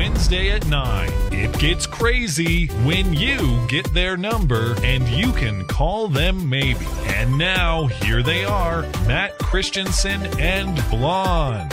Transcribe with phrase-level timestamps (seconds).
[0.00, 6.08] Wednesday at 9, it gets crazy when you get their number and you can call
[6.08, 6.86] them maybe.
[7.04, 11.70] And now, here they are Matt Christiansen and Blonde.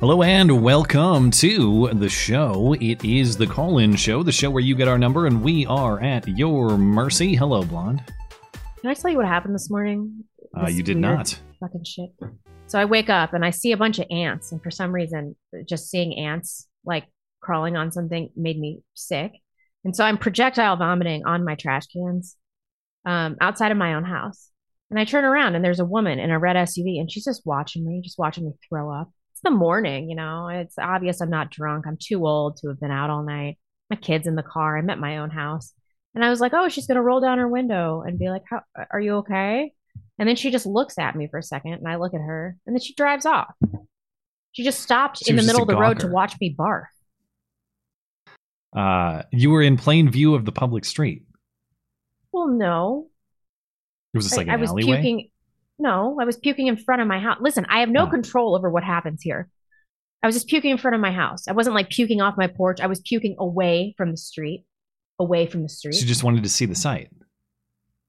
[0.00, 2.74] Hello and welcome to the show.
[2.80, 5.66] It is the call in show, the show where you get our number and we
[5.66, 7.34] are at your mercy.
[7.34, 8.02] Hello, Blonde.
[8.80, 10.24] Can I tell you what happened this morning?
[10.56, 11.38] Uh, This you did not.
[11.60, 12.08] Fucking shit.
[12.68, 15.36] So I wake up and I see a bunch of ants, and for some reason,
[15.68, 17.04] just seeing ants like
[17.40, 19.32] crawling on something made me sick.
[19.84, 22.36] And so I'm projectile vomiting on my trash cans
[23.06, 24.50] um, outside of my own house.
[24.90, 27.42] And I turn around and there's a woman in a red SUV, and she's just
[27.44, 29.10] watching me, just watching me throw up.
[29.32, 30.48] It's the morning, you know.
[30.48, 31.86] It's obvious I'm not drunk.
[31.86, 33.58] I'm too old to have been out all night.
[33.88, 34.76] My kid's in the car.
[34.76, 35.72] I'm at my own house.
[36.14, 38.42] And I was like, oh, she's going to roll down her window and be like,
[38.50, 39.72] How, are you okay?
[40.18, 42.56] And then she just looks at me for a second and I look at her
[42.66, 43.54] and then she drives off.
[44.52, 46.86] She just stopped She in the middle of the road to watch me barf.
[48.76, 51.24] Uh, you were in plain view of the public street.
[52.32, 53.08] Well, no.
[54.14, 54.96] It was just like I, I was alleyway.
[54.96, 55.28] puking.
[55.78, 57.38] No, I was puking in front of my house.
[57.40, 58.10] Listen, I have no Oh.
[58.10, 59.48] control over what happens here.
[60.22, 61.48] I was just puking in front of my house.
[61.48, 62.80] I wasn't like puking off my porch.
[62.80, 64.64] I was puking away from the street.
[65.18, 65.94] Away from the street.
[65.94, 67.10] She just wanted to see the sight.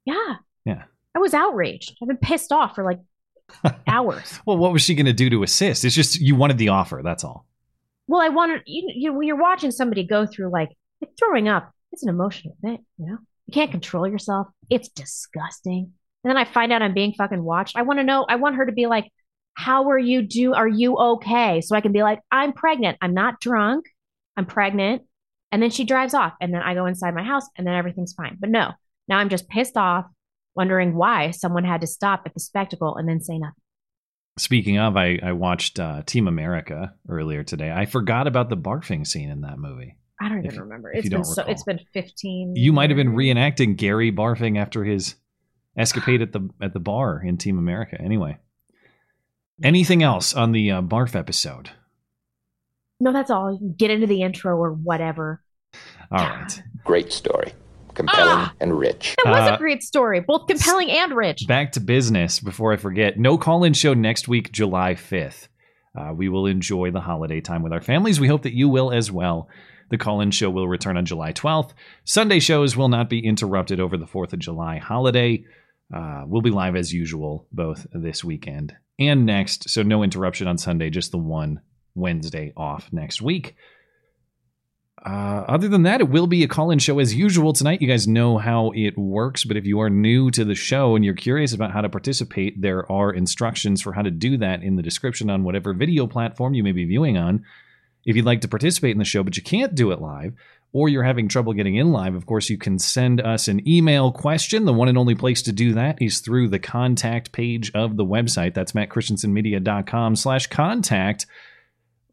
[0.05, 0.35] yeah.
[0.65, 0.83] Yeah.
[1.15, 1.97] I was outraged.
[2.01, 2.99] I've been pissed off for like
[3.87, 4.39] hours.
[4.45, 5.83] Well, what was she going to do to assist?
[5.83, 7.01] It's just you wanted the offer.
[7.03, 7.45] That's all.
[8.11, 10.67] Well, I wanted you, you when you're watching somebody go through like,
[10.99, 13.17] like throwing up, it's an emotional event, you know?
[13.45, 14.47] You can't control yourself.
[14.69, 15.93] It's disgusting.
[16.21, 17.77] And then I find out I'm being fucking watched.
[17.77, 19.09] I want to know, I want her to be like,
[19.53, 21.61] How are you do are you okay?
[21.61, 22.97] So I can be like, I'm pregnant.
[23.01, 23.85] I'm not drunk.
[24.35, 25.03] I'm pregnant.
[25.53, 26.33] And then she drives off.
[26.41, 28.35] And then I go inside my house and then everything's fine.
[28.41, 28.71] But no,
[29.07, 30.03] now I'm just pissed off,
[30.53, 33.60] wondering why someone had to stop at the spectacle and then say nothing.
[34.37, 37.71] Speaking of, I, I watched uh, Team America earlier today.
[37.71, 39.97] I forgot about the barfing scene in that movie.
[40.19, 40.91] I don't If- even remember.
[40.91, 44.57] if It's you been so it's been 15 You might have been reenacting Gary barfing
[44.57, 45.15] after his
[45.77, 47.99] escapade at the at the bar in Team America.
[47.99, 48.37] Anyway,
[49.63, 51.71] anything else on the uh, barf episode?
[52.99, 53.57] No, that's all.
[53.77, 55.41] Get into the intro or whatever.
[56.11, 57.53] All right, Great story.
[58.07, 58.53] Compelling Ah!
[58.59, 59.15] and rich.
[59.17, 61.45] It was Uh, a great story, both compelling and rich.
[61.47, 62.39] back to business.
[62.39, 65.47] Before I forget, no call-in show next week, July fifth.
[65.97, 68.19] Uh, we will enjoy the holiday time with our families.
[68.19, 69.49] We hope that you will as well.
[69.89, 71.73] The call-in show will return on July twelfth.
[72.05, 75.43] Sunday shows will not be interrupted over the Fourth of July holiday.
[75.93, 79.69] Uh, we'll be live as usual both this weekend and next.
[79.69, 81.59] So no interruption on Sunday, just the one
[81.93, 83.55] Wednesday off next week.
[85.03, 87.81] Uh, other than that, it will be a call in show as usual tonight.
[87.81, 91.03] You guys know how it works, but if you are new to the show and
[91.03, 94.75] you're curious about how to participate, there are instructions for how to do that in
[94.75, 97.43] the description on whatever video platform you may be viewing on.
[98.05, 100.33] If you'd like to participate in the show, but you can't do it live,
[100.71, 104.11] or you're having trouble getting in live, of course, you can send us an email
[104.11, 104.65] question.
[104.65, 108.05] The one and only place to do that is through the contact page of the
[108.05, 108.53] website.
[108.53, 111.25] That's mattchristiansenmedia.com slash contact.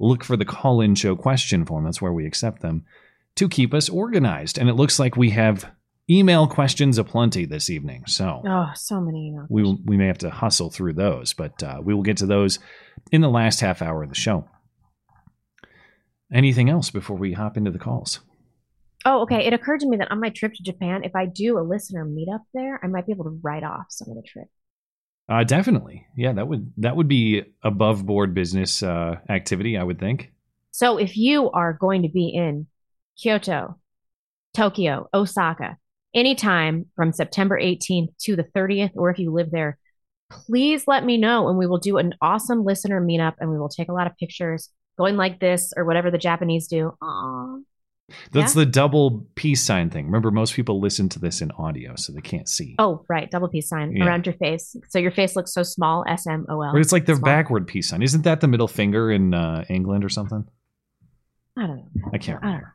[0.00, 1.84] Look for the call-in show question form.
[1.84, 2.84] That's where we accept them
[3.36, 4.58] to keep us organized.
[4.58, 5.70] And it looks like we have
[6.10, 8.04] email questions aplenty this evening.
[8.06, 9.46] So Oh, so many emails.
[9.50, 12.58] we we may have to hustle through those, but uh, we will get to those
[13.12, 14.48] in the last half hour of the show.
[16.32, 18.20] Anything else before we hop into the calls?
[19.04, 19.46] Oh, okay.
[19.46, 22.04] It occurred to me that on my trip to Japan, if I do a listener
[22.04, 24.48] meetup there, I might be able to write off some of the trip.
[25.28, 26.32] Uh, definitely, yeah.
[26.32, 30.32] That would that would be above board business uh, activity, I would think.
[30.70, 32.66] So if you are going to be in
[33.16, 33.78] Kyoto,
[34.54, 35.76] Tokyo, Osaka,
[36.14, 39.78] anytime from September 18th to the 30th, or if you live there,
[40.30, 43.68] please let me know and we will do an awesome listener meetup and we will
[43.68, 46.92] take a lot of pictures going like this or whatever the Japanese do.
[47.02, 47.58] Aw.
[48.32, 50.06] That's the double peace sign thing.
[50.06, 52.74] Remember, most people listen to this in audio, so they can't see.
[52.78, 53.30] Oh, right.
[53.30, 54.06] Double peace sign Yeah.
[54.06, 54.74] around your face.
[54.88, 56.72] So your face looks so small, S M O L.
[56.72, 57.24] But it's like the Small.
[57.26, 58.02] backward peace sign.
[58.02, 60.46] Isn't that the middle finger in uh, England or something?
[61.56, 62.10] I don't know.
[62.12, 62.74] I can't I remember.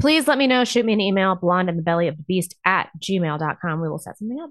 [0.00, 0.64] Please let me know.
[0.64, 3.80] Shoot me an email, blonde in the belly of the beast at gmail.com.
[3.80, 4.50] We will set something up.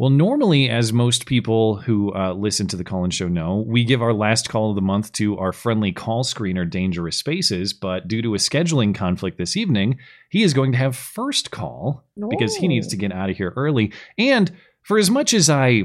[0.00, 3.84] Well, normally, as most people who uh, listen to the call in show know, we
[3.84, 7.74] give our last call of the month to our friendly call screener, Dangerous Spaces.
[7.74, 9.98] But due to a scheduling conflict this evening,
[10.30, 13.52] he is going to have first call because he needs to get out of here
[13.56, 13.92] early.
[14.16, 14.50] And
[14.80, 15.82] for as much as I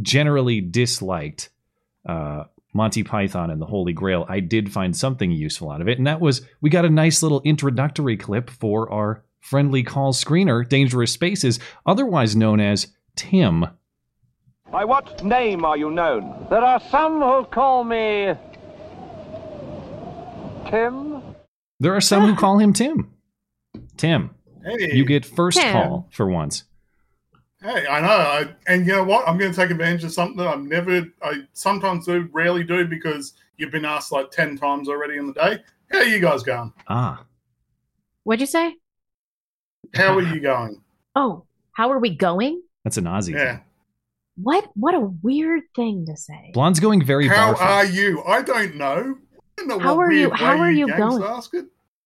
[0.00, 1.50] generally disliked
[2.04, 5.98] uh, Monty Python and the Holy Grail, I did find something useful out of it,
[5.98, 10.68] and that was we got a nice little introductory clip for our friendly call screener,
[10.68, 13.66] Dangerous Spaces, otherwise known as Tim.
[14.70, 16.46] By what name are you known?
[16.50, 18.32] There are some who call me
[20.70, 21.22] Tim.
[21.80, 23.10] There are some who call him Tim.
[23.96, 24.30] Tim,
[24.64, 25.72] Hey, you get first Tim.
[25.72, 26.64] call for once.
[27.60, 29.28] Hey, I know, I, and you know what?
[29.28, 32.86] I'm going to take advantage of something that I've never, I sometimes do, rarely do,
[32.86, 35.58] because you've been asked like ten times already in the day.
[35.92, 36.72] How are you guys going?
[36.88, 37.24] Ah,
[38.24, 38.76] What'd you say?
[39.94, 40.80] How are you going?
[41.14, 42.62] Oh, how are we going?
[42.84, 43.56] That's an Aussie Yeah.
[43.56, 43.64] thing.
[44.36, 44.70] What?
[44.74, 46.50] What a weird thing to say.
[46.54, 47.60] Blonde's going very How barfy.
[47.60, 48.22] are you?
[48.24, 49.18] I don't know.
[49.38, 51.22] I don't know How what are you- how are you going?
[51.22, 51.52] Ask.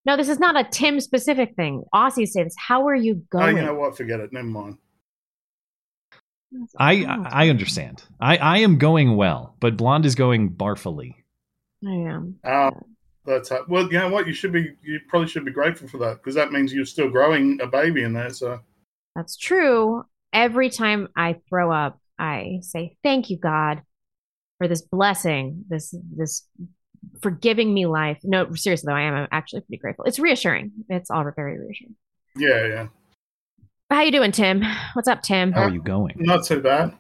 [0.05, 1.85] No, this is not a Tim specific thing.
[1.95, 2.55] Aussies say this.
[2.59, 3.43] How are you going?
[3.45, 3.57] Oh, going?
[3.59, 3.97] you know what?
[3.97, 4.33] Forget it.
[4.33, 4.79] Never mind.
[6.79, 8.05] I I understand.
[8.21, 11.15] I I am going well, but Blonde is going barfily.
[11.87, 12.39] I am.
[12.45, 12.81] Um,
[13.25, 13.85] that's how, well.
[13.93, 14.27] You know what?
[14.27, 14.75] You should be.
[14.83, 18.03] You probably should be grateful for that because that means you're still growing a baby
[18.05, 18.31] in there.
[18.31, 18.61] So
[19.15, 20.05] That's true.
[20.33, 23.83] Every time I throw up, I say, "Thank you, God,
[24.59, 26.47] for this blessing, this this
[27.23, 30.05] for giving me life." No, seriously though, I am actually pretty grateful.
[30.05, 30.73] It's reassuring.
[30.89, 31.95] It's all very reassuring.
[32.37, 32.87] yeah, yeah,
[33.91, 34.63] How you doing, Tim?
[34.95, 35.53] What's up, Tim?
[35.53, 36.15] How are you going?
[36.19, 36.95] not too bad.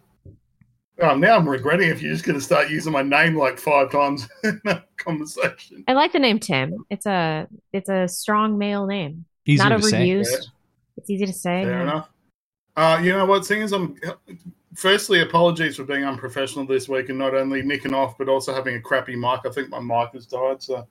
[0.98, 3.90] Oh, now I'm regretting if you're just going to start using my name like five
[3.92, 5.84] times in a conversation.
[5.86, 6.86] I like the name Tim.
[6.88, 9.26] It's a it's a strong male name.
[9.46, 10.08] Easier Not to say.
[10.08, 10.30] overused.
[10.32, 10.38] Yeah.
[10.96, 11.64] It's easy to say.
[11.64, 12.08] Fair enough.
[12.76, 13.46] Uh, you know what?
[13.46, 13.96] Seeing as I'm,
[14.74, 18.76] firstly, apologies for being unprofessional this week and not only nicking off, but also having
[18.76, 19.40] a crappy mic.
[19.46, 20.62] I think my mic has died.
[20.62, 20.86] So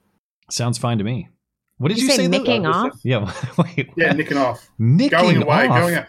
[0.49, 1.29] Sounds fine to me.
[1.77, 2.27] What did You you, say say?
[2.27, 2.99] nicking Uh, off?
[3.03, 3.31] Yeah.
[3.57, 3.89] Wait.
[3.97, 5.79] yeah, nicking off, Nicking going away, off.
[5.81, 6.05] going.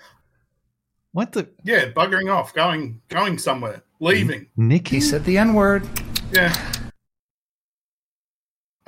[1.13, 4.47] What the Yeah, buggering off, going, going somewhere, leaving.
[4.57, 5.87] Nicky said the N word.
[6.33, 6.55] Yeah.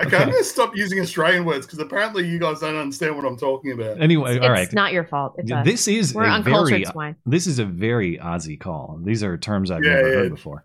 [0.01, 3.25] Okay, I'm going to stop using Australian words because apparently you guys don't understand what
[3.25, 3.99] I'm talking about.
[4.01, 4.63] Anyway, It's all right.
[4.63, 5.35] It's not your fault.
[5.37, 5.65] It's us.
[5.65, 7.15] This is We're a uncultured very swine.
[7.25, 8.97] this is a very Aussie call.
[9.03, 10.15] These are terms I've Yeah, never yeah.
[10.15, 10.63] heard before.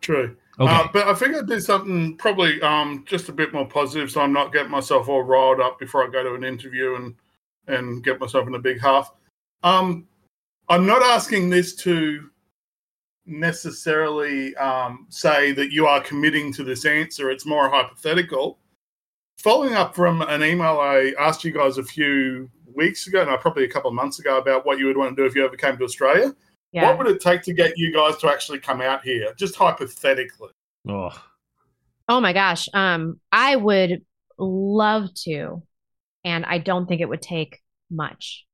[0.00, 0.36] True.
[0.60, 0.72] Okay.
[0.72, 4.20] Uh, but I think I'd do something probably um, just a bit more positive, so
[4.20, 7.14] I'm not getting myself all riled up before I go to an interview and
[7.66, 9.10] and get myself in a big huff.
[9.64, 10.06] Um,
[10.68, 12.30] I'm not asking this to
[13.26, 17.30] necessarily um, say that you are committing to this answer.
[17.30, 18.58] It's more hypothetical.
[19.38, 23.64] Following up from an email I asked you guys a few weeks ago, no, probably
[23.64, 25.56] a couple of months ago, about what you would want to do if you ever
[25.56, 26.34] came to Australia.
[26.72, 26.88] yeah.
[26.88, 30.50] What would it take to get you guys to actually come out here, just hypothetically?
[30.88, 31.12] oh,
[32.08, 32.68] Oh my gosh.
[32.74, 34.04] Um, I would
[34.38, 35.62] love to,
[36.24, 37.60] and I don't think it would take
[37.90, 38.44] much.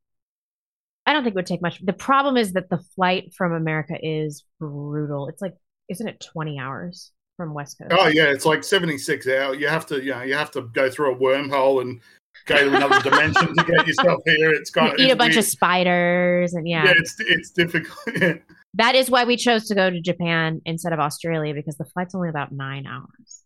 [1.11, 1.85] I don't think it would take much.
[1.85, 5.27] The problem is that the flight from America is brutal.
[5.27, 5.55] It's like,
[5.89, 7.93] isn't it 20 hours from West Coast?
[7.99, 9.59] Oh yeah, it's like seventy six hours.
[9.59, 12.01] You have to, you know, you have to go through a wormhole and
[12.47, 14.51] go to another dimension to get yourself here.
[14.53, 15.45] It's You kind of eat a bunch weird.
[15.45, 16.93] of spiders, and yeah, yeah.
[16.97, 18.39] it's it's difficult.
[18.75, 22.15] that is why we chose to go to Japan instead of Australia because the flight's
[22.15, 23.43] only about nine hours.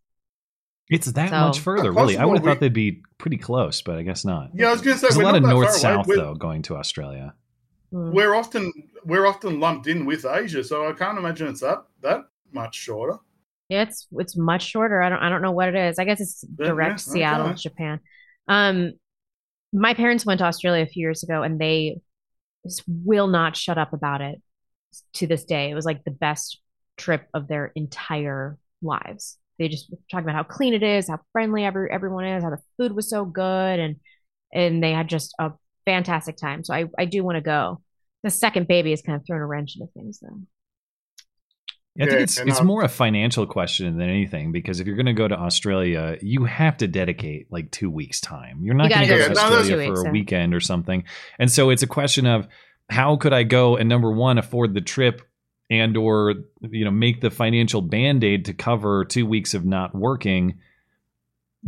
[0.91, 2.19] it's that So- much further, really.
[2.19, 2.55] I would have possible.
[2.57, 4.51] thought they'd be pretty close, but I guess not.
[4.55, 6.77] yeah, I was going to say There's a lot of north south though going to
[6.77, 7.35] Australia.
[7.95, 8.11] Hmm.
[8.11, 8.73] we're often
[9.05, 13.19] we're often lumped in with Asia, so I can't imagine it's that that much shorter.
[13.69, 15.01] Yeah, it's it's much shorter.
[15.01, 16.01] I don't I don't know what it is.
[16.01, 17.55] I guess it's direct yeah, Seattle okay.
[17.55, 18.01] Japan.
[18.49, 18.93] Um,
[19.73, 22.01] my parents went to Australia a few years ago, and they
[22.67, 24.43] just will not shut up about it
[25.15, 25.71] to this day.
[25.71, 26.59] It was like the best
[26.97, 29.39] trip of their entire lives.
[29.61, 32.63] They just talk about how clean it is, how friendly every everyone is, how the
[32.77, 33.97] food was so good, and
[34.53, 35.53] and they had just a
[35.87, 36.65] fantastic time.
[36.65, 37.81] So I I do want to go.
[38.23, 40.41] The second baby has kind of thrown a wrench into things, though.
[42.01, 45.07] I think it's it's um, more a financial question than anything because if you're going
[45.07, 48.61] to go to Australia, you have to dedicate like two weeks time.
[48.63, 50.13] You're not You going to gotta go go to for Australia weeks, for a yeah.
[50.13, 51.05] weekend or something,
[51.39, 52.49] and so it's a question of
[52.91, 55.23] how could I go and number one afford the trip
[55.71, 59.95] and or you know make the financial band aid to cover two weeks of not
[59.95, 60.59] working.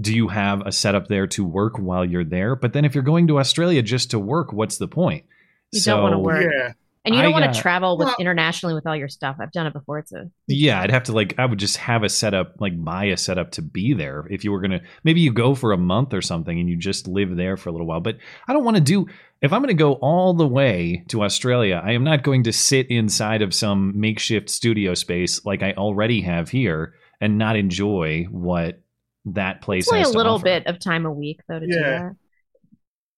[0.01, 2.55] Do you have a setup there to work while you're there?
[2.57, 5.25] But then if you're going to Australia just to work, what's the point?
[5.73, 6.45] You don't wanna work.
[6.45, 6.73] Yeah,
[7.05, 9.37] And you don't I, want uh, to travel with well- internationally with all your stuff.
[9.41, 9.99] I've done it before.
[9.99, 13.07] It's a Yeah, I'd have to like I would just have a setup, like buy
[13.07, 14.27] a setup to be there.
[14.31, 17.09] If you were gonna maybe you go for a month or something and you just
[17.09, 18.01] live there for a little while.
[18.01, 19.07] But I don't want to do
[19.43, 22.91] if I'm gonna go all the way to Australia, I am not going to sit
[22.91, 28.81] inside of some makeshift studio space like I already have here and not enjoy what
[29.27, 30.45] that place it's only has a to little offer.
[30.45, 31.81] bit of time a week though to do Yeah.
[31.83, 32.17] that.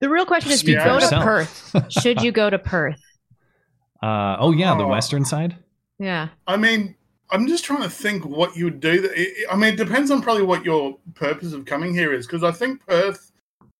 [0.00, 1.20] The real question is: Speak to for go to.
[1.22, 1.86] Perth.
[2.02, 3.00] Should you go to Perth?
[4.02, 4.88] Uh, oh yeah, the Oh.
[4.88, 5.56] western side.
[5.98, 6.28] Yeah.
[6.46, 6.94] I mean,
[7.30, 9.00] I'm just trying to think what you would do.
[9.02, 12.44] That, I mean, it depends on probably what your purpose of coming here is, because
[12.44, 13.32] I think Perth,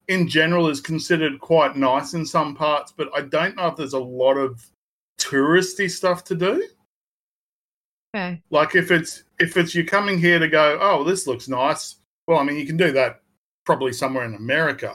[0.08, 3.92] in general, is considered quite nice in some parts, but I don't know if there's
[3.92, 4.66] a lot of
[5.20, 6.66] touristy stuff to do.
[8.14, 8.42] Okay.
[8.50, 11.96] Like if it's if it's you're coming here to go, oh, this looks nice.
[12.28, 13.22] Well, I mean, you can do that
[13.64, 14.94] probably somewhere in America.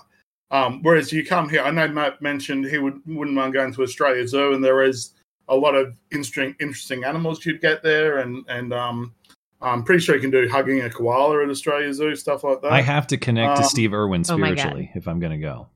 [0.52, 3.82] Um, whereas you come here, I know Matt mentioned he would wouldn't mind going to
[3.82, 5.14] Australia Zoo, and there is
[5.50, 9.16] a lot of interesting interesting animals you'd get there, and and um,
[9.62, 12.72] I'm pretty sure you can do hugging a koala at Australia Zoo, stuff like that.
[12.72, 15.70] I have to connect to Um, Steve Irwin oh spiritually if I'm going to go.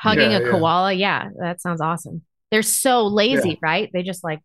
[0.00, 0.50] Hugging Yeah, a yeah.
[0.50, 0.92] koala.
[0.94, 2.22] Yeah, that sounds awesome.
[2.50, 3.90] They're so lazy, right?
[3.92, 4.40] They just like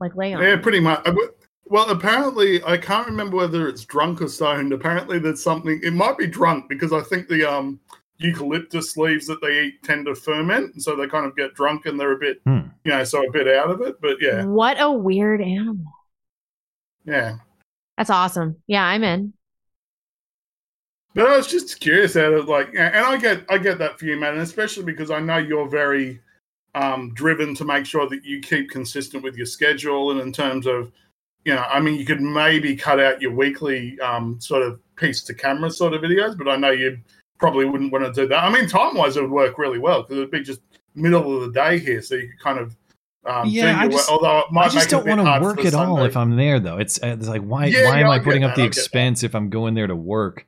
[0.00, 0.42] like lay on.
[0.42, 1.06] Yeah, pretty much.
[1.06, 1.12] Uh,
[1.70, 4.72] Well, apparently, I can't remember whether it's drunk or stoned.
[4.72, 5.80] Apparently, there's something.
[5.82, 7.78] It might be drunk because I think the um,
[8.16, 11.86] eucalyptus leaves that they eat tend to ferment, and so they kind of get drunk
[11.86, 12.68] and they're a bit, Hmm.
[12.84, 14.00] you know, so a bit out of it.
[14.00, 15.84] But yeah, What a weird animal.
[17.04, 17.36] yeah.
[17.96, 18.56] That's awesome.
[18.68, 19.32] Yeah, I'm in.
[21.14, 24.04] But I was just curious out of like, and I get, I get that for
[24.04, 26.20] you, man, and especially because I know you're very
[26.76, 30.66] um, driven to make sure that you keep consistent with your schedule, and in terms
[30.66, 30.92] of,
[31.44, 35.22] you know, I mean, you could maybe cut out your weekly um, sort of piece
[35.24, 36.98] to camera sort of videos, but I know you
[37.38, 38.42] probably wouldn't want to do that.
[38.42, 40.60] I mean, time wise, it would work really well because it'd be just
[40.94, 42.76] middle of the day here, so you could kind of.
[43.24, 45.40] Um, Yeah, I just- although it might I just make it a don't bit want
[45.40, 46.78] to work for at all if I'm there, though.
[46.78, 48.56] It's, uh, it's like why Yeah, why yeah, am I I get putting that, up
[48.56, 50.46] the I get expense if I'm going there to work?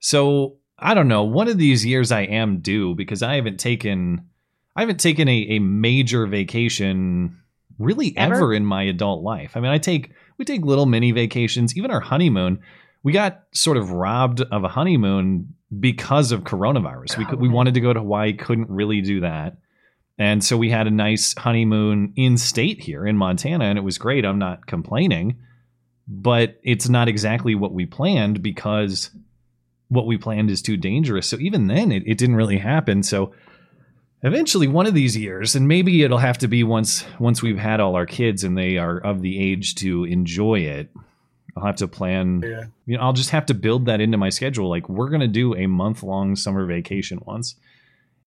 [0.00, 1.22] So I don't know.
[1.24, 4.26] One of these years I am due because I haven't taken
[4.74, 7.36] I haven't taken a, a major vacation
[7.78, 8.34] really Ever?
[8.34, 9.56] ever in my adult life.
[9.56, 11.76] I mean, I take we take little mini vacations.
[11.76, 12.58] Even our honeymoon,
[13.04, 17.16] we got sort of robbed of a honeymoon because of coronavirus.
[17.16, 17.52] We we oh.
[17.52, 19.58] wanted to go to Hawaii, couldn't really do that.
[20.18, 23.98] And so we had a nice honeymoon in state here in Montana, and it was
[23.98, 24.24] great.
[24.24, 25.36] I'm not complaining,
[26.08, 29.10] but it's not exactly what we planned because
[29.88, 31.28] what we planned is too dangerous.
[31.28, 33.04] So even then, it, it didn't really happen.
[33.04, 33.32] So
[34.22, 37.80] eventually, one of these years, and maybe it'll have to be once once we've had
[37.80, 40.90] all our kids and they are of the age to enjoy it.
[41.56, 42.42] I'll have to plan.
[42.42, 42.64] Yeah.
[42.86, 44.68] You know, I'll just have to build that into my schedule.
[44.68, 47.56] Like we're gonna do a month long summer vacation once,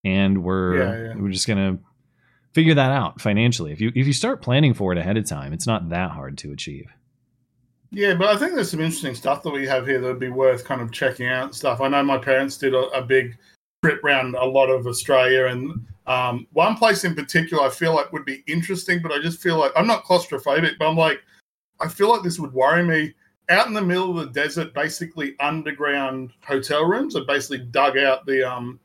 [0.04, 1.22] and we're Yeah, yeah.
[1.22, 1.80] we're just gonna
[2.54, 3.72] figure that out financially.
[3.72, 6.38] If you if you start planning for it ahead of time, it's not that hard
[6.40, 6.86] to achieve.
[7.92, 10.30] Yeah, but I think there's some interesting stuff that we have here that would be
[10.30, 11.80] worth kind of checking out and stuff.
[11.82, 13.38] I know my parents did a, a big
[13.86, 18.12] trip around a lot of Australia, and um, one place in particular I feel like
[18.12, 21.22] would be interesting, but I just feel like I'm not claustrophobic, but I'm like,
[21.80, 23.14] I feel like this would worry me.
[23.50, 27.14] Out in the middle of the desert, basically underground hotel rooms.
[27.14, 28.80] They basically dug out the um,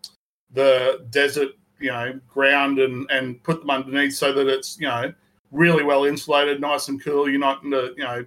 [0.52, 5.14] the desert, you know, ground and and put them underneath so that it's you know
[5.50, 7.26] really well insulated, nice and cool.
[7.26, 8.26] You're not in the you know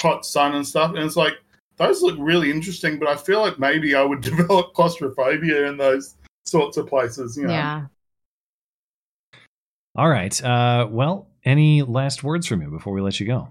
[0.00, 0.94] hot sun and stuff.
[0.94, 1.34] And it's like
[1.78, 6.16] those look really interesting, but I feel like maybe I would develop claustrophobia in those
[6.44, 7.36] sorts of places.
[7.36, 7.52] You know?
[7.52, 7.86] Yeah.
[9.96, 10.44] All right.
[10.44, 13.48] Uh, well, any last words from you before we let you go?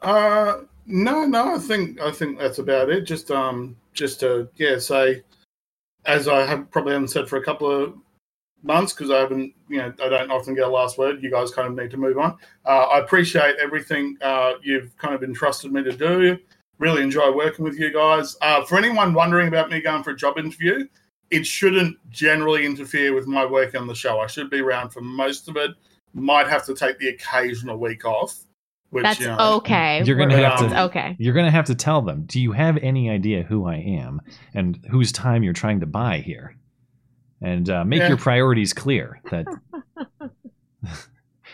[0.00, 1.54] Uh, no, no.
[1.54, 3.02] I think I think that's about it.
[3.02, 5.22] Just um, just to yeah, say
[6.04, 7.94] as I have probably haven't said for a couple of
[8.62, 11.22] months because I haven't, you know, I don't often get a last word.
[11.22, 12.36] You guys kind of need to move on.
[12.64, 16.38] Uh, I appreciate everything uh, you've kind of entrusted me to do.
[16.82, 18.36] Really enjoy working with you guys.
[18.42, 20.84] Uh, for anyone wondering about me going for a job interview,
[21.30, 24.18] it shouldn't generally interfere with my work on the show.
[24.18, 25.70] I should be around for most of it.
[26.12, 28.34] Might have to take the occasional week off.
[28.90, 30.02] Which, That's you know, okay.
[30.02, 31.14] You're gonna We're- have to- okay.
[31.20, 32.24] You're going to have to tell them.
[32.26, 34.20] Do you have any idea who I am
[34.52, 36.56] and whose time you're trying to buy here?
[37.40, 38.08] And uh, make Yeah.
[38.08, 39.20] your priorities clear.
[39.30, 39.46] That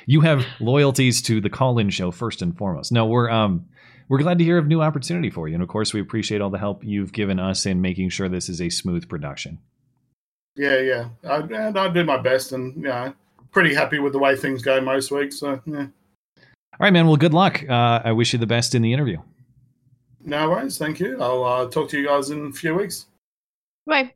[0.06, 2.92] you have loyalties to the call-in show first and foremost.
[2.92, 3.66] No, we're um
[4.08, 6.50] we're glad to hear of new opportunity for you, and of course, we appreciate all
[6.50, 9.58] the help you've given us in making sure this is a smooth production.
[10.56, 11.08] Yeah, yeah.
[11.28, 13.14] I, and I do my best, and you know,
[13.52, 15.38] pretty happy with the way things go most weeks.
[15.38, 15.86] So yeah,
[16.36, 17.06] All right, man.
[17.06, 17.62] Well, good luck.
[17.68, 19.18] Uh, I wish you the best in the interview.
[20.24, 20.78] no worries.
[20.78, 21.20] Thank you.
[21.22, 23.06] I'll uh, talk to you guys in a few weeks.
[23.86, 24.14] Bye.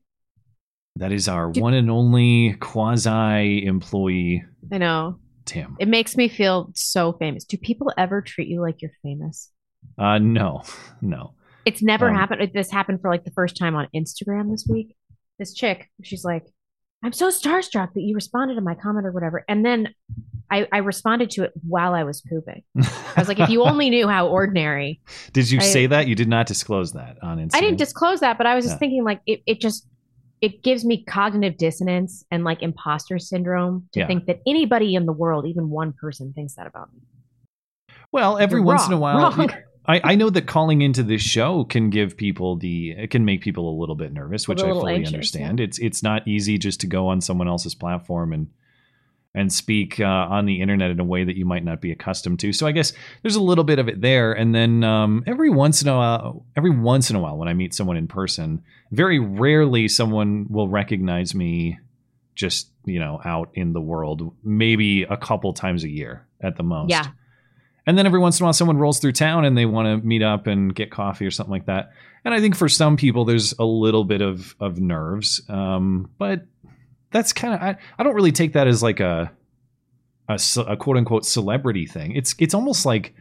[0.97, 5.19] That is our one and only quasi employee, I know.
[5.47, 5.77] Tim.
[5.81, 7.45] It makes me feel so famous.
[7.45, 9.51] Do people ever treat you like you're famous?
[9.99, 10.63] Uh, no,
[11.01, 11.35] no.
[11.65, 12.51] It's never Um, happened.
[12.55, 14.97] This happened for like the first time on Instagram this week.
[15.39, 16.45] This chick, she's like,
[17.05, 19.45] I'm so starstruck that you responded to my comment or whatever.
[19.49, 19.89] And then
[20.51, 22.63] I, I responded to it while I was pooping.
[22.77, 25.01] I was like, if you only knew how ordinary.
[25.33, 26.07] Did you I- say that?
[26.07, 27.55] You did not disclose that on Instagram.
[27.57, 28.79] I didn't disclose that, but I was just Yeah.
[28.79, 29.87] thinking like it, it just
[30.41, 34.07] it gives me cognitive dissonance and like imposter syndrome to Yeah.
[34.09, 37.01] think that anybody in the world, even one person, thinks that about me.
[38.11, 39.51] Well, every You're once in a while, wrong.
[39.87, 43.41] I, I know that calling into this show can give people the it can make
[43.41, 45.61] people a little bit nervous, which I fully anxious, understand.
[45.61, 48.49] It's it's not easy just to go on someone else's platform and
[49.35, 52.39] and speak uh, on the internet in a way that you might not be accustomed
[52.41, 52.53] to.
[52.53, 54.33] So I guess there's a little bit of it there.
[54.33, 57.55] And then um, every once in a while, every once in a while, when I
[57.55, 61.79] meet someone in person, very rarely someone will recognize me
[62.35, 64.33] just you know out in the world.
[64.45, 66.91] Maybe a couple times a year at the most.
[66.91, 67.07] Yeah.
[67.87, 70.07] And then every once in a while, someone rolls through town and they want to
[70.07, 71.91] meet up and get coffee or something like that.
[72.25, 76.47] And I think for some people, there's a little bit of of nerves, um, but
[77.11, 79.33] that's kind of I, I don't really take that as like a
[80.29, 82.13] a, a quote unquote celebrity thing.
[82.15, 83.15] It's it's almost like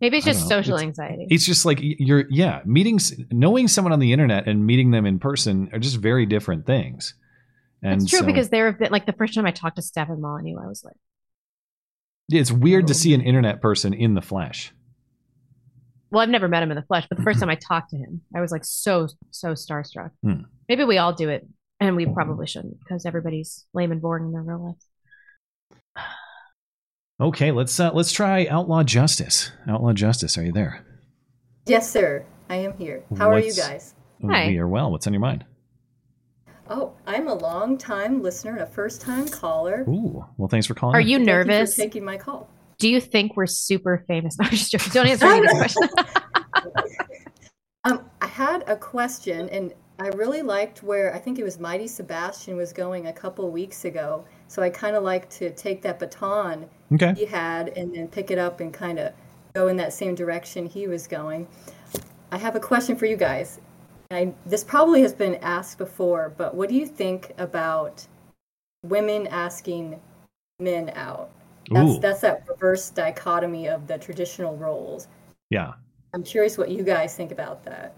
[0.00, 0.48] Maybe it's just know.
[0.48, 1.28] social It's- anxiety.
[1.30, 5.06] it's just like you're yeah meeting s- knowing someone on the internet and meeting them
[5.06, 7.14] in person are just very different things.
[7.84, 9.82] And It's true so- because there have been like the first time I talked to
[9.82, 10.96] Stefan Molyneux, I was like,
[12.38, 12.94] it's weird to Oh.
[12.94, 14.72] see an internet person in the flesh.
[16.10, 17.96] well, I've never met him in the flesh, but the first time I talked to
[17.96, 20.10] him, I was like so so starstruck.
[20.22, 20.42] Hmm.
[20.68, 21.46] Maybe we all do it,
[21.80, 24.76] and we probably shouldn't because everybody's lame and boring in their real
[25.96, 26.04] life.
[27.20, 29.52] Okay, let's uh, let's try outlaw justice.
[29.68, 30.84] Outlaw justice, are you there?
[31.66, 32.24] Yes, sir.
[32.48, 33.04] I am here.
[33.16, 33.94] How are you guys?
[34.28, 34.48] Hi.
[34.48, 34.90] We are well.
[34.90, 35.44] What's on your mind?
[36.68, 39.84] Oh, I'm a long time listener and a first time caller.
[39.88, 40.94] Ooh, well, thanks for calling.
[40.96, 41.08] Are in.
[41.08, 41.74] you Thank you nervous?
[41.74, 42.48] for taking my call.
[42.78, 44.36] Do you think we're super famous?
[44.40, 44.90] No, I'm just joking.
[44.92, 45.90] Don't answer any of these questions.
[47.84, 51.88] Um, I had a question, and I really liked where I think it was Mighty
[51.88, 54.24] Sebastian was going a couple weeks ago.
[54.46, 57.12] So I kind of like to take that baton Okay.
[57.16, 59.12] he had and then pick it up and kind of
[59.54, 61.48] go in that same direction he was going.
[62.30, 63.58] I have a question for you guys.
[64.12, 68.06] I, this probably has been asked before, but what do you think about
[68.82, 70.00] women asking
[70.58, 71.30] men out?
[71.70, 72.00] That's, Ooh.
[72.00, 75.08] that's that reverse dichotomy of the traditional roles.
[75.50, 75.72] Yeah.
[76.14, 77.94] I'm curious what you guys think about that.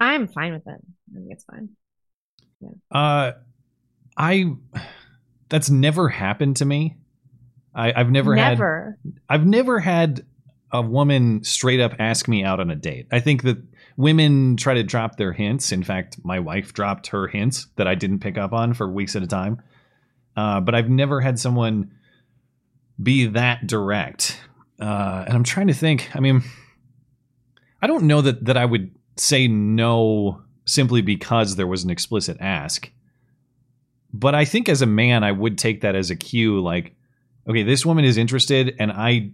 [0.00, 0.80] I'm fine with it.
[1.10, 1.68] I think it's fine.
[2.90, 3.32] Uh,
[4.16, 4.52] I
[5.48, 6.96] that's never happened to me.
[7.74, 8.50] I, I've never, had.
[8.50, 8.98] Never.
[9.28, 10.24] I've never had
[10.72, 13.06] a woman straight up ask me out on a date.
[13.12, 13.58] I think that
[13.96, 15.72] women try to drop their hints.
[15.72, 19.16] In fact, my wife dropped her hints that I didn't pick up on for weeks
[19.16, 19.62] at a time.
[20.36, 21.92] Uh, but I've never had someone
[23.00, 24.40] be that direct.
[24.80, 26.10] Uh, and I'm trying to think.
[26.14, 26.42] I mean,
[27.80, 32.38] I don't know that that I would say no simply because there was an explicit
[32.40, 32.90] ask.
[34.12, 36.60] But I think as a man, I would take that as a cue.
[36.60, 36.96] Like,
[37.48, 39.32] okay, this woman is interested, and I,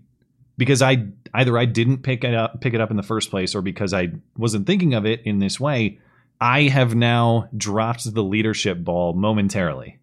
[0.57, 3.55] because I either I didn't pick it up, pick it up in the first place,
[3.55, 5.99] or because I wasn't thinking of it in this way,
[6.41, 9.99] I have now dropped the leadership ball momentarily,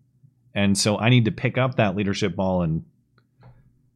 [0.53, 2.85] and so I need to pick up that leadership ball and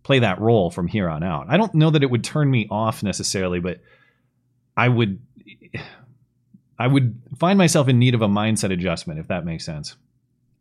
[0.04, 1.46] play that role from here on out.
[1.50, 3.82] I don't know that it would turn me off necessarily, but
[4.76, 5.20] I would,
[6.80, 9.96] I would find myself in need of a mindset adjustment if that makes sense.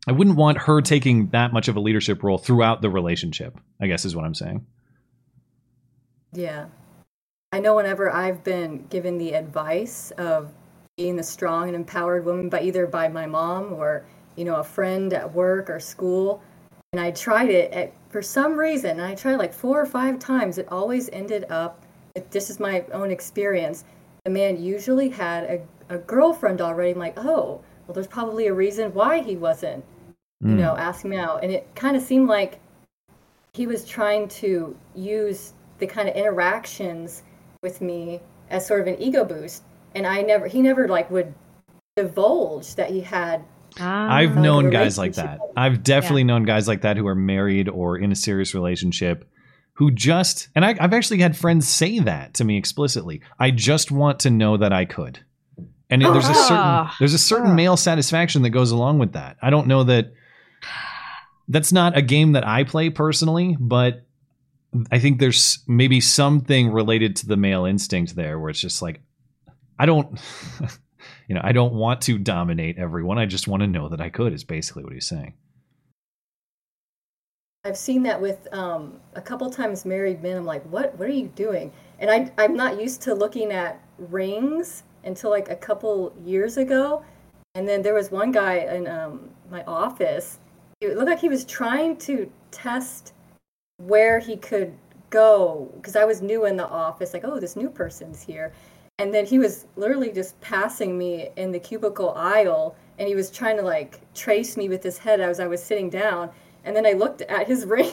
[0.07, 3.87] I wouldn't want her taking that much of a leadership role throughout the relationship, I
[3.87, 4.65] guess is what I'm saying.
[6.33, 6.65] Yeah.
[7.51, 10.51] I know whenever I've been given the advice of
[10.97, 14.63] being a strong and empowered woman by either by my mom or, you know, a
[14.63, 16.41] friend at work or school,
[16.93, 20.19] and I tried it at, for some reason, and I tried like four or five
[20.19, 21.83] times, it always ended up,
[22.29, 23.83] this is my own experience,
[24.25, 26.91] the man usually had a, a girlfriend already.
[26.91, 29.83] I'm like, oh, well, there's probably a reason why he wasn't,
[30.41, 30.57] you Mm.
[30.57, 31.43] know, asking me out.
[31.43, 32.59] And it kind of seemed like
[33.53, 37.23] he was trying to use the kind of interactions
[37.61, 39.63] with me as sort of an ego boost
[39.93, 41.33] and i never he never like would
[41.97, 43.43] divulge that he had
[43.79, 44.13] Ah.
[44.13, 45.39] I've a known guys like that.
[45.55, 49.23] I've definitely known guys like that who are married or in a serious relationship
[49.75, 53.21] who just, and I, I've actually had friends say that to me explicitly.
[53.39, 55.19] I just want to know that I could.
[55.89, 56.95] And there's a certain Ah.
[56.99, 59.37] there's a certain male satisfaction that goes along with that.
[59.41, 60.11] I don't know that
[61.47, 64.05] that's not a game that I play personally, but
[64.91, 69.01] I think there's maybe something related to the male instinct there where it's just like
[69.77, 70.19] I don't
[71.27, 73.17] you know, I don't want to dominate everyone.
[73.17, 75.33] I just want to know that I could is basically what he's saying.
[77.63, 81.13] i've seen that with um, a couple times married men i'm like what what are
[81.13, 86.13] you doing and I, i'm not used to looking at rings until like a couple
[86.25, 87.05] years ago
[87.53, 90.39] and then there was one guy in um, my office
[90.81, 93.13] it looked like he was trying to test
[93.87, 94.73] where he could
[95.09, 98.53] go because I was new in the office, like, oh, this new person's here.
[98.99, 103.31] And then he was literally just passing me in the cubicle aisle and he was
[103.31, 106.29] trying to like trace me with his head as I was sitting down.
[106.63, 107.91] And then I looked at his ring,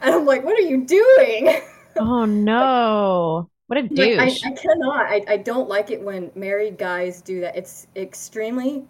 [0.00, 1.60] and I'm like, "What are you doing?"
[1.98, 3.50] Oh no.
[3.66, 4.38] What a Like, douche.
[4.44, 5.06] I, I cannot.
[5.06, 7.56] I, I don't like it when married guys do that.
[7.56, 8.84] It's extremely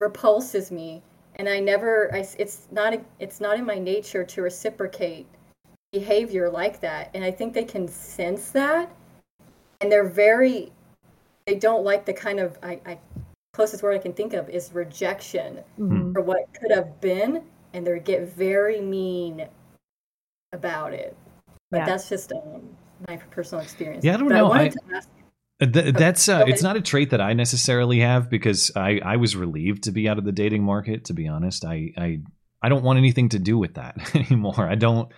[0.00, 1.02] repulses me,
[1.38, 2.12] and I never.
[2.14, 2.94] I, it's not.
[2.94, 5.26] a- It's not in my nature to reciprocate
[5.92, 7.10] behavior like that.
[7.14, 8.90] And I think they can sense that,
[9.80, 10.72] and they're very.
[11.46, 12.58] They don't like the kind of.
[12.62, 12.98] I, I
[13.54, 16.12] closest word I can think of is rejection Mhm.
[16.12, 19.46] for what could have been, and they get very mean
[20.52, 21.16] about it.
[21.70, 21.86] But Yeah.
[21.86, 22.68] that's just um,
[23.08, 24.04] my personal experience.
[24.04, 24.48] Yeah, I don't But know.
[24.48, 25.17] wanted I- to ask- Uh,
[25.60, 29.34] th- that's uh, it's not a trait that I necessarily have because I, I was
[29.34, 31.06] relieved to be out of the dating market.
[31.06, 32.20] To be honest, I I
[32.62, 34.68] I don't want anything to do with that anymore.
[34.68, 35.10] I don't.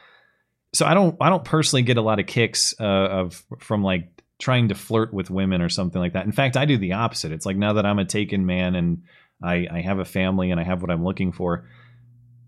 [0.72, 4.22] So I don't I don't personally get a lot of kicks uh, of from like
[4.38, 6.24] trying to flirt with women or something like that.
[6.24, 7.32] In fact, I do the opposite.
[7.32, 9.02] It's like now that I'm a taken man and
[9.42, 11.68] I I have a family and I have what I'm looking for.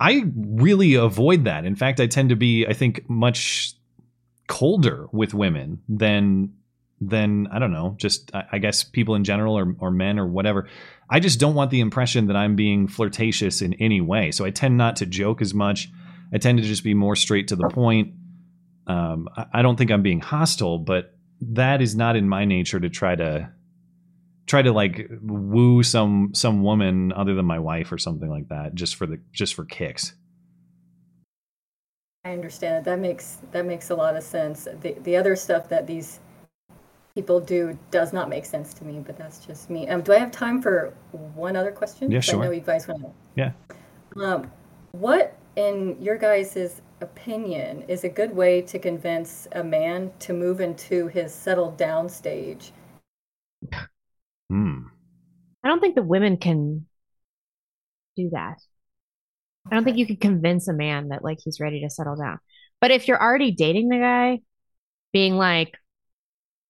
[0.00, 1.64] I really avoid that.
[1.64, 3.74] In fact, I tend to be I think much
[4.48, 6.54] colder with women than
[7.08, 10.26] than I don't know, just I I guess people in general or or men or
[10.26, 10.68] whatever.
[11.10, 14.30] I just don't want the impression that I'm being flirtatious in any way.
[14.30, 15.90] So I tend not to joke as much.
[16.32, 18.14] I tend to just be more straight to the point.
[18.86, 22.80] Um, I, I don't think I'm being hostile, but that is not in my nature
[22.80, 23.50] to try to
[24.46, 28.74] try to like woo some some woman other than my wife or something like that
[28.74, 30.14] just for the just for kicks.
[32.24, 32.84] I understand.
[32.84, 34.68] That makes that makes a lot of sense.
[34.80, 36.20] The the other stuff that these
[37.14, 39.88] people do does not make sense to me, but that's just me.
[39.88, 40.94] Um, do I have time for
[41.34, 42.10] one other question?
[42.10, 42.52] Yeah, 'Cause I know sure.
[42.54, 43.10] you guys want to.
[43.34, 43.52] Yeah.
[44.16, 44.50] Um,
[44.92, 50.60] what, in your guys' opinion, is a good way to convince a man to move
[50.60, 52.72] into his settled down stage?
[54.48, 54.86] Hmm.
[55.64, 56.86] I don't think the women can
[58.16, 58.58] do that.
[59.70, 62.38] I don't think you could convince a man that like he's ready to settle down.
[62.80, 64.40] But if you're already dating the guy,
[65.12, 65.78] being like,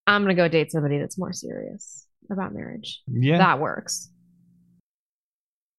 [0.07, 3.01] I'm gonna go date somebody that's more serious about marriage.
[3.07, 3.37] Yeah.
[3.37, 4.09] That works.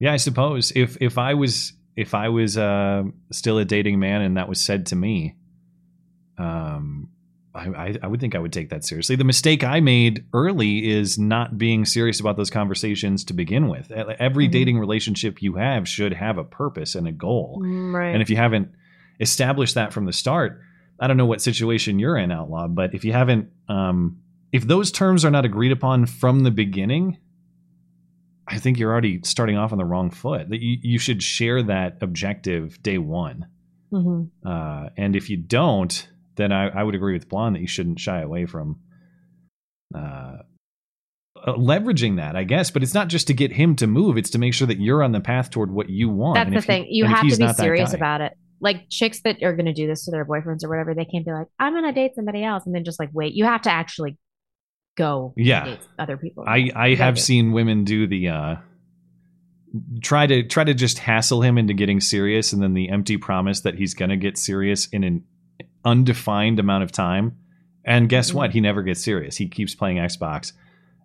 [0.01, 4.21] Yeah, I suppose if if I was if I was uh, still a dating man
[4.23, 5.37] and that was said to me,
[6.39, 7.09] um,
[7.55, 9.15] I, I I would think I would take that seriously.
[9.17, 13.91] The mistake I made early is not being serious about those conversations to begin with.
[13.93, 14.53] Every Mhm.
[14.53, 17.61] dating relationship you have should have a purpose and a goal.
[17.65, 18.13] Mm, Right.
[18.13, 18.71] And if you haven't
[19.21, 20.61] established that from the start,
[20.99, 24.21] I don't know what situation you're in, Outlaw, but if you haven't, um,
[24.53, 27.19] if those terms are not agreed upon from the beginning,
[28.47, 30.51] I think you're already starting off on the wrong foot.
[30.51, 33.47] That you, you should share that objective day one.
[33.93, 34.31] Mhm.
[34.45, 38.01] Uh, and if you don't, then I, I would agree with Blonde that you shouldn't
[38.01, 38.81] shy away from
[39.95, 40.39] uh,
[41.47, 42.71] uh, leveraging that, I guess.
[42.71, 45.03] But it's not just to get him to move; it's to make sure that you're
[45.03, 46.37] on the path toward what you want.
[46.37, 46.87] That's the thing.
[46.89, 48.37] You and have to be serious about it.
[48.65, 51.25] Like chicks that are going to do this to their boyfriends or whatever, they can't
[51.25, 53.35] be like, I'm going to date somebody else and then just like wait.
[53.35, 54.17] You have to actually
[54.97, 55.65] go Yeah.
[55.67, 56.45] date other people.
[56.49, 58.55] I, I have seen women do the uh,
[60.03, 63.61] try to try to just hassle him into getting serious, and then the empty promise
[63.61, 65.25] that he's gonna get serious in an
[65.85, 67.37] undefined amount of time.
[67.85, 68.39] And guess Mm-hmm.
[68.39, 68.51] what?
[68.53, 69.37] He never gets serious.
[69.37, 70.53] He keeps playing Xbox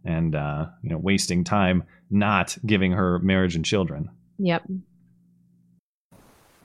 [0.06, 4.10] and uh, you know wasting time not giving her marriage and children.
[4.38, 4.64] Yep.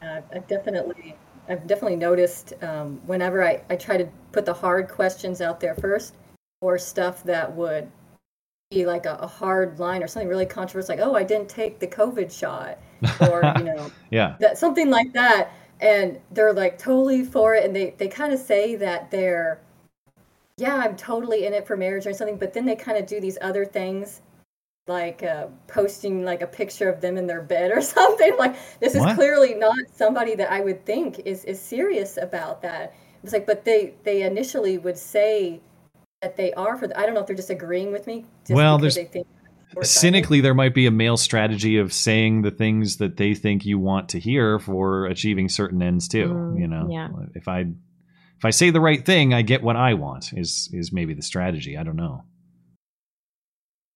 [0.05, 1.17] Uh, I've definitely,
[1.49, 5.75] I've definitely noticed um, whenever I, I try to put the hard questions out there
[5.75, 6.15] first,
[6.61, 7.91] or stuff that would
[8.71, 11.79] be like a, a hard line or something really controversial, like, oh, I didn't take
[11.79, 12.79] the COVID shot,
[13.21, 14.37] or you know, Yeah.
[14.41, 18.39] that something like that, and they're like totally for it, and they they kind of
[18.39, 19.61] say that they're,
[20.57, 23.21] yeah, I'm totally in it for marriage or something, but then they kind of do
[23.21, 24.23] these other things
[24.87, 28.37] like uh, posting like a picture of them in their bed or something.
[28.39, 29.17] Like this is What?
[29.17, 32.95] clearly not somebody that I would think is is serious about that.
[33.23, 35.61] It's like, but they they initially would say
[36.21, 36.87] that they are for.
[36.89, 38.27] The, I don't know if they're just agreeing with me.
[38.47, 39.27] Just Well, there's- they think.
[39.83, 43.77] Cynically, there might be a male strategy of saying the things that they think you
[43.77, 46.29] want to hear for achieving certain ends too.
[46.29, 47.09] Mm, you know, yeah.
[47.35, 50.33] if I if I say the right thing, I get what I want.
[50.33, 51.77] Is is maybe the strategy?
[51.77, 52.23] I don't know.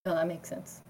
[0.08, 0.82] Oh, that makes sense.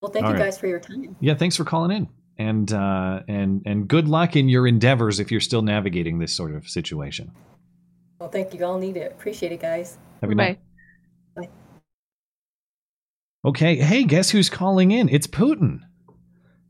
[0.00, 0.44] Well, thank All you right.
[0.46, 1.14] guys for your time.
[1.20, 2.08] Yeah, thanks for calling in,
[2.38, 6.54] and uh, and and good luck in your endeavors if you're still navigating this sort
[6.54, 7.30] of situation.
[8.18, 8.64] Well, thank you.
[8.64, 9.12] All need it.
[9.12, 9.98] Appreciate it, guys.
[10.22, 10.58] Have a good Bye.
[11.36, 11.50] night.
[13.44, 15.08] Okay, hey, guess who's calling in?
[15.08, 15.80] It's Putin.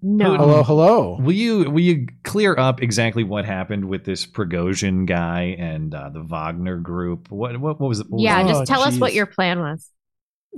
[0.02, 0.36] No.
[0.36, 1.18] Hello, hello.
[1.20, 6.08] Will you will you clear up exactly what happened with this Prigozhin guy and uh,
[6.10, 7.30] the Wagner group?
[7.30, 8.06] What what, what was it?
[8.08, 8.48] what was Yeah, it?
[8.48, 9.90] just Oh, tell us what your plan was.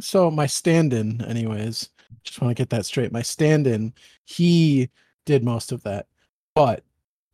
[0.00, 1.90] So my stand-in, anyways,
[2.24, 3.12] Just want to get that straight.
[3.12, 4.90] My stand-in, he
[5.26, 6.06] did most of that.
[6.54, 6.84] But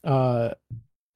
[0.05, 0.55] uh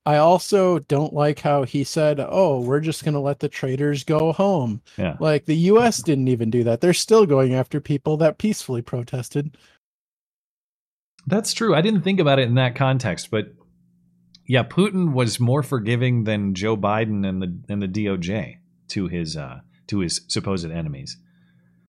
[0.04, 4.02] I also don't like how he said, "Oh, we're just going to let the traitors
[4.02, 5.16] go home." Yeah.
[5.20, 6.80] Like the US didn't even do that.
[6.80, 9.56] They're still going after people that peacefully protested.
[11.26, 11.74] That's true.
[11.74, 13.54] I didn't think about it in that context, but
[14.46, 18.56] yeah, Putin was more forgiving than Joe Biden and the and the DOJ
[18.88, 21.16] to his uh to his supposed enemies.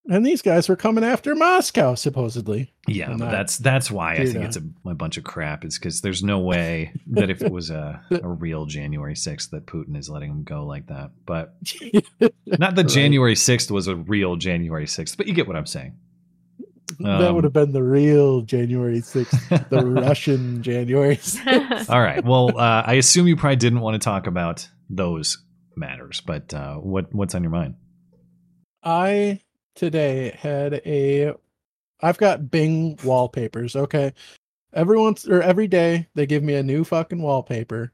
[0.10, 2.74] And these guys were coming after Moscow supposedly.
[2.90, 5.64] Yeah, And but that- that's that's why I think it's a, a bunch of crap.
[5.64, 9.66] It's because there's no way that if it was a, a real January 6th that
[9.66, 11.12] Putin is letting him go like that.
[11.26, 11.56] But
[12.46, 12.88] not that Right.
[12.90, 15.96] January 6th was a real January 6th, but you get what I'm saying.
[17.00, 21.90] that Um, would have been the real January 6th, the Russian January 6th.
[21.90, 22.24] All right.
[22.26, 25.38] Well, uh, I assume you probably didn't want to talk about those
[25.78, 27.76] matters, but uh, what what's on your mind?
[28.84, 29.40] I
[29.76, 31.34] today had a
[32.02, 34.14] I've got Bing wallpapers, okay?
[34.74, 37.92] Every once or every day they give me a new fucking wallpaper.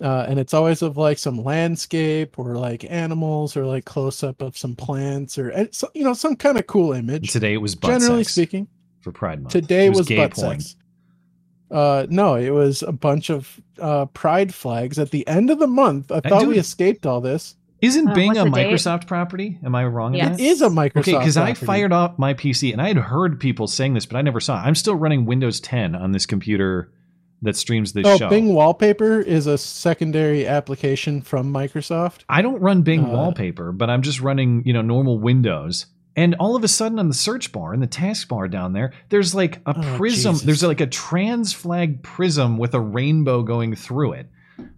[0.00, 4.40] Uh, and it's always of like some landscape or like animals or like close up
[4.40, 7.30] of some plants or and you know some kind of cool image.
[7.30, 8.66] Today it was Generally speaking,
[9.00, 9.52] for Pride Month.
[9.52, 10.60] today It was, gay butt porn.
[10.60, 10.76] sex.
[11.70, 15.66] Uh, no, it was a bunch of uh pride flags at the end of the
[15.66, 16.10] month.
[16.10, 17.56] I thought we escaped all this.
[17.82, 18.66] Isn't Uh, Bing a the date?
[18.72, 19.58] Microsoft property?
[19.64, 20.14] Am I wrong?
[20.14, 20.38] Yes.
[20.38, 20.98] It is a Microsoft.
[21.00, 24.16] Okay, because I fired off my PC and I had heard people saying this, but
[24.18, 24.66] I never saw it.
[24.66, 26.92] I'm still running Windows 10 on this computer
[27.42, 28.28] that streams this Oh, show.
[28.28, 32.18] Bing Wallpaper is a secondary application from Microsoft.
[32.28, 35.86] I don't run Bing Uh, wallpaper, but I'm just running, you know, normal Windows.
[36.16, 39.34] And all of a sudden on the search bar, in the taskbar down there, there's
[39.34, 40.32] like a Oh, prism.
[40.34, 40.44] Jesus.
[40.44, 44.26] There's like a trans flag prism with a rainbow going through it.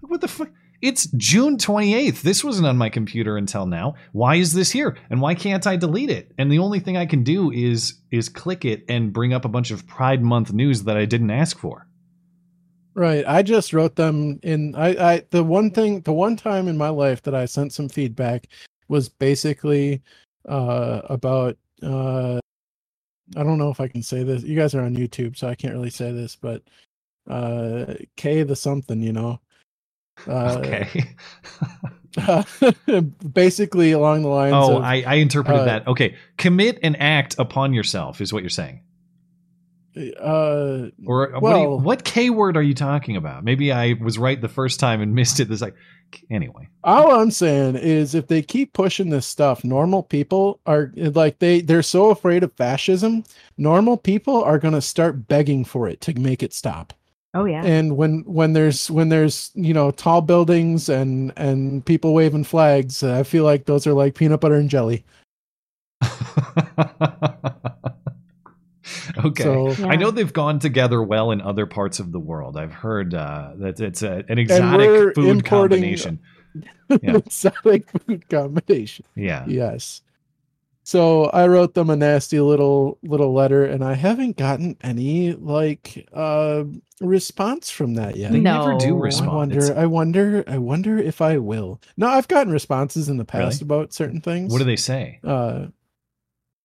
[0.03, 0.51] What the fuck?
[0.83, 2.23] It's June 28th.
[2.23, 3.95] This wasn't on my computer until now.
[4.11, 4.99] Why is this here?
[5.11, 6.33] And why can't I delete it?
[6.39, 9.49] And the only thing I can do is is click it and bring up a
[9.49, 11.87] bunch of Pride Month news that I didn't ask for.
[12.95, 13.25] Right.
[13.29, 16.89] I just wrote them in I, I the one thing the one time in my
[16.89, 18.49] life that I sent some feedback
[18.89, 20.03] was basically
[20.49, 22.41] uh about uh
[23.37, 24.43] I don't know if I can say this.
[24.43, 26.65] You guys are on YouTube, so I can't really say this, but
[27.31, 29.39] uh K the something, you know.
[30.27, 31.15] Uh Okay.
[33.33, 35.87] basically along the lines oh, of I, I interpreted uh, that.
[35.87, 36.17] Okay.
[36.37, 38.83] Commit an act upon yourself is what you're saying.
[40.21, 43.45] uh Or what, you, Well- what K word are you talking about?
[43.45, 45.49] Maybe I was right the first time and missed it.
[45.49, 45.75] This like
[46.31, 46.69] anyway.
[46.85, 51.63] all I'm saying is if they keep pushing this stuff, normal people are like they
[51.63, 53.25] they're so afraid of fascism.
[53.57, 56.93] Normal people are going to start begging for it to make it stop.
[57.35, 57.65] Oh yeah.
[57.65, 63.03] And when when there's when there's you know tall buildings and and people waving flags,
[63.03, 65.05] I feel like those are like peanut butter and jelly.
[69.25, 69.43] okay.
[69.43, 72.57] So I know they've gone together well in other parts of the world.
[72.57, 76.19] I've heard uh, that it's a, an exotic food importing- combination.
[77.03, 77.17] Yeah.
[77.17, 79.07] exotic food combination.
[79.15, 79.47] Yeah.
[79.49, 80.03] Yes.
[80.85, 86.09] So I wrote them a nasty little little letter, and I haven't gotten any like
[86.13, 86.65] uh
[87.01, 88.33] response from that yet.
[88.33, 88.99] They never do No.
[88.99, 89.31] I respond.
[89.31, 89.59] I wonder.
[89.59, 90.45] It's- I wonder.
[90.49, 91.81] I wonder if I will.
[91.97, 93.67] No, I've gotten responses in the past Really?
[93.69, 94.53] about certain things.
[94.53, 95.21] what do they say?
[95.23, 95.67] Uh,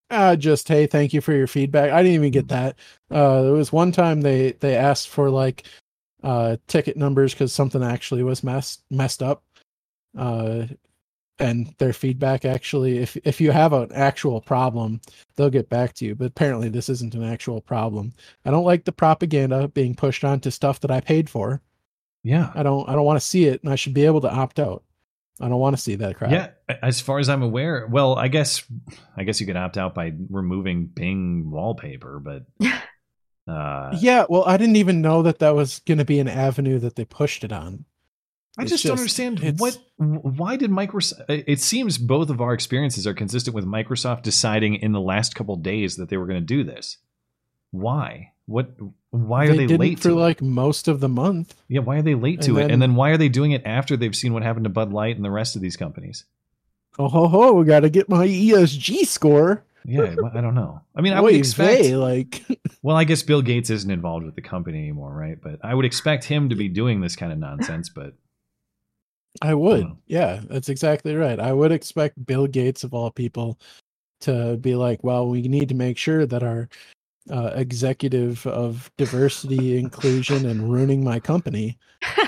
[0.10, 1.92] uh, just hey, thank you for your feedback.
[1.92, 2.76] I didn't even get that.
[3.12, 5.64] Uh, there was one time they they asked for like
[6.24, 9.44] uh ticket numbers because something actually was messed messed up.
[10.18, 10.66] Uh,
[11.40, 15.02] and their feedback actually, if if you have an actual problem,
[15.36, 16.16] they'll get back to you.
[16.16, 18.14] But apparently, this isn't an actual problem.
[18.46, 21.62] I don't like the propaganda being pushed onto stuff that I paid for.
[22.24, 22.52] Yeah.
[22.54, 24.60] I don't I don't want to see it, and I should be able to opt
[24.60, 24.84] out.
[25.40, 26.32] I don't want to see that crap.
[26.32, 26.50] Yeah,
[26.82, 28.64] as far as I'm aware, well, I guess
[29.16, 32.46] I guess you could opt out by removing Bing wallpaper, but
[33.52, 36.80] uh, Yeah, well, I didn't even know that that was going to be an avenue
[36.80, 37.86] that they pushed it on.
[38.58, 39.78] I It's just, don't understand what.
[39.98, 41.26] Why did Microsoft?
[41.30, 45.56] It seems both of our experiences are consistent with Microsoft deciding in the last couple
[45.58, 46.98] days that they were going to do this.
[47.72, 48.32] Why?
[48.46, 48.72] What?
[49.12, 50.22] Why are they, didn't late for to it?
[50.22, 51.56] like most of the month?
[51.68, 52.74] Yeah, why are they late to and it?
[52.74, 55.16] And then why are they doing it after they've seen what happened to Bud Light
[55.16, 56.26] and the rest of these companies?
[57.00, 57.54] Oh ho ho!
[57.54, 59.64] We got to get my ESG score.
[59.86, 60.82] Yeah, I don't know.
[60.96, 61.84] I mean, I would expect.
[61.84, 62.44] vey, like
[62.82, 65.38] Well, I guess Bill Gates isn't involved with the company anymore, right?
[65.42, 67.90] But I would expect him to be doing this kind of nonsense.
[67.90, 68.14] But
[69.42, 69.88] I would.
[70.08, 71.40] Yeah, that's exactly right.
[71.40, 73.60] I would expect Bill Gates of all people
[74.22, 76.70] to be like, well, we need to make sure that our
[77.30, 81.78] uh, executive of diversity, inclusion, and ruining my company.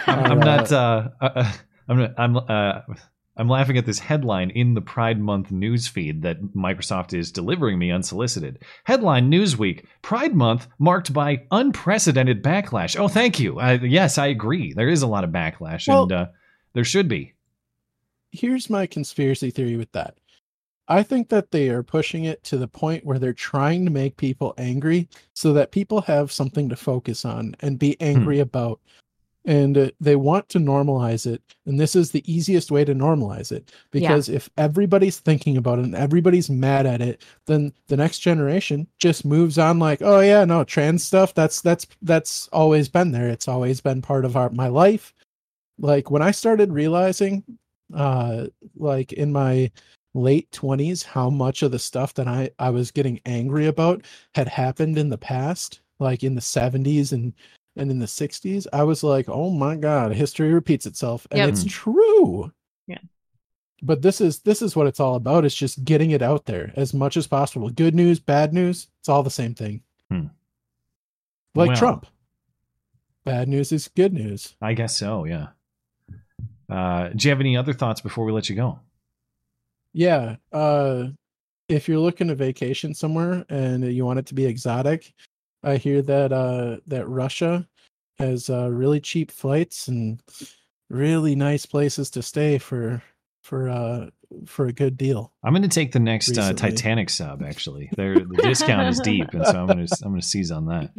[0.08, 0.72] I'm, I'm not.
[0.72, 1.52] Uh, uh,
[1.88, 2.14] I'm.
[2.18, 2.38] I'm.
[2.38, 2.82] Uh,
[3.38, 7.80] I'm laughing at this headline in the Pride Month news feed that Microsoft is delivering
[7.80, 8.60] me unsolicited.
[8.84, 13.00] Headline Newsweek: Pride Month marked by unprecedented backlash.
[13.00, 13.58] Oh, thank you.
[13.58, 14.74] I, yes, I agree.
[14.74, 16.26] There is a lot of backlash, Well- and uh,
[16.74, 17.34] there should be.
[18.32, 20.16] Here's my conspiracy theory with that.
[20.90, 24.18] I think that they are pushing it to the point where they're trying to make
[24.18, 28.80] people angry so that people have something to focus on and be angry about.
[29.46, 31.42] And uh, they want to normalize it.
[31.66, 33.72] And this is the easiest way to normalize it.
[33.92, 38.88] Because if everybody's thinking about it and everybody's mad at it, then the next generation
[38.98, 43.30] just moves on like, oh yeah, no, trans stuff, that's that's that's always been there.
[43.30, 45.14] It's always been part of our my life.
[45.80, 47.44] Like when I started realizing
[47.96, 49.72] uh like in my
[50.14, 54.04] late 20s how much of the stuff that I I was getting angry about
[54.36, 57.34] had happened in the past like in the 70s and
[57.78, 61.50] and in the 60s I was like oh my god history repeats itself and Yep.
[61.50, 62.52] it's true
[62.88, 63.00] Yeah.
[63.82, 66.72] but this is this is what it's all about it's just getting it out there
[66.76, 70.28] as much as possible good news bad news it's all the same thing Hmm.
[71.56, 71.78] like Well.
[71.78, 72.06] Trump
[73.26, 75.26] bad news is good news I guess so.
[75.26, 75.48] Yeah.
[76.70, 78.80] Uh, do you have any other thoughts before we let you go?
[79.94, 80.36] Yeah.
[80.52, 81.08] Uh
[81.68, 85.14] if you're looking to vacation somewhere and you want it to be exotic,
[85.64, 87.68] I hear that uh that Russia
[88.18, 90.22] has uh really cheap flights and
[90.90, 93.02] really nice places to stay for
[93.44, 94.10] for uh
[94.46, 95.32] for a good deal.
[95.44, 97.42] I'm going to take the next uh, Titanic sub.
[97.42, 100.52] Actually, Their the discount is deep, and so I'm going to I'm going to seize
[100.52, 100.92] on that.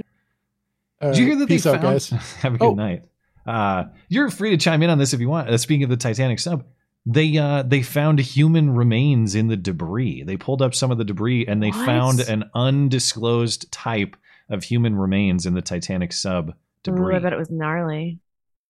[1.00, 1.84] All Did you hear that peace they out, found?
[1.94, 2.08] guys.
[2.40, 2.74] Have a good Oh.
[2.74, 3.04] night.
[3.46, 5.48] Uh, you're free to chime in on this if you want.
[5.48, 6.64] Uh, speaking of the Titanic sub,
[7.06, 10.22] they uh, they found human remains in the debris.
[10.22, 11.86] They pulled up some of the debris and they What?
[11.86, 14.16] found an undisclosed type
[14.48, 17.16] of human remains in the Titanic sub Ooh, debris.
[17.16, 18.18] I bet it was gnarly.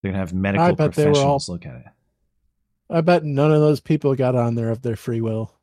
[0.01, 1.85] They're gonna have medical bet they were all- professionals look at it.
[2.89, 5.53] I bet none of those people got on there of their free will.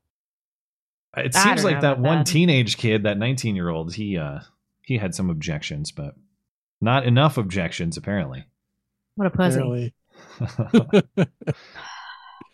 [1.17, 2.27] It I seems like that one that.
[2.27, 4.41] teenage kid, that 19 year old, he uh
[4.83, 6.15] he had some objections, but
[6.81, 8.45] not enough objections apparently.
[9.19, 9.93] What a pussy.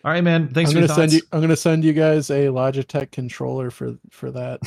[0.07, 0.49] All right, man.
[0.49, 1.15] Thanks I'm for gonna send thoughts.
[1.15, 4.61] you I'm gonna send you guys a Logitech controller for for that.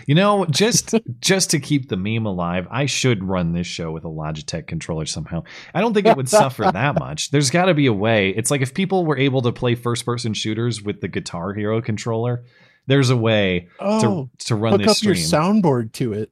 [0.06, 4.04] You know, just just to keep the meme alive, I should run this show with
[4.04, 5.44] a Logitech controller somehow.
[5.74, 7.30] I don't think it would suffer that much.
[7.30, 8.30] There's got to be a way.
[8.30, 12.44] It's like if people were able to play first-person shooters with the Guitar Hero controller,
[12.86, 15.14] there's a way Oh, to to run hook this up stream.
[15.14, 16.30] your soundboard to it.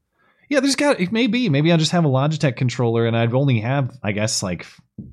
[0.48, 1.48] Yeah, there's got it may be.
[1.48, 4.66] Maybe I'll just have a Logitech controller and I'd only have, I guess, like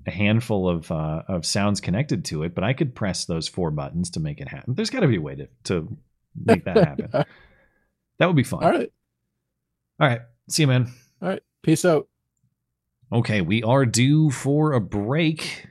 [0.06, 3.72] a handful of uh, of sounds connected to it, but I could press those four
[3.72, 4.74] buttons to make it happen.
[4.76, 5.98] There's got to be a way to to
[6.46, 7.10] make that happen.
[8.20, 8.64] that would be fun.
[8.64, 8.92] All right.
[10.00, 10.22] All right.
[10.50, 10.92] See you, man.
[11.22, 11.42] All right.
[11.64, 12.08] Peace out.
[13.12, 15.66] Okay, we are due for a break.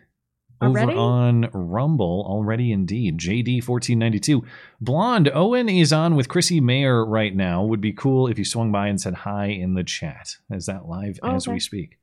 [0.63, 0.93] Already?
[0.93, 3.19] Over on Rumble, already indeed.
[3.19, 4.41] JD1492.
[4.81, 7.63] Blonde, Owen is on with Chrissie Mayr right now.
[7.65, 10.37] Would be cool if you swung by and said hi in the chat.
[10.51, 11.55] Is that live Oh, as okay.
[11.55, 11.99] we speak?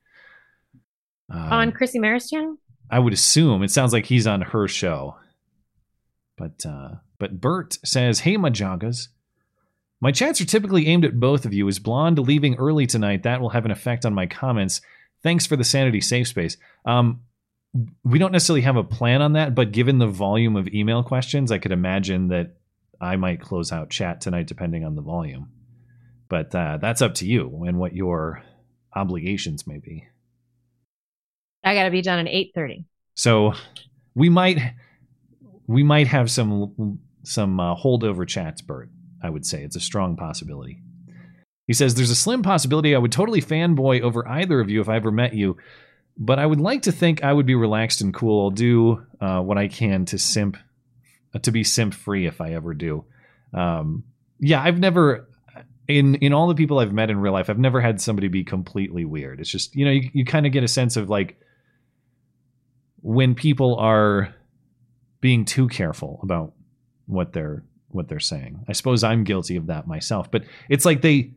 [1.34, 2.58] Um, On Chrissie Mayr's channel?
[2.90, 5.16] I would assume it sounds like he's on her show.
[6.38, 9.08] But uh but Bert says, "Hey Majagas,
[10.04, 11.68] my chats are typically aimed at both of you.
[11.70, 13.24] Is Blonde leaving early tonight?
[13.24, 14.82] That will have an effect on my comments.
[15.22, 16.58] Thanks for the sanity safe space.
[16.86, 17.22] Um,
[18.04, 21.52] we don't necessarily have a plan on that, but given the volume of email questions,
[21.52, 22.58] I could imagine that
[23.00, 25.50] I might close out chat tonight, depending on the volume.
[26.28, 28.44] But uh, that's up to you and what your
[28.94, 30.08] obligations may be.
[31.64, 32.86] I got to be done at 8.30.
[33.16, 33.54] So
[34.16, 34.60] we might
[35.68, 38.90] we might have some some uh, holdover chats, Bert.
[39.22, 40.82] I would say it's a strong possibility.
[41.68, 44.90] He says there's a slim possibility I would totally fanboy over either of you if
[44.90, 45.58] I ever met you,
[46.18, 48.44] but I would like to think I would be relaxed and cool.
[48.44, 50.58] I'll do uh, what I can to simp
[51.34, 53.06] uh, to be simp free if I ever do.
[53.54, 54.04] Um,
[54.40, 55.28] yeah, I've never
[55.88, 58.44] in in all the people I've met in real life, I've never had somebody be
[58.44, 59.40] completely weird.
[59.40, 61.40] It's just you know you, you kind of get a sense of like
[63.04, 64.34] when people are
[65.22, 66.54] being too careful about
[67.06, 68.66] what they're what they're saying.
[68.68, 71.32] I suppose I'm guilty of that myself, but it's like they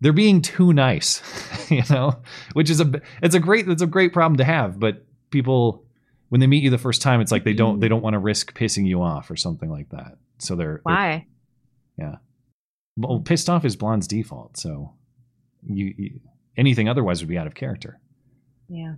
[0.00, 1.22] they're being too nice,
[1.70, 2.20] you know,
[2.52, 5.84] which is a it's a great it's a great problem to have, but people
[6.28, 8.18] when they meet you the first time it's like they don't they don't want to
[8.18, 10.18] risk pissing you off or something like that.
[10.38, 11.26] So they're, they're Why?
[11.96, 12.16] yeah.
[12.96, 14.94] Well, pissed off is blonde's default, so
[15.68, 16.20] you, you
[16.56, 18.00] anything otherwise would be out of character.
[18.68, 18.94] Yeah,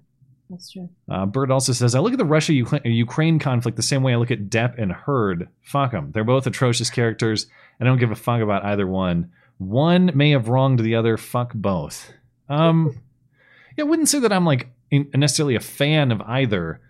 [0.49, 0.89] that's true.
[1.11, 4.17] Uh, Bird also says, I look at the Russia Ukraine conflict the same way I
[4.17, 5.49] look at Depp and Heard.
[5.63, 6.13] Fuck them.
[6.13, 7.47] They're both atrocious characters.
[7.79, 9.33] And I don't give a fuck about either one.
[9.59, 11.17] One may have wronged the other.
[11.17, 12.13] Fuck both.
[12.49, 13.01] Um,
[13.77, 16.81] yeah, I wouldn't say that I'm like necessarily a fan of either.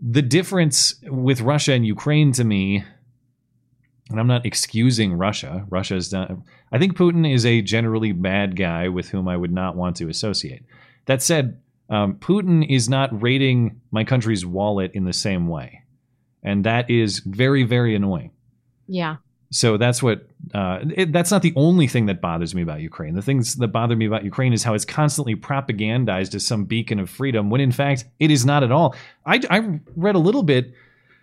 [0.00, 2.84] the difference with Russia and Ukraine to me,
[4.10, 5.64] and I'm not excusing Russia.
[5.68, 6.44] Russia is done.
[6.70, 10.08] I think Putin is a generally bad guy with whom I would not want to
[10.08, 10.62] associate.
[11.06, 15.82] That said, um, Putin is not raiding my country's wallet in the same way,
[16.42, 18.32] and that is very, very annoying.
[18.88, 19.16] Yeah.
[19.50, 23.14] So that's what uh, it, that's not the only thing that bothers me about Ukraine.
[23.14, 26.98] The things that bother me about Ukraine is how it's constantly propagandized as some beacon
[26.98, 28.94] of freedom, when in fact it is not at all.
[29.24, 30.74] I, I read a little bit,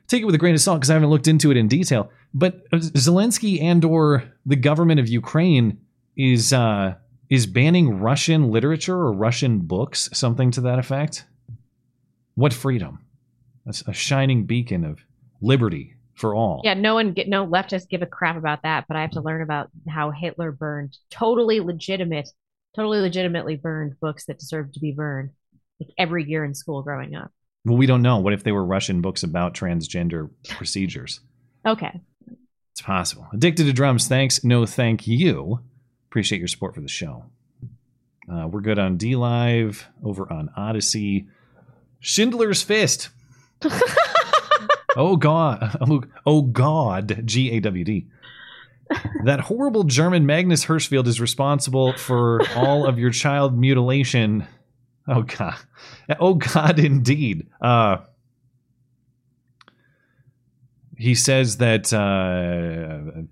[0.08, 2.10] take it with a grain of salt because I haven't looked into it in detail.
[2.34, 5.80] But Zelensky and/or the government of Ukraine
[6.16, 6.96] is uh,
[7.30, 11.26] is banning Russian literature or Russian books, something to that effect.
[12.36, 13.06] What freedom?
[13.66, 15.00] That's a shining beacon of
[15.42, 16.62] liberty for all.
[16.64, 19.22] Yeah, no one get no leftists give a crap about that, but I have to
[19.22, 22.30] learn about how Hitler burned totally legitimate,
[22.76, 25.32] totally legitimately burned books that deserved to be burned
[25.80, 27.32] like every year in school growing up.
[27.66, 28.18] Well, we don't know.
[28.18, 31.22] What if they were Russian books about transgender procedures?
[31.66, 32.02] Okay.
[32.74, 33.28] It's possible.
[33.32, 34.44] Addicted to drums, thanks.
[34.44, 35.62] No, thank you.
[36.14, 37.26] Appreciate your support for the show.
[38.32, 41.26] Uh, we're good on DLive, over on Odysee.
[42.02, 43.10] Schindler's Fist.
[44.96, 45.76] oh God!
[45.82, 47.24] Oh, oh God!
[47.26, 48.06] G A W D.
[49.24, 54.46] That horrible German Magnus Hirschfeld is responsible for all of your child mutilation.
[55.08, 55.58] Oh God!
[56.20, 56.78] Oh God!
[56.78, 57.48] Indeed.
[57.60, 57.98] Uh,
[60.96, 61.92] he says that.
[61.92, 63.24] Uh,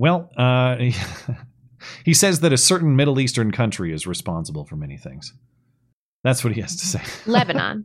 [0.00, 0.76] well, uh,
[2.04, 5.34] he says that a certain Middle Eastern country is responsible for many things.
[6.24, 7.02] That's what he has to say.
[7.30, 7.84] Lebanon.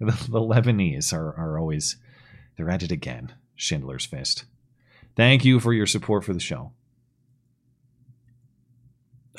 [0.00, 1.96] the, the Lebanese are, are always,
[2.56, 3.34] they're at it again.
[3.54, 4.44] Schindler's Fist.
[5.14, 6.72] Thank you for your support for the show.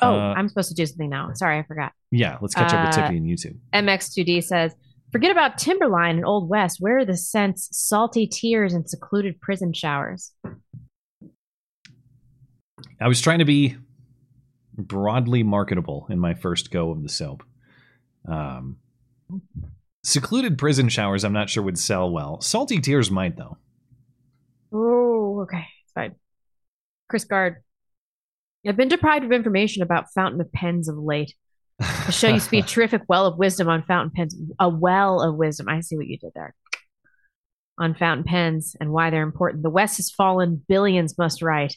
[0.00, 1.32] Oh, Uh, I'm supposed to do something now.
[1.34, 1.92] Sorry, I forgot.
[2.12, 3.58] Yeah, let's catch up with Uh, Tippy and YouTube.
[3.72, 4.72] MX2D says,
[5.12, 6.78] Forget about Timberline and Old West.
[6.80, 10.32] Where are the scents, salty tears, and secluded prison showers?
[13.00, 13.76] I was trying to be
[14.76, 17.42] broadly marketable in my first go of the soap.
[18.26, 18.78] Um,
[20.02, 22.40] secluded prison showers, I'm not sure would sell well.
[22.40, 23.58] Salty tears might, though.
[24.72, 25.66] Oh, okay.
[25.84, 26.14] It's fine.
[27.08, 27.56] Chris Guard.
[28.66, 31.34] I've been deprived of information about Fountain of Pens of late.
[31.78, 34.34] The show used to be a terrific well of wisdom on fountain pens.
[34.58, 35.68] A well of wisdom.
[35.68, 36.54] I see what you did there.
[37.78, 39.62] On fountain pens and why they're important.
[39.62, 40.64] The West has fallen.
[40.66, 41.76] Billions must write.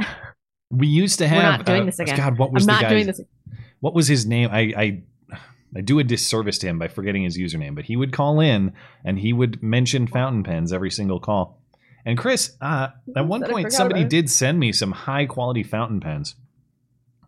[0.70, 1.38] We used to have.
[1.38, 2.16] We're not doing uh, this again.
[2.16, 3.20] God, what was I'm the not doing this.
[3.80, 4.50] What was his name?
[4.52, 5.02] I, I
[5.76, 8.72] I do a disservice to him by forgetting his username, but he would call in
[9.04, 11.60] and he would mention fountain pens every single call.
[12.04, 16.36] And Chris, uh, at one point, somebody did send me some high quality fountain pens,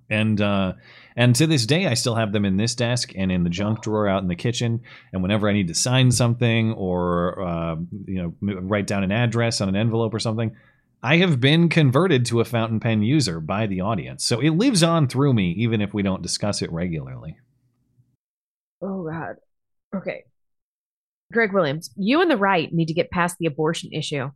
[0.08, 0.74] and uh,
[1.16, 3.82] and to this day, I still have them in this desk and in the junk
[3.82, 4.80] drawer out in the kitchen.
[5.12, 7.76] And whenever I need to sign something or uh,
[8.06, 10.56] you know write down an address on an envelope or something,
[11.02, 14.82] I have been converted to a fountain pen user by the audience, so it lives
[14.82, 17.38] on through me, even if we don't discuss it regularly.
[18.82, 19.36] Oh God.
[19.94, 20.24] Okay.
[21.32, 24.30] Greg Williams, you and the right need to get past the abortion issue.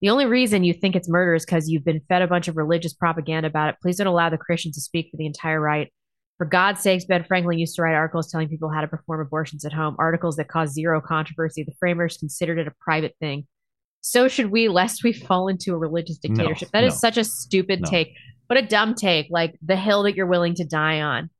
[0.00, 2.56] The only reason you think it's murder is because you've been fed a bunch of
[2.56, 3.76] religious propaganda about it.
[3.82, 5.92] Please don't allow the Christians to speak for the entire right.
[6.38, 9.66] For God's sakes, Ben Franklin used to write articles telling people how to perform abortions
[9.66, 11.62] at home, articles that caused zero controversy.
[11.62, 13.46] The framers considered it a private thing.
[14.02, 16.70] So should we, lest we fall into a religious No, dictatorship.
[16.72, 16.98] That is no.
[16.98, 17.90] such a stupid No.
[17.90, 18.14] take,
[18.48, 19.26] but a dumb take.
[19.30, 21.30] Like the hill that you're willing to die on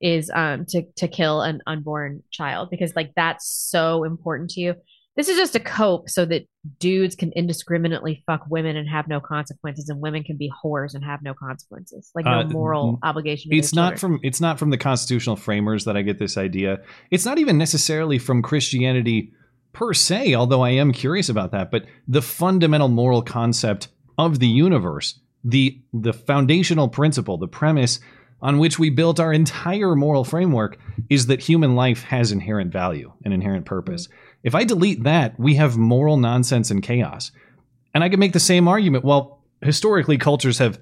[0.00, 4.74] is um to to kill an unborn child because like that's so important to you.
[5.14, 6.46] This is just a cope so that
[6.80, 11.04] dudes can indiscriminately fuck women and have no consequences, and women can be whores and
[11.04, 13.52] have no consequences, like no Uh, moral obligation.
[13.52, 14.18] It's not children.
[14.18, 16.80] from it's not from the constitutional framers that I get this idea.
[17.10, 19.32] It's not even necessarily from Christianity
[19.72, 24.48] per se, although I am curious about that, but the fundamental moral concept of the
[24.48, 27.98] universe, the the foundational principle, the premise
[28.40, 33.12] on which we built our entire moral framework is that human life has inherent value
[33.24, 34.08] and inherent purpose.
[34.42, 37.30] If I delete that, we have moral nonsense and chaos.
[37.94, 39.04] And I could make the same argument.
[39.04, 40.80] Well, historically, cultures have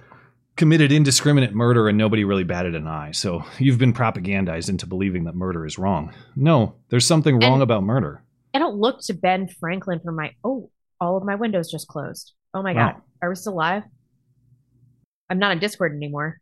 [0.57, 3.12] committed indiscriminate murder and nobody really batted an eye.
[3.12, 6.12] So you've been propagandized into believing that murder is wrong.
[6.34, 8.22] No, there's something wrong And- about murder.
[8.55, 10.71] I don't look to Ben Franklin for my oh,
[11.01, 12.33] all of my windows just closed.
[12.55, 12.93] Oh my Wow.
[12.93, 13.03] god.
[13.23, 13.85] Are we still live?
[15.29, 16.41] I'm not on Discord anymore.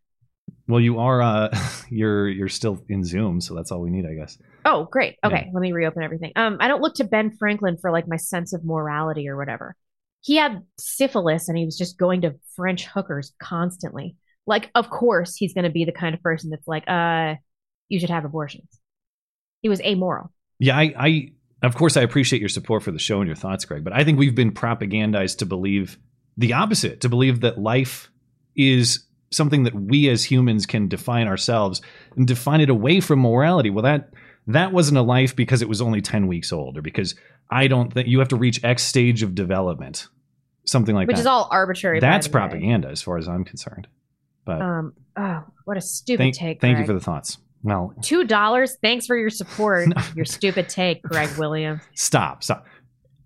[0.67, 1.49] Well, you are uh
[1.91, 4.39] you're you're still in Zoom, so that's all we need, I guess.
[4.65, 5.17] Oh, great.
[5.25, 6.33] Okay, let me reopen everything.
[6.37, 9.77] Um, I don't look to Ben Franklin for like my sense of morality or whatever.
[10.21, 14.17] He had syphilis and he was just going to French hookers constantly.
[14.47, 17.37] Like, of course, he's going to be the kind of person that's like, uh,
[17.89, 18.69] you should have abortions.
[19.63, 20.33] He was amoral.
[20.59, 21.33] Yeah, I, I
[21.63, 24.05] of course I appreciate your support for the show and your thoughts, Greg, but I
[24.05, 25.99] think we've been propagandized to believe
[26.37, 28.11] the opposite, to believe that life
[28.55, 31.83] is something that we as humans can define ourselves
[32.17, 33.71] and define it away from morality.
[33.71, 34.11] Well, that
[34.47, 37.15] that wasn't a life because it was only 10 weeks old or because
[37.51, 40.09] I don't think you have to reach X stage of development.
[40.65, 41.13] Something like that.
[41.13, 42.01] Which is all arbitrary.
[42.01, 42.41] That's the way.
[42.41, 43.89] propaganda as far as I'm concerned.
[44.45, 44.95] But Um.
[45.17, 46.61] Oh, what a stupid thank, take.
[46.61, 47.39] thank you for the thoughts.
[47.63, 48.77] Well, two dollars.
[48.83, 49.89] Thanks for your support.
[50.15, 51.83] Your stupid take, Greg Williams.
[51.95, 52.67] stop, stop.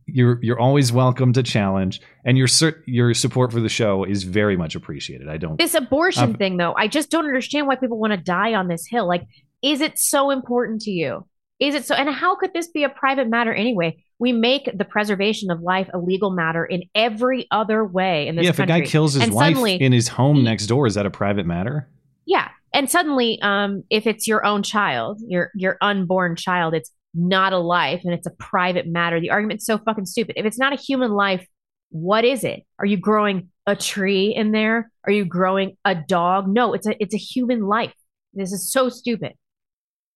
[0.07, 2.49] You're you're always welcome to challenge, and your
[2.87, 5.29] your support for the show is very much appreciated.
[5.29, 5.59] I don't.
[5.59, 8.69] This abortion Um, thing, though, I just don't understand why people want to die on
[8.69, 9.07] this hill.
[9.07, 9.23] Like,
[9.63, 11.27] is it so important to you?
[11.61, 11.95] Is it so?
[11.95, 14.03] And how could this be a private matter anyway?
[14.19, 18.45] We make the preservation of life a legal matter in every other way in this
[18.45, 18.77] yeah, if country.
[18.77, 21.11] a guy kills his and wife suddenly, in his home next door, is that a
[21.11, 21.89] private matter?
[22.27, 27.53] yeah, and suddenly, um, if it's your own child, your your unborn child, it's not
[27.53, 29.21] a life and it's a private matter.
[29.21, 30.39] The argument's so fucking stupid.
[30.39, 31.47] If it's not a human life,
[31.91, 32.63] what is it?
[32.79, 34.91] Are you growing a tree in there?
[35.05, 36.49] Are you growing a dog?
[36.49, 37.95] No, it's a it's a human life.
[38.33, 39.33] This is so stupid.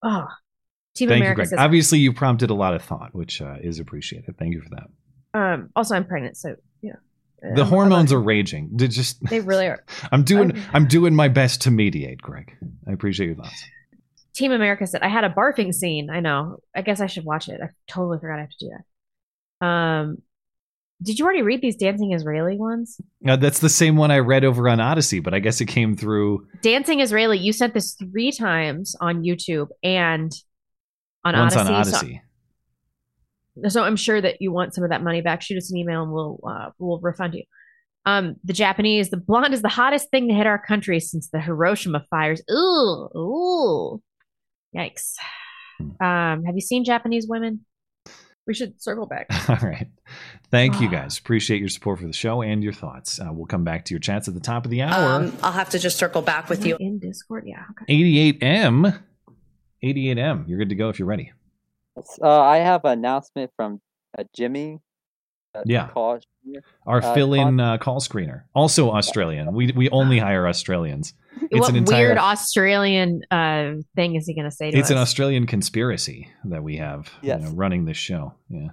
[0.03, 0.27] Oh,
[0.95, 1.59] Team Thank America you, says.
[1.59, 4.37] Obviously, you prompted a lot of thought, which uh, is appreciated.
[4.39, 5.39] Thank you for that.
[5.39, 6.57] Um, also, I'm pregnant, so.
[7.43, 8.71] The um, hormones are raging.
[8.73, 9.85] They just They really are.
[10.13, 12.57] I'm doing I'm doing my best to mediate, Greg.
[12.89, 13.65] I appreciate your thoughts.
[14.35, 16.11] Team America said I had a barfing scene.
[16.11, 16.59] I know.
[16.75, 17.61] I guess I should watch it.
[17.63, 18.71] I totally forgot I have to do
[19.61, 19.67] that.
[19.67, 20.19] Um,
[21.03, 22.99] did you already read these dancing Israeli ones?
[23.21, 25.95] No, that's the same one I read over on Odysee, but I guess it came
[25.95, 27.39] through Dancing Israeli.
[27.39, 30.33] You sent this three times on YouTube and
[31.25, 31.73] on once Odysee.
[31.75, 32.21] on so- Odysee.
[33.69, 35.43] So, I'm sure that you want some of that money back.
[35.43, 37.45] Shoot us an email and we'll uh, we'll refund you.
[38.05, 41.41] Um, the Japanese, the blonde is the hottest thing to hit our country since the
[41.41, 42.41] Hiroshima fires.
[42.51, 44.03] Ooh, ooh,
[44.77, 45.15] yikes.
[45.81, 47.65] Um, have you seen Japanese women?
[48.47, 49.27] We should circle back.
[49.49, 49.89] All right.
[50.53, 50.81] Thank Ah.
[50.83, 51.19] you guys.
[51.19, 53.19] Appreciate your support for the show and your thoughts.
[53.21, 55.23] Uh, we'll come back to your chats at the top of the hour.
[55.25, 56.77] Um, I'll have to just circle back with you.
[56.79, 57.43] in Discord.
[57.45, 57.65] Yeah.
[57.83, 58.33] Okay.
[58.41, 59.01] 88M.
[59.83, 60.49] 88M.
[60.49, 61.33] You're good to go if you're ready.
[62.23, 63.81] Uh, I have an announcement from
[64.19, 64.79] uh, Jimmy.
[65.55, 65.89] Uh, Yeah.
[65.89, 66.21] Call,
[66.87, 69.53] Our uh, fill-in uh, call screener, also Australian.
[69.55, 71.15] We we only hire Australians.
[71.51, 72.07] It's what an entire.
[72.07, 74.91] weird Australian uh, thing is he going to say to it's us?
[74.91, 78.33] an Australian conspiracy that we have you know, running this show.
[78.49, 78.71] Yeah.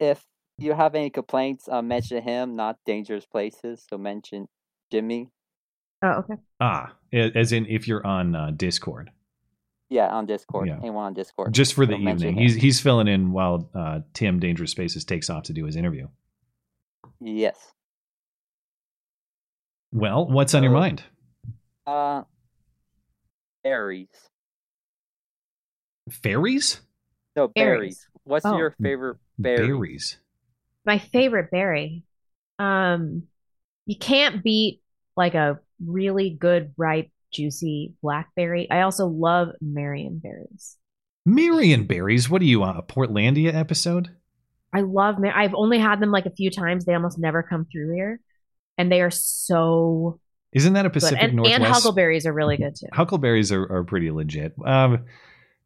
[0.00, 0.24] if
[0.58, 3.84] you have any complaints, uh, mention him, not dangerous places.
[3.88, 4.48] So mention
[4.90, 5.28] Jimmy.
[6.02, 6.34] oh, okay.
[6.60, 9.10] Ah, as in if you're on uh, Discord,
[9.92, 10.68] Yeah, on Discord.
[10.68, 10.78] Yeah.
[10.78, 11.52] Anyone on Discord.
[11.52, 12.42] just for the So mention evening.
[12.42, 16.08] He's he's filling in while uh, Tim Dangerous Spaces takes off to do his interview.
[17.20, 17.58] Yes.
[19.92, 21.02] Well, what's on your mind?
[21.86, 22.22] Uh,
[23.62, 24.08] berries.
[26.10, 26.80] Fairies?
[27.36, 27.78] No, Berries.
[27.78, 28.08] berries.
[28.24, 28.56] What's Oh.
[28.56, 29.66] your favorite berry?
[29.66, 30.16] Berries.
[30.86, 32.02] My favorite berry.
[32.58, 33.24] Um,
[33.84, 34.80] you can't beat
[35.18, 38.70] like a really good, ripe, juicy blackberry.
[38.70, 40.76] I also love Marion berries.
[41.24, 42.28] Marion berries.
[42.28, 44.10] What are you on a Portlandia episode?
[44.72, 45.18] I love.
[45.18, 46.84] Mar- I've only had them like a few times.
[46.84, 48.20] They almost never come through here,
[48.78, 50.18] and they are so
[50.52, 50.90] Isn't that a.
[50.90, 51.72] Pacific And, and Northwest?
[51.72, 52.86] huckleberries are really good too.
[52.92, 54.54] Huckleberries are, are pretty legit.
[54.64, 55.04] Um,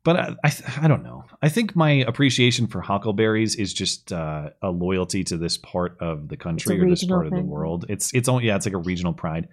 [0.05, 0.53] but I, I,
[0.83, 1.25] I don't know.
[1.43, 6.29] I think my appreciation for huckleberries is just uh, a loyalty to this part of
[6.29, 7.87] the country or this part of the world.
[7.89, 9.49] It's it's only yeah, it's like a regional pride.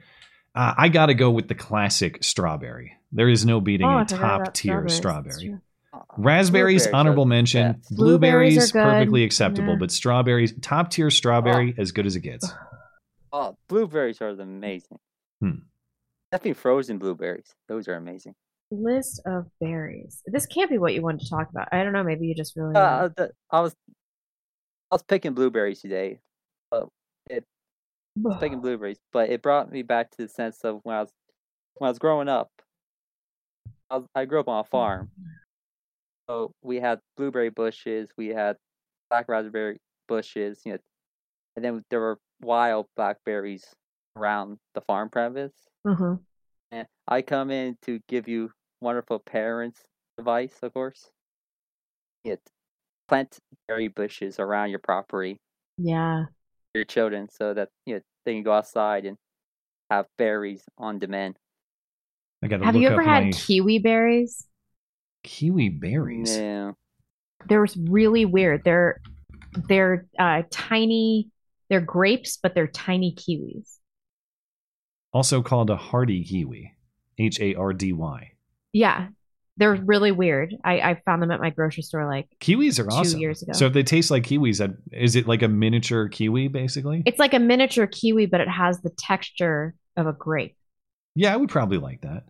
[0.56, 2.94] Uh, I got to go with the classic strawberry.
[3.12, 5.36] There is no beating Oh, I a forgot top tier strawberries.
[5.38, 5.60] Strawberry.
[6.18, 7.74] Raspberries, Blueberries are honorable mention.
[7.74, 7.96] best.
[7.96, 9.80] Blueberries Blueberries, are perfectly acceptable, Yeah.
[9.80, 12.52] but strawberries, top tier strawberry, as good as it gets.
[13.36, 15.00] Oh, blueberries are amazing.
[15.42, 15.64] Hmm.
[16.32, 17.56] Definitely frozen blueberries.
[17.68, 18.36] Those are amazing.
[18.70, 20.22] List of berries.
[20.28, 21.68] This can't be what you wanted to talk about.
[21.72, 22.04] I don't know.
[22.04, 22.76] Maybe you just really.
[22.76, 23.76] Uh, the, I was
[24.92, 26.20] I was picking blueberries today.
[26.70, 26.90] But
[28.16, 30.96] it I was picking blueberries, but it brought me back to the sense of when
[30.96, 31.12] I was
[31.76, 32.50] when I was growing up.
[33.90, 35.10] I, was, I grew up on a farm,
[36.30, 38.58] so we had blueberry bushes, we had
[39.10, 40.78] black raspberry bushes, you know,
[41.56, 43.66] and then there were wild blackberries
[44.16, 45.54] around the farm premise.
[45.86, 46.20] Mhm.
[46.72, 48.52] And I come in to give you
[48.82, 49.84] wonderful parents
[50.18, 51.12] advice, of course.
[52.24, 52.42] It
[53.08, 53.38] plant
[53.68, 55.38] berry bushes around your property
[55.78, 56.26] Yeah.
[56.74, 59.18] For your children so that you know they can go outside and
[59.92, 61.38] have berries on demand.
[62.44, 64.48] I got to Have look you ever up had my kiwi berries?
[65.24, 66.44] kiwi berries.
[66.44, 66.74] Yeah,
[67.48, 68.64] They're really weird.
[68.64, 69.00] They're
[69.68, 71.30] they're uh, tiny.
[71.70, 73.80] They're grapes, but they're tiny kiwis.
[75.14, 76.74] Also called a hardy kiwi,
[77.18, 78.34] H A R D Y.
[78.74, 79.10] Yeah,
[79.58, 80.56] They're really weird.
[80.64, 83.20] I, I found them at my grocery store like Kiwis are two awesome.
[83.20, 83.54] years ago.
[83.54, 87.04] So if they taste like kiwis, that- is it like a miniature kiwi basically?
[87.06, 90.56] it's like a miniature kiwi, but it has the texture of a grape.
[91.16, 92.24] yeah, I would probably like that.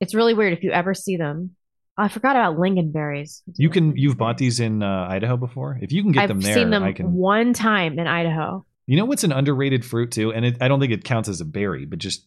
[0.00, 1.54] It's really weird if you ever see them.
[1.96, 3.42] Oh, I forgot about lingonberries.
[3.54, 5.78] You can you've bought these in uh, Idaho before.
[5.80, 7.12] If you can get them there, I've them there, seen them I can.
[7.12, 8.66] one time in Idaho.
[8.86, 11.40] You know what's an underrated fruit too, and it, I don't think it counts as
[11.40, 12.26] a berry, but just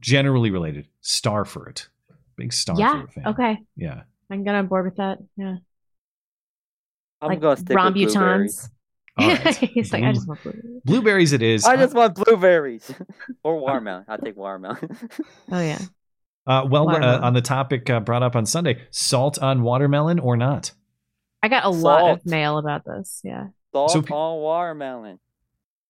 [0.00, 0.86] generally related.
[1.00, 1.88] Star fruit,
[2.36, 2.92] big star yeah.
[2.92, 3.26] fruit fan.
[3.28, 3.58] Okay.
[3.76, 4.02] Yeah.
[4.30, 5.18] I can get on board with that.
[5.36, 5.56] Yeah.
[7.20, 8.14] I'm like gonna stick with blueberries.
[8.16, 8.70] rambutans.
[9.18, 9.56] All right.
[9.56, 10.82] He's like, I just want blueberries.
[10.84, 11.64] Blueberries, it is.
[11.64, 12.92] I just want blueberries
[13.42, 14.04] or watermelon.
[14.08, 14.96] I'll take watermelon.
[15.50, 15.78] Oh yeah.
[16.46, 20.36] Uh, well, uh, on the topic uh, brought up on Sunday, salt on watermelon or
[20.36, 20.70] not?
[21.42, 23.20] I got a lot of mail about this.
[23.24, 23.48] Yeah.
[23.72, 25.18] Salt So pe- on watermelon.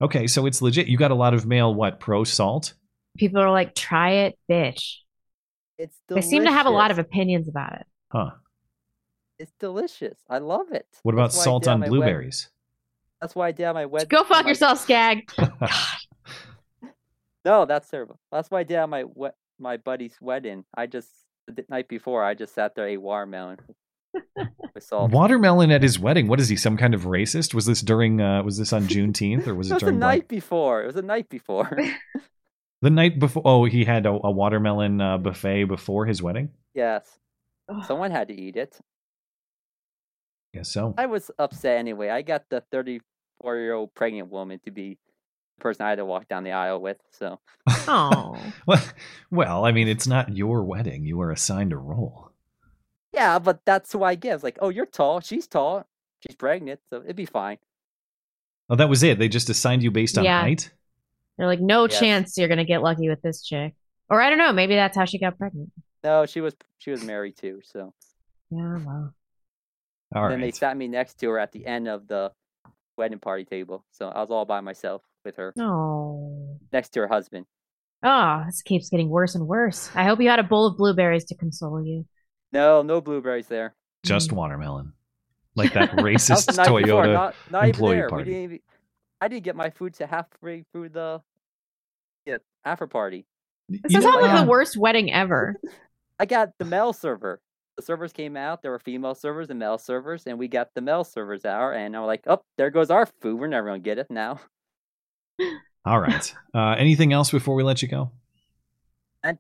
[0.01, 0.87] Okay, so it's legit.
[0.87, 1.75] You got a lot of mail.
[1.75, 2.75] What pro salt?
[3.19, 4.97] People are like, try it, bitch.
[5.79, 7.87] It's They seem to have a lot of opinions about it.
[8.11, 8.31] Huh?
[9.39, 10.19] It's delicious.
[10.31, 10.87] I love it.
[11.03, 12.49] What about That's salt on my wed- blueberries?
[13.21, 14.09] That's why I did my wed.
[14.09, 15.31] Go fuck my- yourself, Skag.
[17.45, 18.19] No, that's terrible.
[18.33, 20.65] That's why I did my we- my buddy's wedding.
[20.77, 21.09] I just
[21.47, 23.59] the night before I just sat there ate watermelon
[24.75, 25.13] with salt.
[25.13, 26.27] Watermelon at his wedding.
[26.27, 26.57] What is he?
[26.57, 27.55] Some kind of racist?
[27.55, 28.21] Was this during?
[28.21, 30.83] Uh, was this on Juneteenth or was It it was the night Black- before.
[30.83, 31.71] It was the night before.
[32.83, 33.43] The night before?
[33.45, 36.51] Oh, he had a, a watermelon uh, buffet before his wedding.
[36.75, 37.19] yes,
[37.87, 38.79] someone had to eat it.
[40.53, 40.95] Yes, so.
[40.97, 42.09] I was upset anyway.
[42.09, 44.99] I got the 34 year old pregnant woman to be
[45.59, 46.99] the person I had to walk down the aisle with.
[47.13, 47.41] So
[47.89, 48.39] Oh.
[48.67, 48.83] Well,
[49.31, 51.05] well, I mean, it's not your wedding.
[51.05, 52.31] You were assigned a role.
[53.13, 54.35] yeah, but that's who I get.
[54.37, 55.21] It's like, oh, you're tall.
[55.21, 55.87] She's tall.
[56.27, 57.59] She's pregnant, so it'd be fine.
[58.71, 59.19] Oh, that was it.
[59.19, 60.41] They just assigned you based on Yeah.
[60.41, 60.73] height.
[61.39, 61.99] They're like, no Yes.
[61.99, 63.75] chance you're gonna get lucky with this chick.
[64.09, 65.71] Or I don't know, maybe that's how she got pregnant.
[66.05, 67.61] No, she was she was married too.
[67.65, 67.93] So
[68.51, 69.15] Yeah, well.
[70.15, 72.31] All and then they sat me next to her at the end of the
[72.97, 73.85] wedding party table.
[73.91, 76.59] So I was all by myself with her Oh.
[76.73, 77.47] next to her husband.
[78.03, 79.91] Oh, this keeps getting worse and worse.
[79.97, 82.07] I hope you had a bowl of blueberries to console you.
[82.53, 83.75] No, no blueberries there.
[84.05, 84.35] Just Mm.
[84.37, 84.93] watermelon,
[85.57, 88.05] like that That racist the night Toyota before, not, not even employee there.
[88.07, 88.25] We party.
[88.31, 88.59] didn't even,
[89.21, 91.23] I didn't get my food to halfway through the
[92.25, 93.27] yeah, after party.
[93.69, 95.57] This You is know, probably uh, the worst wedding ever.
[96.19, 97.41] I got the male server.
[97.77, 98.63] The servers came out.
[98.63, 101.75] There were female servers and male servers, and we got the male servers out.
[101.75, 103.39] And I'm like, oh, there goes our food.
[103.39, 104.41] We're never gonna get it now.
[105.85, 106.35] All right.
[106.55, 108.11] Uh, anything else before we let you go?
[109.23, 109.39] And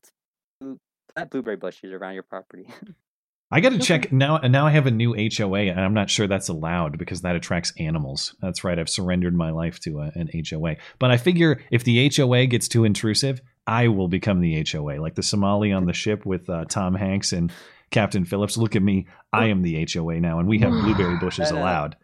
[0.60, 0.78] blue-
[1.14, 2.68] plant blueberry bushes around your property.
[3.50, 4.38] I got to check now.
[4.38, 7.72] Now I have a new HOA, and I'm not sure that's allowed because that attracts
[7.78, 8.34] animals.
[8.40, 8.78] That's right.
[8.78, 10.76] I've surrendered my life to a, an HOA.
[10.98, 15.14] But I figure if the HOA gets too intrusive, I will become the HOA, like
[15.14, 17.52] the Somali on the ship with uh, Tom Hanks and
[17.90, 18.56] Captain Phillips.
[18.56, 19.06] Look at me.
[19.32, 21.96] I am the HOA now, and we have blueberry bushes allowed.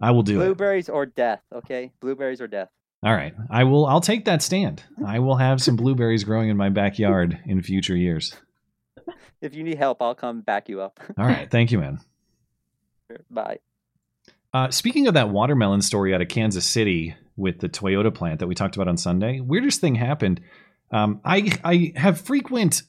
[0.00, 0.44] I will do it.
[0.44, 1.40] Blueberries or death.
[1.52, 2.68] Okay, blueberries or death.
[3.04, 3.34] All right.
[3.48, 3.86] I will.
[3.86, 4.82] I'll take that stand.
[5.06, 8.34] I will have some blueberries growing in my backyard in future years.
[9.40, 10.98] If you need help, I'll come back you up.
[11.16, 11.48] All right.
[11.50, 12.00] Thank you, man.
[13.30, 13.58] Bye.
[14.52, 18.46] Uh, speaking of that watermelon story out of Kansas City with the Toyota plant that
[18.48, 20.40] we talked about on Sunday, weirdest thing happened.
[20.90, 22.82] Um, I I have frequent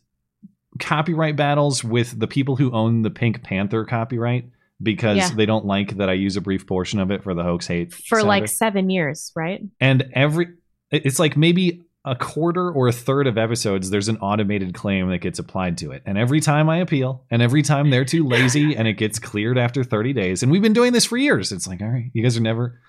[0.80, 4.50] copyright battles with the people who own the Pink Panther copyright
[4.82, 5.30] because Yeah.
[5.36, 7.94] they don't like that I use a brief portion of it for the hoax hate
[7.94, 9.62] For like seven years, right?
[9.82, 10.54] and every
[10.90, 15.18] it's like maybe a quarter or a third of episodes there's an automated claim that
[15.18, 16.02] gets applied to it.
[16.06, 19.58] And every time i appeal and every time they're too lazy and it gets cleared
[19.58, 22.24] after 30 days and we've been doing this for years it's like all right you
[22.24, 22.80] guys are never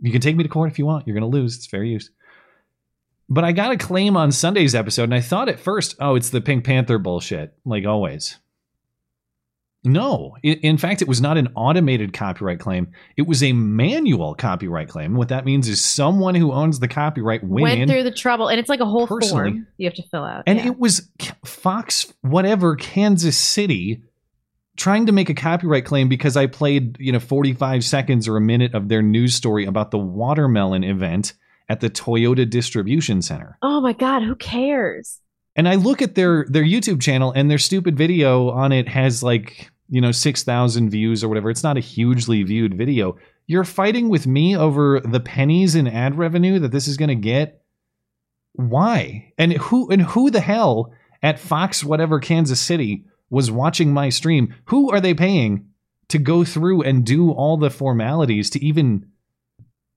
[0.00, 1.84] you can take me to court if you want you're going to lose it's fair
[1.84, 2.10] use.
[3.28, 6.30] But i got a claim on sunday's episode and i thought at first oh it's
[6.30, 8.38] the pink panther bullshit like always
[9.84, 12.88] no, in fact, it was not an automated copyright claim.
[13.16, 15.14] It was a manual copyright claim.
[15.14, 18.58] What that means is someone who owns the copyright went, Went through the trouble, and
[18.58, 19.50] it's like a whole personally.
[19.50, 20.44] form you have to fill out.
[20.46, 20.68] and yeah.
[20.68, 21.10] it was
[21.44, 24.02] Fox, whatever, Kansas City,
[24.76, 28.40] trying to make a copyright claim because I played, you know, 45 seconds or a
[28.40, 31.34] minute of their news story about the watermelon event
[31.68, 33.58] at the Toyota Distribution Center.
[33.62, 35.20] oh my god, who cares?
[35.56, 39.22] And I look at their their YouTube channel and their stupid video on it has
[39.22, 41.50] like, you know, 6,000 views or whatever.
[41.50, 43.16] It's not a hugely viewed video.
[43.46, 47.14] You're fighting with me over the pennies in ad revenue that this is going to
[47.14, 47.62] get?
[48.54, 49.32] Why?
[49.36, 54.54] And who and who the hell at Fox whatever Kansas City was watching my stream?
[54.66, 55.68] Who are they paying
[56.08, 59.10] to go through and do all the formalities to even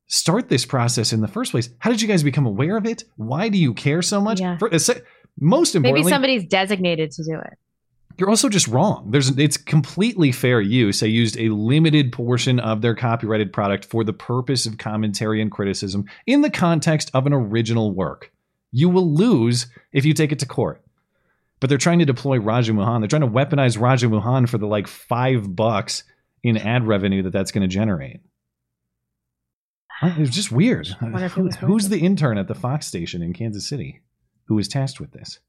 [0.07, 1.69] start this process in the first place?
[1.79, 3.03] How did you guys become aware of it?
[3.15, 4.41] Why do you care so much?
[4.41, 4.57] Yeah.
[4.57, 4.79] For- uh,
[5.39, 7.57] most Maybe somebody's designated to do it.
[8.17, 9.09] You're also just wrong.
[9.11, 10.99] There's it's completely fair use.
[10.99, 15.51] They used a limited portion of their copyrighted product for the purpose of commentary and
[15.51, 18.31] criticism in the context of an original work.
[18.71, 20.83] You will lose if you take it to court.
[21.59, 23.01] But they're trying to deploy Raju Mohan.
[23.01, 26.03] They're trying to weaponize Raju Mohan for the like five bucks
[26.43, 28.21] in ad revenue that that's going to generate.
[30.03, 30.87] It's just weird.
[31.01, 34.01] wonder if it was Who's the intern at the Fox station in Kansas City
[34.45, 35.39] who was tasked with this?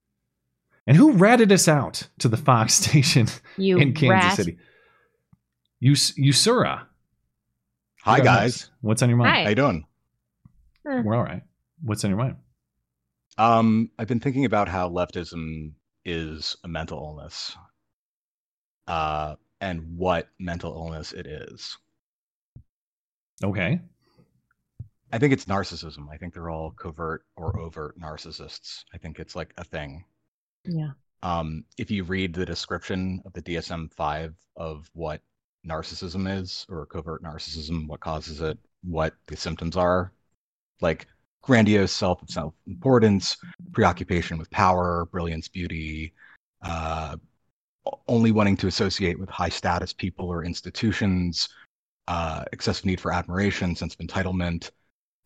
[0.88, 3.26] And who ratted us out to the Fox station
[3.58, 4.36] You in Kansas rat.
[4.36, 4.58] City?
[5.82, 6.86] Us- Usura.
[8.04, 8.26] Hi, guys.
[8.26, 8.70] nice.
[8.80, 9.30] What's on your mind?
[9.30, 9.42] Hi.
[9.42, 9.86] How you doing?
[10.84, 11.42] We're all right.
[11.82, 12.36] What's on your mind?
[13.36, 15.72] Um, I've been thinking about how leftism
[16.06, 17.54] is a mental illness,
[18.86, 21.76] uh, and what mental illness it is.
[23.44, 23.78] Okay.
[25.12, 26.08] I think it's narcissism.
[26.10, 28.84] I think they're all covert or overt narcissists.
[28.94, 30.04] I think it's like a thing.
[30.68, 30.90] Yeah.
[31.22, 35.20] Um, if you read the description of the DSM 5 of what
[35.66, 40.12] narcissism is, or covert narcissism, what causes it, what the symptoms are,
[40.80, 41.06] like
[41.42, 43.36] grandiose self self importance,
[43.72, 46.12] preoccupation with power, brilliance, beauty,
[46.62, 47.16] uh,
[48.06, 51.48] only wanting to associate with high status people or institutions,
[52.06, 54.70] uh, excessive need for admiration, sense of entitlement,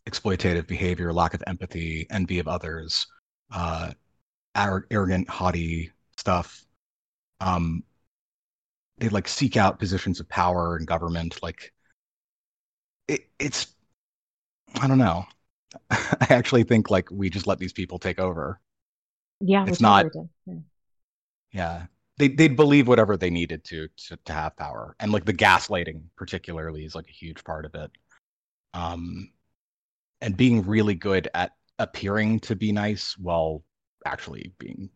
[0.09, 3.07] exploitative behavior, lack of empathy, envy of others,
[3.53, 3.93] uh,
[4.55, 6.65] arrogant, haughty stuff.
[7.41, 7.83] Um,
[8.99, 11.43] they like seek out positions of power in government.
[11.43, 11.73] Like
[13.09, 13.75] it, it's,
[14.81, 15.25] I don't know.
[15.91, 18.61] I actually think like we just let these people take over.
[19.41, 19.65] Yeah.
[19.67, 20.07] It's not-
[20.47, 20.55] Yeah.
[21.53, 21.87] Yeah.
[22.19, 24.95] They they'd believe whatever they needed to, to to have power.
[25.01, 27.91] And like the gaslighting particularly is like a huge part of it.
[28.75, 29.33] Um
[30.21, 33.65] and being really good at appearing to be nice while
[34.07, 34.91] actually being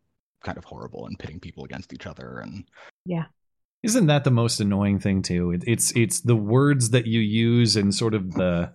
[0.45, 2.65] kind of horrible and pitting people against each other and
[3.05, 3.27] Yeah.
[3.83, 5.53] Isn't that the most annoying thing too?
[5.53, 8.73] It, it's it's the words that you use and sort of the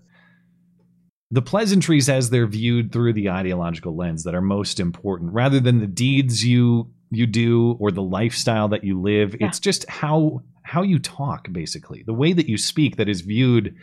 [1.32, 5.80] the pleasantries as they're viewed through the ideological lens that are most important, rather than
[5.80, 9.36] the deeds you you do or the lifestyle that you live.
[9.40, 9.48] Yeah.
[9.48, 13.76] It's just how how you talk, basically, the way that you speak that is viewed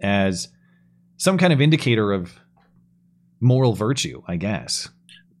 [0.00, 0.48] as
[1.18, 2.38] some kind of indicator of
[3.40, 4.88] moral virtue, I guess.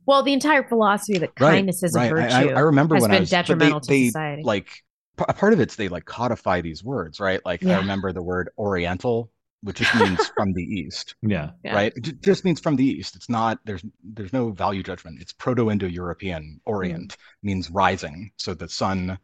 [0.06, 3.10] Well, the entire philosophy that kindness is a virtue I, I, I remember has when
[3.10, 4.42] been I was, detrimental they, to they, society.
[4.42, 4.68] Like
[5.16, 7.40] p- a part of it's they like codify these words, right?
[7.44, 9.30] Like I remember the word Oriental,
[9.62, 11.50] which just means from the East, Yeah.
[11.64, 11.74] Yeah.
[11.74, 11.92] right?
[11.96, 13.16] It ju- just means from the East.
[13.16, 15.20] It's not there's there's no value judgment.
[15.22, 16.60] It's Proto-Indo-European.
[16.66, 17.16] Orient Mm.
[17.42, 19.18] means rising, so the sun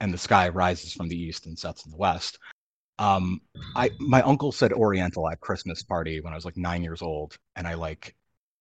[0.00, 2.38] and the sky rises from the east and sets in the west.
[2.98, 3.40] Um,
[3.76, 7.36] I my uncle said Oriental at Christmas party when I was like nine years old,
[7.54, 8.15] and I like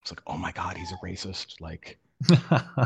[0.05, 1.59] was like, oh my god, he's a racist.
[1.61, 1.97] Like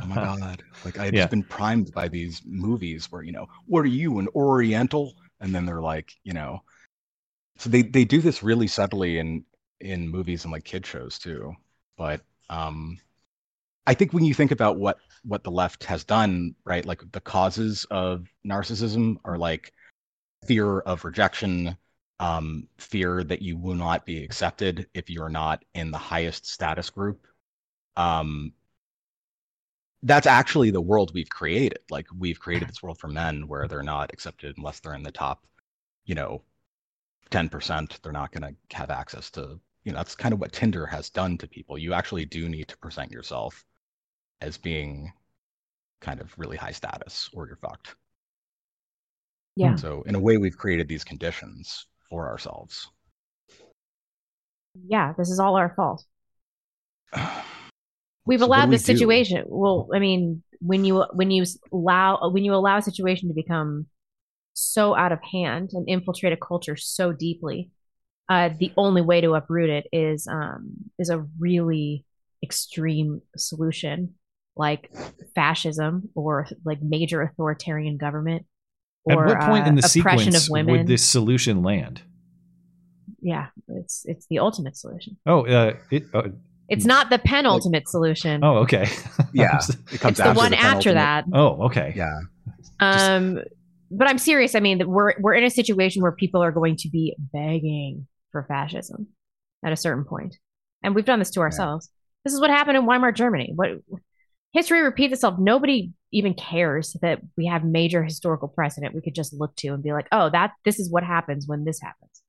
[0.01, 1.21] oh my god like i had Yeah.
[1.21, 5.53] just been primed by these movies where you know what are you an oriental and
[5.53, 6.61] then they're like you know
[7.57, 9.43] so they they do this really subtly in
[9.81, 11.53] in movies and like kid shows too
[11.97, 12.97] but um
[13.87, 17.21] i think when you think about what what the left has done right like the
[17.21, 19.73] causes of narcissism are like
[20.45, 21.77] fear of rejection
[22.19, 26.89] um fear that you will not be accepted if you're not in the highest status
[26.89, 27.27] group
[27.97, 28.53] um
[30.03, 31.79] that's actually the world we've created.
[31.89, 35.11] Like we've created this world for men where they're not accepted unless they're in the
[35.11, 35.45] top,
[36.05, 36.43] you know,
[37.31, 37.99] 10%.
[38.01, 41.09] They're not going to have access to, you know, that's kind of what Tinder has
[41.09, 41.77] done to people.
[41.77, 43.65] You actually do need to present yourself
[44.41, 45.13] as being
[46.01, 47.95] kind of really high status or you're fucked.
[49.55, 49.75] yeah.
[49.75, 52.89] So in a way, we've created these conditions for ourselves.
[54.87, 55.13] Yeah.
[55.17, 56.03] This is all our fault.
[58.25, 58.85] We've So allowed we this do?
[58.85, 59.43] situation.
[59.47, 63.87] Well, I mean, when you when you allow when you allow a situation to become
[64.53, 67.71] so out of hand and infiltrate a culture so deeply,
[68.29, 72.05] uh, the only way to uproot it is um, is a really
[72.43, 74.15] extreme solution
[74.57, 74.91] like
[75.35, 78.45] fascism or like major authoritarian government.
[79.09, 80.77] At what point uh, in the oppression sequence of women?
[80.77, 82.01] would this solution land?
[83.21, 85.17] Yeah, it's it's the ultimate solution.
[85.25, 86.03] Oh, uh, it.
[86.13, 86.29] Uh,
[86.69, 88.43] It's not the penultimate solution.
[88.43, 88.87] oh, okay.
[89.33, 89.59] Yeah,
[89.91, 91.25] it comes it's the one the after that.
[91.33, 91.93] oh, okay.
[91.95, 92.19] Yeah.
[92.79, 93.39] Um,
[93.91, 94.55] but I'm serious.
[94.55, 98.43] I mean, we're we're in a situation where people are going to be begging for
[98.43, 99.07] fascism
[99.65, 100.37] at a certain point,
[100.83, 101.89] and we've done this to ourselves.
[102.23, 103.51] This is what happened in Weimar Germany.
[103.55, 103.69] What
[104.53, 105.35] history repeats itself.
[105.39, 109.83] Nobody even cares that we have major historical precedent we could just look to and
[109.83, 112.21] be like, oh, that this is what happens when this happens.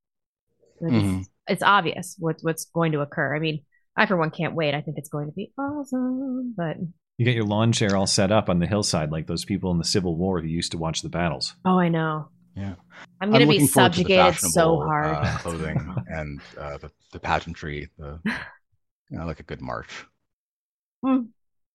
[0.79, 1.25] Like, it's- Mhm.
[1.47, 3.35] It's, obvious what's what's going to occur.
[3.35, 3.63] I mean,
[3.97, 4.73] I for one can't wait.
[4.75, 6.53] I think it's going to be awesome.
[6.55, 6.77] But
[7.17, 9.77] You get your lawn chair all set up on the hillside like those people in
[9.77, 11.55] the Civil War who used to watch the battles.
[11.65, 12.29] Oh, I know.
[12.55, 12.75] Yeah.
[13.19, 15.15] I'm gonna be looking forward to subjugated so hard.
[15.17, 20.05] Uh, clothing and uh, the, the pageantry, the you know, like a good march.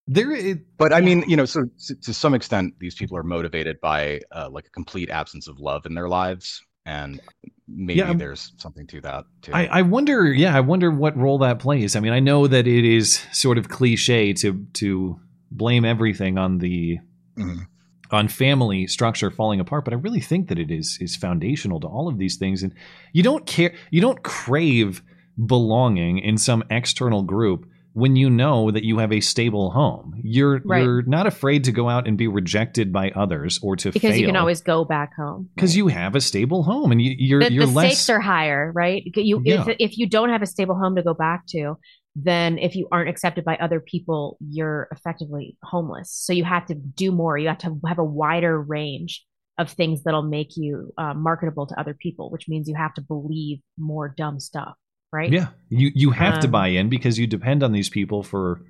[0.09, 3.25] There, it, But I mean, you know, so to, to some extent, these people are
[3.25, 7.21] motivated by uh, like a complete absence of love in their lives, and
[7.67, 9.53] maybe Yeah, there's something to that too.
[9.53, 11.97] I, I wonder, yeah, I wonder what role that plays.
[11.97, 16.59] I mean, I know that it is sort of cliche to to blame everything on
[16.59, 16.99] the
[17.37, 17.67] Mhm.
[18.13, 21.89] on family structure falling apart, but I really think that it is is foundational to
[21.89, 22.63] all of these things.
[22.63, 22.73] And
[23.13, 25.03] you don't care, you don't crave
[25.45, 27.67] belonging in some external group
[27.97, 30.13] when you know that you have a stable home.
[30.23, 30.83] You're Right.
[30.85, 34.21] you're not afraid to go out and be rejected by others or to because fail
[34.21, 35.49] you can always go back home.
[35.55, 38.21] because you have a stable home and you, you're the, you're the less stakes are
[38.21, 39.03] higher, right?
[39.17, 39.65] You Yeah.
[39.67, 41.77] if if you don't have a stable home to go back to,
[42.15, 46.11] then if you aren't accepted by other people, you're effectively homeless.
[46.13, 47.39] So you have to do more.
[47.39, 49.25] You have to have a wider range
[49.59, 53.01] of things that'll make you uh, marketable to other people, which means you have to
[53.01, 54.75] believe more dumb stuff,
[55.13, 55.33] right?
[55.33, 58.61] Yeah, you you have to Um, buy in because you depend on these people for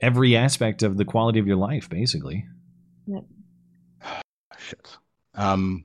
[0.00, 2.44] every aspect of the quality of your life, basically.
[4.58, 4.96] Shit.
[5.34, 5.84] Um,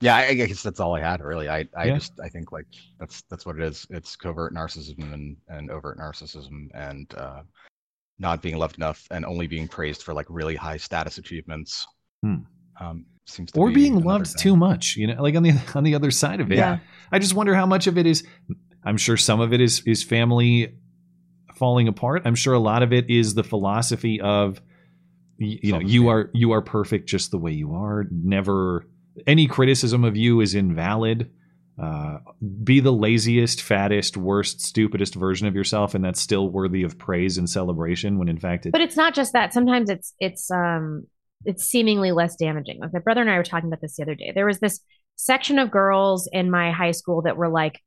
[0.00, 1.20] yeah, I, I guess that's all I had.
[1.20, 1.94] Really, I, I Yeah.
[1.94, 2.66] just, I think like
[2.98, 3.86] that's that's what it is.
[3.90, 7.42] It's covert narcissism and and overt narcissism and uh,
[8.18, 11.86] not being loved enough and only being praised for like really high status achievements.
[12.22, 12.36] Hmm.
[12.80, 14.36] Um, seems to Or be being loved thing.
[14.38, 16.56] too much, you know, like on the on the other side of it.
[16.58, 16.78] Yeah.
[17.12, 18.24] I just wonder how much of it is.
[18.84, 20.74] I'm sure some of it is is family
[21.54, 22.22] falling apart.
[22.24, 24.60] I'm sure a lot of it is the philosophy of
[25.40, 28.04] y- you know you are you are perfect just the way you are.
[28.10, 28.86] Never
[29.26, 31.30] any criticism of you is invalid.
[31.80, 32.18] Uh,
[32.62, 37.36] be the laziest, fattest, worst, stupidest version of yourself, and that's still worthy of praise
[37.36, 38.16] and celebration.
[38.18, 39.52] When in fact, it, But it's not just that.
[39.52, 41.06] Sometimes it's it's um
[41.44, 42.78] it's seemingly less damaging.
[42.80, 44.32] Like my brother and I were talking about this the other day.
[44.34, 44.80] There was this
[45.16, 47.80] section of girls in my high school that were like,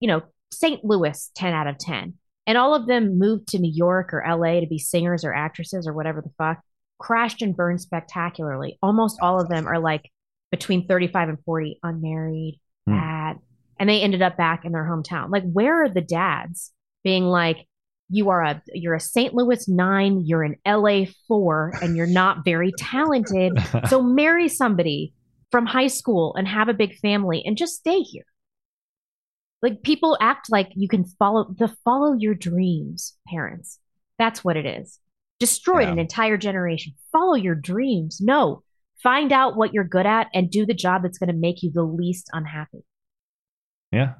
[0.00, 0.84] you know, St.
[0.84, 2.14] Louis 10 out of 10.
[2.46, 5.86] And all of them moved to New York or LA to be singers or actresses
[5.86, 6.60] or whatever the fuck.
[6.98, 8.78] Crashed and burned spectacularly.
[8.82, 10.10] Almost all of them are like
[10.50, 12.94] between 35 and 40, unmarried, Hmm.
[12.94, 13.38] bad.
[13.78, 15.30] And they ended up back in their hometown.
[15.30, 16.72] Like, where are the dads
[17.04, 17.66] being like,
[18.12, 19.34] you are a you're a St.
[19.34, 23.52] Louis nine, you're an LA four, and you're not very talented.
[23.88, 25.14] so marry somebody
[25.50, 28.24] from high school and have a big family and just stay here.
[29.62, 33.78] Like people act like you can follow the follow your dreams, parents.
[34.18, 34.98] That's what it is.
[35.40, 36.92] Destroyed an entire generation.
[37.10, 38.20] Follow your dreams.
[38.20, 38.62] No.
[39.02, 41.72] Find out what you're good at and do the job that's going to make you
[41.72, 42.84] the least unhappy.
[43.90, 44.14] Yeah.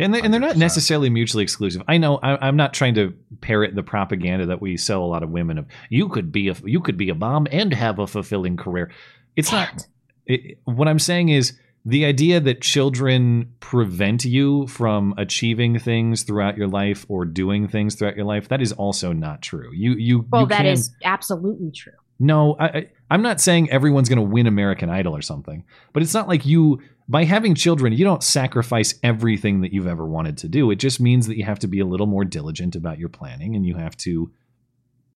[0.00, 1.82] And, they, and they're not necessarily mutually exclusive.
[1.86, 5.22] I know I, I'm not trying to parrot the propaganda that we sell a lot
[5.22, 5.66] of women of.
[5.90, 8.90] You could be a you could be a mom and have a fulfilling career.
[9.36, 9.86] It's not.
[10.26, 16.56] It, what I'm saying is the idea that children prevent you from achieving things throughout
[16.56, 18.48] your life or doing things throughout your life.
[18.48, 19.70] That is also not true.
[19.72, 21.94] You you Well, you that can, is absolutely true.
[22.18, 26.02] no, I, I, I'm not saying everyone's going to win American Idol or something, but
[26.02, 26.80] it's not like you,
[27.10, 30.70] by having children, you don't sacrifice everything that you've ever wanted to do.
[30.70, 33.56] It just means that you have to be a little more diligent about your planning
[33.56, 34.30] and you have to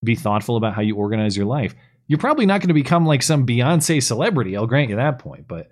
[0.02, 1.72] be thoughtful about how you organize your life.
[2.08, 4.56] You're probably not going to become like some Beyonce celebrity.
[4.56, 5.68] I'll grant you that point, but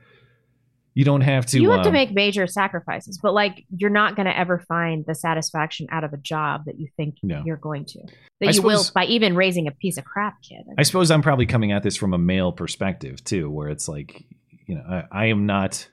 [0.95, 1.61] you don't have to.
[1.61, 5.05] you have to um, make major sacrifices, but like you're not going to ever find
[5.05, 7.43] the satisfaction out of a job that you think No.
[7.45, 8.01] you're going to.
[8.41, 10.65] That I you will by even raising a piece of crap kid.
[10.79, 14.25] I suppose I'm probably coming at this from a male perspective too, where it's like,
[14.67, 15.89] you know, I, I am not.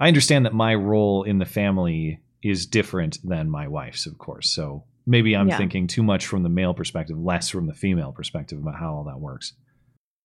[0.00, 4.48] I understand that my role in the family is different than my wife's, of course.
[4.50, 5.58] So maybe I'm Yeah.
[5.58, 9.04] thinking too much from the male perspective, less from the female perspective about how all
[9.04, 9.52] that works.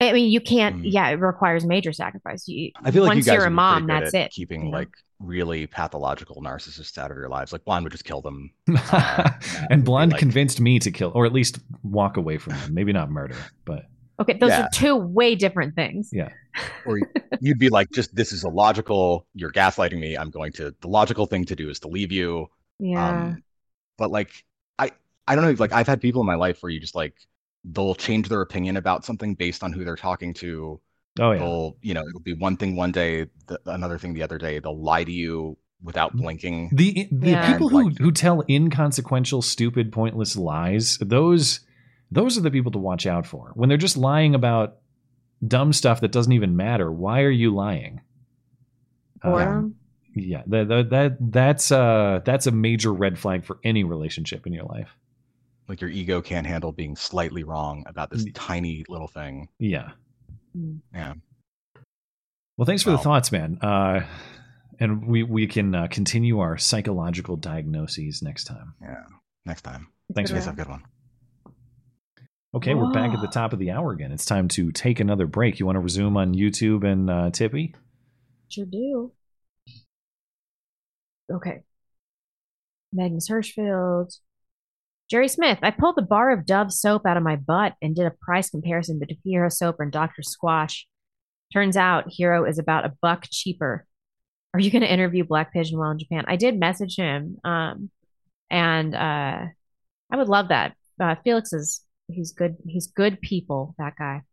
[0.01, 0.78] I mean, you can't.
[0.78, 0.82] Mm.
[0.86, 2.47] Yeah, it requires major sacrifice.
[2.47, 4.32] You, I feel like once you guys you're a mom, that's it.
[4.32, 4.78] Keeping you know?
[4.78, 7.53] like really pathological narcissists out of your lives.
[7.53, 8.51] Like Blonde would just kill them.
[8.91, 9.32] Uh,
[9.69, 12.73] and Blonde convinced me to kill, or at least walk away from them.
[12.73, 13.86] Maybe not murder, but
[14.20, 14.63] Okay, those Yeah.
[14.63, 16.09] are two way different things.
[16.13, 16.30] yeah.
[16.86, 16.99] or
[17.41, 19.28] you'd be like, just this is illogical.
[19.34, 20.16] You're gaslighting me.
[20.18, 20.74] I'm going to.
[20.82, 22.47] The logical thing to do is to leave you.
[22.80, 23.09] Yeah.
[23.09, 23.43] Um,
[23.97, 24.32] but like,
[24.80, 24.91] I
[25.28, 25.51] I don't know.
[25.59, 27.16] Like, I've had people in my life where you just like
[27.66, 30.80] they'll change their opinion about something based on who they're talking to.
[31.20, 31.39] Oh yeah.
[31.39, 34.59] They'll you know it'll be one thing one day, the, another thing the other day.
[34.59, 36.70] They'll lie to you without blinking.
[36.74, 37.51] The the Yeah.
[37.51, 41.59] people who who tell inconsequential, stupid, pointless lies, those
[42.16, 43.51] those are the people to watch out for.
[43.53, 44.78] When they're just lying about
[45.45, 48.01] dumb stuff that doesn't even matter, why are you lying?
[49.22, 49.76] Boredom?
[50.16, 54.53] yeah, that, that that that's uh that's a major red flag for any relationship in
[54.53, 54.95] your life.
[55.68, 59.49] Like your ego can't handle being slightly wrong about this tiny little thing.
[59.59, 59.91] Yeah.
[60.93, 61.13] Yeah.
[62.55, 63.57] Well, thanks for the thoughts, man.
[63.61, 64.05] Uh,
[64.80, 68.74] and we we can uh, continue our psychological diagnoses next time.
[68.82, 69.03] Yeah.
[69.45, 69.88] Next time.
[70.13, 70.55] Thanks, You guys man.
[70.55, 70.84] have a good one.
[72.56, 74.14] Okay, we're back at the top of the hour again.
[74.14, 75.60] It's time to take another break.
[75.60, 77.76] You want to resume on YouTube and uh, Tippy?
[78.47, 79.12] Sure do.
[81.30, 81.64] Okay.
[82.93, 84.18] Magnus Hirschfeld.
[85.12, 85.60] Jerry Smith.
[85.64, 88.49] I pulled the bar of Dove soap out of my butt and did a price
[88.49, 90.22] comparison between Hero Soap and Dr.
[90.22, 90.84] Squatch.
[91.51, 93.86] Turns out Hero is about a buck cheaper.
[94.53, 96.24] Are you going to interview Black Pigeon while in Japan?
[96.26, 97.89] I did message him, um,
[98.49, 99.41] and uh,
[100.10, 100.78] I would love that.
[100.97, 102.58] Uh, Felix is he's good.
[102.68, 103.76] He's good people.
[103.78, 104.24] That guy.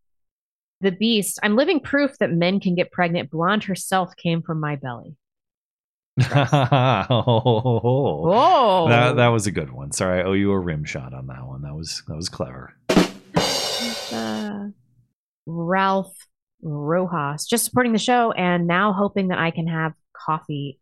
[0.80, 1.38] The Beast.
[1.42, 3.30] I'm living proof that men can get pregnant.
[3.30, 5.16] Blonde herself came from my belly.
[6.20, 8.88] oh, Whoa.
[8.88, 9.92] that that was a good one.
[9.92, 11.62] Sorry, I owe you a rim shot on that one.
[11.62, 12.74] That was that was clever.
[14.12, 14.68] Uh,
[15.46, 16.14] Ralph
[16.62, 17.46] Rojas.
[17.46, 20.78] Just supporting the show and now hoping that I can have coffee.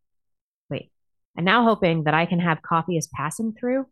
[0.69, 0.91] Wait.
[1.37, 3.87] And now hoping that I can have coffee as passing through.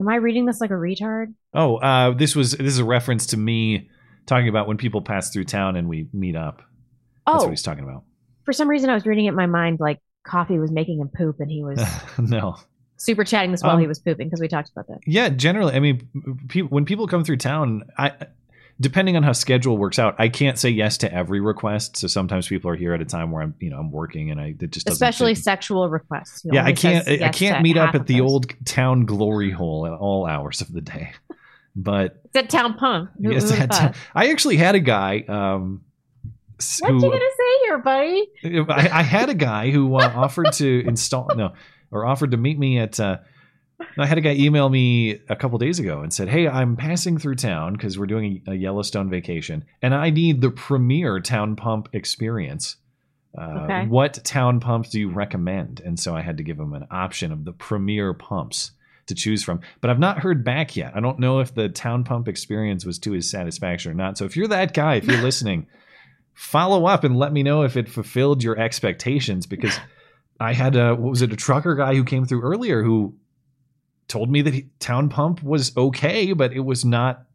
[0.00, 1.34] Am I reading this like a retard?
[1.52, 3.88] Oh, uh, this was this is a reference to me
[4.26, 6.58] talking about when people pass through town and we meet up.
[7.26, 7.44] That's Oh.
[7.46, 8.02] what he's talking about.
[8.44, 11.08] For some reason, I was reading it in my mind like coffee was making him
[11.14, 11.80] poop and he was
[12.18, 12.56] no.
[12.96, 14.98] super chatting this while Um, he was pooping because we talked about that.
[15.06, 16.08] Yeah, generally, I mean,
[16.48, 18.12] people when people come through town, I
[18.80, 21.96] depending on how schedule works out, I can't say yes to every request.
[21.96, 24.40] So sometimes people are here at a time where I'm, you know, I'm working and
[24.40, 26.42] I it just doesn't Especially sexual requests.
[26.42, 27.04] He Yeah, I can't.
[27.04, 28.30] says I can't meet up at the those.
[28.30, 31.12] old town glory hole at all hours of the day.
[31.76, 33.10] But It's at Town Pump.
[33.18, 33.96] Yes, who would've that- thought?
[34.14, 35.24] I actually had a guy.
[35.26, 35.82] Um,
[36.80, 38.28] What you gonna say here, buddy?
[38.44, 41.52] I, I had a guy who uh, offered to install no,
[41.90, 43.00] or offered to meet me at.
[43.00, 43.16] Uh,
[43.98, 47.18] I had a guy email me a couple days ago and said, "Hey, I'm passing
[47.18, 51.88] through town because we're doing a, Yellowstone vacation, and I need the premier town pump
[51.92, 52.76] experience.
[53.36, 53.86] Uh, Okay.
[53.86, 57.32] What town pumps do you recommend?" And so I had to give him an option
[57.32, 58.72] of the premier pumps
[59.06, 59.60] to choose from.
[59.80, 60.92] But I've not heard back yet.
[60.94, 64.16] I don't know if the town pump experience was to his satisfaction or not.
[64.16, 65.66] So if you're that guy, if you're listening,
[66.32, 69.78] follow up and let me know if it fulfilled your expectations because
[70.40, 73.14] I had a what was it a trucker guy who came through earlier who
[74.08, 77.26] told me that he, town pump was okay but it was not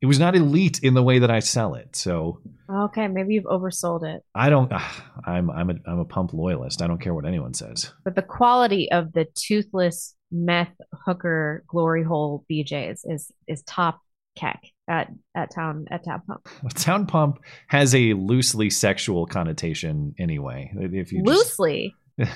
[0.00, 1.96] it was not elite in the way that I sell it.
[1.96, 2.40] So
[2.70, 4.22] Okay, maybe you've oversold it.
[4.34, 6.82] I don't ah, I'm I'm a I'm a pump loyalist.
[6.82, 7.92] I don't care what anyone says.
[8.04, 14.00] But the quality of the toothless meth hooker glory hole BJs is is top
[14.36, 16.48] keck at at town at town pump.
[16.74, 20.70] Town pump has a loosely sexual connotation anyway.
[20.76, 21.94] If you just- Loosely.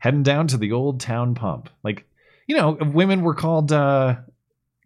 [0.00, 1.68] heading down to the old town pump.
[1.82, 2.06] Like,
[2.50, 4.16] you know, women were called uh,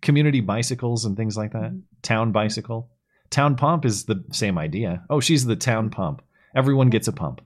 [0.03, 1.71] community bicycles and things like that.
[1.71, 1.79] Mm-hmm.
[2.03, 2.91] Town bicycle.
[3.31, 5.03] Town pump is the same idea.
[5.09, 6.21] Oh, she's the town pump.
[6.55, 7.41] Everyone gets a pump.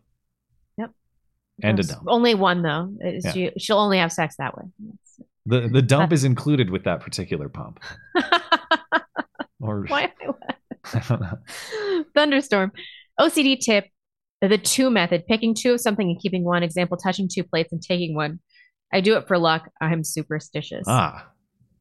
[0.77, 0.91] Yep.
[1.63, 2.03] And a dump.
[2.09, 2.93] Only one though.
[3.01, 3.33] Yeah.
[3.33, 4.65] she, she'll only have sex that way.
[5.47, 7.79] The the dump is included with that particular pump.
[9.61, 10.13] or Why?
[10.95, 12.05] I don't know.
[12.17, 12.73] Thunderstorm.
[13.21, 13.87] OCD tip:
[14.43, 16.65] the two method, picking two of something and keeping one.
[16.65, 18.41] Example: touching two plates and taking one.
[18.93, 19.71] I do it for luck.
[19.81, 20.85] I'm superstitious.
[20.89, 21.31] Ah,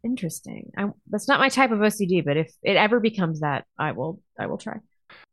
[0.03, 0.71] Interesting.
[0.77, 4.21] I, that's not my type of OCD, but if it ever becomes that, I will.
[4.39, 4.77] I will try.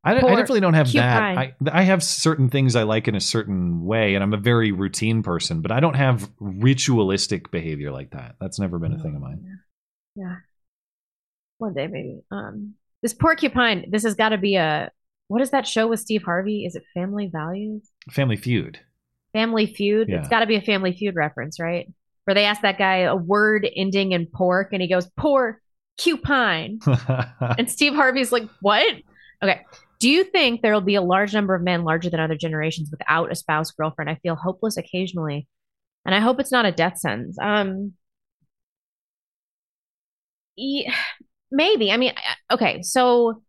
[0.02, 1.22] I, I definitely don't have that.
[1.22, 4.72] I, I have certain things I like in a certain way, and I'm a very
[4.72, 8.36] routine person, but I don't have ritualistic behavior like that.
[8.40, 9.58] That's never been a thing of mine.
[10.16, 10.36] Yeah.
[11.58, 12.20] One day, maybe.
[12.30, 13.86] Um, this porcupine.
[13.90, 14.90] This has got to be a.
[15.28, 16.64] What is that show with Steve Harvey?
[16.64, 17.88] Is it Family Values?
[18.10, 18.80] Family Feud.
[19.34, 20.08] Family Feud.
[20.08, 20.20] Yeah.
[20.20, 21.92] It's got to be a Family Feud reference, right?
[22.24, 26.78] Where they ask that guy a word ending in pork, and he goes porcupine,
[27.58, 28.94] and Steve Harvey's like, "What?"
[29.42, 29.60] Okay.
[30.00, 32.90] Do you think there will be a large number of men larger than other generations
[32.90, 34.10] without a spouse girlfriend?
[34.10, 35.46] I feel hopeless occasionally,
[36.06, 37.36] and I hope it's not a death sentence.
[37.40, 37.92] Um,
[40.56, 40.86] e-
[41.50, 41.92] maybe.
[41.92, 42.12] I mean,
[42.50, 43.42] okay, so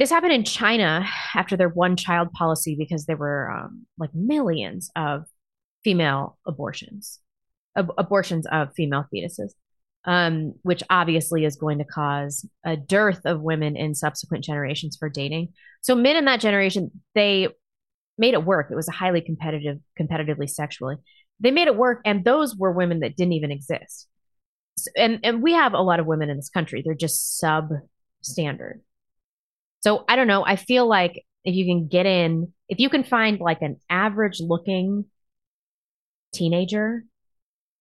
[0.00, 4.90] this happened in China after their one child policy because there were um, like millions
[4.96, 5.24] of
[5.84, 7.18] female abortions,
[7.76, 9.50] ab- abortions of female fetuses,
[10.06, 15.10] um, which obviously is going to cause a dearth of women in subsequent generations for
[15.10, 15.52] dating.
[15.82, 17.48] So men in that generation, they
[18.16, 18.68] made it work.
[18.70, 20.96] It was a highly competitive, competitively sexually.
[21.40, 24.08] They made it work, and those were women that didn't even exist.
[24.78, 26.82] S- And and we have a lot of women in this country.
[26.82, 28.80] They're just substandard.
[29.80, 30.44] So I don't know.
[30.44, 34.40] I feel like if you can get in, if you can find like an average
[34.40, 35.06] looking
[36.32, 37.04] teenager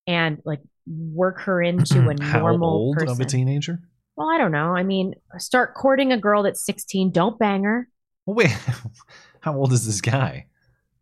[0.08, 3.10] and like work her into a How normal old person.
[3.10, 3.80] of a teenager?
[4.16, 4.76] Well, I don't know.
[4.76, 7.12] I mean, start courting a girl that's 16.
[7.12, 7.88] Don't bang her.
[8.26, 8.58] Well, wait,
[9.42, 10.48] how old is this guy?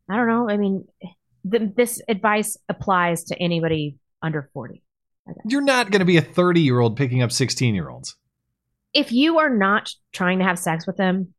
[0.09, 0.49] I don't know.
[0.49, 0.85] I mean,
[1.49, 4.83] th- this advice applies to anybody under 40.
[5.45, 8.15] You're not going to be a 30 year old picking up 16 year olds.
[8.97, 11.33] If you are not trying to have sex with them,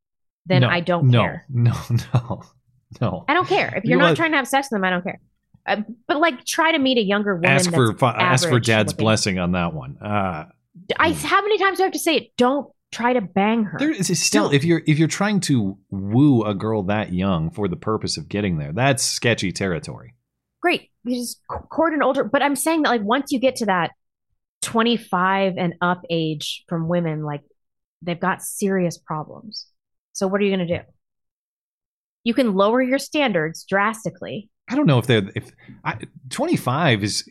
[0.46, 1.44] then no, I don't no, care.
[1.48, 2.42] No, no,
[3.00, 3.24] no.
[3.28, 3.74] I don't care.
[3.76, 5.20] If You you're not let- trying to have sex with them, I don't care.
[5.66, 7.50] Uh, but like, try to meet a younger woman.
[7.50, 9.04] Ask for ask for dad's looking.
[9.04, 9.98] blessing on that one.
[10.00, 10.46] Uh,
[10.96, 12.36] I how many times do I have to say it?
[12.38, 13.78] Don't try to bang her.
[13.78, 17.68] there is still if you're if you're trying to woo a girl that young for
[17.68, 20.14] the purpose of getting there, that's sketchy territory.
[20.62, 22.24] Great, you just court an older.
[22.24, 23.90] But I'm saying that like once you get to that
[24.62, 27.42] 25 and up age from women, like
[28.02, 29.66] they've got serious problems.
[30.12, 30.84] So what are you going to do?
[32.24, 34.50] You can lower your standards drastically.
[34.68, 35.50] I don't know if they're if
[35.84, 35.98] I,
[36.30, 37.28] 25 is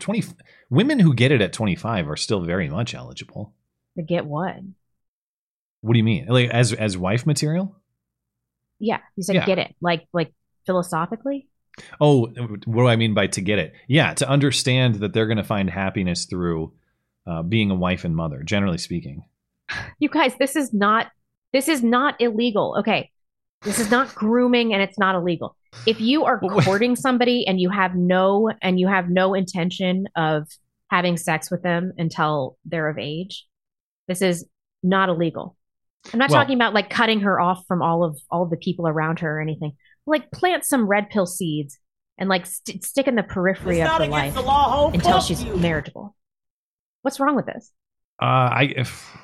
[0.00, 0.24] 20
[0.68, 3.54] women who get it at 25 are still very much eligible.
[3.96, 4.56] To get what?
[5.80, 6.26] What do you mean?
[6.26, 7.76] Like as as wife material?
[8.78, 9.46] Yeah, you said Yeah.
[9.46, 10.32] get it, like like
[10.66, 11.48] philosophically.
[12.00, 12.26] Oh,
[12.66, 13.72] what do I mean by to get it?
[13.88, 16.72] Yeah, to understand that they're going to find happiness through
[17.26, 19.24] uh, being a wife and mother, generally speaking.
[19.98, 21.08] You guys, this is not
[21.52, 22.76] this is not illegal.
[22.80, 23.10] Okay.
[23.62, 25.56] This is not grooming and it's not illegal.
[25.86, 30.46] If you are courting somebody and you have no and you have no intention of
[30.90, 33.46] having sex with them until they're of age,
[34.06, 34.46] this is
[34.82, 35.56] not illegal.
[36.12, 38.58] I'm not Well- talking about like cutting her off from all of all of the
[38.58, 39.72] people around her or anything.
[40.06, 41.78] Like plant some red pill seeds
[42.18, 45.56] and like st- stick in the periphery of her life the law, until she's you.
[45.56, 46.14] marriageable.
[47.02, 47.72] What's wrong with this?
[48.20, 49.16] Uh, I if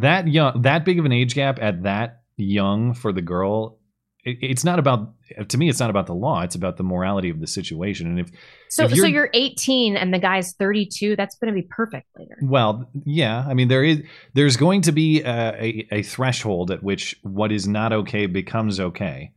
[0.00, 3.78] that young, that big of an age gap at that young for the girl,
[4.24, 5.12] it, it's not about.
[5.48, 6.42] To me, it's not about the law.
[6.42, 8.06] It's about the morality of the situation.
[8.06, 8.30] And if
[8.68, 11.16] So, if so you're 18 and the guy's 32.
[11.16, 12.36] That's going to be perfect later.
[12.42, 13.44] Well, yeah.
[13.48, 14.02] I mean, there is
[14.34, 18.78] there's going to be a, a, a threshold at which what is not okay becomes
[18.80, 19.32] okay.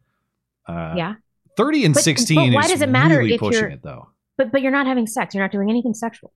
[0.68, 1.14] Uh, yeah,
[1.56, 3.82] thirty and But- sixteen but why is does it matter really if pushing you're- it,
[3.84, 4.10] though.
[4.38, 5.34] but but you're not having sex.
[5.34, 6.34] You're not doing anything sexual.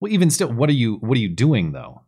[0.00, 2.02] Well, even still, what are you what are you doing though?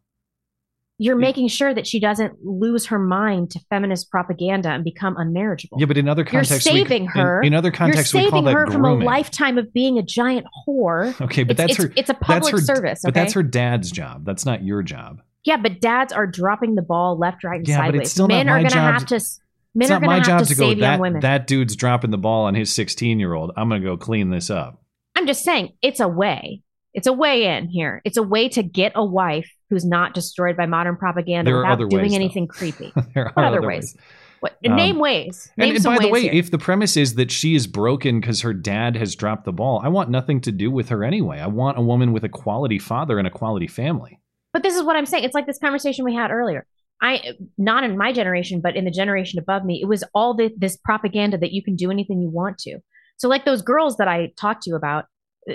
[1.00, 5.78] You're making sure that she doesn't lose her mind to feminist propaganda and become unmarriageable.
[5.78, 7.42] Yeah, but in other contexts, You're contexts, we- saving in- her.
[7.42, 10.46] In, other contexts, you're we call saving her from a lifetime of being a giant
[10.66, 11.18] whore.
[11.20, 11.92] Okay, but It's- that's it's, her.
[11.96, 13.00] It's a public her- service.
[13.04, 14.24] But that's her dad's job.
[14.24, 15.22] That's not your job.
[15.44, 18.00] Yeah, but dads are dropping the ball left, right, and Yeah, but sideways.
[18.02, 19.26] it's still not men are going to have to- to.
[19.74, 20.74] Men it's are not going my to have job to to go.
[20.80, 21.20] That women.
[21.20, 23.52] that dude's dropping the ball on his sixteen year old.
[23.56, 24.82] I'm gonna go clean this up.
[25.14, 26.62] I'm just saying it's a way.
[26.92, 28.02] It's a way in here.
[28.04, 31.76] It's a way to get a wife who's not destroyed by modern propaganda There without
[31.78, 32.16] doing ways, though.
[32.16, 32.92] anything creepy.
[33.14, 33.94] there are What other other ways?
[33.94, 33.96] ways.
[34.40, 35.50] What, Um, name ways.
[35.58, 36.32] And, Name and some by the way, here.
[36.32, 39.80] if the premise is that she is broken because her dad has dropped the ball,
[39.82, 41.40] I want nothing to do with her anyway.
[41.40, 44.20] I want a woman with a quality father and a quality family.
[44.52, 45.24] But this is what I'm saying.
[45.24, 46.66] It's like this conversation we had earlier.
[47.02, 50.50] I not in my generation, but in the generation above me, it was all the,
[50.56, 52.78] this propaganda that you can do anything you want to.
[53.18, 55.06] So like those girls that I talked to you about,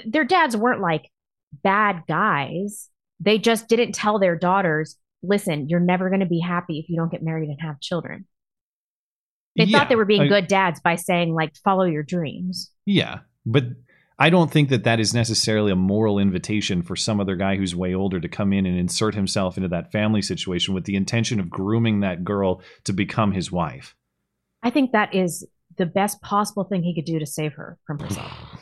[0.05, 1.09] their dads weren't like
[1.63, 2.89] bad guys.
[3.23, 6.97] They just didn't tell their daughters, "Listen, you're never going to be happy if you
[6.97, 8.25] don't get married and have children."
[9.55, 12.71] They Yeah, thought they were being I- good dads by saying like follow your dreams.
[12.85, 13.65] Yeah, but
[14.19, 17.75] I don't think that that is necessarily a moral invitation for some other guy who's
[17.75, 21.39] way older to come in and insert himself into that family situation with the intention
[21.39, 23.95] of grooming that girl to become his wife.
[24.61, 27.99] I think that is the best possible thing he could do to save her from
[27.99, 28.31] herself.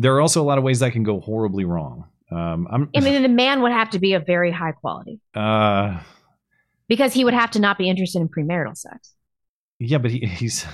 [0.00, 2.04] There are also a lot of ways that can go horribly wrong.
[2.30, 5.98] Um, I'm, I mean, the man would have to be of very high quality uh,
[6.88, 9.14] because he would have to not be interested in premarital sex.
[9.78, 10.66] yeah, but he, he's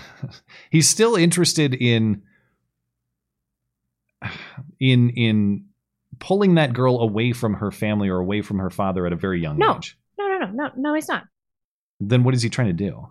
[0.70, 2.22] he's still interested in
[4.80, 5.66] in in
[6.18, 9.40] pulling that girl away from her family or away from her father at a very
[9.40, 9.98] young No, age.
[10.18, 11.24] no, no, no, no, no, he's not.
[12.00, 13.08] Then what is he trying to do?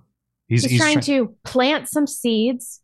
[0.47, 2.81] He's, trying to plant some seeds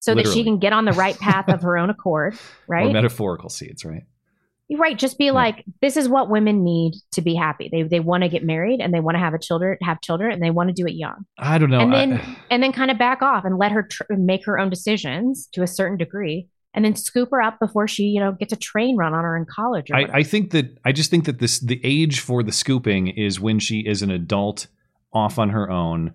[0.00, 2.38] so that she can get on the right path of her own accord, or
[2.68, 2.92] right?
[2.92, 4.04] metaphorical seeds, right?
[4.70, 4.98] Right.
[4.98, 5.34] Just be hmm.
[5.34, 7.68] like, this is what women need to be happy.
[7.70, 10.32] They they want to get married and they want to have a children, have children,
[10.32, 11.26] and they want to do it young.
[11.38, 11.80] I don't know.
[11.80, 14.58] and I- then and then kind of back off and let her tr- make her
[14.58, 18.32] own decisions to a certain degree, and then scoop her up before she you know
[18.32, 19.90] gets a train run on her in college.
[19.90, 20.08] Or I.
[20.12, 23.58] I think that I just think that this the age for the scooping is when
[23.58, 24.68] she is an adult
[25.12, 26.12] off on her own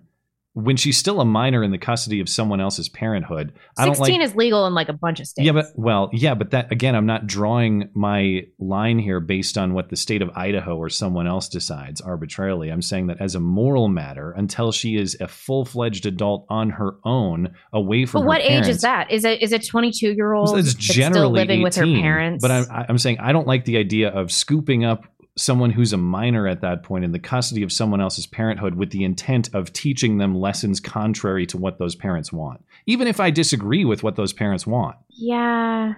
[0.54, 4.08] when she's still a minor in the custody of someone else's parenthood, I don't like
[4.08, 5.46] Sixteen is legal in like a bunch of states.
[5.46, 9.74] Yeah, but well, yeah, but that again, I'm not drawing my line here based on
[9.74, 12.70] what the state of Idaho or someone else decides arbitrarily.
[12.70, 16.70] I'm saying that as a moral matter, until she is a full fledged adult on
[16.70, 19.10] her own, away from But what age is that?
[19.10, 22.42] Is it is a 22 year old It's still generally living with her parents?
[22.42, 25.04] But I'm I'm saying I don't like the idea of scooping up
[25.36, 28.90] someone who's a minor at that point in the custody of someone else's parenthood with
[28.90, 32.64] the intent of teaching them lessons contrary to what those parents want.
[32.86, 34.96] Even if I disagree with what those parents want.
[35.08, 35.94] yeah,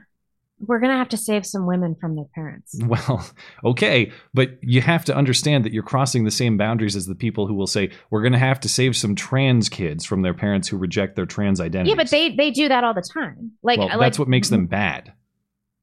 [0.66, 2.78] we're gonna have to save some women from their parents.
[2.86, 3.26] Well,
[3.64, 7.46] okay, but you have to understand that you're crossing the same boundaries as the people
[7.46, 10.68] who will say we're going to have to save some trans kids from their parents
[10.68, 11.90] who reject their trans identity.
[11.90, 13.52] Yeah, but they they do that all the time.
[13.62, 15.12] Like, well, like that's what makes them bad.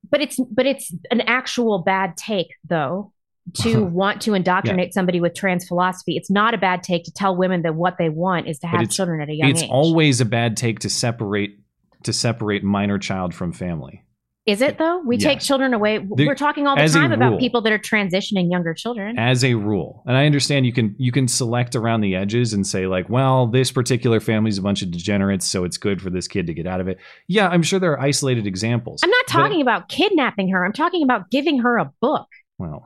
[0.09, 3.11] But it's but it's an actual bad take though
[3.55, 6.15] to want to indoctrinate somebody with trans philosophy.
[6.17, 8.89] It's not a bad take to tell women that what they want is to have
[8.89, 9.63] children at a young it's age.
[9.65, 11.59] It's always a bad take to separate
[12.03, 14.03] to separate minor child from family.
[14.45, 14.99] is it though?
[15.05, 15.97] We take children away.
[15.97, 17.39] The- We're talking all the time about rule.
[17.39, 19.19] people that are transitioning younger children.
[19.19, 22.65] as a rule and i understand you can you can select around the edges and
[22.65, 26.27] say like well this particular family's a bunch of degenerates so it's good for this
[26.27, 26.97] kid to get out of it
[27.27, 30.65] yeah i'm sure there are isolated examples I'm not But- talking about kidnapping her.
[30.65, 32.27] I'm talking about giving her a book.
[32.59, 32.85] Well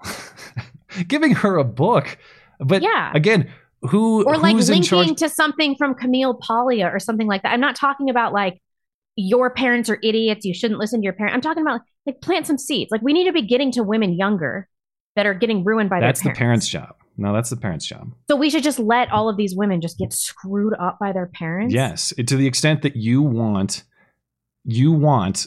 [1.07, 2.17] giving her a book
[2.59, 3.11] but Yeah.
[3.13, 3.51] again
[3.81, 7.51] who or like linking to something from Camille Paglia or something like that.
[7.51, 8.61] I'm not talking about like
[9.17, 10.45] your parents are idiots.
[10.45, 11.35] You shouldn't listen to your parents.
[11.35, 12.91] I'm talking about like plant some seeds.
[12.91, 14.69] Like we need to be getting to women younger
[15.17, 16.69] that are getting ruined by that's their the parents.
[16.71, 19.53] parents job no that's the parents job So we should just let all of these
[19.55, 21.73] women just get screwed up by their parents.
[21.73, 23.83] yes to the extent that you want
[24.63, 25.45] you want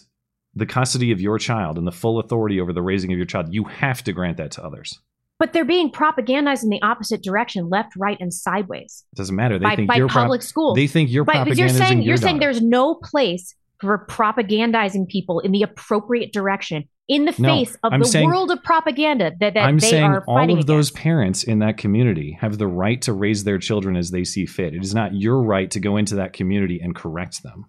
[0.56, 3.46] the custody of your child and the full authority over the raising of your child
[3.54, 4.98] you have to grant that to others
[5.38, 9.04] But they're being propagandized in the opposite direction, left, right, and sideways.
[9.12, 10.74] it doesn't matter they by, think by you're prop- public schools.
[10.76, 12.52] they think you're but you're propagandizing saying your you're saying daughter.
[12.52, 17.92] there's no place for propagandizing people in the appropriate direction in the No, face of
[17.92, 20.66] I'm the saying- world of propaganda that, that I'm they saying are all fighting of
[20.66, 24.46] those parents in that community have the right to raise their children as they see
[24.46, 24.74] fit.
[24.74, 27.66] It is not your right to go into that community and correct them.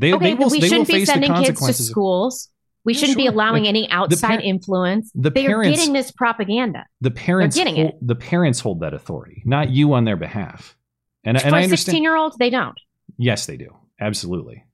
[0.00, 2.48] They, okay, they will, we they shouldn't be sending kids to schools.
[2.84, 5.12] We shouldn't be allowing Like, any the outside par- influence.
[5.14, 6.86] the they parents- are getting this propaganda.
[7.02, 10.76] the parents getting hold, the parents hold that authority, not you on their behalf.
[11.22, 11.78] And, and For I a understand.
[11.80, 12.78] Sixteen year olds, they don't.
[13.18, 13.76] Yes, they do.
[14.00, 14.64] Absolutely.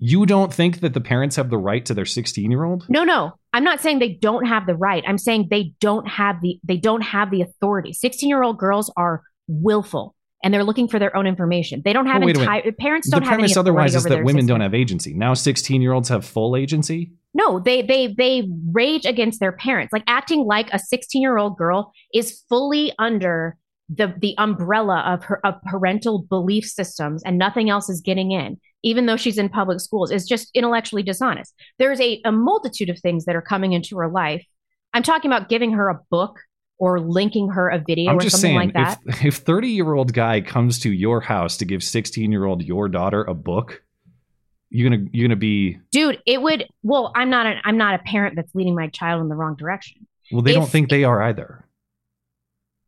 [0.00, 2.84] You don't think that the parents have the right to their 16 year old?
[2.88, 3.34] No, no.
[3.52, 5.04] I'm not saying they don't have the right.
[5.06, 7.92] I'm saying they don't have the they don't have the authority.
[7.92, 11.82] 16 year old girls are willful and they're looking for their own information.
[11.84, 12.54] They don't have Oh, wait a minute.
[12.56, 15.14] entire parents don't have any premise otherwise is that women 16 don't have agency.
[15.14, 17.12] Now 16 year olds have full agency?
[17.32, 21.56] No, they they they rage against their parents, like acting like a 16 year old
[21.56, 23.56] girl is fully under
[23.88, 28.58] the the umbrella of her of parental belief systems, and nothing else is getting in,
[28.82, 30.10] even though she's in public schools.
[30.12, 31.54] Is just intellectually dishonest.
[31.78, 34.44] There's a, a multitude of things that are coming into her life.
[34.92, 36.38] I'm talking about giving her a book
[36.78, 39.00] or linking her a video I'm or just something saying, like that.
[39.06, 42.62] if if 30 year old guy comes to your house to give 16 year old
[42.62, 43.82] your daughter a book,
[44.70, 46.66] you're gonna you're gonna be Dude, it would.
[46.82, 49.54] Well, I'm not an I'm not a parent that's leading my child in the wrong
[49.56, 50.06] direction.
[50.32, 50.42] well.
[50.42, 51.64] They don't think they are either,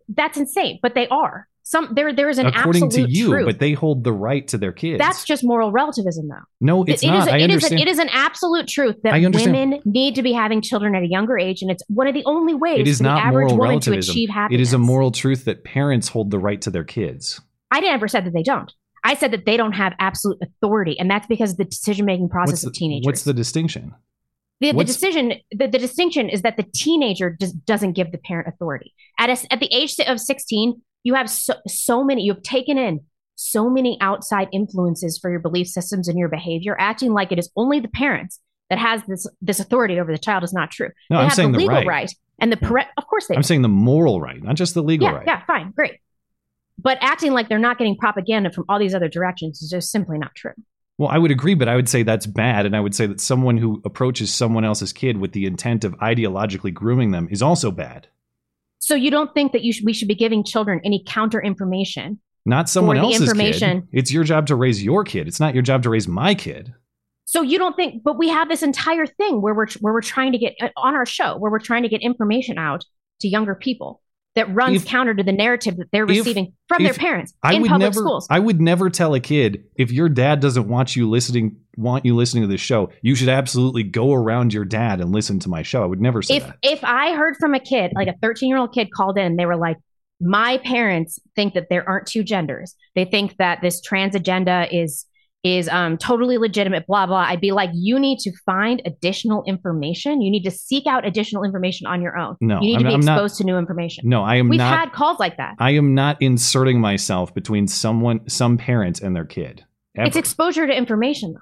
[0.09, 1.49] That's insane, but they are.
[1.69, 3.27] Some there there is an according to you.
[3.29, 3.45] truth.
[3.47, 4.99] But they hold the right to their kids.
[5.01, 6.37] That's just moral relativism, though.
[6.61, 7.29] no, it's It- it is not.
[7.29, 7.81] a- I it is a- understand.
[7.81, 11.37] it is an absolute truth that women need to be having children at a younger
[11.37, 13.57] age, and it's one of the only ways it is for the not average moral
[13.59, 14.13] woman to relativism.
[14.13, 14.69] achieve happiness.
[14.69, 17.41] is a moral truth that parents hold the right to their kids.
[17.73, 18.73] I never said that they don't.
[19.03, 22.29] I said that they don't have absolute authority, and that's because of the decision making
[22.29, 23.07] process What's the, of teenagers.
[23.07, 23.93] what's the distinction?
[24.61, 28.47] The, the decision, the, the distinction is that the teenager just doesn't give the parent
[28.49, 28.95] authority.
[29.19, 32.77] At a, at the age of 16, you have so, so many, you have taken
[32.77, 33.01] in
[33.37, 37.49] so many outside influences for your belief systems and your behavior, acting like it is
[37.55, 40.89] only the parents that has this, this authority over the child is not true.
[41.09, 42.13] No, they I'm have saying the the legal right.
[42.41, 43.47] and the parent, of course they I'm do.
[43.47, 45.27] saying the moral right, not just the legal yeah, right.
[45.29, 46.01] yeah, fine, great.
[46.77, 50.19] But acting like they're not getting propaganda from all these other directions is just simply
[50.19, 50.55] not true.
[50.99, 52.67] Well, I would agree, but I would say that's bad.
[52.67, 55.95] And I would say that someone who approaches someone else's kid with the intent of
[55.99, 58.09] ideologically grooming them is also bad.
[58.79, 62.21] So you don't think that you should, we should be giving children any counter information
[62.45, 63.89] Not someone else's information- kid.
[63.93, 65.27] It's your job to raise your kid.
[65.29, 66.73] It's not your job to raise my kid.
[67.25, 70.31] So you don't think, but we have this entire thing where we're where we're trying
[70.33, 72.85] to get uh, on our show where we're trying to get information out
[73.21, 74.01] to younger people
[74.37, 77.55] that runs If- counter to the narrative that they're if- receiving from their parents I
[77.55, 78.27] in would public never, schools.
[78.31, 82.15] I would never tell a kid if your dad doesn't want you listening, want you
[82.15, 82.91] listening to this show.
[83.03, 85.83] You should absolutely go around your dad and listen to my show.
[85.83, 86.57] I would never say if that.
[86.63, 89.39] if I heard from a kid, like a 13 year old kid called in, and
[89.39, 89.77] they were like,
[90.21, 92.75] my parents think that there aren't two genders.
[92.95, 95.05] They think that this trans agenda is
[95.47, 97.19] is um, totally legitimate, blah, blah.
[97.29, 100.21] I'd be like, you need to find additional information.
[100.23, 102.37] You need to seek out additional information on your own.
[102.41, 104.09] No, you need I'm- to be I'm not- exposed to new information.
[104.09, 104.79] No, I am We've not.
[104.79, 105.55] had calls like that.
[105.59, 109.65] I am not inserting myself between someone, some parent, and their kid.
[109.97, 110.07] Ever.
[110.09, 111.41] It's exposure to information, though.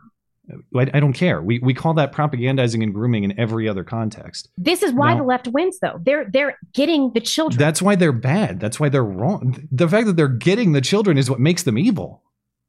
[0.78, 1.40] I, I don't care.
[1.40, 4.50] We we call that propagandizing and grooming in every other context.
[4.58, 5.20] This is why No.
[5.20, 5.98] the left wins, though.
[6.02, 7.58] They're they're getting the children.
[7.58, 8.60] That's why they're bad.
[8.60, 9.66] That's why they're wrong.
[9.72, 12.22] The fact that they're getting the children is what makes them evil.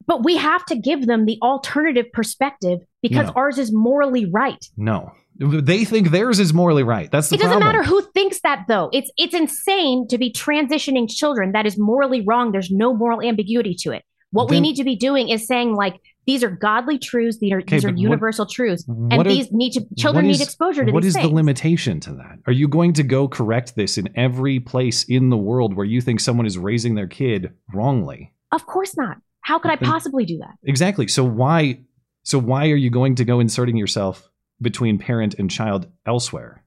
[0.07, 3.33] But we have to give them the alternative perspective because No.
[3.35, 4.63] ours is morally right.
[4.77, 7.11] No, they think theirs is morally right.
[7.11, 7.75] That's the it doesn't problem.
[7.77, 8.89] matter who thinks that though.
[8.93, 11.51] It's it's insane to be transitioning children.
[11.51, 12.51] That is morally wrong.
[12.51, 14.03] There's no moral ambiguity to it.
[14.31, 17.37] What we need to be doing is saying like these are godly truths.
[17.39, 20.25] These are Okay, these are but what- universal truths, and are- these need to children
[20.25, 21.27] what need exposure to What is things.
[21.29, 22.39] the limitation to that?
[22.47, 26.01] Are you going to go correct this in every place in the world where you
[26.01, 28.33] think someone is raising their kid wrongly?
[28.51, 29.17] Of course not.
[29.45, 30.55] How could I possibly do that?
[30.63, 31.07] Exactly.
[31.07, 31.81] So why
[32.23, 34.27] so why are you going to go inserting yourself
[34.59, 36.63] between parent and child elsewhere?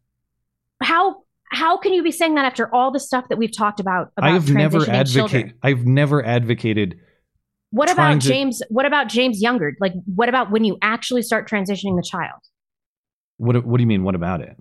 [0.80, 4.12] How how can you be saying that after all the stuff that we've talked about
[4.16, 7.00] about I have never advocated I've never advocated
[7.70, 8.62] What about to- James?
[8.68, 9.74] What about James Younger?
[9.80, 12.38] Like, what about when you actually start transitioning the child?
[13.38, 14.56] what what do you mean what about it?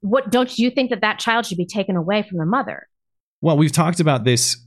[0.00, 2.88] What don't you think that that child should be taken away from the mother?
[3.40, 4.58] Well, we've talked about this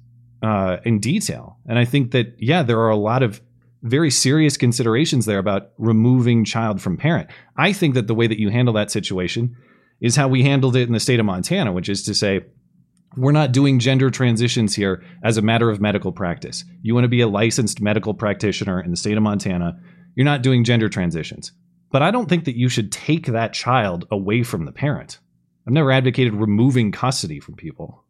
[0.41, 3.41] uh, in detail, and I think that yeah, there are a lot of
[3.83, 7.29] very serious considerations there about removing child from parent.
[7.57, 9.55] I think that the way that you handle that situation
[9.99, 12.41] is how we handled it in the state of Montana, which is to say,
[13.17, 16.63] we're not doing gender transitions here as a matter of medical practice.
[16.81, 19.79] You want to be a licensed medical practitioner in the state of Montana,
[20.15, 21.51] you're not doing gender transitions.
[21.91, 25.19] But I don't think that you should take that child away from the parent.
[25.67, 28.03] I've never advocated removing custody from people.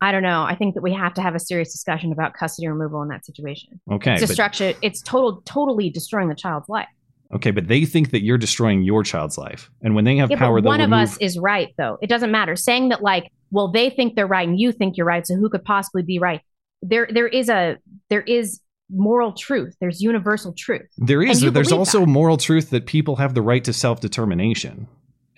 [0.00, 0.42] I don't know.
[0.42, 3.26] I think that we have to have a serious discussion about custody removal in that
[3.26, 3.80] situation.
[3.90, 4.74] Okay, it's destruction.
[4.82, 6.88] It's total, totally destroying the child's life.
[7.34, 10.38] Okay, but they think that you're destroying your child's life, and when they have yeah,
[10.38, 11.10] power, but one of remove.
[11.10, 11.98] us is right, though.
[12.00, 12.56] It doesn't matter.
[12.56, 15.48] Saying that, like, well, they think they're right and you think you're right, so who
[15.48, 16.40] could possibly be right?
[16.82, 17.76] There, there is a,
[18.08, 18.60] there is
[18.90, 19.76] moral truth.
[19.80, 20.88] There's universal truth.
[20.96, 21.40] there is.
[21.40, 22.06] There's also that.
[22.06, 24.88] moral truth that people have the right to self determination.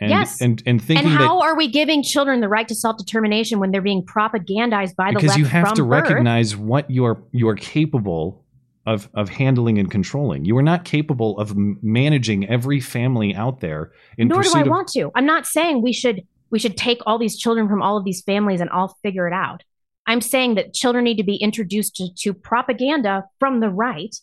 [0.02, 0.40] And, Yes.
[0.40, 3.60] and and thinking and how that are we giving children the right to self determination
[3.60, 6.02] when they're being propagandized by the because left Because you have to birth?
[6.10, 8.44] recognize what you are you are capable
[8.84, 10.44] of of handling and controlling.
[10.44, 14.66] You are not capable of managing every family out there in Nor do I of
[14.68, 15.10] want to.
[15.14, 18.22] I'm not saying we should we should take all these children from all of these
[18.22, 19.62] families and all figure it out.
[20.06, 24.14] I'm saying that children need to be introduced to, to propaganda from the right.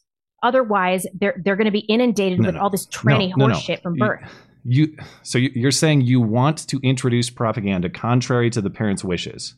[0.44, 2.62] Otherwise, they're they're going to be inundated No, with no.
[2.62, 3.54] all this tranny No, no, no.
[3.54, 4.22] horse shit from birth.
[4.64, 9.56] You so you- you're saying you want to introduce propaganda contrary to the parents' wishes.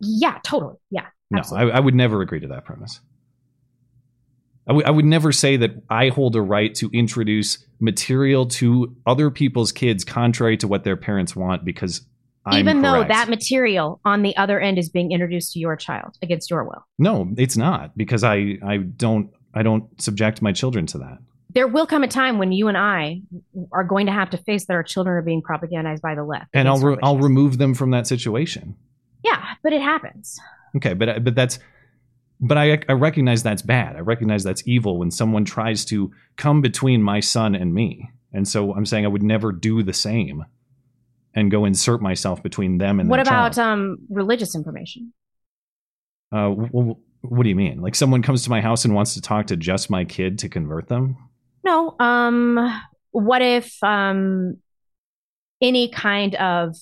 [0.00, 0.76] Yeah, totally.
[0.90, 1.06] Yeah.
[1.30, 3.00] No, I, I would never agree to that premise.
[4.68, 9.30] I would- would never say that I hold a right to introduce material to other
[9.30, 12.06] people's kids contrary to what their parents want because
[12.44, 13.08] I'm Even though correct.
[13.08, 16.84] that material on the other end is being introduced to your child against your will.
[16.98, 21.18] no, it's not because I I don't I don't subject my children to that.
[21.54, 23.22] There will come a time when you and I
[23.72, 26.46] are going to have to face that our children are being propagandized by the left.
[26.54, 28.76] and I'll re- I'll remove them from that situation.
[29.22, 30.38] Yeah, but it happens.
[30.76, 31.58] Okay, but but that's
[32.40, 33.96] but I I recognize that's bad.
[33.96, 38.10] I recognize that's evil when someone tries to come between my son and me.
[38.32, 40.44] And so I'm saying I would never do the same
[41.34, 45.12] and go insert myself between them and what about um religious information?
[46.32, 47.80] Uh, w- w- what do you mean?
[47.82, 50.48] Like someone comes to my house and wants to talk to just my kid to
[50.48, 51.16] convert them?
[51.64, 51.94] No.
[51.98, 52.82] Um
[53.12, 54.56] what if um
[55.60, 56.76] any kind of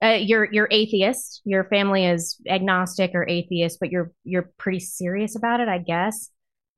[0.00, 5.34] uh, you're you're atheist, your family is agnostic or atheist, but you're you're pretty serious
[5.34, 6.30] about it, I guess.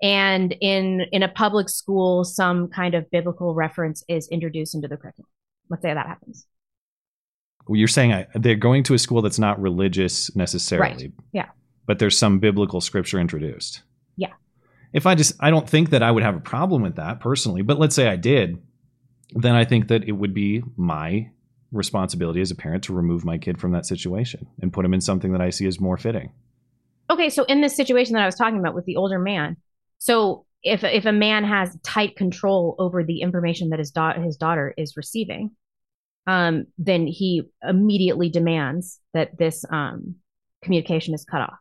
[0.03, 4.97] And in in a public school, some kind of biblical reference is introduced into the
[4.97, 5.29] curriculum.
[5.69, 6.47] Let's say that happens.
[7.69, 11.13] Well, you're saying I, they're going to a school that's not religious necessarily, Right.
[11.33, 11.49] Yeah.
[11.87, 13.83] but there's some biblical scripture introduced.
[14.93, 17.63] If I just I don't think that I would have a problem with that personally,
[17.63, 18.61] but let's say I did,
[19.35, 21.31] then I think that it would be my
[21.73, 25.01] responsibility as a parent to remove my kid from that situation and put him in
[25.01, 26.33] something that I see as more fitting.
[27.09, 29.57] Okay, so in this situation that I was talking about with the older man,
[29.99, 34.37] so if if a man has tight control over the information that his daughter his
[34.37, 35.53] daughter is receiving,
[36.27, 40.17] um, then he immediately demands that this um,
[40.63, 41.59] communication is cut off.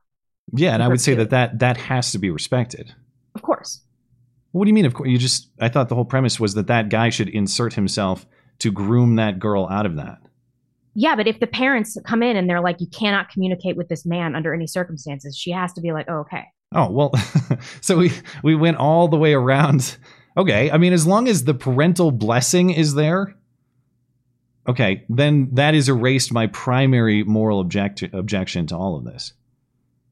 [0.53, 2.93] Yeah, and I would say that that that has to be respected.
[3.49, 3.81] Of course,
[4.51, 4.85] What do you mean?
[4.85, 7.73] Of course, you just I thought the whole premise was that that guy should insert
[7.73, 8.26] himself
[8.59, 10.19] to groom that girl out of that.
[10.93, 14.05] Yeah, but if the parents come in and they're like, you cannot communicate with this
[14.05, 16.43] man under any circumstances, she has to be like, oh, okay.
[16.76, 17.11] Oh well,
[17.81, 18.11] so we
[18.43, 19.97] we went all the way around.
[20.38, 23.35] Okay, I mean, as long as the parental blessing is there,
[24.67, 29.34] okay, then that is erased my primary moral object- objection to all of this.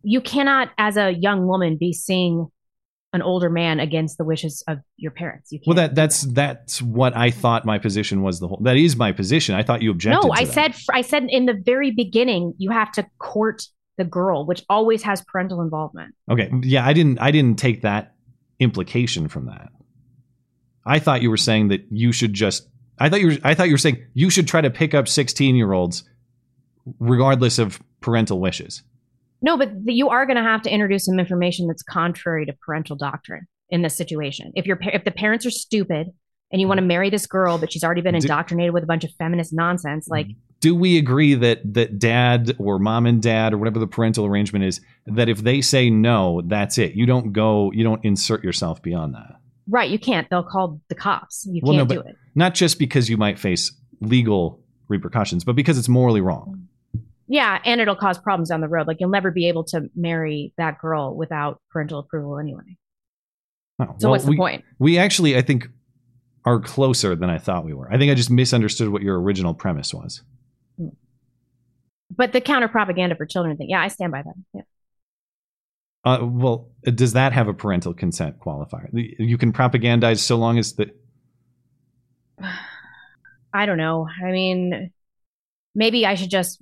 [0.01, 2.49] You cannot, as a young woman, be seeing
[3.17, 5.51] an older man against the wishes of your parents.
[5.51, 5.59] You.
[5.65, 8.39] Well, that that's that's what I thought my position was.
[8.39, 9.55] The whole that is my position.
[9.55, 10.21] I thought you objected.
[10.21, 10.53] no, to I that.
[10.53, 13.63] said I said in the very beginning you have to court
[13.97, 16.13] the girl, which always has parental involvement.
[16.31, 18.13] Okay, yeah, I didn't I didn't take that
[18.59, 19.69] implication from that.
[20.85, 22.69] I thought you were saying that you should just.
[22.99, 23.37] I thought you were.
[23.43, 26.03] I thought you were saying you should try to pick up sixteen year olds,
[26.99, 28.83] regardless of parental wishes.
[29.41, 32.53] No, but the, you are going to have to introduce some information that's contrary to
[32.65, 34.51] parental doctrine in this situation.
[34.55, 36.07] If your if the parents are stupid
[36.51, 36.87] and you want to mm-hmm.
[36.87, 40.05] marry this girl, but she's already been Do- indoctrinated with a bunch of feminist nonsense,
[40.05, 40.13] mm-hmm.
[40.13, 40.27] like
[40.59, 44.65] Do we agree that that dad or mom and dad or whatever the parental arrangement
[44.65, 46.93] is that if they say no, that's it.
[46.93, 47.71] You don't go.
[47.73, 49.35] You don't insert yourself beyond that.
[49.69, 50.29] right, you can't.
[50.29, 51.45] They'll call the cops.
[51.49, 52.15] You well, can't do it.
[52.33, 56.55] not just because you might face legal repercussions, but because it's morally wrong.
[56.57, 56.67] Mm.
[57.27, 58.87] Yeah, and it'll cause problems down the road.
[58.87, 62.77] Like you'll never be able to marry that girl without parental approval anyway.
[63.79, 64.63] Oh, So well, what's the we, point?
[64.79, 65.67] We actually, I think,
[66.45, 67.91] are closer than I thought we were.
[67.91, 70.23] I think I just misunderstood what your original premise was.
[72.09, 74.33] But the counter propaganda for children thing, yeah, I stand by that.
[74.53, 74.61] Yeah.
[76.05, 78.87] Uh, well, does that have a parental consent qualifier?
[78.93, 80.89] You can propagandize so long as the.
[83.53, 84.07] I don't know.
[84.23, 84.91] I mean,
[85.75, 86.61] maybe I should just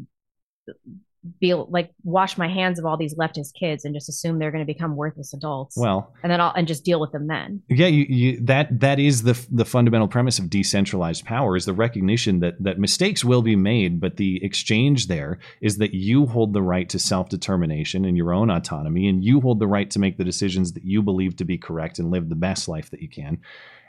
[1.40, 4.66] be like wash my hands of all these leftist kids and just assume they're going
[4.66, 5.76] to become worthless adults.
[5.78, 7.62] Well, and then I'll and just deal with them then.
[7.68, 11.74] Yeah, you, you that that is the the fundamental premise of decentralized power is the
[11.74, 16.54] recognition that that mistakes will be made, but the exchange there is that you hold
[16.54, 20.00] the right to self determination and your own autonomy, and you hold the right to
[20.00, 23.02] make the decisions that you believe to be correct and live the best life that
[23.02, 23.40] you can.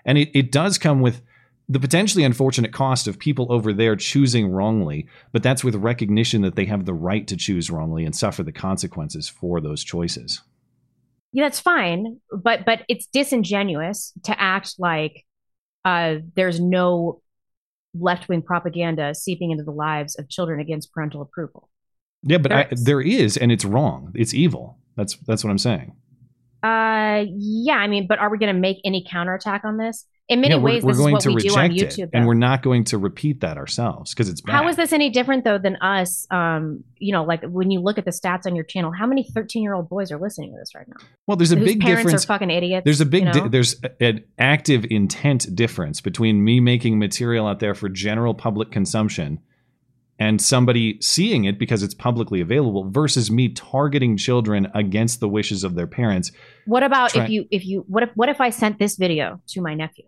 [0.05, 1.20] And it, it does come with
[1.68, 6.55] the potentially unfortunate cost of people over there choosing wrongly, but that's with recognition that
[6.55, 10.43] they have the right to choose wrongly and suffer the consequences for those choices.
[11.32, 15.24] Yeah, that's fine, but but it's disingenuous to act like
[15.84, 17.20] uh, there's no
[17.98, 21.68] left wing propaganda seeping into the lives of children against parental approval.
[22.22, 24.12] Yeah, but There I, there is, and it's wrong.
[24.14, 24.78] It's evil.
[24.97, 25.94] That's that's what I'm saying.
[26.62, 30.05] Uh, yeah, I mean, but are we going to make any counterattack on this?
[30.28, 32.03] In many Yeah, we're, ways, we're is going what to we do on reject YouTube.
[32.05, 34.53] it, and we're not going to repeat that ourselves because it's bad.
[34.55, 36.27] How is this any different though than us?
[36.32, 39.23] Um, you know, like when you look at the stats on your channel, how many
[39.23, 40.97] 13 year old boys are listening to this right now?
[41.28, 42.24] Well, there's a whose big parents difference.
[42.24, 42.85] are fucking idiots.
[42.85, 47.61] There's a big you di- there's an active intent difference between me making material out
[47.61, 49.39] there for general public consumption
[50.19, 55.62] and somebody seeing it because it's publicly available versus me targeting children against the wishes
[55.62, 56.32] of their parents
[56.65, 59.40] What about Try- if you if you what if what if I sent this video
[59.48, 60.05] to my nephew?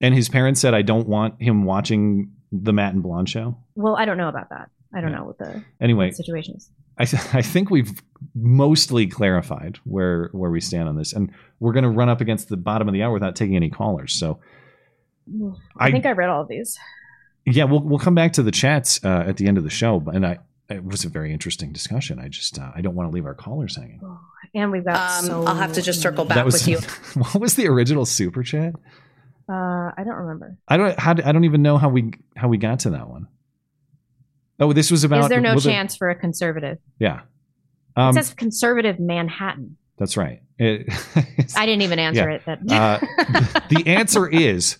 [0.00, 3.56] And his parents said I don't want him watching the Matt and Blonde show.
[3.74, 4.70] Well, I don't know about that.
[4.94, 6.68] I don't know what the Anyway, what the situation is.
[6.98, 7.92] I, th- I think we've
[8.34, 12.48] mostly clarified where where we stand on this, and we're going to run up against
[12.48, 14.12] the bottom of the hour without taking any callers.
[14.12, 14.40] So
[15.78, 16.78] I, I- think I read all of these.
[17.46, 20.02] yeah, we'll we'll come back to the chats uh, at the end of the show,
[20.12, 22.18] and I it was a very interesting discussion.
[22.18, 24.00] I just uh, I don't want to leave our callers hanging.
[24.54, 26.78] And we've got Um, so I'll have to just circle back was with you.
[27.22, 28.74] what was the original super chat?
[29.50, 30.56] Uh I don't remember.
[30.68, 33.26] I don't how, I don't even know how we how we got to that one.
[34.58, 36.78] Oh, this was about is there no well, the- chance for a conservative?
[36.98, 37.20] yeah,
[37.96, 39.76] it um, says conservative Manhattan.
[39.98, 40.42] that's right.
[40.58, 40.86] It-
[41.56, 42.36] I didn't even answer Yeah.
[42.36, 42.66] it.
[42.66, 44.78] That Uh, the answer is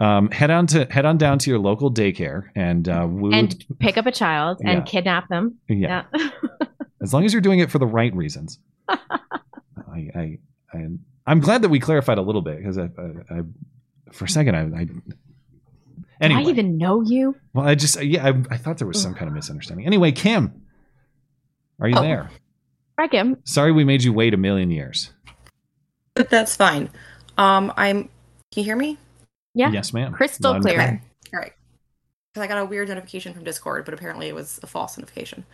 [0.00, 3.64] um, head on to head on down to your local daycare and uh, we and
[3.78, 4.70] pick up a child Yeah.
[4.72, 5.58] and kidnap them.
[5.68, 6.04] Yeah.
[7.02, 8.58] as long as you're doing it for the right reasons.
[8.88, 8.98] I,
[10.14, 10.38] I,
[10.72, 10.86] I
[11.30, 13.42] I'm glad that we clarified a little bit because I, I, I
[14.12, 14.86] for a second I, I
[16.20, 17.36] anyway Do I even know you?
[17.54, 19.86] well I just yeah I, I thought there was some kind of misunderstanding.
[19.86, 20.62] Anyway, Kim,
[21.80, 22.02] are you Oh.
[22.02, 22.30] there?
[22.98, 23.36] Hi, Kim.
[23.44, 25.10] Sorry we made you wait a million years.
[26.14, 26.90] But that's fine.
[27.38, 28.02] Um, I'm.
[28.52, 28.98] Can you hear me?
[29.54, 29.70] Yeah.
[29.70, 30.12] Yes, ma'am.
[30.12, 30.74] Crystal Loud clear.
[30.76, 31.02] clear.
[31.32, 31.52] All right.
[32.34, 35.44] Because I got a weird notification from Discord, but apparently it was a false notification.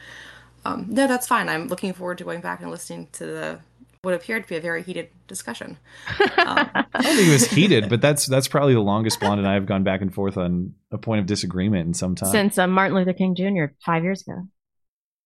[0.64, 1.48] Um, no, that's fine.
[1.48, 3.60] I'm looking forward to going back and listening to the
[4.06, 5.78] what appeared to be a very heated discussion.
[6.20, 9.48] Um, I don't think it was heated, but that's that's probably the longest Blonde and
[9.48, 12.30] I have gone back and forth on a point of disagreement in some time.
[12.30, 13.74] Since uh, Martin Luther King Jr.
[13.84, 14.46] five years ago.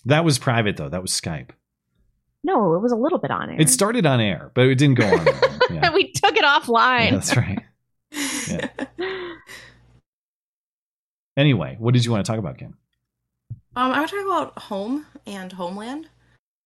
[0.06, 0.88] that was private though.
[0.88, 1.50] That was Skype.
[2.42, 3.60] No, it was a little bit on air.
[3.60, 5.28] It started on air, but it didn't go on.
[5.28, 5.40] air.
[5.70, 7.04] Yeah, we took it offline.
[7.04, 7.58] Yeah, that's right.
[8.48, 8.68] Yeah.
[11.36, 12.76] Anyway, what did you want to talk about, Kim?
[13.76, 16.08] Um, I want to talk about home and homeland.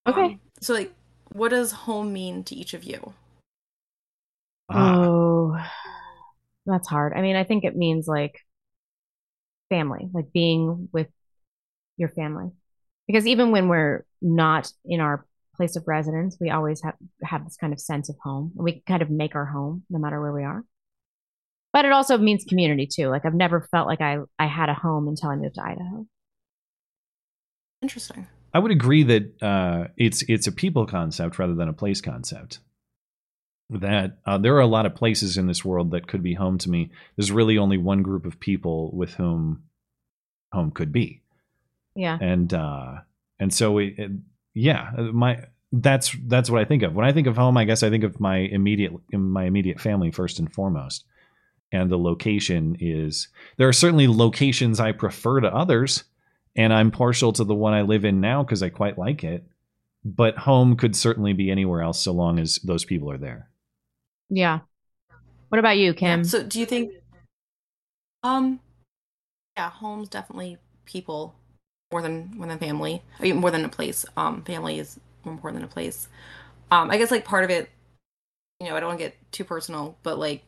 [0.06, 0.22] Okay.
[0.22, 0.94] Um, so, like,
[1.32, 3.14] what does home mean to each of you?
[4.68, 5.04] Ah.
[5.06, 5.56] Oh,
[6.66, 7.12] that's hard.
[7.14, 8.40] I mean, I think it means like
[9.68, 11.08] family, like being with
[11.96, 12.50] your family.
[13.06, 15.26] Because even when we're not in our
[15.56, 18.52] place of residence, we always have have this kind of sense of home.
[18.54, 20.64] We kind of make our home no matter where we are.
[21.72, 23.08] But it also means community too.
[23.08, 26.06] Like I've never felt like I I had a home until I moved to Idaho.
[27.82, 28.26] Interesting.
[28.54, 32.60] I would agree that uh, it's it's a people concept rather than a place concept.
[33.70, 36.58] That uh, there are a lot of places in this world that could be home
[36.58, 36.90] to me.
[37.16, 39.64] There's really only one group of people with whom
[40.52, 41.22] home could be,
[41.96, 42.16] Yeah.
[42.20, 42.98] and uh,
[43.40, 44.10] and so it, it,
[44.54, 47.56] yeah, my that's that's what I think of when I think of home.
[47.56, 51.04] I guess I think of my immediate my immediate family first and foremost,
[51.72, 56.04] and the location is there are certainly locations I prefer to others
[56.56, 59.44] and I'm partial to the one I live in now because I quite like it.
[60.04, 63.48] But home could certainly be anywhere else so long as those people are there.
[64.28, 64.60] Yeah.
[65.48, 66.24] What about you, Kim?
[66.24, 66.92] So, do you think?
[68.22, 68.60] Um,
[69.56, 71.34] yeah, home's definitely people
[71.90, 73.02] more than more than family.
[73.18, 74.04] I mean, more than a place.
[74.16, 76.08] Um, family is more important than a place.
[76.70, 77.70] Um, I guess like part of it,
[78.60, 80.42] you know, I don't want to get too personal, but like,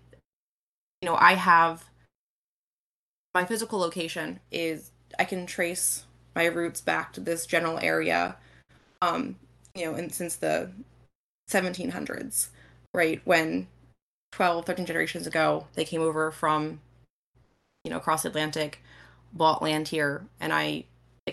[1.00, 1.84] you know, I have
[3.34, 8.36] my physical location is I can trace my roots back to this general area,
[9.00, 9.36] um,
[9.74, 10.70] you know, and since the
[11.50, 12.48] 1700s,
[12.92, 13.68] right when
[14.32, 16.80] 12, 13 generations ago they came over from,
[17.84, 18.82] you know, across the Atlantic,
[19.32, 20.84] bought land here, and I,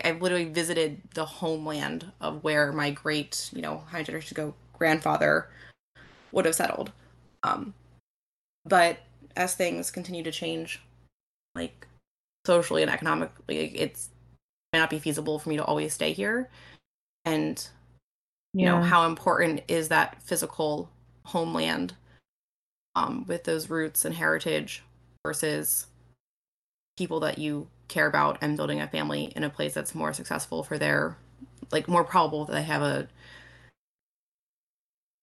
[0.04, 5.50] I literally visited the homeland of where my great, you know, many generations ago grandfather
[6.32, 6.92] would have settled.
[7.44, 7.74] Um,
[8.66, 9.00] but
[9.36, 10.82] as things continue to change,
[11.56, 11.88] like
[12.46, 14.10] socially and economically it's
[14.72, 16.50] may not be feasible for me to always stay here
[17.26, 17.70] and
[18.54, 20.90] you know how important is that physical
[21.26, 21.96] homeland
[22.96, 24.84] um, with those roots and heritage
[25.26, 25.88] versus
[26.98, 30.64] people that you care about and building a family in a place that's more successful
[30.64, 31.18] for their
[31.72, 33.08] like more probable that they have a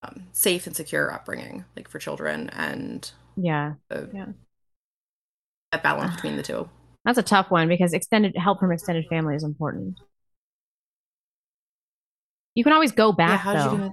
[0.02, 3.74] um, safe and secure upbringing like for children and Yeah.
[3.90, 4.26] uh, Yeah.
[5.72, 6.68] that balance between the two
[7.05, 9.98] That's a tough one because extended help from extended family is important.
[12.55, 13.72] You can always go yeah back how did though.
[13.85, 13.93] you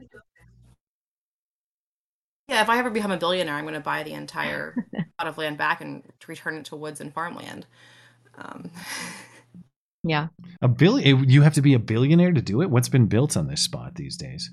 [2.50, 4.74] yeah if i ever become a billionaire i'm going to buy the entire
[5.18, 7.66] plot of land back and return it to woods and farmland
[8.38, 8.70] um,
[10.04, 10.28] Yeah.
[10.62, 11.28] A billion?
[11.28, 12.70] You have to be a billionaire to do it.
[12.70, 14.52] What's been built on this spot these days?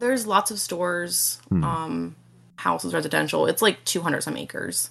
[0.00, 1.62] there's lots of stores Hmm.
[1.64, 2.16] um
[2.56, 4.90] houses residential it's like 200 some acres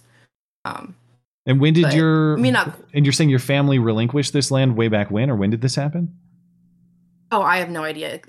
[0.65, 0.95] um
[1.47, 2.37] And when did But, your?
[2.37, 5.35] I mean, not- And you're saying your family relinquished this land way back when, or
[5.35, 6.15] when did this happen?
[7.29, 8.21] oh i have no idea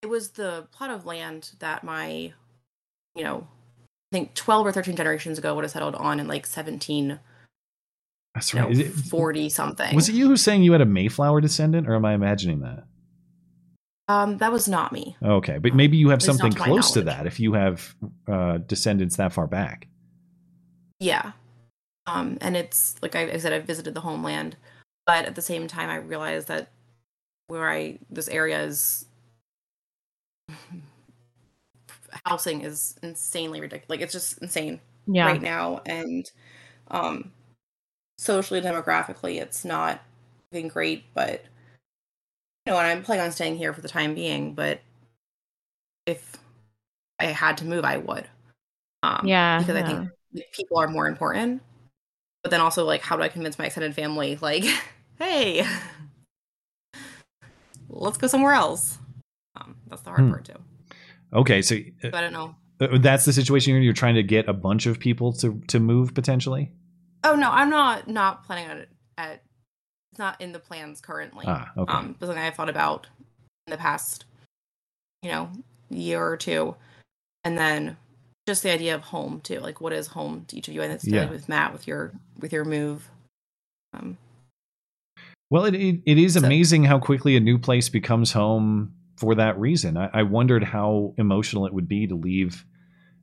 [0.00, 2.32] it was the plot of land that my
[3.14, 3.46] you know
[4.10, 7.20] i think 12 or 13 generations ago would have settled on in like 17
[8.34, 8.64] That's you right.
[8.64, 11.86] know, Is it- 40 something Was it you who's saying you had a Mayflower descendant,
[11.86, 12.84] or am I imagining that?
[14.08, 16.64] um that was not me Okay, but maybe you have At least not something to
[16.64, 17.94] close to that if you have
[18.26, 19.86] uh, descendants that far back.
[20.98, 21.32] Yeah.
[22.06, 24.56] Um, and it's like I, I said, I've visited the homeland,
[25.06, 26.70] but at the same time, I realized that
[27.48, 29.06] where I this area is
[32.24, 33.88] housing is insanely ridiculous.
[33.90, 35.22] Like it's just insane Yeah.
[35.22, 36.30] right now, and
[36.90, 37.32] um,
[38.18, 40.02] socially, demographically, it's not
[40.52, 41.04] been great.
[41.14, 41.44] But
[42.66, 44.54] you know, and I'm planning on staying here for the time being.
[44.54, 44.80] But
[46.06, 46.36] if
[47.20, 48.28] I had to move, I would.
[49.02, 50.02] Um, Yeah, because I think
[50.52, 51.62] people are more important.
[52.46, 54.62] But then also, like, how do I convince my extended family, like,
[55.18, 55.66] hey,
[57.88, 58.98] let's go somewhere else?
[59.56, 60.30] Um, that's the hard Hmm.
[60.30, 60.52] part too.
[61.32, 61.74] Okay, so
[62.04, 62.54] uh, I don't know.
[62.80, 63.82] uh, that's the situation you're.
[63.82, 66.70] You're trying to get a bunch of people to to move potentially.
[67.24, 68.90] Oh no, I'm not not planning on it.
[69.18, 69.42] At
[70.12, 71.46] it's not in the plans currently.
[71.48, 71.92] Ah, okay.
[71.92, 73.08] Um, but something I've thought about
[73.66, 74.24] in the past,
[75.24, 75.50] you know,
[75.90, 76.76] year or two,
[77.42, 77.96] and then
[78.46, 79.60] just the idea of home too.
[79.60, 80.82] Like, what is home to each of you?
[80.82, 81.28] And it's Yeah.
[81.28, 83.08] with Matt with your with your move.
[83.92, 84.18] Um,
[85.50, 89.58] Well, it it, it is amazing how quickly a new place becomes home for that
[89.58, 89.96] reason.
[89.96, 92.64] I, I wondered how emotional it would be to leave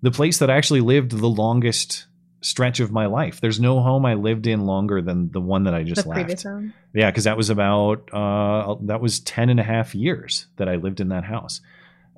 [0.02, 2.08] the place that I actually lived the longest
[2.42, 3.40] stretch of my life.
[3.40, 6.22] There's no home I lived in longer than the one that I just the left.
[6.22, 6.74] previous home.
[6.94, 10.76] Yeah, because that was about uh, that was 10 and a half years that I
[10.76, 11.62] lived in that house.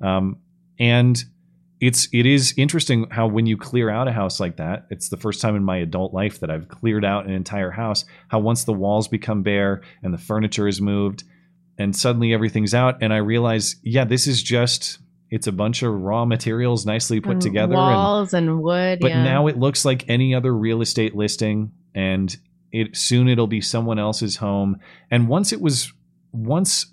[0.02, 0.38] Um,
[0.78, 1.22] and
[1.80, 5.16] it's it is interesting how when you clear out a house like that, it's the
[5.16, 8.04] first time in my adult life that I've cleared out an entire house.
[8.28, 11.24] How once the walls become bare and the furniture is moved,
[11.78, 14.98] and suddenly everything's out and I realize, yeah, this is just
[15.30, 19.00] it's a bunch of raw materials nicely put And together and walls and, wood.
[19.00, 19.24] but yeah.
[19.24, 22.34] now it looks like any other real estate listing and
[22.72, 24.78] it soon it'll be someone else's home
[25.10, 25.92] and once it was
[26.32, 26.86] once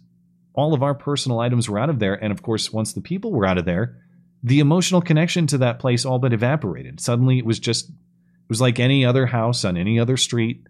[0.56, 3.32] all of our personal items were out of there and of course once the people
[3.32, 4.02] were out of there
[4.44, 7.00] the emotional connection to that place all but evaporated.
[7.00, 10.68] Suddenly it was just it was like any other house on any other street.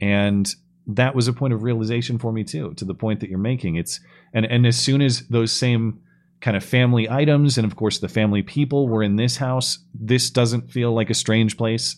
[0.00, 0.52] And
[0.86, 3.76] that was a point of realization for me too to the point that you're making.
[3.76, 4.00] It's
[4.32, 6.00] and and as soon as those same
[6.40, 10.30] kind of family items and of course the family people were in this house this
[10.30, 11.96] doesn't feel like a strange place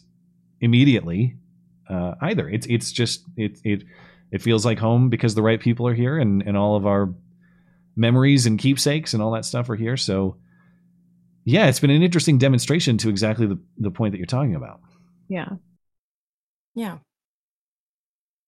[0.60, 1.36] immediately
[1.88, 2.48] uh, either.
[2.48, 3.84] It's it's just it it
[4.30, 7.12] it feels like home because the right people are here and and all of our
[7.94, 9.98] memories and keepsakes and all that stuff are here.
[9.98, 10.36] So
[11.44, 14.80] yeah it's been an interesting demonstration to exactly the, the point that you're talking about
[15.32, 15.48] yeah.
[16.74, 16.98] Yeah.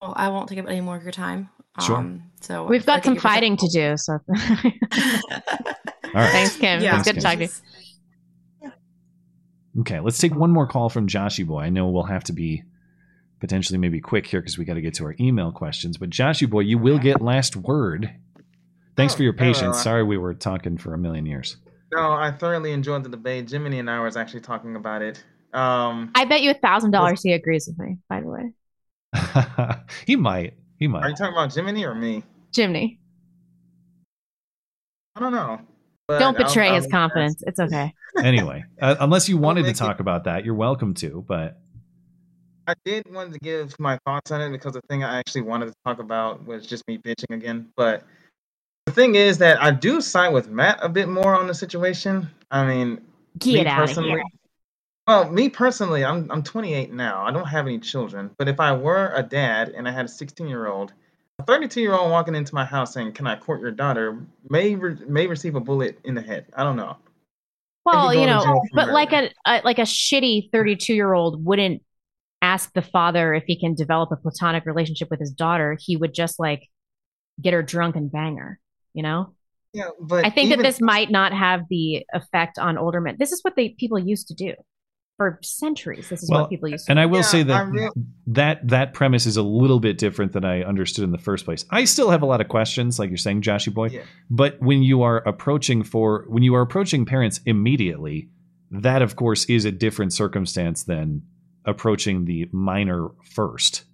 [0.03, 1.49] Well, I won't take up any more of your time.
[1.81, 1.97] Sure.
[1.97, 3.97] Um, so We've got some fighting to do.
[3.97, 4.29] So all
[6.13, 6.83] right thanks, Kim.
[6.83, 6.99] Yeah.
[6.99, 8.71] It's good to talk to you.
[9.81, 11.63] Okay, let's take one more call from Joshy Boy.
[11.63, 12.63] I know we'll have to be
[13.41, 15.97] potentially maybe quick here because we got to get to our email questions.
[15.97, 18.15] But Joshy Boy, you will get last word.
[18.97, 19.53] Thanks for your hello.
[19.53, 19.83] patience.
[19.83, 21.57] Sorry we were talking for a million years.
[21.95, 23.49] No, I thoroughly enjoyed the debate.
[23.49, 25.23] Jiminy and I was actually talking about it.
[25.53, 27.99] Um, I bet you a thousand dollars he agrees with me.
[28.09, 28.53] By the way,
[30.07, 30.55] he might.
[30.79, 31.05] He might.
[31.05, 32.25] are you talking about Jiminy or me?
[32.55, 32.99] Jiminy.
[35.15, 35.61] I don't know.
[36.09, 37.43] but don't I'll- betray I'll his confidence.
[37.47, 37.93] It's okay.
[38.23, 41.25] Anyway, uh, unless you wanted to make it- talk about that, you're welcome to.
[41.27, 41.59] But
[42.69, 45.67] I did want to give my thoughts on it because the thing I actually wanted
[45.67, 47.71] to talk about was just me bitching again.
[47.77, 48.05] But
[48.87, 52.29] the thing is that I do side with Matt a bit more on the situation.
[52.51, 53.01] I mean,
[53.39, 54.23] Get me out of here.
[55.07, 57.25] Well, me personally, I'm I'm 28 now.
[57.25, 58.31] I don't have any children.
[58.39, 60.93] But if I were a dad and I had a 16 year old,
[61.39, 64.75] a 32 year old walking into my house saying, "Can I court your daughter?" may
[64.75, 66.47] re- may receive a bullet in the head.
[66.57, 66.97] I don't know.
[67.85, 71.83] Well, you know, but like a, a like a shitty 32 year old wouldn't
[72.41, 75.77] ask the father if he can develop a platonic relationship with his daughter.
[75.79, 76.69] He would just like
[77.43, 78.59] get her drunk and bang her.
[78.95, 79.35] You know.
[79.73, 83.17] Yeah, but I think even- that this might not have the effect on older men.
[83.19, 84.55] This is what they people used to do
[85.17, 86.09] for centuries.
[86.09, 86.93] This is well, what people used to.
[86.93, 87.03] and do.
[87.03, 87.93] I will Yeah, say that real-
[88.29, 91.65] that that premise is a little bit different than I understood in the first place.
[91.71, 93.89] I still have a lot of questions, like you're saying, Joshy boy.
[93.89, 94.03] Yeah.
[94.31, 98.29] But when you are approaching for when you are approaching parents immediately,
[98.71, 101.23] that of course is a different circumstance than
[101.65, 103.85] approaching the minor first.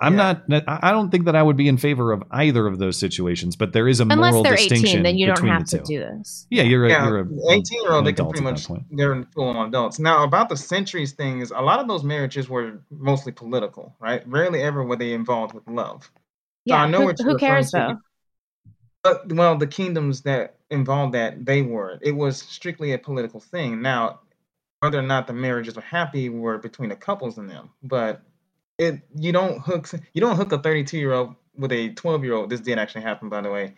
[0.00, 0.38] I'm Yeah.
[0.48, 0.62] not.
[0.68, 3.56] I I don't think that I would be in favor of either of those situations,
[3.56, 5.78] but there is a Unless moral they're distinction 18, then you don't between have the
[5.78, 5.84] to two.
[5.84, 6.46] do this.
[6.50, 9.48] Yeah, you're a, yeah, you're a 18 year old, they can pretty much, they're full
[9.48, 9.98] on adults.
[9.98, 14.22] Now, about the centuries thing is a lot of those marriages were mostly political, right?
[14.28, 16.04] Rarely ever were they involved with love.
[16.04, 16.10] So
[16.66, 17.76] Yeah, I know who, what you're who referring cares to.
[17.76, 17.96] though?
[19.02, 21.98] But, well, the kingdoms that involved that, they were.
[22.02, 23.80] It was strictly a political thing.
[23.80, 24.20] Now,
[24.80, 27.70] whether or not the marriages were happy were between the couples and them.
[27.82, 28.22] But
[28.78, 32.34] it you don't hook you don't hook a 32 year old with a 12 year
[32.34, 32.50] old.
[32.50, 33.74] This did actually happen, by the way,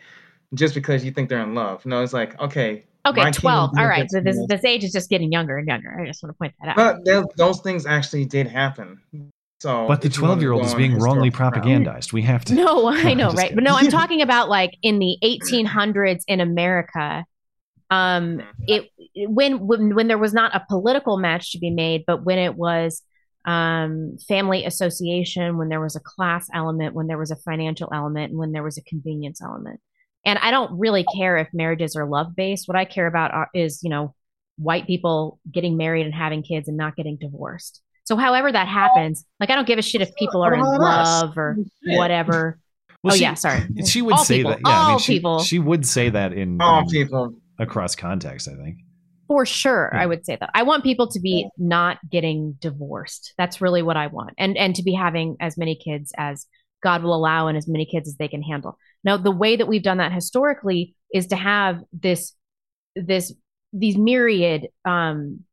[0.54, 1.84] just because you think they're in love.
[1.86, 2.84] No, it's like okay.
[3.06, 3.70] Okay, 12.
[3.78, 4.10] All right.
[4.10, 4.46] So this this.
[4.48, 5.98] this age is just getting younger and younger.
[5.98, 6.76] I just want to point that out.
[6.76, 9.00] But tho- those things actually did happen.
[9.60, 11.86] So, But the if you wanna 12 year old is being wrongly historical ground.
[11.86, 12.12] propagandized.
[12.12, 12.54] We have to.
[12.54, 13.48] No, I know, right?
[13.48, 13.54] kidding.
[13.54, 17.24] But no, I'm talking about like in the 1800s in America.
[17.90, 22.22] Um, it when when when there was not a political match to be made, but
[22.24, 23.02] when it was
[23.46, 28.30] um family association, when there was a class element, when there was a financial element,
[28.30, 29.80] and when there was a convenience element.
[30.26, 32.68] And I don't really care if marriages are love based.
[32.68, 34.14] What I care about are, is, you know,
[34.58, 37.80] white people getting married and having kids and not getting divorced.
[38.04, 40.76] So, however that happens, like I don't give a shit if people are in What
[40.76, 41.22] about us?
[41.22, 42.58] love or whatever.
[43.02, 43.62] Well, oh she- yeah, sorry.
[43.86, 44.50] She would All say people.
[44.50, 44.60] that.
[44.66, 45.38] Yeah, I mean, All she, people.
[45.42, 47.34] she would say that in, All in- people.
[47.58, 48.46] across context.
[48.48, 48.76] I think.
[49.30, 50.50] For sure, I would say that.
[50.54, 53.32] I want people to be not getting divorced.
[53.38, 54.32] That's really what I want.
[54.38, 56.46] And and to be having as many kids as
[56.82, 58.76] God will allow and as many kids as they can handle.
[59.04, 62.34] Now, the way that we've done that historically is to have this
[62.96, 63.32] this
[63.72, 65.44] these myriad um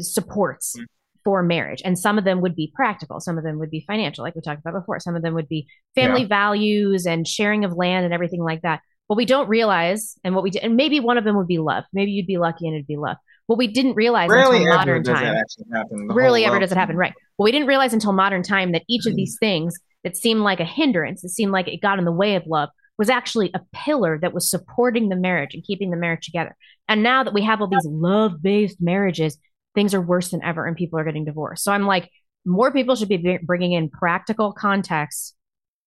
[0.00, 0.76] supports
[1.22, 1.82] for marriage.
[1.84, 4.40] And some of them would be practical, some of them would be financial, like we
[4.40, 4.98] talked about before.
[4.98, 6.26] Some of them would be family Yeah.
[6.28, 8.80] values and sharing of land and everything like that.
[9.10, 11.58] What we don't realize, and what we did, and maybe one of them would be
[11.58, 11.82] love.
[11.92, 13.16] Maybe you'd be lucky and it'd be love.
[13.48, 16.06] What we didn't realize Rarely until modern time, that actually happen.
[16.06, 17.12] the rarely whole ever does it happen, right?
[17.36, 19.16] Well, we didn't realize until modern time that each of mm-hmm.
[19.16, 19.74] these things
[20.04, 22.68] that seemed like a hindrance, that seemed like it got in the way of love,
[22.98, 26.56] was actually a pillar that was supporting the marriage and keeping the marriage together.
[26.86, 29.38] And now that we have all these love based marriages,
[29.74, 31.64] things are worse than ever and people are getting divorced.
[31.64, 32.08] So I'm like,
[32.44, 35.34] more people should be bringing in practical context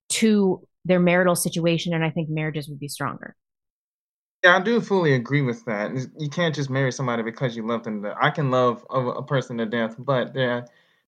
[0.10, 3.36] to their marital situation, and I think marriages would be stronger.
[4.44, 5.92] Yeah, I do fully agree with that.
[6.20, 8.06] You can't just marry somebody because you love them.
[8.22, 10.66] I can love a, person to death, but there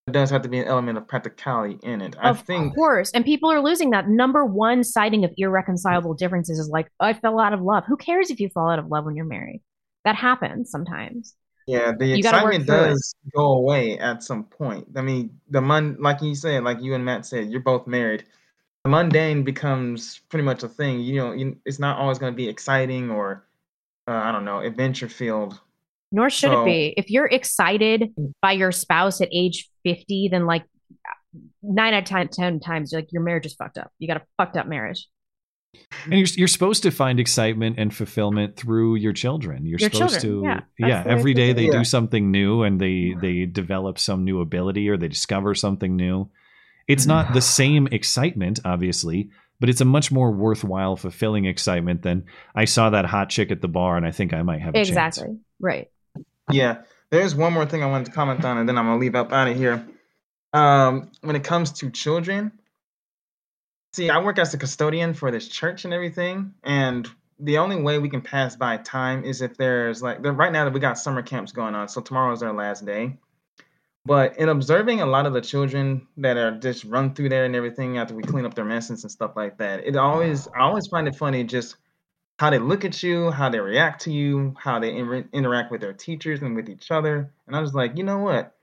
[0.10, 2.16] does have to be an element of practicality in it.
[2.18, 4.08] I of think course, and people are losing that.
[4.08, 7.84] Number one citing of irreconcilable differences is like, I fell out of love.
[7.88, 9.62] Who cares if you fall out of love when you're married?
[10.06, 11.36] That happens sometimes.
[11.68, 12.88] Yeah, the You excitement through it.
[12.90, 14.88] does go away at some point.
[14.96, 18.24] I mean, the mun like you said, like you and Matt said, you're both married.
[18.86, 21.00] The mundane becomes pretty much a thing.
[21.00, 23.44] You know, you, it's not always going to be exciting or
[24.08, 25.60] uh, I don't know, adventure filled.
[26.12, 26.94] Nor should So- it be.
[26.96, 28.14] If you're excited
[28.44, 30.66] by your spouse at age 50, then like
[31.64, 33.92] nine out of 10, 10 times, like your marriage is fucked up.
[33.98, 35.08] You got a fucked up marriage.
[36.04, 39.66] And you're you're supposed to find excitement and fulfillment through your children.
[39.66, 40.54] You're Your supposed children, to yeah.
[40.80, 41.72] That's yeah, the way every to day do they it.
[41.72, 46.30] do something new and they they develop some new ability or they discover something new.
[46.88, 49.30] It's not the same excitement obviously,
[49.60, 53.62] but it's a much more worthwhile fulfilling excitement than I saw that hot chick at
[53.62, 54.90] the bar and I think I might have a chance.
[54.90, 55.38] Exactly.
[55.60, 55.90] Right.
[56.52, 56.82] Yeah.
[57.10, 59.32] There's one more thing I wanted to comment on, and then I'm gonna leave up
[59.32, 59.86] out of here.
[60.54, 62.52] Um, when it comes to children,
[63.94, 67.08] see, I work as a custodian for this church and everything, and
[67.40, 70.66] the only way we can pass by time is if there's like there, right now
[70.66, 73.18] that we got summer camps going on, so tomorrow is our last day.
[74.06, 77.56] But in observing a lot of the children that are just run through there and
[77.56, 80.88] everything after we clean up their messes and stuff like that, it always I always
[80.88, 81.78] find it funny just
[82.38, 85.82] how they look at you, how they react to you, how they inter- interact with
[85.82, 87.32] their teachers and with each other.
[87.48, 88.56] And I was like, you know what?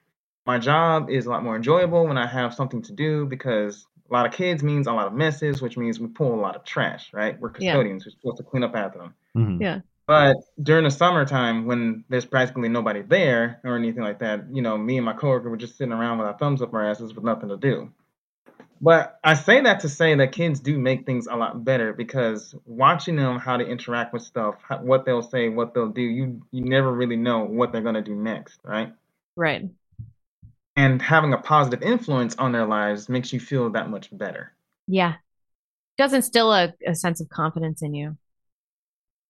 [0.47, 4.13] My job is a lot more enjoyable when I have something to do because a
[4.13, 6.65] lot of kids means a lot of messes, which means we pull a lot of
[6.65, 7.41] trash, right?
[7.41, 7.73] We're Yeah.
[7.73, 9.15] custodians, we're supposed to clean up after them.
[9.37, 9.63] Mm-hmm.
[9.63, 9.81] Yeah.
[10.13, 14.77] But during the summertime, when there's practically nobody there or anything like that, you know,
[14.77, 17.25] me and my coworker were just sitting around with our thumbs up our asses with
[17.25, 17.91] nothing to do.
[18.83, 22.55] But I say that to say that kids do make things a lot better because
[22.67, 26.43] watching them how to interact with stuff, how, what they'll say, what they'll do, you
[26.51, 28.93] you never really know what they're gonna do next, right?
[29.35, 29.71] Right.
[30.77, 34.53] And having a positive influence on their lives makes you feel that much better.
[34.87, 35.15] Yeah.
[35.97, 38.19] Does instill a, a sense of confidence in you.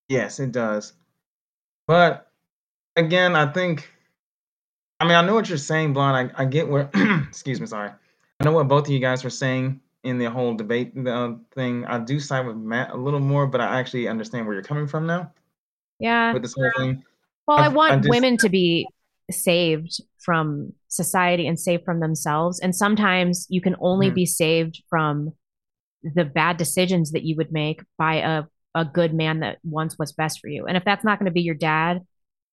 [0.09, 0.93] Yes, it does.
[1.87, 2.29] But
[2.95, 3.89] again, I think,
[4.99, 6.31] I mean, I know what you're saying, Blonde.
[6.35, 6.89] I, I get where,
[7.27, 7.91] excuse me, sorry.
[8.39, 11.85] I know what both of you guys were saying in the whole debate uh, thing.
[11.85, 14.87] I do side with Matt a little more, but I actually understand where you're coming
[14.87, 15.31] from now
[15.99, 16.33] Yeah.
[16.33, 17.03] with this whole thing.
[17.47, 18.87] Well, I I've- want I'm just- women to be
[19.31, 22.59] saved from society and saved from themselves.
[22.59, 24.15] And sometimes you can only Mhm.
[24.15, 25.33] be saved from
[26.03, 28.43] the bad decisions that you would make by a,
[28.75, 30.65] a good man that wants what's best for you.
[30.65, 32.01] And if that's not going to be your dad,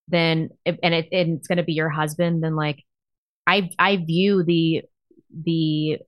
[0.09, 2.85] then if, and, it, and it's going to be your husband, then like
[3.47, 4.83] I I view the
[5.45, 5.99] the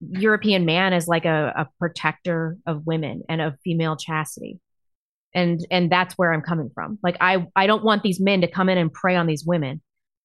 [0.00, 4.60] European man as like a, a protector of women and of female chastity.
[5.34, 6.98] And and that's where i'm coming from.
[7.02, 9.80] Like i i don't want these men to come in and prey on these women.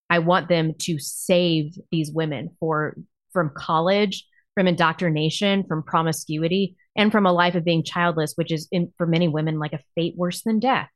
[0.09, 2.95] I want them to save these women for
[3.33, 4.25] from college
[4.55, 9.05] from indoctrination from promiscuity and from a life of being childless which is in, for
[9.07, 10.89] many women like a fate worse than death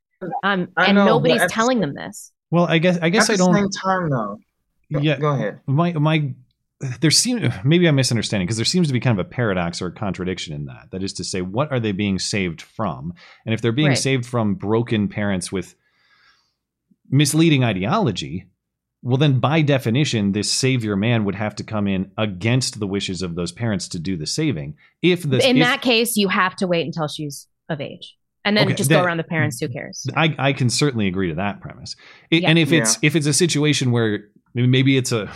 [0.43, 3.35] um and know, nobody's at the telling them this Well, I guess I guess At
[3.35, 4.39] I don't same time, though.
[4.91, 5.59] Go, yeah go ahead.
[5.67, 6.33] my my
[7.01, 9.87] there seem maybe i'm misunderstanding because there seems to be kind of a paradox or
[9.87, 13.13] a contradiction in that that is to say what are they being saved from
[13.45, 13.97] and if they're being Right.
[13.97, 15.75] saved from broken parents with
[17.09, 18.47] misleading ideology
[19.01, 23.21] well then by definition this savior man would have to come in against the wishes
[23.21, 26.55] of those parents to do the saving if the in if- that case you have
[26.55, 28.15] to wait until she's of age
[28.45, 31.07] and then Okay, just that- go around the parents who cares I, I can certainly
[31.07, 31.95] agree to that premise.
[32.31, 32.49] It, Yeah.
[32.49, 33.07] And if it's Yeah.
[33.07, 35.29] if it's a situation where maybe- maybe it's a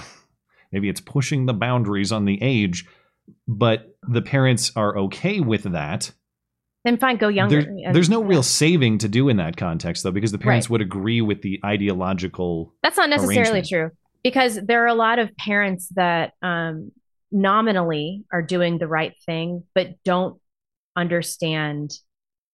[0.72, 2.86] maybe it's pushing the boundaries on the age,
[3.48, 6.12] but the parents are okay with that.
[6.84, 10.04] Then fine go younger There, And- there's no real saving to do in that context
[10.04, 10.72] though, because the parents Right.
[10.74, 12.74] would agree with the ideological.
[12.84, 13.92] That's not necessarily true
[14.24, 16.92] because there are a lot of parents that um,
[17.32, 20.40] nominally are doing the right thing, but don't
[20.96, 21.92] understand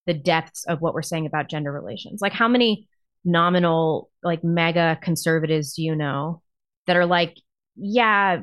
[0.07, 2.21] the depths of what we're saying about gender relations.
[2.21, 2.87] Like, how many
[3.25, 6.41] nominal, like, mega conservatives do you know
[6.87, 7.35] that are like,
[7.75, 8.39] yeah,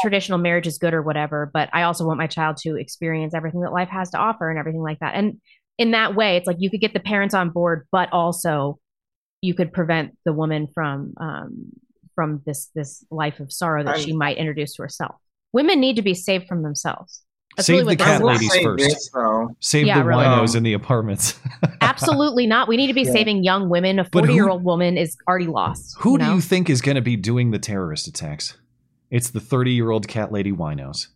[0.00, 3.60] traditional marriage is good or whatever, but I also want my child to experience everything
[3.62, 5.14] that life has to offer and everything like that.
[5.14, 5.40] And
[5.78, 8.78] in that way, it's like you could get the parents on board, but also
[9.42, 11.72] you could prevent the woman from um,
[12.14, 15.14] from this this life of sorrow that I- she might introduce to herself.
[15.52, 17.22] Women need to be saved from themselves.
[17.56, 18.84] That's Save really the what cat ladies say first.
[18.84, 19.10] this.
[19.58, 20.22] Save Yeah, the really.
[20.24, 21.36] winos Um, in the apartments.
[21.80, 22.68] Absolutely not.
[22.68, 23.10] We need to be Yeah.
[23.12, 23.98] saving young women.
[23.98, 25.96] A forty year old woman is already lost.
[26.00, 26.34] Who do know?
[26.36, 28.56] you think is going to be doing the terrorist attacks?
[29.10, 31.08] It's the 30 year old cat lady winos.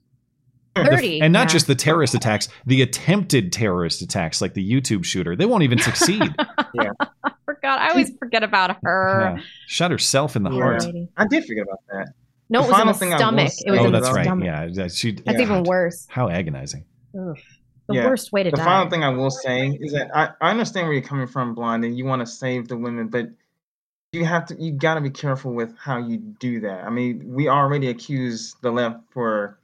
[0.77, 0.85] Hmm.
[0.85, 1.53] The- 30, and not yeah.
[1.53, 5.37] just the terrorist attacks, the attempted terrorist attacks, like the YouTube shooter.
[5.37, 6.23] They won't even succeed.
[6.75, 6.91] yeah.
[7.45, 7.79] Forgot.
[7.79, 9.37] I always forget about her.
[9.37, 9.43] Yeah.
[9.69, 10.63] Shot herself in the Yeah.
[10.63, 10.85] heart.
[11.17, 12.09] I did forget about that.
[12.51, 13.53] No, The it was in the thing I stomach.
[13.65, 14.25] It was oh, in that's the right.
[14.25, 14.45] stomach.
[14.45, 15.13] Yeah, that- she.
[15.13, 16.07] That's even worse.
[16.11, 16.85] How agonizing.
[17.19, 17.39] Ugh.
[17.87, 18.07] The Yeah.
[18.07, 18.63] worst way to the die.
[18.63, 21.55] The final thing I will say is that I, I understand where you're coming from,
[21.55, 23.29] Blonde, and you want to save the women, but
[24.15, 26.85] you have to you got to be careful with how you do that.
[26.85, 29.59] I mean, we already accuse the left for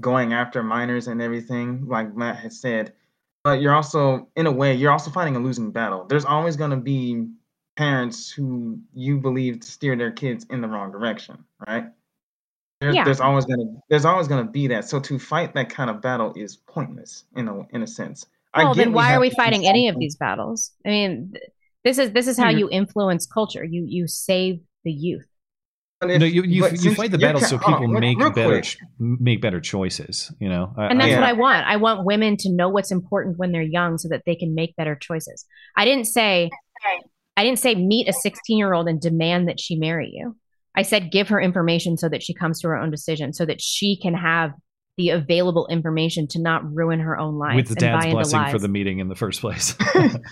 [0.00, 2.92] going after minors and everything, like Matt has said.
[3.44, 6.04] But you're also, in a way, you're also fighting a losing battle.
[6.04, 7.28] There's always going to be
[7.76, 11.86] parents who you believe steer their kids in the wrong direction, right?
[12.80, 13.04] There's, Yeah.
[13.04, 14.84] there's always gonna there's always gonna be that.
[14.88, 18.26] So to fight that kind of battle is pointless in a in a sense.
[18.52, 20.72] I Well, then why have are we fighting any of these battles?
[20.84, 21.44] I mean, th-
[21.84, 22.58] this is this is how Mhm.
[22.60, 23.64] you influence culture.
[23.64, 25.26] You you save the youth.
[26.00, 28.48] But no, you you, you fight the you're so ca- on, people real- make better
[28.54, 28.64] quick.
[28.64, 30.32] ch- make better choices.
[30.40, 31.66] You know, I- And that's I- what I want.
[31.66, 34.74] I want women to know what's important when they're young so that they can make
[34.76, 35.44] better choices.
[35.76, 36.50] I didn't say
[37.36, 40.36] I didn't say meet a 16-year-old and demand that she marry you.
[40.74, 43.60] I said give her information so that she comes to her own decision so that
[43.62, 44.50] she can have
[44.98, 48.38] the available information to not ruin her own life with the and dad's buy blessing
[48.38, 48.52] lies.
[48.52, 49.74] for the meeting in the first place.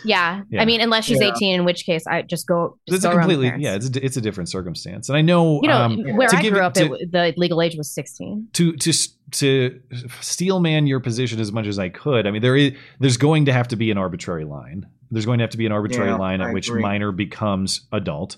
[0.05, 0.43] yeah.
[0.51, 0.61] Yeah.
[0.61, 1.33] I mean, unless she's Yeah.
[1.35, 2.77] 18, in which case I just go.
[2.87, 3.75] Just It's go a completely yeah.
[3.77, 6.43] It's a, it's a different circumstance, and I know You know, um, where to I
[6.43, 8.49] give grew it- up, to- it, the legal age was 16.
[8.55, 8.93] to to
[9.33, 9.81] to
[10.21, 12.27] steel man your position as much as I could.
[12.27, 14.87] I mean, there is there's going to have to be an arbitrary line.
[15.11, 16.83] There's going to have to be an arbitrary Yeah, line at I which agree.
[16.83, 18.37] minor becomes adult.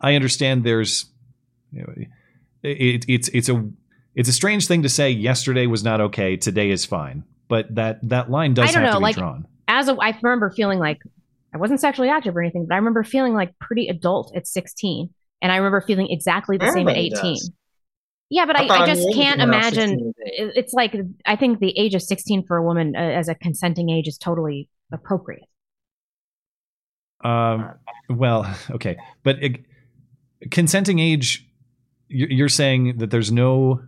[0.00, 1.06] I understand there's
[1.72, 1.92] you know,
[2.62, 3.68] it, it's it's a
[4.18, 5.10] it's a strange thing to say.
[5.10, 6.36] Yesterday was not okay.
[6.36, 7.22] Today is fine.
[7.46, 9.46] But that that line does I don't have know, to be like drawn.
[9.68, 10.98] as a, I remember feeling like
[11.54, 15.08] I wasn't sexually active or anything, but I remember feeling like pretty adult at 16,
[15.40, 17.12] and I remember feeling exactly the same at 18.
[17.12, 17.50] does.
[18.28, 20.14] Yeah, but I I, I I just can't everything when I was imagine.
[20.18, 23.88] It's like I think the age of 16 for a woman uh, as a consenting
[23.88, 25.44] age is totally appropriate.
[27.22, 27.70] Um,
[28.10, 29.60] well, okay, but it,
[30.50, 31.48] consenting age,
[32.08, 33.80] you're saying that there's no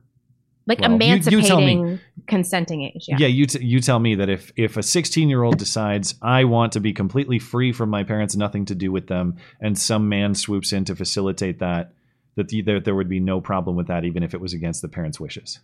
[0.70, 1.72] Like Well, you- you tell me.
[1.72, 3.04] emancipating consenting age.
[3.08, 3.16] Yeah.
[3.18, 6.44] Yeah, you t- you tell me that if if a 16 year old decides I
[6.44, 10.08] want to be completely free from my parents, nothing to do with them, and some
[10.08, 11.92] man swoops in to facilitate that,
[12.36, 14.80] that the, there there would be no problem with that, even if it was against
[14.80, 15.58] the parents' wishes.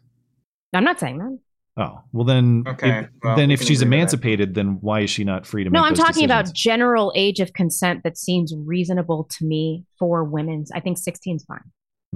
[0.74, 1.38] I'm not saying that.
[1.78, 3.96] Oh well, then Okay, if, well, then we if she's agree with that.
[3.98, 7.12] emancipated, then why is she not free to No, make I'm those talking about general
[7.14, 10.70] age of consent that seems reasonable to me for women's.
[10.72, 11.60] I think 16 is fine.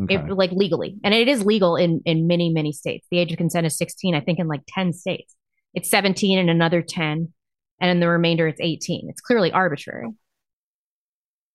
[0.05, 0.15] Okay.
[0.17, 3.07] It, like legally, and it is legal in in many many states.
[3.11, 4.15] The age of consent is 16.
[4.15, 5.35] I think in like 10 states.
[5.75, 7.33] It's 17 in another 10,
[7.81, 9.09] and in the remainder it's 18.
[9.11, 10.09] It's clearly arbitrary.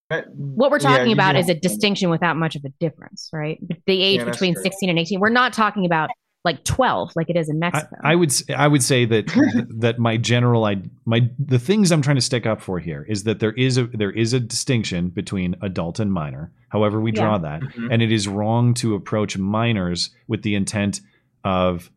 [0.09, 3.29] But- What we're talking you about don't- is a distinction without much of a difference,
[3.33, 3.57] right?
[3.87, 4.63] The age Yeah, between true.
[4.63, 5.19] 16 and 18.
[5.19, 6.09] We're not talking about
[6.45, 7.97] like 12 like it is in Mexico.
[8.01, 9.25] I would s- I would say that
[9.79, 13.23] that my general I my the things I'm trying to stick up for here is
[13.23, 16.51] that there is a there is a distinction between adult and minor.
[16.69, 17.39] However, we draw Yeah.
[17.39, 17.87] that, Mhm.
[17.91, 21.01] and it is wrong to approach minors with the intent
[21.43, 21.89] of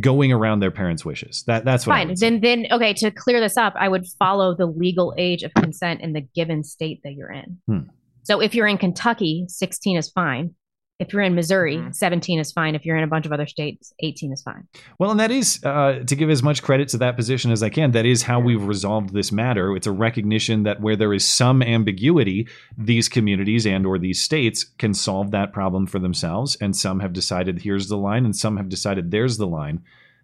[0.00, 1.44] going around their parents' wishes.
[1.46, 2.08] That that's what I Fine.
[2.08, 2.18] would.
[2.18, 2.94] Then, then, okay.
[2.94, 6.64] To clear this up, I would follow the legal age of consent in the given
[6.64, 7.58] state that you're in.
[7.66, 7.78] Hmm.
[8.24, 10.54] So, if you're in Kentucky, 16 is fine.
[11.02, 11.94] If you're in Missouri, Mhm.
[11.94, 12.74] 17 is fine.
[12.74, 14.66] If you're in a bunch of other states, 18 is fine.
[14.98, 17.68] Well, and that is uh, to give as much credit to that position as I
[17.68, 17.90] can.
[17.90, 19.74] That is how we've resolved this matter.
[19.76, 22.46] It's a recognition that where there is some ambiguity,
[22.78, 26.56] these communities and or these states can solve that problem for themselves.
[26.60, 29.80] And some have decided here's the line, and some have decided there's the line.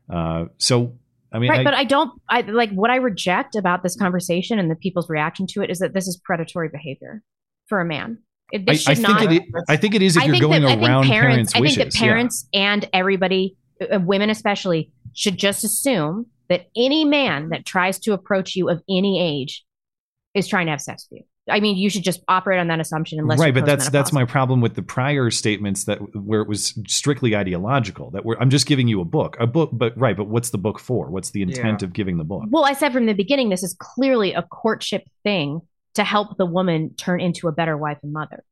[0.09, 0.95] Uh, so,
[1.33, 1.61] I mean, right.
[1.61, 5.11] I- but I don't, I like what I reject about this conversation and the people's
[5.11, 7.23] reaction to it is that this is predatory behavior
[7.67, 8.19] for a man.
[8.53, 9.33] It, I, this I should think not.
[9.33, 9.43] it.
[9.69, 11.53] i- I think it is if I you're going that, I think around parents, parents'
[11.53, 11.77] I think wishes.
[11.79, 12.01] that yeah.
[12.01, 13.57] parents and everybody,
[13.93, 18.83] uh, women especially, should just assume that any man that tries to approach you of
[18.89, 19.65] any age
[20.35, 21.25] is trying to have sex with you.
[21.51, 24.27] I mean, you should just operate on that assumption unless right but that's that's my
[24.27, 28.66] problem with the prior statements that where it was strictly ideological that we're i'm just
[28.66, 31.41] giving you a book a book but right but what's the book for what's the
[31.41, 31.87] intent Yeah.
[31.87, 35.05] of giving the book Well, I said from the beginning, this is clearly a courtship
[35.23, 35.62] thing
[35.99, 38.45] to help the woman turn into a better wife and mother.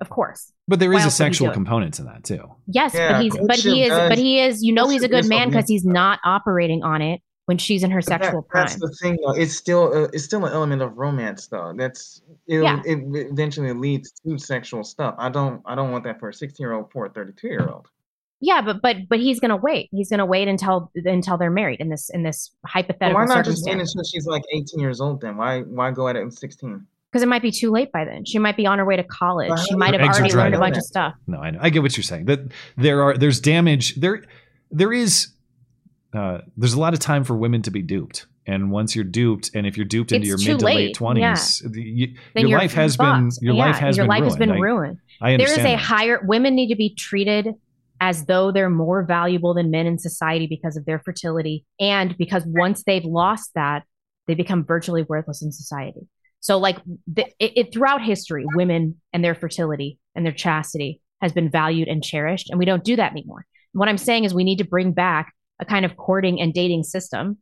[0.00, 0.52] Of course.
[0.68, 2.50] But there is a sexual component to that too.
[2.66, 5.26] Yes, yeah, but he's but he is but he is you know he's a good
[5.26, 8.66] man because he's not operating on it when she's in her sexual that, prime.
[8.66, 9.34] That's the thing though.
[9.34, 11.72] It's still uh, it's still an element of romance though.
[11.76, 12.82] That's it yeah.
[12.84, 12.98] it
[13.30, 15.14] eventually leads to sexual stuff.
[15.18, 17.86] I don't I don't want that for a 16-year-old poor 32-year-old.
[18.44, 19.88] Yeah, but but but he's gonna wait.
[19.92, 23.64] He's gonna wait until until they're married in this in this hypothetical why not just
[23.64, 25.20] wait until she's like eighteen years old?
[25.20, 26.86] Then why why go at it at sixteen?
[27.10, 28.24] Because it might be too late by then.
[28.24, 29.50] She might be on her way to college.
[29.50, 30.78] Well, She might have already learned a bunch that.
[30.80, 31.14] of stuff.
[31.26, 31.58] no I, know.
[31.62, 32.40] I get what you're saying that
[32.76, 34.24] there are there's damage there
[34.70, 35.28] there is
[36.12, 38.26] uh, there's a lot of time for women to be duped.
[38.44, 40.74] And once you're duped, and if you're duped into It's your mid to late.
[40.76, 44.24] late twenties, you, then your life has been your Yeah, life has your been life
[44.24, 44.38] has ruined.
[44.40, 44.98] been I- ruined.
[45.20, 45.78] I there is understand a that.
[45.80, 47.54] higher women need to be treated
[48.02, 51.64] as though they're more valuable than men in society because of their fertility.
[51.78, 53.84] And because once they've lost that
[54.26, 56.08] they become virtually worthless in society.
[56.40, 61.32] So like the, it, it throughout history women and their fertility and their chastity has
[61.32, 63.46] been valued and cherished and we don't do that anymore.
[63.72, 66.82] What i'm saying is we need to bring back a kind of courting and dating
[66.82, 67.38] system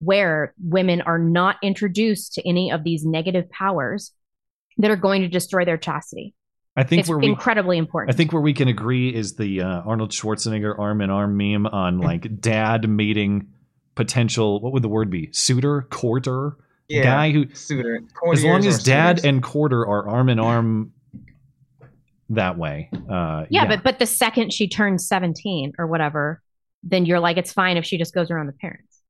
[0.00, 4.12] where women are not introduced to any of these negative powers
[4.76, 6.34] that are going to destroy their chastity
[6.76, 8.14] I think it's where we- incredibly important.
[8.14, 11.66] I think where we can agree is the uh, Arnold Schwarzenegger arm in arm meme
[11.66, 13.48] on like dad meeting
[13.94, 14.60] potential.
[14.60, 15.30] What would the word be?
[15.32, 16.56] Suitor, courter,
[16.88, 18.00] Yeah, guy who suitor.
[18.32, 19.24] As long as dad suitors.
[19.28, 20.92] and quarter are arm in arm
[22.30, 22.90] that way.
[23.10, 26.42] Uh, yeah, but but the second she turns 17 or whatever,
[26.82, 29.00] then you're like, it's fine if she just goes around the parents.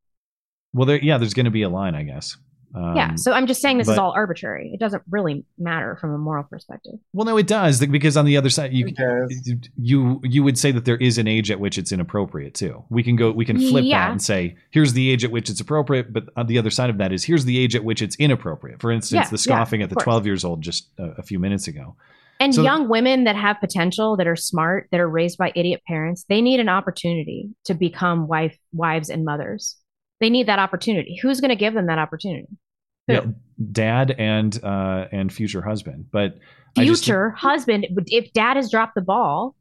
[0.72, 2.36] well, there, yeah, there's going to be a line, I guess.
[2.74, 3.14] Um, yeah.
[3.14, 4.70] So I'm just saying this is all arbitrary.
[4.74, 6.94] It doesn't really matter from a moral perspective.
[7.12, 8.92] Well, no, it does because on the other side, you
[9.76, 12.84] you you would say that there is an age at which it's inappropriate too.
[12.90, 14.06] We can go, we can flip Yeah.
[14.06, 16.90] that and say, here's the age at which it's appropriate, but on the other side
[16.90, 18.80] of that is here's the age at which it's inappropriate.
[18.80, 21.38] For instance, Yeah, the scoffing of at the 12 years old just a, a few
[21.38, 21.96] minutes ago.
[22.38, 25.80] And So- young women that have potential, that are smart, that are raised by idiot
[25.88, 29.76] parents, they need an opportunity to become wife, wives, and mothers.
[30.20, 31.18] They need that opportunity.
[31.22, 32.48] Who's going to give them that opportunity?
[33.08, 33.12] Who?
[33.14, 33.24] Yeah,
[33.72, 36.38] dad and uh and future husband, but
[36.76, 37.86] Future husband.
[38.08, 39.54] If dad has dropped the ball,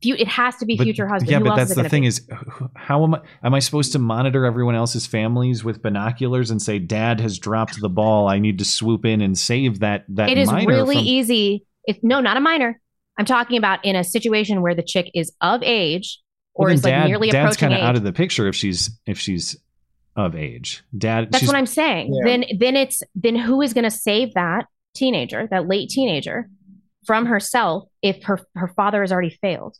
[0.00, 1.30] it has to be but- future husband.
[1.30, 2.08] Yeah, Who but that's the thing be?
[2.08, 2.28] is,
[2.76, 3.20] how am I?
[3.42, 7.80] Am I supposed to monitor everyone else's families with binoculars and say, "Dad has dropped
[7.80, 8.28] the ball.
[8.28, 11.66] I need to swoop in and save that that." it is really from- easy.
[11.84, 12.80] If no, not a minor.
[13.18, 16.20] I'm talking about in a situation where the chick is of age
[16.54, 18.54] or Well, is like dad, nearly dad's approaching kind of out of the picture if
[18.54, 19.56] she's if she's
[20.16, 20.82] of age.
[20.96, 22.12] Dad, That's what I'm saying.
[22.14, 22.30] Yeah.
[22.30, 26.48] Then then it's then who is going to save that teenager, that late teenager,
[27.06, 29.76] from herself if her her father has already failed?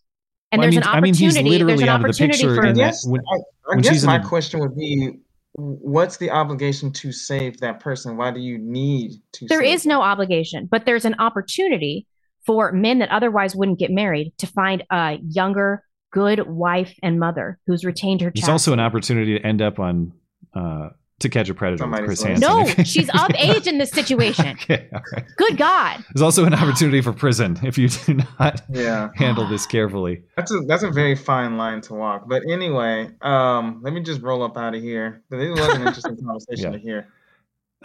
[0.50, 1.50] And Well, I there's mean- an I mean, he's opportunity.
[1.50, 3.74] there's literally an out of the opportunity picture for in that Yes, when- I, I
[3.74, 5.12] when guess my the- question would be,
[5.54, 8.16] what's the obligation to save that person?
[8.16, 9.46] Why do you need to?
[9.46, 12.06] There save is no obligation, but there's an opportunity
[12.46, 17.58] for men that otherwise wouldn't get married to find a younger, good wife and mother
[17.66, 20.12] who's retained her There's also an opportunity to end up on
[20.54, 22.40] uh, To Catch a Predator with Chris Hansen.
[22.48, 24.48] no, she's of age in this situation.
[24.62, 25.24] okay, all right.
[25.36, 26.04] Good God.
[26.12, 29.10] There's also an opportunity for prison if you do not Yeah.
[29.16, 30.22] handle this carefully.
[30.36, 32.28] That's a that's a very fine line to walk.
[32.28, 35.22] But anyway, um, let me just roll up out of here.
[35.30, 36.78] But it was an interesting conversation Yeah.
[36.78, 37.08] to hear.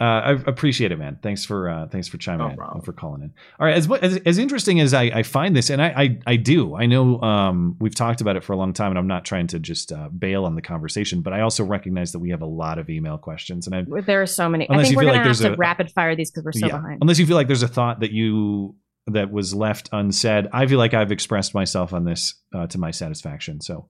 [0.00, 1.18] Uh, I appreciate it, man.
[1.22, 3.32] Thanks for uh, thanks for chiming in and for calling in.
[3.58, 6.36] All right, as as, as interesting as I, I find this, and I, I I
[6.36, 9.24] do, I know um, we've talked about it for a long time, and I'm not
[9.24, 12.42] trying to just uh, bail on the conversation, but I also recognize that we have
[12.42, 14.68] a lot of email questions, and I There are so many.
[14.68, 16.14] I Unless think you we're feel going like to have there's to a- rapid fire
[16.14, 16.98] these because we're so behind.
[17.02, 18.76] unless you feel like there's a thought that you
[19.08, 22.90] that was left unsaid, I feel like I've expressed myself on this uh, to my
[22.92, 23.60] satisfaction.
[23.60, 23.88] So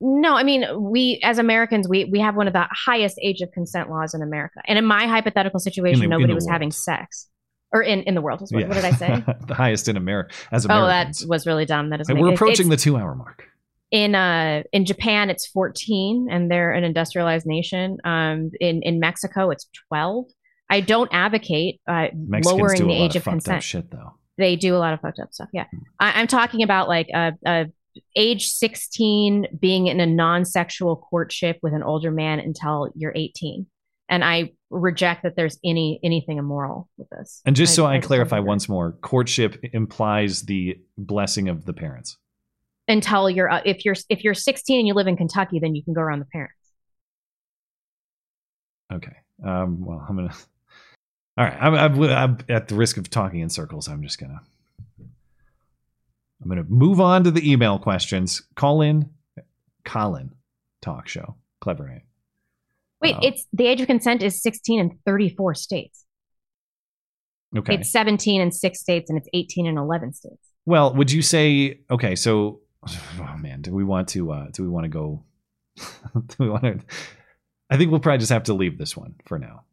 [0.00, 3.50] No, I mean, we as Americans, we we have one of the highest age of
[3.52, 4.60] consent laws in America.
[4.66, 6.52] And in my hypothetical situation, the- nobody was world.
[6.52, 7.28] having sex.
[7.72, 8.40] Or in, in the world.
[8.40, 8.66] What, yeah.
[8.66, 9.24] what did I say?
[9.46, 11.90] the highest in America as oh, that was really dumb.
[11.90, 13.46] That is we're approaching the two hour mark.
[13.92, 17.98] in uh in Japan it's 14 and they're an industrialized nation.
[18.02, 20.24] Um in in Mexico it's 12.
[20.70, 23.62] I don't advocate uh, lowering the age of of consent.
[23.62, 24.14] shit, though.
[24.38, 25.48] They do a lot of fucked up stuff.
[25.52, 25.66] Yeah,
[25.98, 27.66] I, I'm talking about like a, a
[28.16, 33.66] age 16 being in a non-sexual courtship with an older man until you're 18,
[34.08, 37.40] and I reject that there's any anything immoral with this.
[37.44, 42.16] And just so I, don't clarify once more, courtship implies the blessing of the parents.
[42.88, 45.82] until you're uh, if you're if you're 16 and you live in Kentucky, then you
[45.82, 46.54] can go around the parents.
[48.92, 49.16] Okay.
[49.44, 50.34] Um, well, I'm gonna.
[51.38, 51.56] All right.
[51.60, 53.88] I'm, I'm, I'm at the risk of talking in circles.
[53.88, 54.40] I'm just gonna.
[56.42, 58.42] I'm gonna move on to the email questions.
[58.54, 59.10] Call in,
[59.84, 60.34] Colin,
[60.80, 62.02] talk show, clever name.
[63.02, 66.04] Wait, Uh, it's the age of consent is 16 in 34 states.
[67.56, 67.74] Okay.
[67.76, 70.48] It's 17 in six states and it's 18 in 11 states.
[70.66, 72.14] Well, would you say okay?
[72.14, 74.30] So, oh man, do we want to?
[74.32, 75.24] uh Do we want to go?
[76.14, 76.80] do we want to?
[77.70, 79.64] I think we'll probably just have to leave this one for now.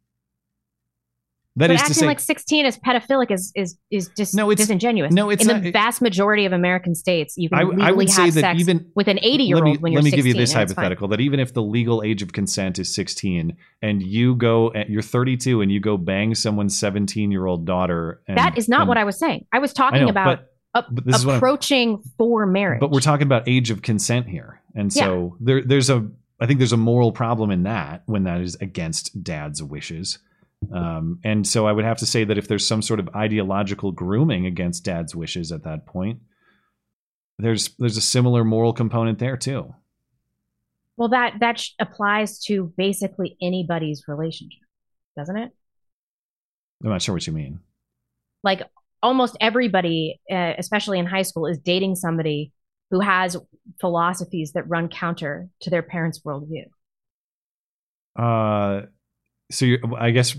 [1.58, 4.52] That but is acting to say, like 16 is pedophilic is is is just No,
[4.52, 5.12] it's- disingenuous.
[5.12, 7.94] no, it's in not- the vast majority of American states, you can I- I legally
[7.94, 10.02] would say have that sex even- with an 80 year let me, old when you're
[10.02, 10.84] let me give you this and it's fine.
[10.84, 14.90] hypothetical that even if the legal age of consent is 16 and you go at
[14.90, 18.82] you're 32 and you go bang someone's 17 year old daughter and, that is not
[18.82, 19.46] and- what I was saying.
[19.52, 20.42] I was talking know, about
[20.74, 22.80] but- but this is approaching for marriage.
[22.80, 26.06] but we're talking about age of consent here and so there there's a
[26.40, 30.20] I think there's a moral problem in that when that is against dad's wishes.
[30.74, 33.92] Um, and so I would have to say that if there's some sort of ideological
[33.92, 36.20] grooming against dad's wishes at that point,
[37.40, 39.74] there's there's a similar moral component there too.
[40.98, 44.60] Well, that that sh- applies to basically anybody's relationship,
[45.16, 45.52] doesn't it?
[46.84, 47.60] I'm not sure what you mean.
[48.44, 48.64] Like
[49.02, 52.52] almost everybody, uh, especially in high school, is dating somebody
[52.90, 53.38] who has
[53.80, 56.66] philosophies that run counter to their parents' worldview.
[58.16, 58.88] Uh,
[59.52, 59.66] so
[59.98, 60.36] I guess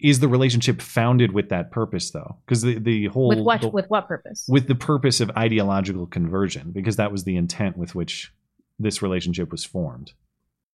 [0.00, 2.36] is the relationship founded with that purpose though?
[2.44, 4.44] Because the the whole With what the- with what purpose?
[4.48, 8.32] with the purpose of ideological conversion, because that was the intent with which
[8.78, 10.12] this relationship was formed.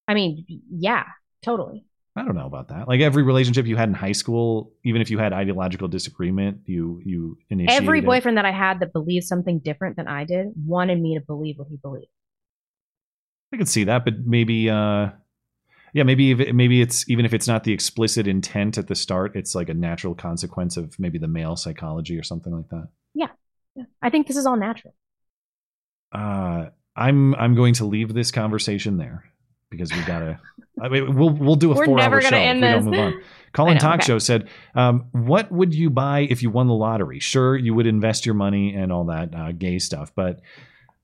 [0.09, 1.05] I mean, yeah,
[1.43, 1.85] totally.
[2.17, 2.89] I don't know about that.
[2.89, 7.01] Like every relationship you had in high school, even if you had ideological disagreement, you
[7.05, 8.05] you initiated Every it.
[8.05, 11.57] boyfriend that I had that believed something different than I did wanted me to believe
[11.59, 12.09] what he believed.
[13.53, 15.11] I could see that, but maybe, uh,
[15.93, 18.95] yeah, maybe if it, maybe it's even if it's not the explicit intent at the
[18.95, 22.89] start, it's like a natural consequence of maybe the male psychology or something like that.
[23.15, 23.29] Yeah,
[23.75, 23.85] yeah.
[24.03, 24.95] I think this is all natural.
[26.13, 29.25] Uh, I'm I'm going to leave this conversation there
[29.71, 30.41] because we gotta.
[30.81, 33.23] I mean, we'll we'll do a We're four hour show end we don't move on.
[33.53, 34.07] Colin know, Talk okay.
[34.07, 37.19] Show said, um, "What would you buy if you won the lottery?
[37.19, 40.41] Sure, you would invest your money and all that uh, gay stuff, but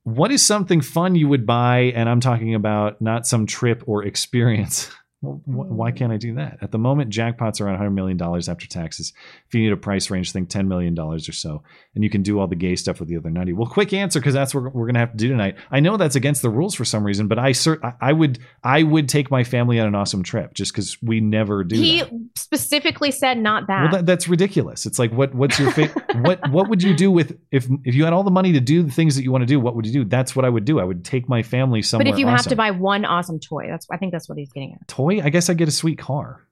[0.07, 1.93] what is something fun you would buy?
[1.97, 4.89] And I'm talking about not some trip or experience."
[5.23, 5.99] Well, wh- why mm-hmm.
[5.99, 6.59] can't I do that?
[6.61, 9.13] At the moment, jackpots are around $100 million after taxes.
[9.49, 11.63] If you need a price range, think $10 million or so.
[11.95, 13.55] And you can do all the gay stuff with the other 90.
[13.55, 15.57] Well, quick answer, because that's what we're going to have to do tonight.
[15.71, 18.39] I know that's against the rules for some reason, but I cert- I- I would
[18.63, 22.01] I would take my family on an awesome trip just because we never do He
[22.01, 22.11] that.
[22.37, 23.83] specifically said not that.
[23.83, 24.87] Well, that, that's ridiculous.
[24.87, 28.05] It's like what what's your fa- what what would you do with if if you
[28.05, 29.59] had all the money to do the things that you want to do?
[29.59, 30.05] What would you do?
[30.05, 30.79] That's what I would do.
[30.79, 32.05] I would take my family somewhere.
[32.05, 34.53] but if you have to buy one awesome toy, that's I think that's what he's
[34.53, 34.87] getting at.
[34.87, 36.47] toy, I guess I get a sweet car.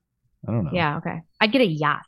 [0.46, 0.70] I don't know.
[0.72, 1.22] Yeah, okay.
[1.40, 2.06] I'd get a yacht.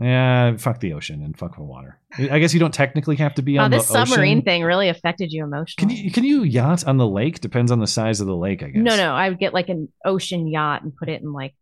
[0.00, 2.00] Yeah, fuck the ocean and fuck the water.
[2.18, 4.44] I guess you don't technically have to be on this the submarine ocean.
[4.44, 5.94] thing really affected you emotionally.
[5.94, 7.40] Can you can you yacht on the lake?
[7.40, 8.82] Depends on the size of the lake, I guess.
[8.82, 11.54] No, no, I would get like an ocean yacht and put it in like,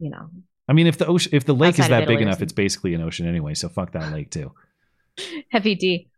[0.00, 0.30] you know,
[0.70, 2.94] I mean, if the ocean, if the lake is that big Italy enough, it's basically
[2.94, 3.54] an ocean anyway.
[3.54, 4.52] So fuck that lake too.
[5.50, 6.08] heavy D.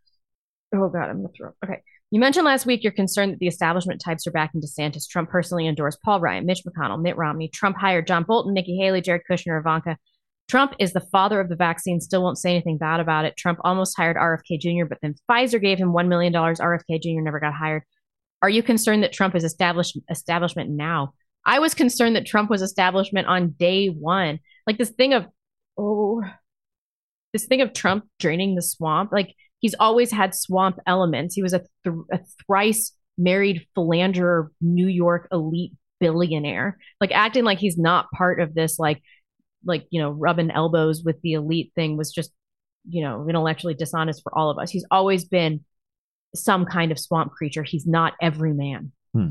[0.75, 1.51] Oh god, I'm gonna throw.
[1.63, 1.81] Okay,
[2.13, 5.09] you mentioned last week you're concerned that the establishment types are backing DeSantis.
[5.09, 7.47] Trump personally endorsed Paul Ryan, Mitch McConnell, Mitt Romney.
[7.47, 9.97] Trump hired John Bolton, Nikki Haley, Jared Kushner, Ivanka.
[10.47, 11.99] Trump is the father of the vaccine.
[11.99, 13.35] Still won't say anything bad about it.
[13.35, 16.59] Trump almost hired RFK Jr., but then Pfizer gave him one million dollars.
[16.59, 17.21] RFK Jr.
[17.21, 17.81] never got hired.
[18.43, 21.15] Are you concerned that Trump is established establishment now?
[21.43, 24.37] I was concerned that Trump was establishment on day one.
[24.67, 25.25] Like this thing of
[25.79, 26.21] oh,
[27.31, 29.11] this thing of Trump draining the swamp.
[29.11, 29.33] Like
[29.63, 31.33] he's always had swamp elements.
[31.33, 36.77] He was a, th- a thrice married philanderer, New York elite billionaire.
[36.99, 38.77] Like acting like he's not part of this.
[38.77, 39.01] Like
[39.65, 42.31] like you know rubbing elbows with the elite thing was just
[42.87, 44.69] you know intellectually dishonest for all of us.
[44.69, 45.61] He's always been
[46.35, 47.63] some kind of swamp creature.
[47.63, 48.91] He's not every man.
[49.13, 49.29] Hmm.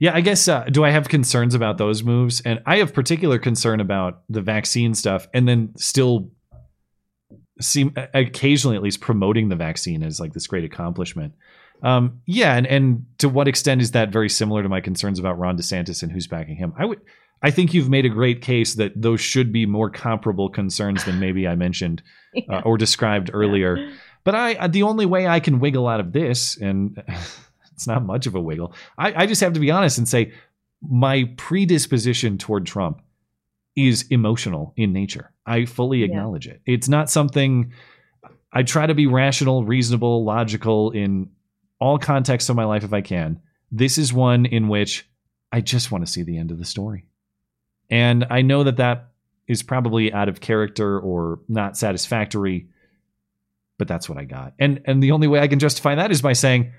[0.00, 0.48] Yeah, I guess.
[0.48, 2.40] Uh, do I have concerns about those moves?
[2.40, 6.32] And I have particular concern about the vaccine stuff, and then still
[7.60, 11.34] seem occasionally, at least, promoting the vaccine as like this great accomplishment.
[11.82, 15.38] Um, yeah, and and to what extent is that very similar to my concerns about
[15.38, 16.72] Ron DeSantis and who's backing him?
[16.76, 17.00] I would.
[17.44, 21.18] I think you've made a great case that those should be more comparable concerns than
[21.18, 22.00] maybe I mentioned
[22.48, 23.90] uh, or described earlier.
[24.22, 27.02] But I, the only way I can wiggle out of this, and
[27.72, 30.32] it's not much of a wiggle, I, I just have to be honest and say
[30.88, 33.02] my predisposition toward Trump
[33.76, 35.32] is emotional in nature.
[35.46, 36.06] I fully Yeah.
[36.06, 36.60] acknowledge it.
[36.66, 37.72] It's not something
[38.52, 41.30] I try to be rational, reasonable, logical in
[41.80, 43.40] all contexts of my life if I can.
[43.70, 45.08] This is one in which
[45.50, 47.06] I just want to see the end of the story.
[47.90, 49.08] And I know that that
[49.48, 52.68] is probably out of character or not satisfactory,
[53.78, 54.52] but that's what I got.
[54.58, 56.72] And and the only way I can justify that is by saying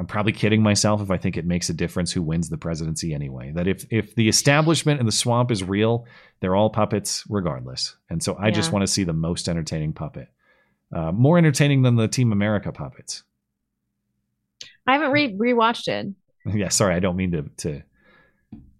[0.00, 3.12] I'm probably kidding myself if I think it makes a difference who wins the presidency
[3.12, 3.52] anyway.
[3.54, 6.06] That if if the establishment and the swamp is real,
[6.40, 7.96] they're all puppets regardless.
[8.08, 10.28] And so I just want to see the most entertaining puppet.
[10.90, 13.24] Uh, more entertaining than the Team America puppets.
[14.86, 16.14] I haven't re rewatched it.
[16.54, 17.82] yeah, sorry, I don't mean to to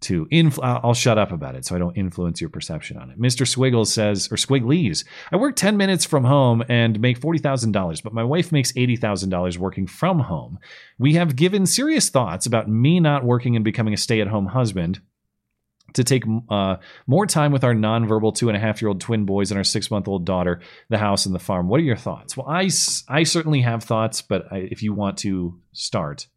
[0.01, 3.21] to influ- I'll shut up about it so I don't influence your perception on it.
[3.21, 3.47] Mr.
[3.47, 8.25] Swiggles says or Swigglies, I work 10 minutes from home and make $40,000, but my
[8.25, 10.59] wife makes $80,000 working from home.
[10.99, 15.01] We have given serious thoughts about me not working and becoming a stay-at-home husband
[15.95, 16.77] to take uh,
[17.07, 19.65] more time with our nonverbal two and a half year old twin boys and our
[19.65, 21.69] six month old daughter, the house and the farm.
[21.69, 22.37] What are your thoughts?
[22.37, 22.71] Well, I,
[23.09, 26.29] I certainly have thoughts, but I, if you want to start,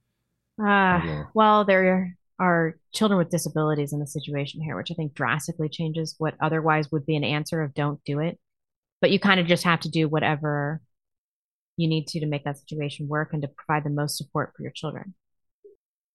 [1.05, 1.25] will.
[1.33, 6.15] well, there are children with disabilities in the situation here, which I think drastically changes
[6.17, 8.37] what otherwise would be an answer of don't do it.
[8.99, 10.81] But you kind of just have to do whatever
[11.77, 14.61] you need to to make that situation work and to provide the most support for
[14.61, 15.15] your children.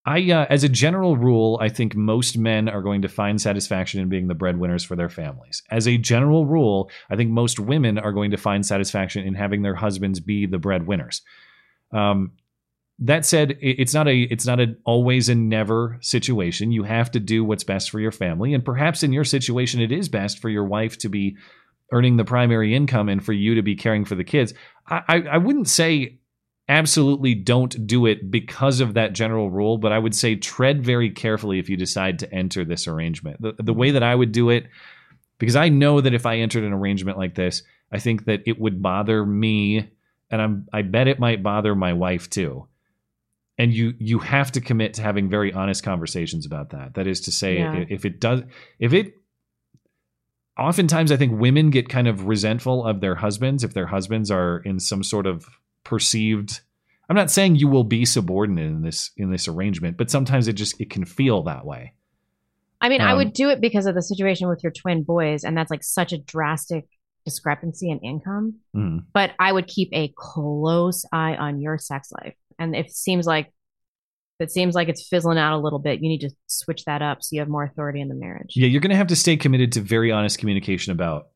[0.04, 4.00] I, uh, as a general rule, I think most men are going to find satisfaction
[4.00, 5.62] in being the breadwinners for their families.
[5.70, 9.62] As a general rule, I think most women are going to find satisfaction in having
[9.62, 11.22] their husbands be the breadwinners.
[11.90, 12.32] Um,
[13.00, 16.72] that said, it's not a it's not an always and never situation.
[16.72, 19.92] You have to do what's best for your family, and perhaps in your situation, it
[19.92, 21.36] is best for your wife to be
[21.92, 24.52] earning the primary income and for you to be caring for the kids.
[24.86, 26.18] I, I, wouldn't say
[26.68, 31.10] absolutely don't do it because of that general rule, but I would say tread very
[31.10, 33.40] carefully if you decide to enter this arrangement.
[33.40, 34.66] The, the way that I would do it,
[35.38, 38.58] because I know that if I entered an arrangement like this, I think that it
[38.60, 39.90] would bother me,
[40.30, 42.68] and I'm I bet it might bother my wife too.
[43.58, 46.94] And you you have to commit to having very honest conversations about that.
[46.94, 47.84] That is to say, Yeah.
[47.88, 48.42] if it does,
[48.78, 49.14] if it
[50.58, 54.58] oftentimes I think women get kind of resentful of their husbands if their husbands are
[54.58, 55.46] in some sort of
[55.84, 56.60] perceived
[57.08, 60.52] I'm not saying you will be subordinate in this in this arrangement, but sometimes it
[60.54, 61.94] just it can feel that way.
[62.82, 65.42] I mean, I Um, would do it because of the situation with your twin boys,
[65.42, 66.86] and that's like such a drastic
[67.24, 68.56] discrepancy in income.
[68.76, 69.04] Mhm.
[69.14, 73.26] But I would keep a close eye on your sex life, and if it seems
[73.26, 73.52] like
[74.40, 77.22] it seems like it's fizzling out a little bit, you need to switch that up
[77.22, 78.52] so you have more authority in the marriage.
[78.54, 81.28] Yeah, you're going to have to stay committed to very honest communication about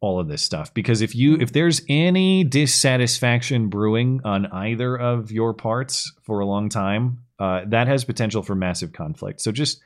[0.00, 5.32] all of this stuff because if you if there's any dissatisfaction brewing on either of
[5.32, 9.40] your parts for a long time, uh, that has potential for massive conflict.
[9.40, 9.80] So just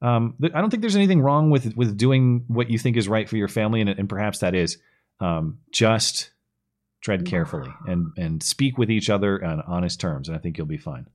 [0.00, 3.28] um, I don't think there's anything wrong with with doing what you think is right
[3.28, 4.78] for your family, and, and perhaps that is
[5.20, 6.30] um, just
[7.02, 7.26] tread mm.
[7.26, 10.78] carefully and and speak with each other on honest terms, and I think you'll be
[10.78, 11.06] fine.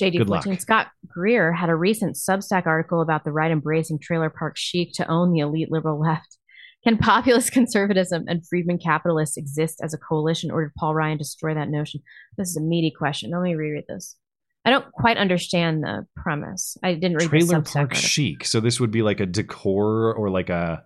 [0.00, 0.44] JD Good luck.
[0.44, 4.92] 14 Scott Greer had a recent Substack article about the right embracing trailer park chic
[4.94, 6.38] to own the elite liberal left.
[6.84, 11.54] Can populist conservatism and Friedman capitalists exist as a coalition, or did Paul Ryan destroy
[11.54, 12.00] that notion?
[12.36, 13.30] This is a meaty question.
[13.32, 14.16] Let me reread this.
[14.64, 16.76] I don't quite understand the premise.
[16.82, 17.96] I didn't read the trailer park article.
[17.96, 18.44] chic.
[18.44, 20.84] So this would be like a decor or like a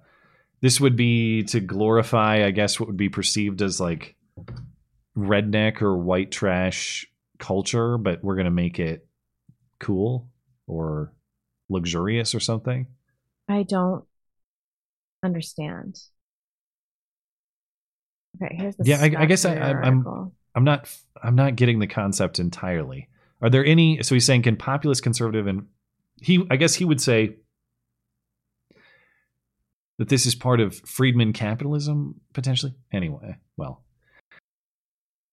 [0.63, 4.17] this would be to glorify, I guess, what would be perceived as like
[5.17, 7.07] redneck or white trash
[7.39, 9.07] culture, but we're gonna make it
[9.81, 10.29] cool
[10.67, 11.13] or
[11.69, 12.87] luxurious or something.
[13.49, 14.05] I don't
[15.23, 16.01] understand.
[18.41, 20.33] Okay, here's the yeah, I, I guess I, I'm I'm.
[20.55, 20.89] I'm not
[21.23, 23.09] I'm not getting the concept entirely.
[23.41, 24.03] Are there any?
[24.03, 25.67] So he's saying can populist conservative and
[26.21, 27.37] he I guess he would say
[29.99, 32.75] that this is part of Friedman capitalism potentially.
[32.93, 33.83] Anyway, well,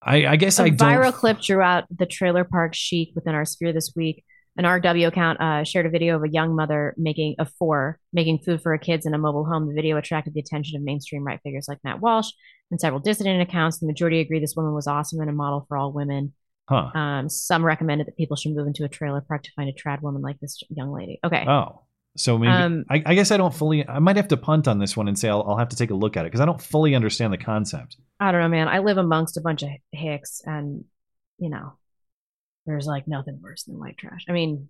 [0.01, 1.15] I I guess a I viral don't.
[1.15, 4.23] clip drew out the trailer park chic within our sphere this week.
[4.57, 8.39] An RW account uh, shared a video of a young mother making a four making
[8.39, 9.67] food for her kids in a mobile home.
[9.67, 12.31] The video attracted the attention of mainstream right figures like Matt Walsh
[12.69, 13.79] and several dissident accounts.
[13.79, 16.33] The majority agree this woman was awesome and a model for all women.
[16.67, 16.91] Huh.
[16.93, 20.01] Um, some recommended that people should move into a trailer park to find a trad
[20.01, 21.19] woman like this young lady.
[21.23, 21.45] Okay.
[21.47, 21.83] Oh,
[22.19, 23.87] so maybe Um, I, I guess I don't fully.
[23.87, 25.89] I might have to punt on this one and say I'll, I'll have to take
[25.89, 27.97] a look at it because I don't fully understand the concept.
[28.19, 28.67] I don't know, man.
[28.67, 30.83] I live amongst a bunch of hicks, and
[31.37, 31.73] you know,
[32.65, 34.25] there's like nothing worse than white trash.
[34.27, 34.69] I mean,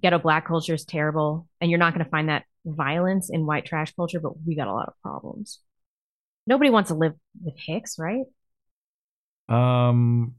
[0.00, 3.64] ghetto black culture is terrible, and you're not going to find that violence in white
[3.64, 5.60] trash culture, but we got a lot of problems.
[6.46, 8.24] Nobody wants to live with hicks, right?
[9.48, 10.34] Um,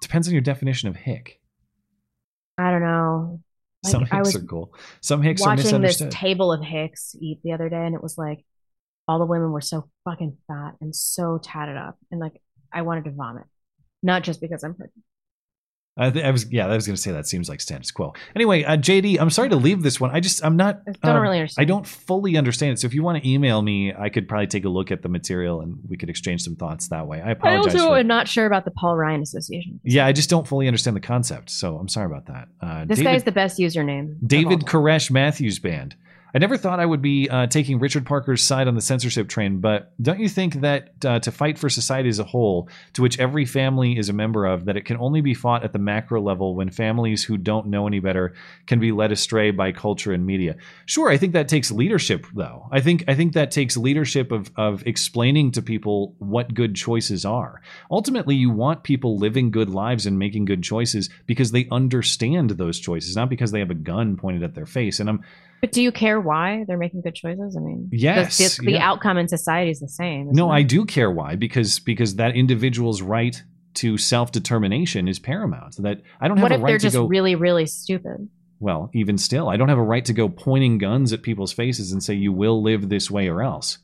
[0.00, 1.40] depends on your definition of hick.
[2.58, 3.40] I don't know.
[3.88, 4.74] Some hicks are cool.
[5.00, 8.16] Some hicks are watching this table of hicks eat the other day, and it was
[8.18, 8.44] like
[9.06, 12.40] all the women were so fucking fat and so tatted up, and like
[12.72, 13.44] I wanted to vomit.
[14.02, 15.04] Not just because I'm pregnant.
[15.98, 18.14] I, th- I was yeah, I was going to say that seems like status quo.
[18.36, 20.10] Anyway, uh, JD, I'm sorry to leave this one.
[20.10, 21.64] I just I'm not I don't uh, really understand.
[21.64, 22.80] I don't fully understand it.
[22.80, 25.08] So if you want to email me, I could probably take a look at the
[25.08, 27.20] material and we could exchange some thoughts that way.
[27.20, 27.74] I apologize.
[27.74, 29.80] I also am not sure about the Paul Ryan Association.
[29.82, 31.50] yeah, I just don't fully understand the concept.
[31.50, 32.48] So I'm sorry about that.
[32.60, 34.16] Uh, This David, guy's the best username.
[34.26, 34.60] David.
[34.60, 35.96] Koresh Matthews Band.
[36.34, 39.60] I never thought I would be uh, taking Richard Parker's side on the censorship train,
[39.60, 43.18] but don't you think that uh, to fight for society as a whole, to which
[43.18, 46.20] every family is a member of, that it can only be fought at the macro
[46.20, 48.34] level when families who don't know any better
[48.66, 50.56] can be led astray by culture and media?
[50.84, 52.68] Sure, I think that takes leadership, though.
[52.70, 57.24] I think I think that takes leadership of of explaining to people what good choices
[57.24, 57.62] are.
[57.90, 62.78] Ultimately, you want people living good lives and making good choices because they understand those
[62.78, 65.00] choices, not because they have a gun pointed at their face.
[65.00, 65.24] And I'm
[65.60, 67.56] But do you care why they're making good choices?
[67.56, 68.88] I mean, Yes, the, the yeah.
[68.88, 70.30] outcome in society is the same.
[70.32, 73.42] No, isn't I do care why because because that individual's right
[73.74, 75.76] to self determination is paramount.
[75.82, 77.06] That I don't What have if a they're to just go.
[77.06, 78.28] really, really stupid?
[78.60, 81.92] well, even still, I don't have a right to go pointing guns at people's faces
[81.92, 83.78] and say you will live this way or else.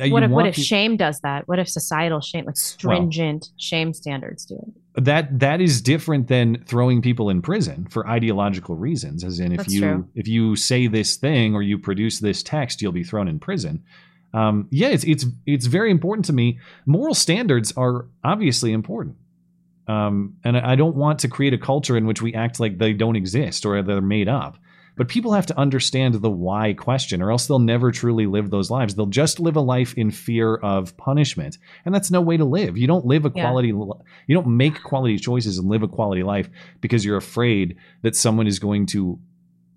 [0.00, 1.46] Uh, you What if what if shame does that?
[1.48, 4.68] What if societal shame, like stringent shame standards, do it?
[5.00, 9.58] That that is different than throwing people in prison for ideological reasons as in if
[9.58, 10.08] That's you true.
[10.14, 13.84] if you say this thing or you produce this text you'll be thrown in prison
[14.34, 19.16] um, yeah it's it's it's very important to me moral standards are obviously important
[19.88, 22.78] um, and I I don't want to create a culture in which we act like
[22.78, 24.58] they don't exist or they're made up.
[24.98, 28.70] But people have to understand the why question, or else they'll never truly live those
[28.70, 28.94] lives.
[28.94, 31.56] They'll just live a life in fear of punishment,
[31.86, 32.76] and that's no way to live.
[32.76, 33.44] You don't live a Yeah.
[33.44, 33.72] quality.
[33.72, 33.92] li-
[34.26, 36.50] You don't make quality choices and live a quality life
[36.82, 39.18] because you're afraid that someone is going to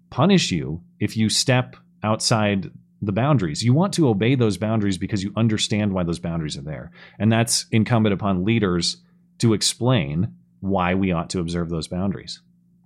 [0.09, 2.69] punish you if you step outside
[3.01, 3.63] the boundaries.
[3.63, 7.31] You want to obey those boundaries because you understand why those boundaries are there, and
[7.31, 8.97] that's incumbent upon leaders
[9.39, 12.41] to explain why we ought to observe those boundaries.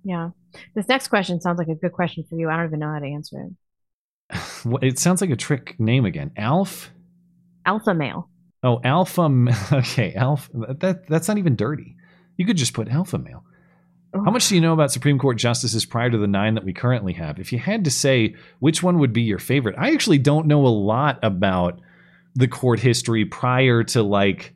[0.06, 0.30] Yeah.
[0.74, 2.48] This next question sounds like a good question for you.
[2.48, 3.52] I don't even know how to answer it.
[4.82, 6.30] It sounds like a trick name again.
[6.36, 6.90] Alf.
[7.66, 8.30] Alpha male.
[8.62, 9.28] Oh, alpha.
[9.72, 10.50] Okay, alpha.
[10.78, 11.96] That that's not even dirty.
[12.36, 13.44] You could just put alpha male.
[14.14, 16.72] How much do you know about Supreme Court justices prior to the nine that we
[16.72, 17.38] currently have?
[17.38, 20.64] If you had to say which one would be your favorite, I actually don't know
[20.66, 21.80] a lot about
[22.34, 24.54] the court history prior to like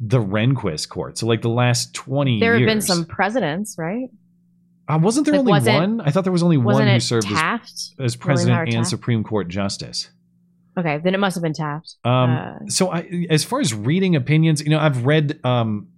[0.00, 1.18] the Rehnquist court.
[1.18, 2.70] So like the last twenty There have years.
[2.70, 4.08] been some presidents, right?
[4.88, 6.00] Uh, wasn't there Like, only wasn't- one?
[6.00, 8.88] I thought there was only one who served as, as president and Taft?
[8.88, 10.10] Supreme Court justice.
[10.78, 11.96] Okay, then it must have been Taft.
[12.04, 15.88] Um, Uh, so I, as far as reading opinions, you know, I've read um,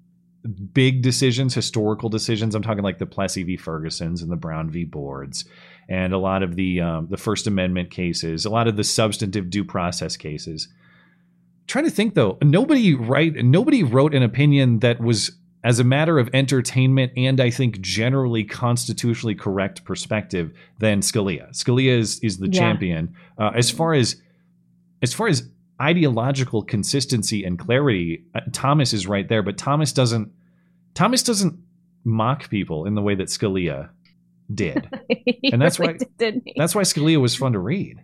[0.72, 2.54] big decisions, historical decisions.
[2.54, 3.56] I'm talking like the Plessy v.
[3.56, 4.84] Ferguson's and the Brown v.
[4.84, 5.44] Boards,
[5.88, 9.50] and a lot of the um, the First Amendment cases, a lot of the substantive
[9.50, 10.68] due process cases.
[11.66, 15.32] trying to think though, nobody write nobody wrote an opinion that was
[15.64, 21.50] as a matter of entertainment and I think generally constitutionally correct perspective than Scalia.
[21.50, 22.60] Scalia is is the Yeah.
[22.60, 24.16] champion uh, as far as
[25.02, 25.48] as far as
[25.80, 28.24] ideological consistency and clarity.
[28.34, 30.30] uh, Thomas is right there, but Thomas doesn't
[30.94, 31.58] Thomas doesn't
[32.04, 33.90] mock people in the way that Scalia
[34.52, 34.88] did.
[35.52, 38.00] and that's really why did, that's why Scalia was fun to read.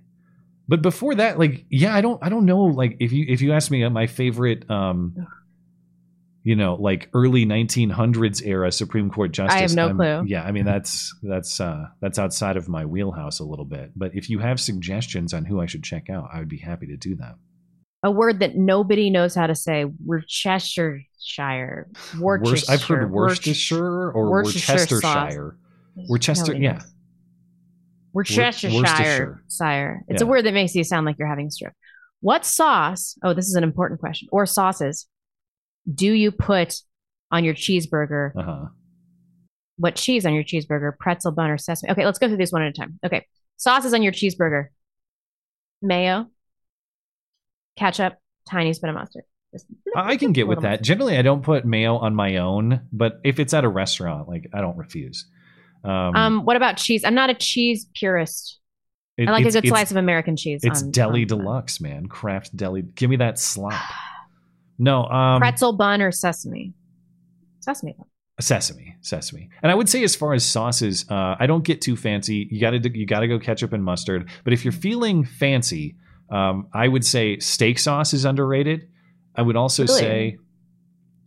[0.67, 2.63] But before that, like, yeah, I don't, I don't know.
[2.63, 5.15] Like, if you if you ask me, uh, my favorite, um,
[6.45, 10.25] you know, like early 1900s era Supreme Court justice, I have no I'm- clue.
[10.27, 13.91] Yeah, I mean that's that's uh, that's outside of my wheelhouse a little bit.
[13.97, 16.87] But if you have suggestions on who I should check out, I would be happy
[16.89, 17.37] to do that.
[18.03, 19.87] a word that nobody knows how to say.
[20.05, 21.01] Worcestershire.
[22.19, 22.73] Wor- Worcestershire.
[22.75, 24.77] I've heard Worcestershire or Worcestershire.
[24.77, 25.57] Worcestershire.
[26.09, 26.83] Worcester, yeah.
[28.13, 28.71] Worcestershire.
[28.71, 29.43] Worcestershire.
[29.49, 30.05] Sire.
[30.09, 31.73] It's a word that makes you sound like you're having a stroke.
[32.21, 33.17] What sauce?
[33.23, 34.29] Oh, this is an important question.
[34.31, 35.07] Or sauces
[35.93, 36.75] do you put
[37.31, 38.33] on your cheeseburger?
[38.37, 38.65] Uh huh.
[39.77, 40.97] What cheese on your cheeseburger?
[40.99, 41.91] Pretzel bun or sesame?
[41.93, 42.99] Okay, let's go through these one at a time.
[43.05, 44.67] Okay, sauces on your cheeseburger:
[45.83, 46.27] mayo,
[47.77, 48.15] ketchup,
[48.49, 49.25] tiny spit of mustard.
[49.53, 49.67] Just
[49.97, 50.83] I can get with that.
[50.83, 54.49] Generally, I don't put mayo on my own, but if it's at a restaurant, like
[54.53, 55.27] I don't refuse.
[55.85, 57.05] Um, Um, what about cheese?
[57.05, 58.59] I'm not a cheese purist.
[59.17, 60.61] it- I like a good slice of American cheese.
[60.65, 62.07] It's on- deli on- deluxe, man.
[62.07, 62.83] Kraft deli.
[62.83, 63.75] Give me that slop.
[64.79, 66.73] No, um, pretzel bun or sesame.
[67.61, 68.07] Sesame bun.
[68.41, 69.49] sesame, sesame.
[69.63, 72.49] And I would say, as far as sauces, uh, I don't get too fancy.
[72.51, 74.29] You got to you got to go ketchup and mustard.
[74.43, 75.97] But if you're feeling fancy,
[76.31, 78.89] um, I would say steak sauce is underrated.
[79.37, 79.99] I would also Really?
[79.99, 80.37] say,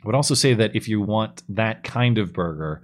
[0.04, 2.84] I would also say that if you want that kind of burger,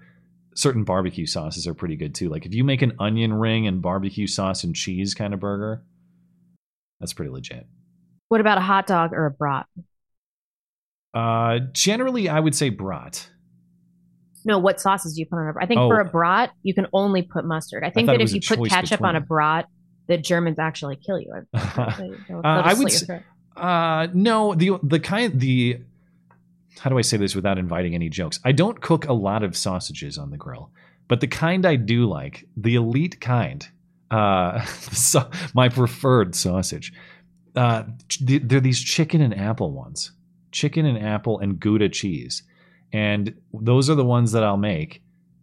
[0.56, 2.30] certain barbecue sauces are pretty good too.
[2.30, 5.84] Like if you make an onion ring and barbecue sauce and cheese kind of burger,
[7.00, 7.68] that's pretty legit.
[8.30, 9.66] What about a hot dog or a brat?
[11.14, 13.30] Uh, generally, I would say brat.
[14.46, 15.64] No, what sauces do you put on a brat?
[15.64, 15.88] I think Oh.
[15.90, 17.84] for a brat, you can only put mustard.
[17.84, 19.28] I think thought that if you put ketchup on a between.
[19.28, 19.68] brat,
[20.08, 21.32] the Germans actually kill you.
[21.54, 21.62] They'll-
[21.98, 23.24] they'll- they'll Uh, I would slit your s-
[23.56, 23.64] throat.
[23.66, 25.78] Uh, no, the the kind the
[26.80, 28.40] how do I say this without inviting any jokes?
[28.44, 30.72] I don't cook a lot of sausages on the grill,
[31.08, 33.66] but the kind I do like, the elite kind,
[34.10, 36.92] uh, so, my preferred sausage.
[37.56, 37.84] Uh,
[38.20, 40.12] they're these chicken and apple ones,
[40.54, 42.44] chicken and apple and Gouda cheese,
[42.94, 45.02] and those are the ones that I'll make.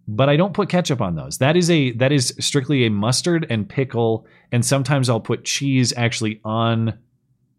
[0.09, 1.39] But I don't put ketchup on those.
[1.39, 5.93] That is a that is strictly a mustard and pickle, and sometimes I'll put cheese
[5.97, 6.99] actually on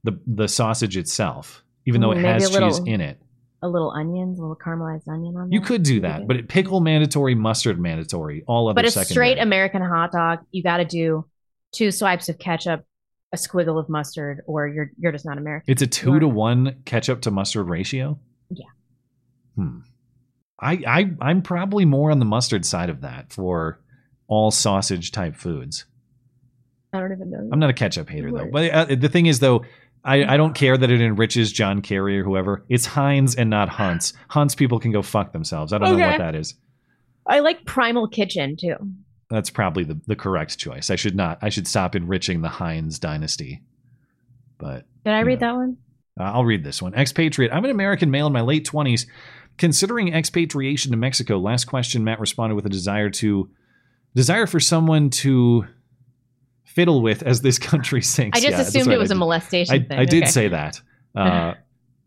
[0.04, 3.22] the the sausage itself, even though it maybe has little- cheese in it.
[3.64, 5.54] A little onions, a little caramelized onion on there.
[5.54, 9.14] You could do that, but it, pickle mandatory, mustard mandatory, all other but a secondary.
[9.14, 11.26] straight American hot dog, you got to do
[11.72, 12.84] two swipes of ketchup,
[13.34, 15.72] a squiggle of mustard, or you're you're just not American.
[15.72, 18.20] it's a two to one ketchup to mustard ratio.
[18.50, 18.66] Yeah.
[19.56, 19.80] Hmm.
[20.60, 23.80] I, I I'm probably more on the mustard side of that for
[24.28, 25.86] all sausage type foods.
[26.94, 27.50] I don't even know.
[27.52, 28.50] I'm not a ketchup hater though.
[28.52, 29.64] But uh, the thing is though,
[30.04, 32.66] I, I don't care that it enriches John Kerry or whoever.
[32.70, 34.14] It's Heinz and not Hunt's.
[34.30, 35.74] Hunt's people can go fuck themselves.
[35.74, 36.56] I don't know what that is.
[37.28, 38.76] I like Primal Kitchen too.
[39.32, 40.90] That's probably the, the correct choice.
[40.92, 41.40] I should not.
[41.42, 43.62] I should stop enriching the Heinz dynasty.
[44.58, 45.78] But Did I read that one?
[46.20, 46.94] Uh, I'll read this one.
[46.94, 47.52] Expatriate.
[47.54, 49.08] I'm an American male in my late 20s.
[49.58, 53.50] Considering expatriation to Mexico, last question, Matt responded with a desire to
[54.16, 55.66] desire for someone to
[56.66, 58.38] fiddle with as this country sinks.
[58.38, 60.00] I just Yeah, assumed it was I a did- molestation I, thing.
[60.00, 60.32] I did Okay.
[60.32, 60.82] say that.
[61.16, 61.54] Uh,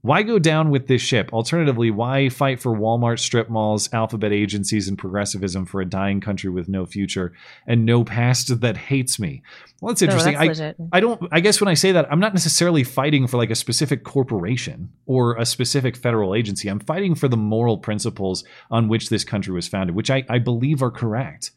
[0.05, 1.33] why go down with this ship?
[1.33, 6.51] Alternatively, why fight for Walmart strip malls, alphabet agencies, and progressivism for a dying country
[6.51, 7.33] with no future
[7.67, 9.43] and no past that hates me?
[9.81, 10.35] Well, that's interesting.
[10.35, 10.75] that's I.
[10.93, 11.27] I don't.
[11.33, 14.91] I guess when I say that, I'm not necessarily fighting for like a specific corporation
[15.07, 16.69] or a specific federal agency.
[16.69, 20.39] I'm fighting for the moral principles on which this country was founded, which I, I
[20.39, 21.53] believe are correct.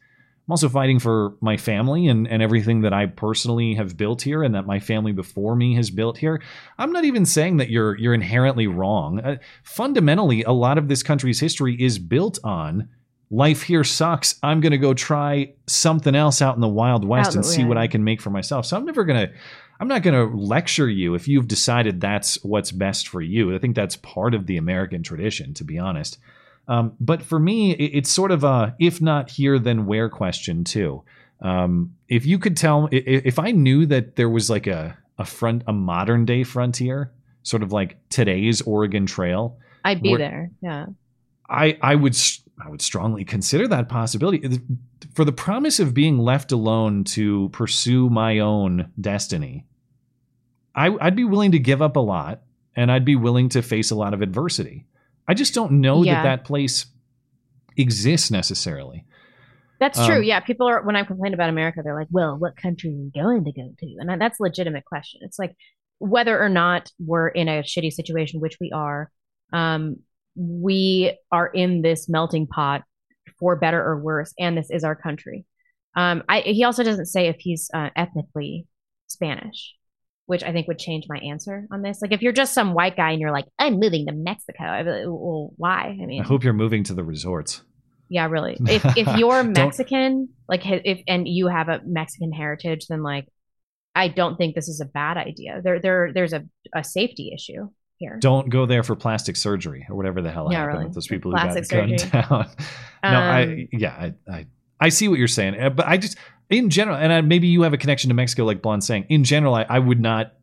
[0.47, 4.43] I'm also fighting for my family and, and everything that I personally have built here
[4.43, 6.41] and that my family before me has built here.
[6.77, 9.19] I'm not even saying that you're you're inherently wrong.
[9.19, 12.87] Uh, fundamentally, a lot of this country's history is built on
[13.29, 14.39] life here sucks.
[14.41, 17.65] I'm going to go try something else out in the wild west Out- and see
[17.65, 17.77] what.
[17.77, 18.65] I can make for myself.
[18.65, 19.33] So I'm never going to
[19.79, 23.53] I'm not going to lecture you if you've decided that's what's best for you.
[23.53, 26.17] I think that's part of the American tradition, to be honest.
[26.67, 30.63] Um, but for me, it- it's sort of a if not here, then where question
[30.63, 31.03] too.
[31.41, 35.63] Um, if you could tell, if I knew that there was like a a front,
[35.67, 37.11] a modern day frontier,
[37.43, 40.51] sort of like today's Oregon Trail, I'd be where- there.
[40.61, 40.85] Yeah.
[41.49, 42.15] I I would
[42.63, 44.59] I would strongly consider that possibility
[45.13, 49.65] for the promise of being left alone to pursue my own destiny.
[50.75, 52.41] I, I'd be willing to give up a lot,
[52.75, 54.85] and I'd be willing to face a lot of adversity.
[55.27, 56.15] I just don't know Yeah.
[56.15, 56.85] that that place
[57.75, 59.05] exists necessarily.
[59.79, 60.17] That's true.
[60.17, 62.93] Um, Yeah, people are when I complain about America, they're like, "Well, what country are
[62.93, 65.21] you going to go to?" And that's a legitimate question.
[65.23, 65.55] It's like
[65.99, 69.11] whether or not we're in a shitty situation, which we are,
[69.53, 69.97] um,
[70.35, 72.83] we are in this melting pot
[73.39, 75.45] for better or worse, and this is our country.
[75.95, 78.67] Um, I, he also doesn't say if he's uh, ethnically
[79.07, 79.75] Spanish,
[80.27, 82.01] which I think would change my answer on this.
[82.01, 84.83] Like, if you're just some white guy and you're like, "I'm moving to Mexico," I'd
[84.85, 85.97] be like, well, why?
[86.01, 87.63] I mean, I hope you're moving to the resorts.
[88.09, 88.57] yeah, really.
[88.67, 93.27] If if you're Mexican, like if and you have a Mexican heritage, then like
[93.95, 95.61] I don't think this is a bad idea.
[95.63, 96.43] There there there's a,
[96.75, 98.17] a safety issue here.
[98.21, 100.85] Don't go there for plastic surgery or whatever the hell Yeah, happened really.
[100.85, 102.49] with those people who Plastic got gunned down.
[103.03, 104.45] no, I Um, yeah, I, I
[104.79, 106.17] I see what you're saying, uh, but I just
[106.49, 109.05] in general, and I, maybe you have a connection to Mexico, like Blonde saying.
[109.09, 110.33] In general, I, I would not.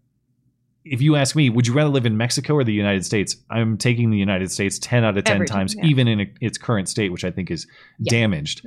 [0.85, 3.37] If you ask me, would you rather live in Mexico or the United States?
[3.51, 5.87] I'm taking the United States ten out of ten Every time, times, yeah.
[5.87, 7.67] even in its current state, which I think is
[7.99, 8.11] Yeah.
[8.11, 8.67] damaged.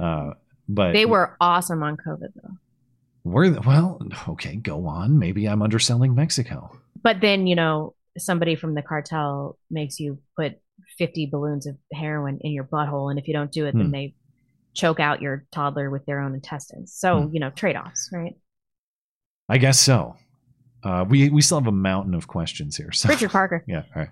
[0.00, 0.34] Uh,
[0.68, 2.50] but They were awesome on COVID though.
[3.24, 5.18] were the- well, okay, go on.
[5.18, 6.70] Maybe I'm underselling Mexico.
[7.02, 10.58] But then, you know, somebody from the cartel makes you put
[10.98, 13.78] 50 balloons of heroin in your butthole and if you don't do it Hmm.
[13.78, 14.14] then they
[14.76, 16.92] choke out your toddler with their own intestines.
[16.94, 17.34] So, Hmm.
[17.34, 18.34] you know, trade-offs, right?
[19.48, 20.16] I guess so.
[20.84, 22.92] Uh, we we still have a mountain of questions here.
[22.92, 23.08] So.
[23.08, 23.64] Richard Parker.
[23.68, 23.82] Yeah.
[23.94, 24.10] All right.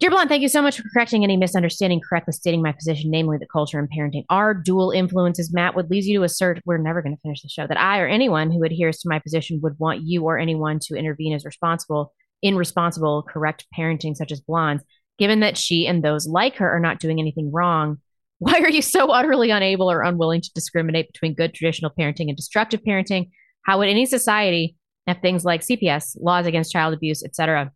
[0.00, 3.38] Dear Blonde, thank you so much for correcting any misunderstanding, correctly stating my position, namely
[3.38, 5.52] that culture and parenting are dual influences.
[5.54, 8.00] Matt would lead you to assert, we're never going to finish the show, that I
[8.00, 11.44] or anyone who adheres to my position would want you or anyone to intervene as
[11.44, 12.12] responsible
[12.42, 14.82] in responsible, correct parenting, such as Blonde's,
[15.16, 17.98] given that she and those like her are not doing anything wrong.
[18.44, 22.36] Why are you so utterly unable or unwilling to discriminate between good traditional parenting and
[22.36, 23.30] destructive parenting?
[23.64, 24.76] How would any society
[25.06, 27.72] have things like CPS, laws against child abuse, etc.,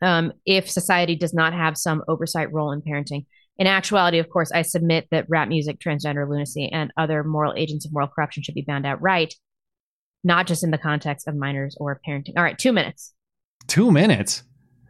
[0.00, 3.26] um, if society does not have some oversight role in parenting.
[3.56, 7.84] In actuality, of course, I submit that rap music, transgender lunacy, and other moral agents
[7.84, 9.34] of moral corruption should be banned outright,
[10.22, 12.34] not just in the context of minors or parenting.
[12.36, 13.14] All right, two minutes.
[13.66, 14.44] Two minutes.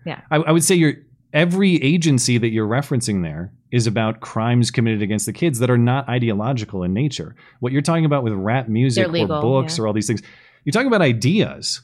[0.05, 0.21] Yeah.
[0.31, 0.97] I, I would say your
[1.33, 5.79] every agency that you're referencing there is about crimes committed against the kids that are
[5.79, 7.35] not ideological in nature.
[7.61, 9.85] What you're talking about with rap music legal, or books yeah.
[9.85, 10.23] or all these things,
[10.65, 11.83] you're talking about ideas.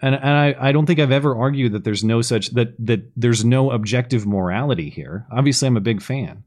[0.00, 3.10] And, and I, I don't think I've ever argued that there's no such that that
[3.16, 5.26] there's no objective morality here.
[5.30, 6.44] Obviously, I'm a big fan.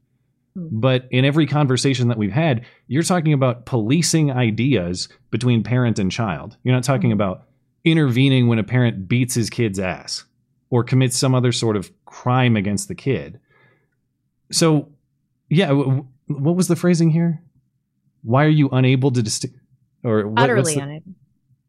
[0.54, 0.68] Hmm.
[0.70, 6.12] But in every conversation that we've had, you're talking about policing ideas between parent and
[6.12, 6.56] child.
[6.62, 7.14] You're not talking hmm.
[7.14, 7.44] about
[7.84, 10.24] intervening when a parent beats his kid's ass
[10.70, 13.40] or commits some other sort of crime against the kid.
[14.50, 14.88] So,
[15.48, 17.42] yeah, w- what was the phrasing here?
[18.22, 19.56] Why are you unable to distinct
[20.04, 21.12] or what, Utterly the- unable.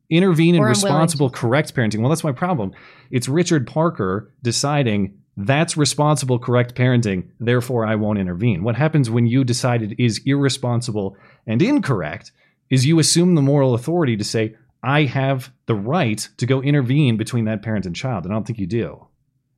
[0.09, 1.99] intervene in responsible, correct parenting?
[1.99, 2.71] Well, that's my problem.
[3.11, 7.29] It's Richard Parker deciding That's responsible, correct parenting.
[7.39, 8.61] Therefore, I won't intervene.
[8.61, 11.15] What happens when you decide it is irresponsible
[11.47, 12.33] and incorrect
[12.69, 17.17] is you assume the moral authority to say, I have the right to go intervene
[17.17, 18.23] between that parent and child.
[18.25, 19.07] And I don't think you do.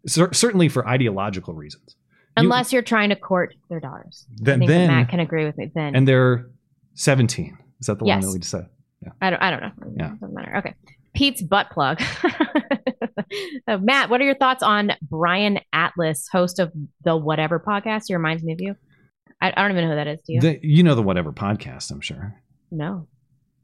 [0.07, 1.95] Cer- certainly for ideological reasons.
[2.37, 4.25] Unless you, are trying to court their daughters.
[4.37, 5.71] Then- then- Matt can agree with me.
[5.73, 6.49] Then and they're
[6.95, 7.57] 17.
[7.79, 8.67] Is that the one that we just said?
[9.03, 9.11] Yeah.
[9.21, 9.41] I don't.
[9.41, 9.71] I don't know.
[9.97, 10.09] Yeah.
[10.19, 10.57] Doesn't matter.
[10.57, 10.75] Okay.
[11.13, 12.01] Pete's butt plug.
[13.67, 16.71] Uh, Matt, what are your thoughts on Brian Atlas, host of
[17.05, 18.03] the Whatever podcast?
[18.07, 18.75] He reminds me of you.
[19.41, 20.19] I, I don't even know who that is.
[20.25, 20.41] Do you?
[20.41, 22.35] The, you know the whatever podcast, I'm sure.
[22.71, 23.07] no.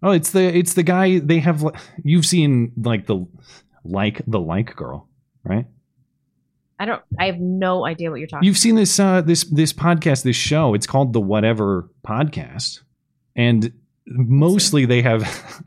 [0.04, 1.64] Oh, it's the it's the guy they have.
[2.04, 3.26] You've seen like the
[3.84, 5.10] like the like girl,
[5.44, 5.66] right?
[6.80, 7.02] I don't.
[7.20, 8.46] I have no idea what you're talking.
[8.46, 10.74] You've seen this uh, this this podcast, this show.
[10.76, 12.82] It's called the Whatever Podcast,
[13.36, 13.72] and
[14.06, 15.24] mostly they have.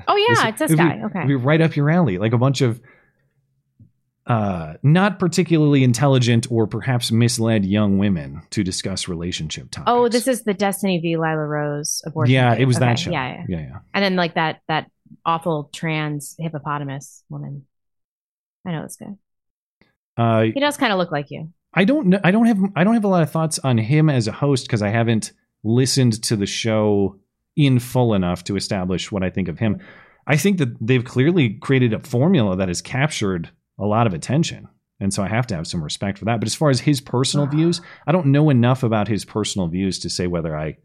[0.06, 1.02] Oh yeah, it's this it'd be- guy.
[1.06, 1.26] Okay.
[1.26, 2.80] be right up your alley, like a bunch of
[4.26, 9.90] uh, not particularly intelligent or perhaps misled young women to discuss relationship topics.
[9.90, 11.16] Oh, this is the Destiny v.
[11.16, 12.34] Lila Rose abortion.
[12.34, 12.62] yeah, thing.
[12.62, 13.10] it was that show.
[13.10, 13.78] Yeah, yeah, yeah, yeah.
[13.94, 14.90] And then like that that
[15.24, 17.66] awful trans hippopotamus woman.
[18.66, 19.16] I know this guy.
[20.16, 21.52] Uh, He does kind of look like you.
[21.72, 22.20] I don't know.
[22.22, 22.58] I don't have.
[22.76, 25.32] I don't have a lot of thoughts on him as a host because I haven't
[25.62, 27.16] listened to the show
[27.56, 29.80] in full enough to establish what I think of him.
[30.26, 33.50] I think that they've clearly created a formula that has captured
[33.80, 34.68] a lot of attention,
[35.00, 36.40] and so I have to have some respect for that.
[36.40, 39.98] But as far as his personal views, I don't know enough about his personal views
[40.00, 40.76] to say whether I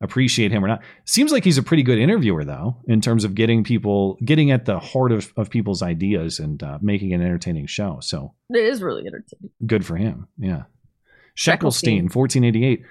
[0.00, 0.82] appreciate him or not.
[1.04, 4.64] Seems like he's a pretty good interviewer, though, in terms of getting people, getting at
[4.64, 7.98] the heart of, of people's ideas and uh, making an entertaining show.
[8.00, 9.50] So It is really entertaining.
[9.66, 10.28] Good for him.
[10.38, 10.64] Yeah.
[11.36, 12.08] Sheckelstein.
[12.08, 12.84] Sheckelstein, 1488.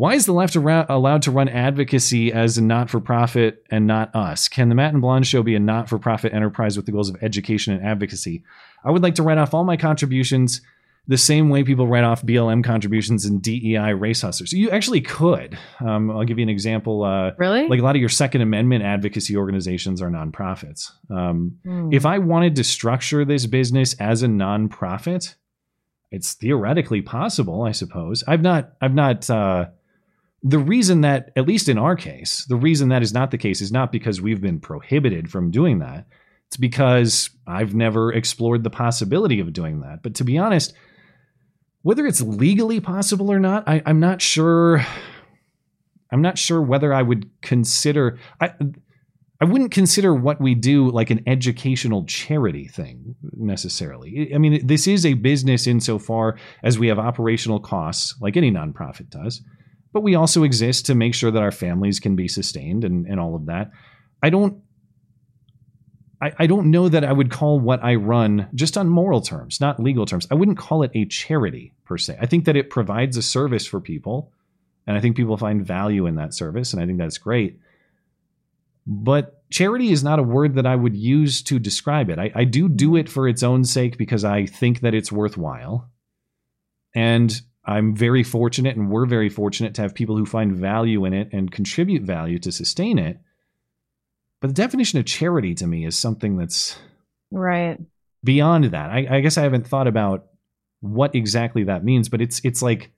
[0.00, 3.86] Why is the left arou- allowed to run advocacy as a not for profit and
[3.86, 4.48] not us?
[4.48, 7.10] Can the Matt and Blonde show be a not for profit enterprise with the goals
[7.10, 8.42] of education and advocacy?
[8.82, 10.62] I would like to write off all my contributions
[11.06, 14.54] the same way people write off BLM contributions and DEI race hustlers.
[14.54, 15.58] You actually could.
[15.80, 17.04] Um, I'll give you an example.
[17.04, 17.68] Uh, really?
[17.68, 20.92] Like a lot of your Second Amendment advocacy organizations are nonprofits.
[21.10, 21.92] Um, Hmm.
[21.92, 25.34] If I wanted to structure this business as a nonprofit,
[26.10, 28.24] it's theoretically possible, I suppose.
[28.26, 29.66] I've not, I've not, uh,
[30.42, 33.60] the reason that, at least in our case, the reason that is not the case
[33.60, 36.06] is not because we've been prohibited from doing that.
[36.48, 40.02] It's because I've never explored the possibility of doing that.
[40.02, 40.74] But to be honest,
[41.82, 44.84] whether it's legally possible or not, I, I'm not sure.
[46.12, 48.18] I'm not sure whether I would consider.
[48.40, 48.52] I,
[49.40, 54.32] I wouldn't consider what we do like an educational charity thing necessarily.
[54.34, 59.08] I mean, this is a business insofar as we have operational costs, like any nonprofit
[59.08, 59.40] does,
[59.92, 63.18] but we also exist to make sure that our families can be sustained and, and
[63.18, 63.70] all of that.
[64.22, 64.62] I don't.
[66.22, 69.58] I, I don't know that I would call what I run just on moral terms,
[69.58, 70.26] not legal terms.
[70.30, 72.18] I wouldn't call it a charity per se.
[72.20, 74.30] I think that it provides a service for people,
[74.86, 77.58] and I think people find value in that service, and I think that's great
[78.86, 82.18] but charity is not a word that I would use to describe it.
[82.18, 85.88] I, I do do it for its own sake because I think that it's worthwhile.
[86.94, 91.12] And I'm very fortunate, and we're very fortunate to have people who find value in
[91.12, 93.20] it and contribute value to sustain it.
[94.40, 96.78] But the definition of charity to me is something that's
[97.30, 97.78] Right.
[98.24, 98.90] beyond that.
[98.90, 100.26] I, I guess I haven't thought about
[100.80, 102.90] what exactly that means, but it's it's like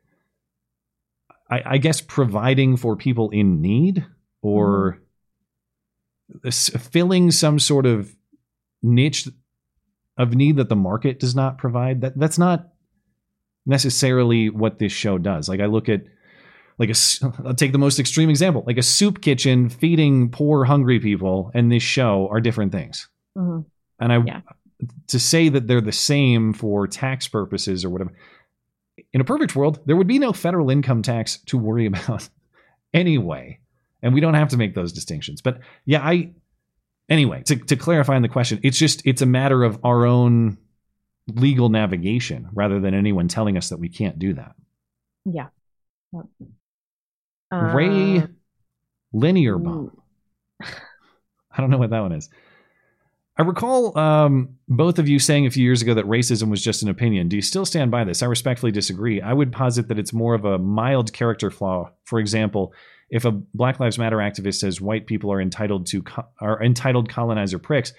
[1.50, 4.06] I, I guess providing for people in need
[4.40, 5.00] or
[6.32, 6.48] mm-hmm.
[6.48, 8.14] s- filling some sort of
[8.82, 9.28] niche
[10.16, 12.02] of need that the market does not provide.
[12.02, 12.71] That that's not
[13.66, 15.48] necessarily what this show does.
[15.48, 16.02] Like I look at
[16.78, 16.94] like a
[17.46, 21.70] I'll take the most extreme example, like a soup kitchen feeding poor hungry people and
[21.70, 23.08] this show are different things.
[23.36, 23.64] Mhm.
[24.00, 24.40] And I Yeah.
[25.08, 28.12] to say that they're the same for tax purposes or whatever.
[29.12, 32.28] In a perfect world, there would be no federal income tax to worry about
[32.92, 33.58] anyway.
[34.02, 35.40] And we don't have to make those distinctions.
[35.40, 36.32] But yeah, I
[37.08, 40.58] anyway, to, to clarify on the question, it's just it's a matter of our own
[41.28, 44.54] legal navigation rather than anyone telling us that we can't do that.
[45.24, 45.48] Yeah.
[46.12, 46.24] Yep.
[47.52, 48.26] Ray Uh,
[49.12, 49.96] Linear Bomb.
[50.60, 52.28] I don't know what that one is.
[53.36, 56.82] I recall um, both of you saying a few years ago that racism was just
[56.82, 57.28] an opinion.
[57.28, 58.22] Do you still stand by this?
[58.22, 59.22] I respectfully disagree.
[59.22, 61.90] I would posit that it's more of a mild character flaw.
[62.04, 62.74] For example,
[63.08, 67.08] if a Black Lives Matter activist says white people are entitled to co- are entitled
[67.08, 67.92] colonizer pricks,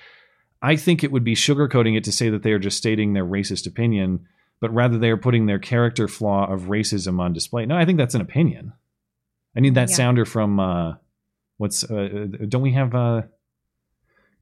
[0.64, 3.26] I think it would be sugarcoating it to say that they are just stating their
[3.26, 4.26] racist opinion,
[4.62, 7.66] but rather they are putting their character flaw of racism on display.
[7.66, 8.72] No, I think that's an opinion.
[9.56, 9.96] I need that Yeah.
[9.96, 10.94] sounder from uh,
[11.58, 13.24] what's uh, don't we have uh,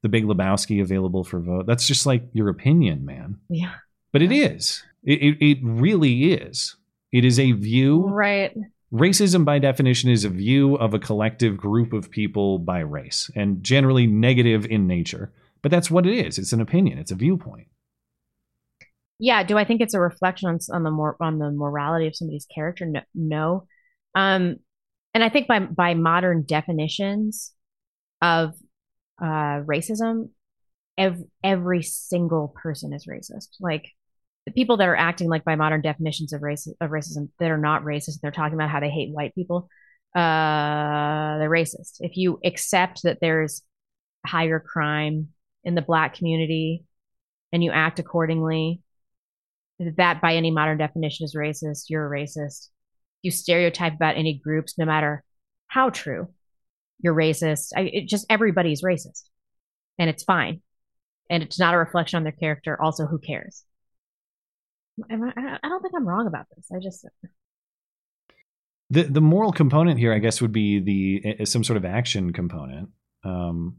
[0.02, 1.66] the Big Lebowski available for vote?
[1.66, 3.38] That's just like your opinion, man.
[3.50, 3.74] Yeah.
[4.12, 4.82] But it is.
[5.02, 6.76] It, it, it really is.
[7.10, 8.06] It is a view.
[8.08, 8.56] Right.
[8.92, 13.62] Racism, by definition, is a view of a collective group of people by race, and
[13.64, 15.32] generally negative in nature.
[15.62, 16.38] But that's what it is.
[16.38, 16.98] It's an opinion.
[16.98, 17.68] It's a viewpoint.
[19.18, 19.44] Yeah.
[19.44, 22.46] Do I think it's a reflection on, on the more on the morality of somebody's
[22.52, 22.86] character?
[22.86, 23.00] No.
[23.14, 23.66] no.
[24.14, 24.56] Um,
[25.14, 27.52] and I think by by modern definitions
[28.20, 28.54] of
[29.20, 30.30] uh, racism,
[30.98, 33.48] ev- every single person is racist.
[33.60, 33.88] Like
[34.46, 37.58] the people that are acting like by modern definitions of race of racism that are
[37.58, 39.68] not racist, they're talking about how they hate white people.
[40.14, 41.96] Uh, they're racist.
[42.00, 43.62] If you accept that there's
[44.26, 45.28] higher crime
[45.64, 46.84] in the black community
[47.52, 48.80] and you act accordingly,
[49.96, 51.84] that by any modern definition is racist.
[51.88, 52.68] You're a racist.
[53.22, 55.22] You stereotype about any groups, no matter
[55.68, 56.28] how true.
[57.00, 57.72] You're racist.
[57.76, 59.24] I, it just everybody's racist,
[59.98, 60.62] and it's fine,
[61.28, 62.80] and it's not a reflection on their character.
[62.80, 63.64] Also, who cares?
[65.10, 66.68] I, I don't think I'm wrong about this.
[66.72, 67.06] I just
[68.90, 72.90] the the moral component here, I guess, would be the some sort of action component.
[73.24, 73.78] Um,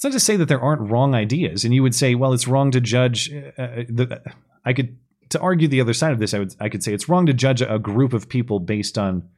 [0.00, 2.48] it's not to say that there aren't wrong ideas, and you would say, well, it's
[2.48, 3.30] wrong to judge.
[3.30, 4.22] Uh, uh the,
[4.64, 4.96] I could
[5.28, 6.32] to argue the other side of this.
[6.32, 9.28] I would I could say it's wrong to judge a group of people based on.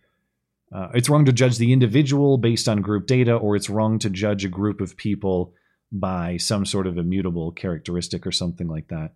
[0.72, 4.08] Uh, it's wrong to judge the individual based on group data, or it's wrong to
[4.08, 5.52] judge a group of people
[5.90, 9.14] by some sort of immutable characteristic or something like that.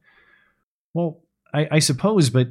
[0.95, 1.21] Well,
[1.55, 2.49] I, I suppose, but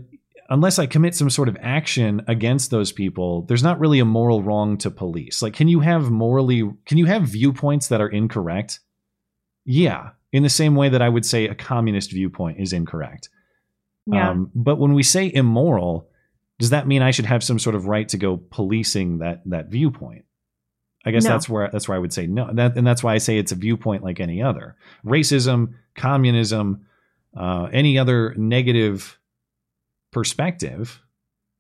[0.50, 4.42] unless I commit some sort of action against those people, there's not really a moral
[4.42, 5.42] wrong to police.
[5.42, 8.80] Like, can you have morally, can you have viewpoints that are incorrect?
[9.66, 13.30] Yeah, in the same way that I would say a communist viewpoint is incorrect.
[14.06, 14.32] Yeah.
[14.32, 16.10] Um, but when we say immoral,
[16.60, 19.70] does that mean I should have some sort of right to go policing that that
[19.70, 20.26] viewpoint?
[21.06, 21.32] I guess no.
[21.32, 22.50] that's where that's where I would say no.
[22.54, 24.76] That, and that's why I say it's a viewpoint like any other.
[25.06, 26.86] Racism, communism,
[27.38, 29.20] uh, any other negative
[30.12, 31.02] perspective,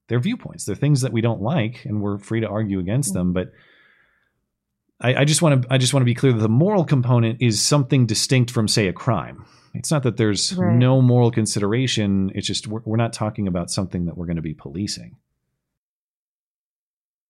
[0.08, 0.66] they're viewpoints.
[0.66, 3.34] They're things that we don't like, and we're free to argue against them.
[3.34, 3.52] But
[5.02, 7.42] I, I just want to I just want to be clear that the moral component
[7.42, 9.46] is something distinct from, say, a crime.
[9.74, 10.74] It's not that there's right.
[10.74, 12.32] no moral consideration.
[12.34, 15.18] It's just we're, we're not talking about something that we're going to be policing.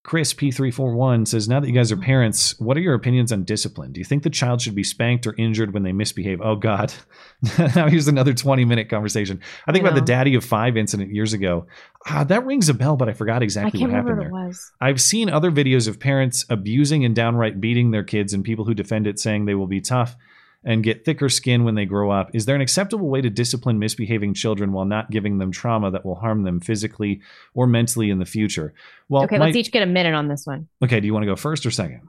[0.06, 3.91] Chris P341 says, Now that you guys are parents, what are your opinions on discipline?
[3.91, 6.41] Do you think the child should be spanked or injured when they misbehave?
[6.41, 6.94] Oh, God.
[7.57, 9.41] now here's another 20 minute conversation.
[9.65, 11.65] I think I about the Daddy of Five incident years ago.
[12.07, 14.30] Ah, that rings a bell, but I forgot exactly I what happened there.
[14.30, 14.72] Was.
[14.80, 18.75] I've seen other videos of parents abusing and downright beating their kids and people who
[18.75, 20.16] defend it saying they will be tough
[20.66, 22.32] and get thicker skin when they grow up.
[22.34, 26.03] Is there an acceptable way to discipline misbehaving children while not giving them trauma that
[26.03, 27.22] will harm them physically
[27.53, 28.74] or mentally in the future?
[29.08, 30.68] Well, okay, my, let's each get a minute on this one.
[30.84, 32.02] Okay, do you want to go first or second?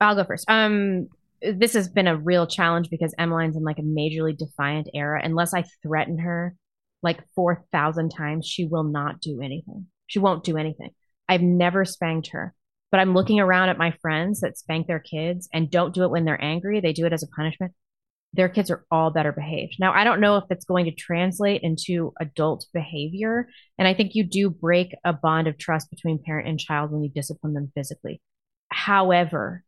[0.00, 0.44] I'll go first.
[0.48, 1.08] Um,
[1.40, 5.20] this has been a real challenge because Emmeline's in like a majorly defiant era.
[5.22, 6.56] Unless I threaten her
[7.02, 9.86] like 4,000 times, she will not do anything.
[10.08, 10.90] She won't do anything.
[11.28, 12.54] I've never spanked her
[12.90, 16.12] but I'm looking around at my friends that spank their kids and don't do it
[16.12, 16.78] when they're angry.
[16.78, 17.72] They do it as a punishment
[18.34, 19.76] their kids are all better behaved.
[19.78, 23.48] Now, I don't know if it's going to translate into adult behavior.
[23.78, 27.04] And I think you do break a bond of trust between parent and child when
[27.04, 28.20] you discipline them physically.
[28.70, 29.62] However,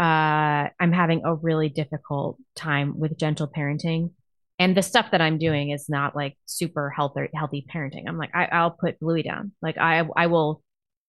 [0.00, 4.12] uh, I'm having a really difficult time with gentle parenting.
[4.58, 8.04] And the stuff that I'm doing is not like super healthy, healthy parenting.
[8.08, 9.52] I'm like, I, I'll put Bluey down.
[9.60, 10.62] Like I, I will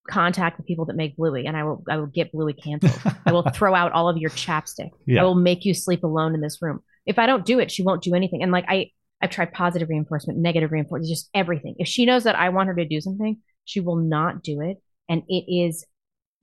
[0.07, 2.99] contact the people that make Bluey, and I will I will get Bluey canceled.
[3.25, 4.91] I will throw out all of your chapstick.
[5.05, 5.21] Yeah.
[5.21, 6.81] I will make you sleep alone in this room.
[7.05, 8.41] If I don't do it, she won't do anything.
[8.41, 11.75] And like I I've tried positive reinforcement, negative reinforcement, just everything.
[11.79, 14.77] If she knows that I want her to do something, she will not do it,
[15.09, 15.85] and it is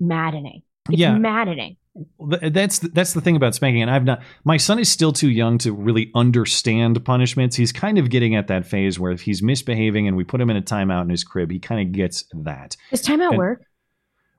[0.01, 0.63] maddening.
[0.89, 1.17] It's yeah.
[1.17, 1.77] maddening
[2.19, 5.59] that's that's the thing about spanking and i've not my son is still too young
[5.59, 7.57] to really understand punishments.
[7.57, 10.51] He's kind of getting at that phase where if he's misbehaving and we put him
[10.51, 12.77] in a timeout in his crib he kind of gets that.
[12.91, 13.63] Does timeout and, work?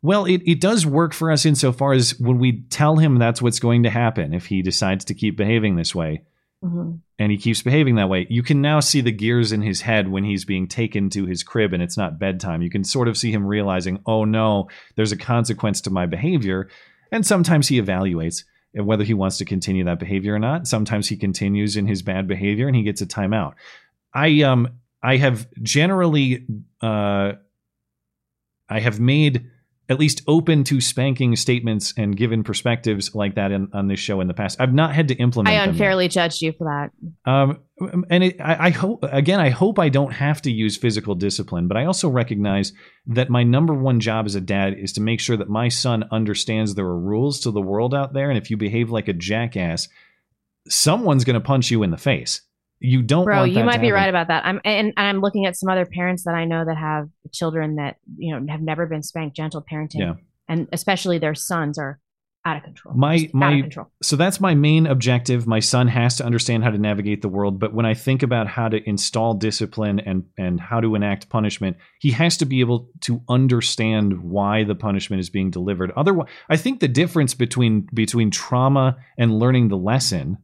[0.01, 3.59] Well it, it does work for us insofar as when we tell him that's what's
[3.59, 6.23] going to happen if he decides to keep behaving this way
[6.63, 6.93] mm-hmm.
[7.19, 10.07] and he keeps behaving that way you can now see the gears in his head
[10.07, 12.63] when he's being taken to his crib and it's not bedtime.
[12.63, 16.67] You can sort of see him realizing oh no there's a consequence to my behavior
[17.13, 18.43] and sometimes he evaluates
[18.73, 20.67] whether he wants to continue that behavior or not.
[20.67, 23.53] Sometimes he continues in his bad behavior and he gets a timeout.
[24.13, 24.67] I um
[25.01, 26.47] I have generally
[26.81, 27.33] uh
[28.67, 29.51] I have made
[29.93, 34.19] at least open to spanking statements and given perspectives like that in, on this show
[34.21, 34.59] in the past.
[34.59, 35.55] I've not had to implement.
[35.55, 37.31] I unfairly judged you for that.
[37.31, 37.59] Um,
[38.09, 41.67] and it, I, I, hope again, I hope I don't have to use physical discipline,
[41.67, 42.73] but I also recognize
[43.07, 46.05] that my number one job as a dad is to make sure that my son
[46.11, 49.13] understands there are rules to the world out there, and if you behave like a
[49.13, 49.87] jackass,
[50.67, 52.41] someone's going to punch you in the face
[52.83, 53.93] you don't Bro, you might be happen.
[53.93, 54.45] right about that.
[54.45, 57.77] I'm and, and I'm looking at some other parents that I know that have children
[57.77, 59.35] that you know have never been spanked.
[59.35, 60.13] Gentle parenting, Yeah.
[60.47, 61.99] and especially their sons are
[62.45, 62.93] out of control.
[62.93, 63.87] my Just my control.
[64.01, 67.57] so that's my main objective my son has to understand how to navigate the world
[67.57, 71.77] but when i think about how to install discipline and and how to enact punishment
[72.01, 76.57] he has to be able to understand why the punishment is being delivered otherwise i
[76.57, 80.37] think the difference between between trauma and learning the lesson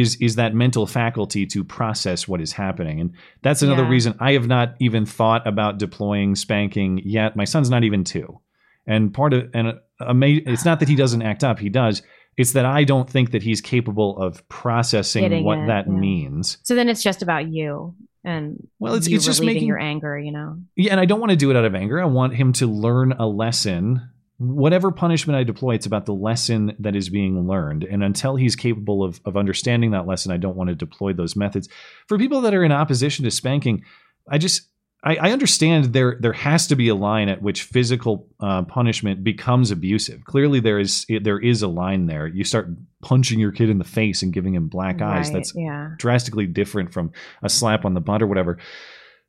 [0.00, 3.88] is is that mental faculty to process what is happening and that's another Yeah.
[3.90, 8.40] reason i have not even thought about deploying spanking yet my son's not even 2
[8.86, 12.02] and part of and uh, ama- it's not that he doesn't act up he does
[12.36, 15.92] it's that i don't think that he's capable of processing Getting what it, that yeah.
[15.92, 20.18] means So then it's just about you and Well, it's- it's just making- your anger.
[20.18, 22.34] You know, yeah and i don't want to do it out of anger i want
[22.34, 24.00] him to learn a lesson
[24.38, 28.56] whatever punishment i deploy it's about the lesson that is being learned and until he's
[28.56, 31.68] capable of, of understanding that lesson i don't want to deploy those methods
[32.08, 33.84] for people that are in opposition to spanking
[34.28, 34.68] i just
[35.04, 39.22] I, I understand there there has to be a line at which physical uh, punishment
[39.22, 40.24] becomes abusive.
[40.24, 42.26] Clearly, there is there is a line there.
[42.26, 42.68] You start
[43.02, 45.26] punching your kid in the face and giving him black eyes.
[45.26, 45.90] Right, That's yeah.
[45.98, 48.58] drastically different from a slap on the butt or whatever.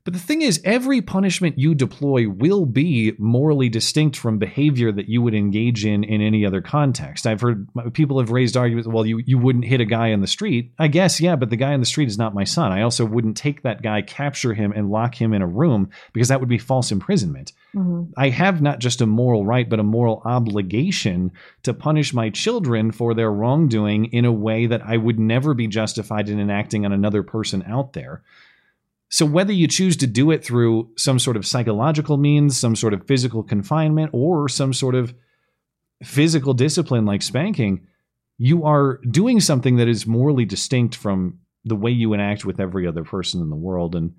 [0.06, 5.08] But the thing is, every punishment you deploy will be morally distinct from behavior that
[5.08, 7.26] you would engage in in any other context.
[7.26, 8.86] I've heard people have raised arguments.
[8.86, 10.72] Well, you you wouldn't hit a guy in the street.
[10.78, 12.70] I guess yeah, but the guy in the street is not my son.
[12.70, 16.28] I also wouldn't take that guy, capture him, and lock him in a room because
[16.28, 17.52] that would be false imprisonment.
[17.74, 18.12] Mhm.
[18.16, 21.32] I have not just a moral right, but a moral obligation
[21.64, 25.66] to punish my children for their wrongdoing in a way that I would never be
[25.66, 28.22] justified in enacting on another person out there.
[29.08, 32.92] So, whether you choose to do it through some sort of psychological means, some sort
[32.92, 35.14] of physical confinement, or some sort of
[36.02, 37.86] physical discipline like spanking,
[38.38, 42.86] you are doing something that is morally distinct from the way you enact with every
[42.86, 43.94] other person in the world.
[43.94, 44.14] And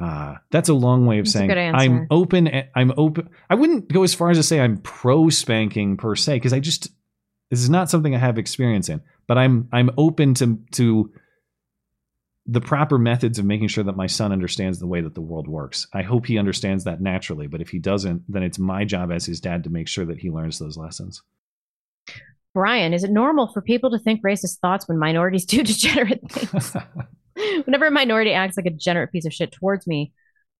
[0.00, 1.50] uh, that's a long way of That's saying.
[1.50, 2.50] I'm open.
[2.74, 3.30] I'm open.
[3.50, 6.60] I wouldn't go as far as to say I'm pro spanking per se, because I
[6.60, 6.88] just
[7.50, 9.02] this is not something I have experience in.
[9.26, 11.12] But I'm I'm open to to
[12.46, 15.48] the proper methods of making sure that my son understands the way that the world
[15.48, 15.86] works.
[15.94, 19.24] I hope he understands that naturally, but if he doesn't, then it's my job as
[19.24, 21.22] his dad to make sure that he learns those lessons.
[22.52, 26.76] Brian, is it normal for people to think racist thoughts when minorities do degenerate things?
[27.64, 30.12] Whenever a minority acts like a degenerate piece of shit towards me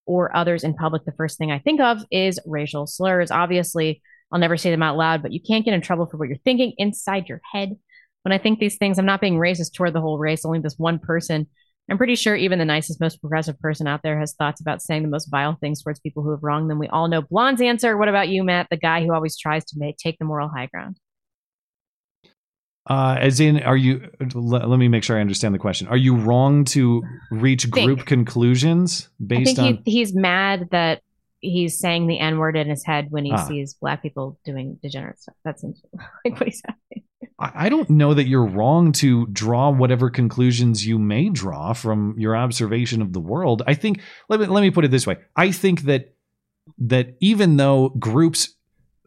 [0.06, 3.30] or others in public, the first thing I think of is racial slurs.
[3.30, 6.28] Obviously, I'll never say them out loud, but you can't get in trouble for what
[6.28, 7.76] you're thinking inside your head.
[8.22, 10.78] When I think these things, I'm not being racist toward the whole race, only this
[10.78, 11.46] one person.
[11.90, 15.02] I'm pretty sure even the nicest, most progressive person out there has thoughts about saying
[15.02, 16.78] the most vile things towards people who have wronged them.
[16.78, 17.96] We all know Blonde's answer.
[17.98, 18.68] What about you, Matt?
[18.70, 20.96] The guy who always tries to make, take the moral high ground.
[22.88, 24.10] Uh, as in, are you?
[24.34, 25.88] Let, let me make sure I understand the question.
[25.88, 27.86] Are you wrong to reach Think.
[27.86, 29.82] group conclusions I based think on?
[29.84, 31.00] he, he's mad that
[31.40, 33.44] he's saying the N word in his head when he Ah.
[33.46, 35.34] sees black people doing degenerate stuff.
[35.46, 35.82] That seems
[36.24, 36.76] like what he's saying.
[37.54, 42.36] I don't know that you're wrong to draw whatever conclusions you may draw from your
[42.36, 43.62] observation of the world.
[43.66, 45.18] I think let me let me put it this way.
[45.36, 46.14] I think that
[46.78, 48.54] that even though groups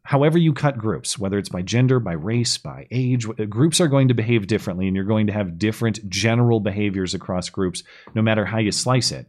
[0.04, 4.08] however you cut groups, whether it's by gender, by race, by age, groups are going
[4.08, 7.84] to behave differently and you're going to have different general behaviors across groups
[8.16, 9.28] no matter how you slice it.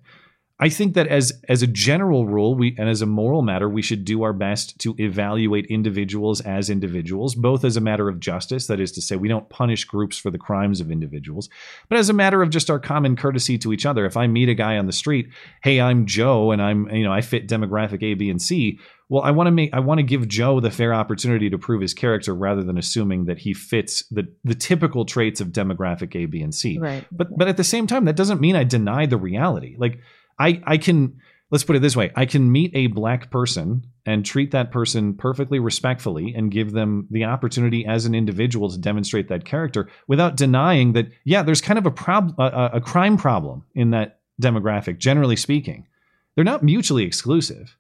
[0.61, 3.81] I think that as as a general rule, we and as a moral matter, we
[3.81, 8.67] should do our best to evaluate individuals as individuals, both as a matter of justice,
[8.67, 11.49] that is to say, we don't punish groups for the crimes of individuals,
[11.89, 14.05] but as a matter of just our common courtesy to each other.
[14.05, 15.29] If I meet a guy on the street,
[15.63, 18.81] hey, I'm Joe, and I'm you know I fit demographic A, B, and C.
[19.09, 21.81] Well, I want to make I want to give Joe the fair opportunity to prove
[21.81, 26.27] his character rather than assuming that he fits the the typical traits of demographic A,
[26.27, 26.79] B, and C.
[26.79, 27.07] Right.
[27.13, 29.77] But but at the same time, that doesn't mean I deny the reality.
[29.79, 30.01] Like
[30.39, 34.25] I I can let's put it this way: I can meet a black person and
[34.25, 39.29] treat that person perfectly respectfully and give them the opportunity as an individual to demonstrate
[39.29, 43.65] that character without denying that yeah, there's kind of a problem, a, a- crime problem
[43.75, 44.99] in that demographic.
[44.99, 45.87] Generally speaking,
[46.35, 47.77] they're not mutually exclusive.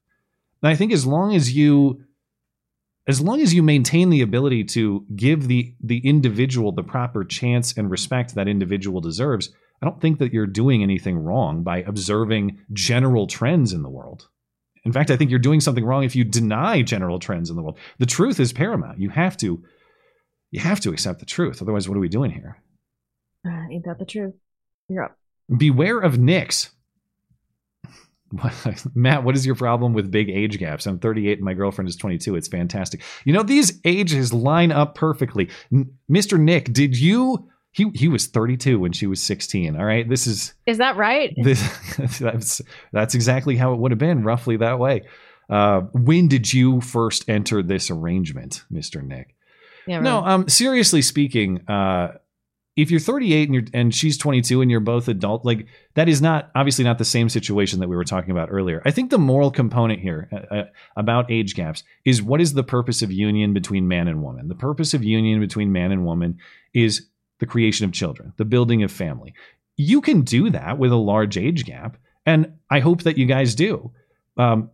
[0.63, 2.05] And I think as long as you
[3.07, 7.77] as long as you maintain the ability to give the the individual the proper chance
[7.77, 9.51] and respect that individual deserves,
[9.81, 14.29] I don't think that you're doing anything wrong by observing general trends in the world.
[14.85, 17.63] In fact, I think you're doing something wrong if you deny general trends in the
[17.63, 17.79] world.
[17.99, 18.99] The truth is paramount.
[18.99, 19.63] You have to
[20.51, 21.61] you have to accept the truth.
[21.61, 22.63] Otherwise, what are we doing here?
[23.47, 24.35] Uh, ain't that the truth?
[24.89, 25.19] You're up.
[25.55, 26.71] Beware of nicks.
[28.95, 30.87] Matt, what is your problem with big age gaps?
[30.87, 32.37] I'm 38 and my girlfriend is 22.
[32.37, 33.03] It's fantastic.
[33.25, 35.49] You know, these ages line up perfectly.
[35.73, 36.39] N- Mr.
[36.39, 37.49] Nick, did you
[37.79, 39.77] He he was 32 when she was 16.
[39.77, 41.33] All right, this is Is that right?
[41.43, 41.63] this
[42.19, 42.61] that's
[42.93, 45.03] that's exactly how it would have been, roughly that way.
[45.49, 49.37] Uh, when did you first enter this arrangement, Mister Nick?
[49.87, 50.33] Yeah, No, right.
[50.33, 52.19] um, seriously speaking, uh,
[52.77, 56.21] if you're 38 and you're and she's 22 and you're both adult, like that is
[56.21, 58.83] not obviously not the same situation that we were talking about earlier.
[58.85, 60.65] I think the moral component here uh, uh,
[60.97, 64.49] about age gaps is what is the purpose of union between man and woman?
[64.49, 66.39] The purpose of union between man and woman
[66.75, 67.07] is
[67.39, 69.35] the creation of children, the building of family.
[69.77, 73.55] You can do that with a large age gap, and I hope that you guys
[73.55, 73.93] do.
[74.37, 74.71] Um,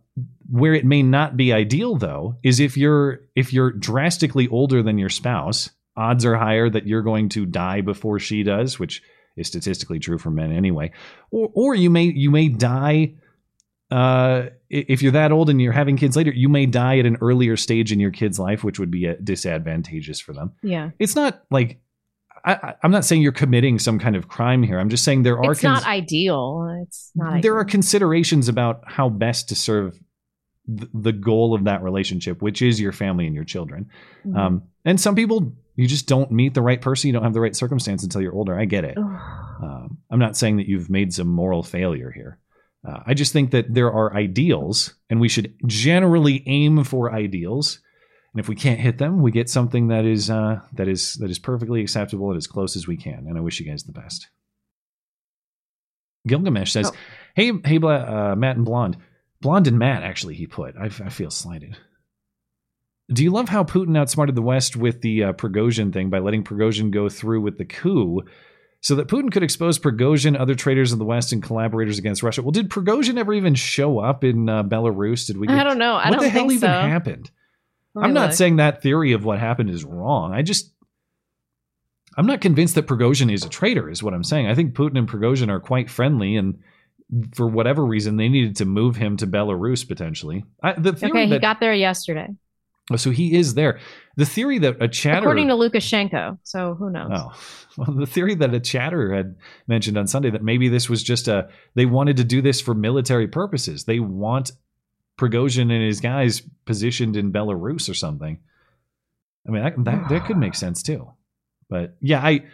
[0.49, 4.97] where it may not be ideal though is if you're if you're drastically older than
[4.97, 9.01] your spouse odds are higher that you're going to die before she does which
[9.35, 10.91] is statistically true for men anyway
[11.31, 13.15] or or you may you may die
[13.91, 17.17] uh if you're that old and you're having kids later you may die at an
[17.21, 20.91] earlier stage in your kid's life which would be disadvantageous for them Yeah.
[20.99, 21.79] it's not like
[22.45, 24.79] I, I- I'm not saying you're committing some kind of crime here.
[24.79, 26.79] I'm just saying there are It's not ideal.
[26.83, 29.99] It's not there are considerations about how best to serve
[30.67, 33.89] th- the goal of that relationship, which is your family and your children.
[34.25, 34.37] Mhm.
[34.37, 37.07] Um, and some people, you just don't meet the right person.
[37.07, 38.57] You don't have the right circumstance until you're older.
[38.57, 38.97] I get it.
[38.97, 42.37] Um, I'm not saying that you've made some moral failure here.
[42.87, 47.79] Uh, I just think that there are ideals, and we should generally aim for ideals.
[48.35, 51.29] And if we can't hit them, we get something that is uh, that is that
[51.29, 53.27] is perfectly acceptable and as close as we can.
[53.29, 54.27] And I wish you guys the best.
[56.27, 56.91] Gilgamesh says,
[57.33, 58.97] "Hey, hey, Bla- uh, Matt and Blonde,
[59.39, 60.75] Blonde and Matt." Actually, he put.
[60.75, 61.77] I, I feel slighted.
[63.09, 66.43] Do you love how Putin outsmarted the West with the uh, Prigozhin thing by letting
[66.43, 68.21] Prigozhin go through with the coup,
[68.81, 72.41] so that Putin could expose Prigozhin, other traitors in the West, and collaborators against Russia?
[72.41, 75.25] Well, did Prigozhin ever even show up in uh, Belarus?
[75.25, 75.47] Did we?
[75.47, 75.95] I don't know.
[75.95, 76.67] I what don't the hell even so.
[76.67, 77.31] happened?
[77.95, 80.33] I'm not saying that theory of what happened is wrong.
[80.33, 80.71] I just
[82.17, 84.47] I'm not convinced that Prigozhin is a traitor, is what I'm saying.
[84.47, 86.59] I think Putin and Prigozhin are quite friendly, and
[87.33, 90.45] for whatever reason, they needed to move him to Belarus potentially.
[90.63, 92.27] I, the theory Okay, he that, got there yesterday,
[92.91, 93.79] oh, so he is there.
[94.15, 96.39] The theory that a chatter, according to Lukashenko.
[96.43, 97.11] So who knows?
[97.13, 97.33] oh,
[97.77, 99.35] well, the theory that a chatter had
[99.67, 102.73] mentioned on Sunday that maybe this was just a they wanted to do this for
[102.73, 103.83] military purposes.
[103.83, 104.51] They want
[105.17, 108.39] Prigozhin and his guys positioned in Belarus or something.
[109.47, 111.11] I mean, that, that, that could make sense too.
[111.69, 112.45] But yeah, I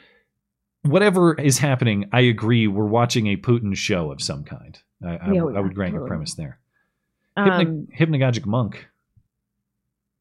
[0.83, 2.67] whatever is happening, I agree.
[2.67, 4.77] We're watching a Putin show of some kind.
[5.03, 6.59] I, I, Yeah, I would grant your premise there.
[7.37, 8.87] Um, Hypno- hypnagogic monk.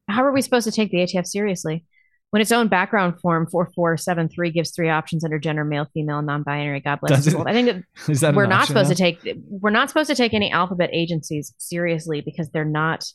[0.07, 1.85] how are we supposed to take the ATF seriously?
[2.31, 6.79] When its own background form 4473 gives three options under gender, male, female, non-binary.
[6.79, 7.47] God bless world.
[7.47, 8.95] I think that Is that we're not supposed now?
[8.95, 13.05] to take we're not supposed to take any alphabet agencies seriously because they're not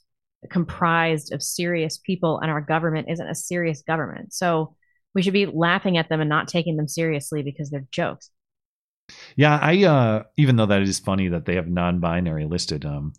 [0.50, 4.34] comprised of serious people and our government isn't a serious government.
[4.34, 4.76] So
[5.14, 8.30] we should be laughing at them and not taking them seriously because they're jokes.
[9.34, 13.14] Yeah, I uh even though that is funny that they have non-binary listed, um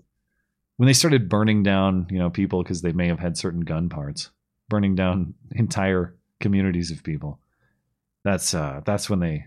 [0.75, 3.89] when they started burning down, you know, people because they may have had certain gun
[3.89, 4.29] parts,
[4.69, 7.39] burning down entire communities of people.
[8.23, 9.45] That's uh that's when they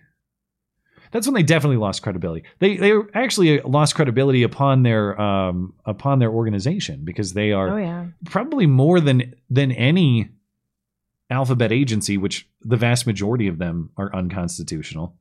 [1.13, 2.45] that's when they definitely lost credibility.
[2.61, 7.77] They they actually lost credibility upon their um upon their organization because they are Oh
[7.77, 8.07] yeah.
[8.27, 10.31] probably more than than any
[11.31, 15.17] alphabet agency, which the vast majority of them are unconstitutional.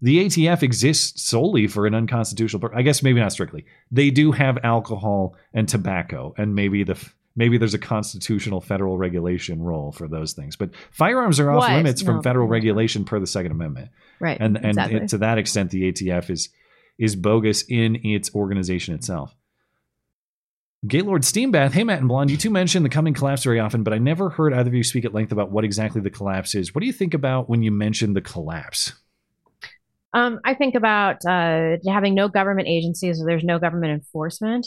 [0.00, 2.68] The ATF exists solely for an unconstitutional.
[2.74, 3.64] I guess maybe not strictly.
[3.90, 6.98] They do have alcohol and tobacco, and maybe the
[7.36, 10.56] maybe there's a constitutional federal regulation role for those things.
[10.56, 11.72] But firearms are off What?
[11.72, 13.90] limits from federal regulation per the Second Amendment.
[14.20, 14.96] Right, and and exactly.
[15.00, 16.48] it- to that extent, the ATF is
[16.98, 19.34] is bogus in its organization itself.
[20.86, 23.94] Gaylord Steambath, hey Matt and Blonde, you two mention the coming collapse very often, but
[23.94, 26.74] I never heard either of you speak at length about what exactly the collapse is.
[26.74, 28.92] What do you think about when you mention the collapse?
[30.12, 34.66] Um, I think about uh, having no government agencies, there's no government enforcement,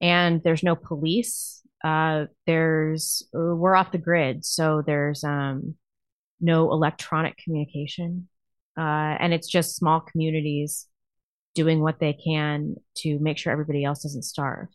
[0.00, 1.57] and there's no police.
[1.82, 5.74] Uh, there's uh, we're off the grid, so there's um,
[6.40, 8.28] no electronic communication,
[8.76, 10.86] uh, and it's just small communities
[11.54, 14.68] doing what they can to make sure everybody else doesn't starve.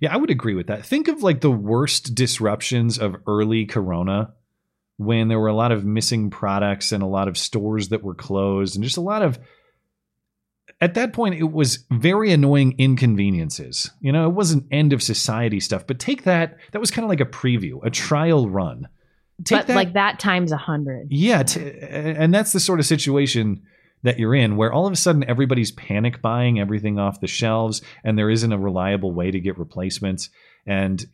[0.00, 0.84] Yeah, I would agree with that.
[0.84, 4.34] Think of like the worst disruptions of early Corona
[4.96, 8.14] when there were a lot of missing products and a lot of stores that were
[8.14, 9.38] closed and just a lot of
[10.80, 13.90] at that point it was very annoying inconveniences.
[14.00, 17.08] You know, it wasn't end of society stuff, but take that that was kind of
[17.08, 18.88] like a preview, a trial run.
[19.44, 21.08] Take but that like that times a hundred.
[21.10, 23.62] yeah, t- and that's the sort of situation
[24.02, 27.82] that you're in where all of a sudden everybody's panic buying everything off the shelves
[28.04, 30.30] and there isn't a reliable way to get replacements
[30.66, 31.06] and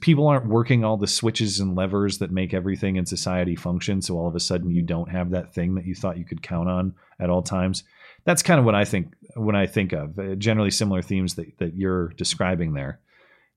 [0.00, 4.00] people aren't working all the switches and levers that make everything in society function.
[4.00, 6.42] So all of a sudden you don't have that thing that you thought you could
[6.42, 7.84] count on at all times.
[8.24, 11.58] That's kind of what I think when I think of uh, generally similar themes that,
[11.58, 13.00] that you're describing there.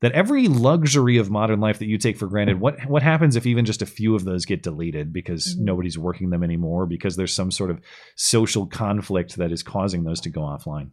[0.02, 3.45] That every luxury of modern life that you take for granted, what what happens if
[3.45, 5.61] even just a few of those get deleted because Mhm.
[5.61, 7.80] nobody's working them anymore because there's some sort of
[8.16, 10.90] social conflict that is causing those to go offline?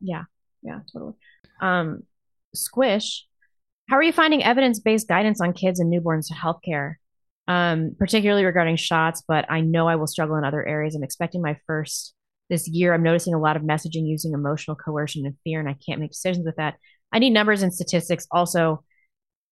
[0.00, 0.24] Yeah,
[0.62, 1.14] yeah, totally.
[1.60, 2.02] Um,
[2.54, 3.26] Squish,
[3.88, 6.96] how are you finding evidence-based guidance on kids and newborns to healthcare,
[7.48, 9.22] um, particularly regarding shots?
[9.26, 10.94] But I know I will struggle in other areas.
[10.94, 12.14] I'm expecting my first
[12.50, 12.94] this year.
[12.94, 16.12] I'm noticing a lot of messaging using emotional coercion and fear, and I can't make
[16.12, 16.74] decisions with that.
[17.12, 18.26] I need numbers and statistics.
[18.30, 18.82] Also,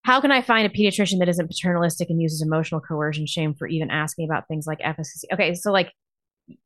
[0.02, 3.68] how can I find a pediatrician that isn't paternalistic and uses emotional coercion, shame for
[3.68, 5.28] even asking about things like efficacy?
[5.32, 5.92] Okay, so like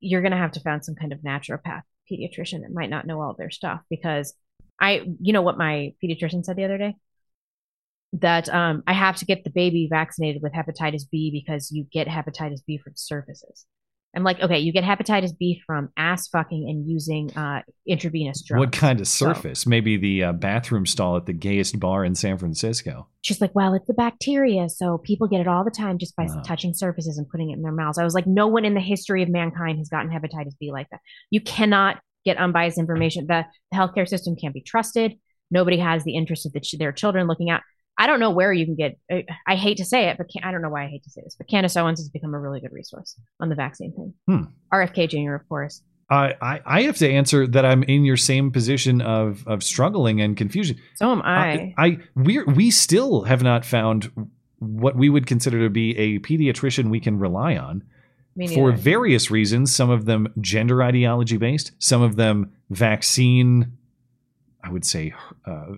[0.00, 3.20] you're going to have to find some kind of naturopath pediatrician that might not know
[3.20, 4.32] all their stuff because
[4.80, 6.96] I, you know what my pediatrician said the other day?
[8.14, 12.06] That um, I have to get the baby vaccinated with hepatitis B because you get
[12.06, 13.66] hepatitis B from surfaces.
[14.16, 18.58] I'm like, okay, you get hepatitis B from ass fucking and using uh, intravenous drugs.
[18.60, 19.66] What kind of So- surface?
[19.66, 23.08] Maybe the uh, bathroom stall at the gayest bar in San Francisco.
[23.20, 26.26] She's like, well, it's the bacteria, so people get it all the time just by
[26.44, 27.98] touching surfaces and putting it in their mouths.
[27.98, 30.88] I was like, no one in the history of mankind has gotten hepatitis B like
[30.90, 31.00] that.
[31.30, 33.26] You cannot get unbiased information.
[33.26, 35.18] The, the healthcare system can't be trusted.
[35.50, 37.60] Nobody has the interest of the, ch- their children looking out.
[37.98, 38.98] I don't know where you can get.
[39.10, 41.10] I, I hate to say it, but can, I don't know why I hate to
[41.10, 44.14] say this, but Candace Owens has become a really good resource on the vaccine thing.
[44.26, 44.42] Hmm.
[44.72, 45.34] RFK Jr.
[45.34, 45.82] of course.
[46.08, 50.20] I, I I have to answer that I'm in your same position of of struggling
[50.20, 50.76] and confusion.
[50.96, 51.74] So am I.
[51.76, 54.12] I, I we we still have not found
[54.58, 57.82] what we would consider to be a pediatrician we can rely on
[58.54, 59.74] for various reasons.
[59.74, 61.72] Some of them gender ideology based.
[61.78, 63.72] Some of them vaccine.
[64.62, 65.12] I would say.
[65.44, 65.74] Uh,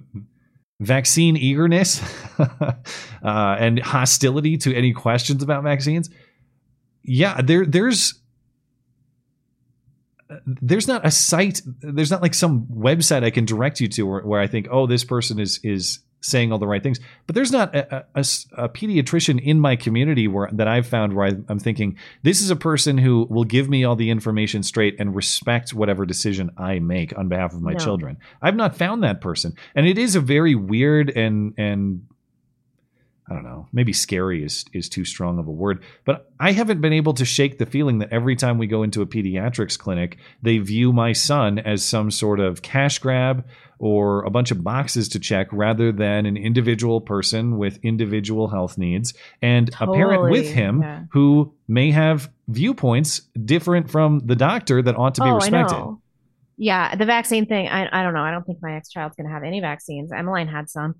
[0.80, 2.00] Vaccine eagerness
[2.38, 2.76] uh,
[3.22, 6.08] and hostility to any questions about vaccines.
[7.02, 8.14] Yeah, there there's
[10.46, 14.20] there's not a site there's not like some website i can direct you to where,
[14.20, 16.98] where i think oh this person is is saying all the right things.
[17.26, 21.58] But there's not a a pediatrician in my community where that i've found where i'm
[21.58, 25.72] thinking this is a person who will give me all the information straight and respect
[25.72, 27.78] whatever decision i make on behalf of my No.
[27.78, 28.16] children.
[28.42, 29.54] I've not found that person.
[29.74, 32.02] And it is a very weird and and
[33.30, 36.80] I don't know, maybe scary is is too strong of a word, but I haven't
[36.80, 40.18] been able to shake the feeling that every time we go into a pediatrics clinic,
[40.42, 43.44] they view my son as some sort of cash grab
[43.78, 48.76] or a bunch of boxes to check rather than an individual person with individual health
[48.76, 51.04] needs and a parent with him yeah.
[51.12, 55.96] who may have viewpoints different from the doctor that ought to be oh, respected.
[56.56, 57.68] Yeah, the vaccine thing.
[57.68, 58.22] I I don't know.
[58.22, 60.10] I don't think my ex child's gonna have any vaccines.
[60.10, 60.96] Emmeline had some,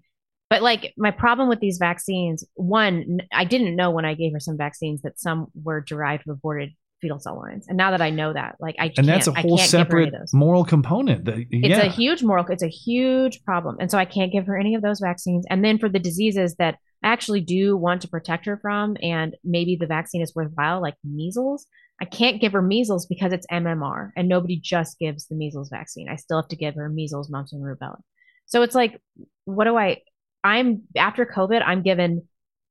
[0.51, 4.41] but like my problem with these vaccines, one, I didn't know when I gave her
[4.41, 6.71] some vaccines that some were derived from aborted
[7.01, 9.33] fetal cell lines, and now that I know that, like I And can't, that's a
[9.33, 11.27] whole can't give her any separate moral component.
[11.27, 12.47] That, It's a huge moral.
[12.49, 15.45] It's a huge problem, and so I can't give her any of those vaccines.
[15.51, 19.37] And then for the diseases that I actually do want to protect her from, and
[19.45, 21.67] maybe the vaccine is worthwhile, like measles.
[22.01, 26.09] I can't give her measles because it's MMR, and nobody just gives the measles vaccine.
[26.09, 27.99] I still have to give her measles, mumps, and rubella.
[28.47, 29.01] So it's like,
[29.45, 29.99] what do I?
[30.45, 31.63] I'm after COVID.
[31.65, 32.23] I'm given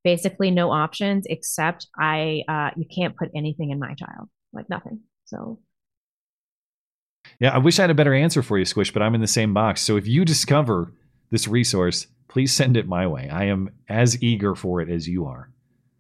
[0.03, 2.43] basically no options except I.
[2.47, 5.01] Uh, you can't put anything in my child, like nothing.
[5.25, 5.59] So
[7.39, 9.27] Yeah, I wish I had a better answer for you, Squish, but I'm in the
[9.27, 9.81] same box.
[9.81, 10.93] So if you discover
[11.29, 13.29] this resource, please send it my way.
[13.29, 15.51] I am as eager for it as you are.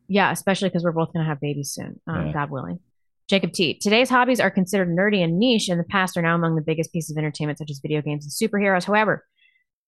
[0.07, 2.33] Yeah, especially because we're both going to have babies soon, um, Yeah.
[2.33, 2.79] God willing.
[3.27, 3.77] Jacob T.
[3.77, 5.67] Today's hobbies are considered nerdy and niche.
[5.67, 8.23] In the past, are now among the biggest pieces of entertainment, such as video games
[8.23, 8.85] and superheroes.
[8.85, 9.25] However,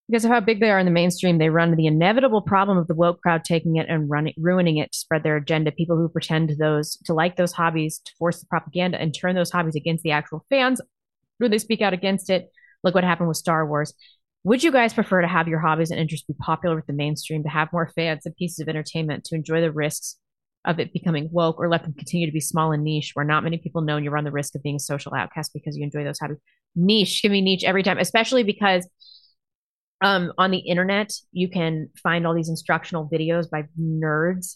[0.10, 2.88] because of how big they are in the mainstream, they run the inevitable problem of
[2.88, 5.72] the woke crowd taking it and running, ruining it to spread their agenda.
[5.72, 9.52] People who pretend those to like those hobbies to force the propaganda and turn those
[9.52, 10.82] hobbies against the actual fans
[11.38, 12.50] when they speak out against it.
[12.84, 13.94] Look what happened with Star Wars.
[14.46, 17.44] Would you guys prefer to have your hobbies and interests be popular with the mainstream,
[17.44, 20.16] to have more fans and pieces of entertainment, to enjoy the risks
[20.66, 23.44] of it becoming woke, or let them continue to be small and niche, where not
[23.44, 25.84] many people know and you run the risk of being a social outcast because you
[25.84, 26.38] enjoy those hobbies?
[26.76, 28.88] Niche, give me niche every time, especially because
[30.02, 34.56] um, on the internet you can find all these instructional videos by nerds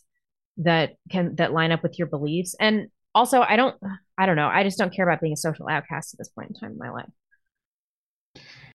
[0.58, 2.56] that can that line up with your beliefs.
[2.60, 3.76] And also, I don't,
[4.18, 6.50] I don't know, I just don't care about being a social outcast at this point
[6.50, 7.10] in time in my life.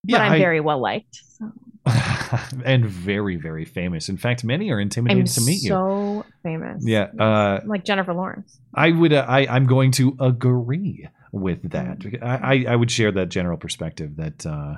[0.05, 1.21] Yeah, but I'm I- very well liked.
[1.39, 1.53] So.
[2.65, 4.09] and very, very famous.
[4.09, 5.69] In fact, many are intimidated I'm to meet you.
[5.69, 6.83] so famous.
[6.85, 8.59] Yeah, uh, like Jennifer Lawrence.
[8.75, 9.13] I would.
[9.13, 12.01] Uh, I, I'm going to agree with that.
[12.01, 12.25] Mm-hmm.
[12.25, 14.77] I, I, I would share that general perspective that uh,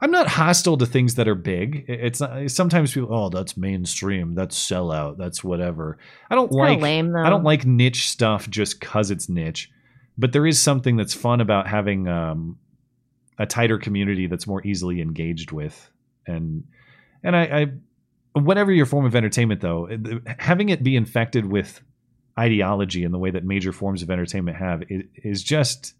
[0.00, 1.84] I'm not hostile to things that are big.
[1.88, 5.98] It's not, sometimes people, oh, that's mainstream, that's sellout, that's whatever.
[6.30, 7.16] I don't It's like lame.
[7.16, 9.70] I don't like niche stuff just cause it's niche.
[10.16, 12.58] But there is something that's fun about having um,
[13.38, 15.90] a tighter community that's more easily engaged with,
[16.26, 16.64] and
[17.22, 19.88] and I, I whatever your form of entertainment though,
[20.38, 21.80] having it be infected with
[22.38, 25.94] ideology in the way that major forms of entertainment have is, is just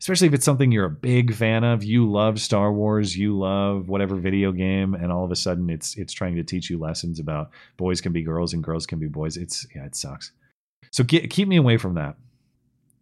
[0.00, 3.88] especially if it's something you're a big fan of you love star wars you love
[3.88, 7.18] whatever video game and all of a sudden it's it's trying to teach you lessons
[7.18, 10.32] about boys can be girls and girls can be boys it's yeah it sucks.
[10.90, 12.16] So get, keep me away from that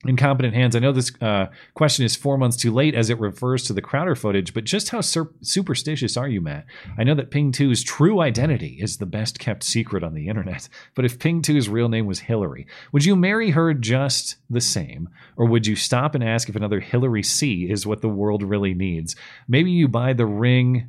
[0.04, 0.76] incompetent hands.
[0.76, 3.80] I know this uh, question is four months too late as it refers to the
[3.80, 6.66] crowder footage but just how sur- superstitious are you matt?
[6.98, 10.68] I know that ping 2's true identity is the best kept secret on the internet
[10.94, 15.08] but if ping 2's real name was hillary would you marry her just the same?
[15.36, 18.74] Or would you stop and ask if another hillary c is what the world really
[18.74, 19.16] needs?
[19.48, 20.88] Maybe you buy the ring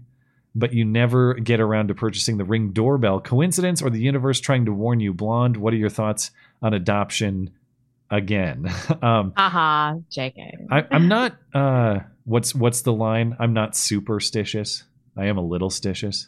[0.56, 3.20] but you never get around to purchasing the ring doorbell.
[3.20, 5.56] Coincidence or the universe trying to warn you blonde?
[5.56, 6.32] What are your thoughts
[6.64, 7.52] on adoption
[8.10, 8.66] again
[9.02, 10.68] um Haha, JK.
[10.72, 11.38] I, I'm not.
[11.54, 13.36] Uh, what's what's the line?
[13.40, 14.84] I'm not superstitious.
[15.18, 16.28] I am a little stitious.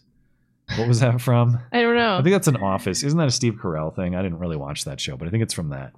[0.75, 1.59] What was that from?
[1.71, 2.17] I don't know.
[2.17, 3.03] I think that's an Office.
[3.03, 4.15] Isn't that a Steve Carell thing?
[4.15, 5.93] I didn't really watch that show, but I think it's from that.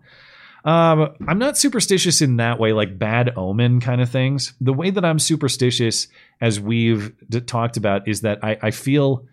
[0.63, 4.53] Um, I'm not superstitious in that way, like bad omen kind of things.
[4.61, 6.07] The way that I'm superstitious,
[6.39, 9.25] as we've d- talked about, is that I, I feel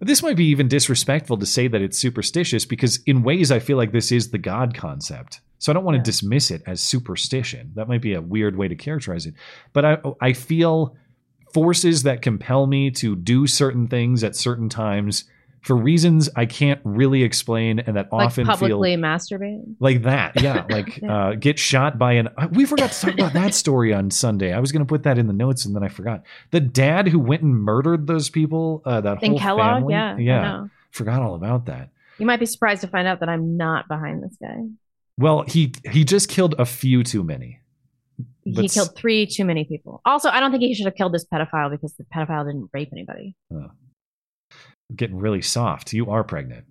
[0.00, 3.76] this might be even disrespectful to say that it's superstitious because, in ways, I feel
[3.76, 5.40] like this is the God concept.
[5.58, 7.72] So I don't want to dismiss it as superstition.
[7.74, 9.34] That might be a weird way to characterize it.
[9.72, 10.96] But I, I feel
[11.52, 15.24] forces that compel me to do certain things at certain times
[15.62, 19.74] for reasons I can't really explain and that Like often feel publicly masturbate.
[19.80, 23.52] like that yeah like uh, get shot by an we forgot to talk about that
[23.62, 25.88] story on sunday i was going to put that in the notes and then i
[25.88, 29.78] forgot the dad who went and murdered those people uh, that In whole Kellogg?
[29.80, 30.70] family Yeah, I yeah know.
[30.92, 34.22] forgot all about that You might be surprised to find out that I'm not behind
[34.22, 34.58] this guy.
[35.18, 37.60] Well he he just killed a few too many
[38.44, 40.00] he But s- killed three too many people.
[40.04, 42.90] Also, I don't think he should have killed this pedophile because the pedophile didn't rape
[42.92, 43.34] anybody.
[43.52, 43.70] Oh.
[44.94, 46.64] getting really soft you are pregnant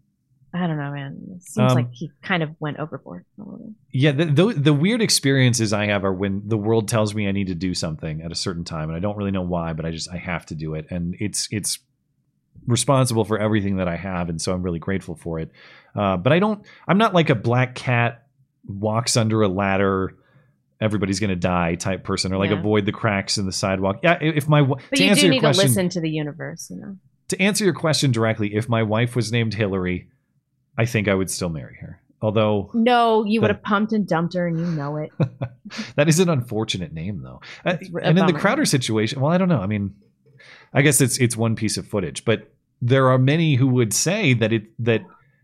[0.57, 1.17] I don't know, man.
[1.35, 3.73] It seems Um, like he kind of went overboard a little.
[3.91, 7.33] Yeah, the, the the weird experiences I have are when the world tells me I
[7.33, 9.85] need to do something at a certain time, and I don't really know why, but
[9.85, 11.79] I just I have to do it, and it's it's
[12.67, 15.51] responsible for everything that I have, and so I'm really grateful for it.
[15.93, 16.65] Uh, but I don't.
[16.87, 18.24] I'm not like a black cat
[18.67, 20.13] walks under a ladder.
[20.81, 22.59] Everybody's gonna die type person, or like Yeah.
[22.59, 23.99] avoid the cracks in the sidewalk.
[24.03, 26.09] Yeah, if my But to you answer do your need question, to listen to the
[26.09, 26.97] universe, you know.
[27.29, 30.09] to answer your question directly, if my wife was named Hillary,
[30.77, 32.01] I think I would still marry her.
[32.21, 35.11] Although No, you would have pumped and dumped her, and you know it.
[35.95, 37.39] that is an unfortunate name, though.
[37.65, 38.33] Uh, and in the.
[38.33, 39.59] Crowder situation, well, I don't know.
[39.61, 39.93] I mean,
[40.73, 44.33] I guess it's it's one piece of footage, but there are many who would say
[44.33, 45.01] that it that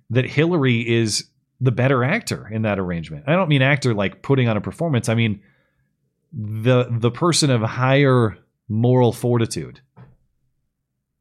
[0.09, 1.25] that Hillary is
[1.61, 3.25] the better actor in that arrangement.
[3.27, 5.07] I don't mean actor like putting on a performance.
[5.09, 5.41] I mean
[6.33, 9.79] the the person of higher moral fortitude.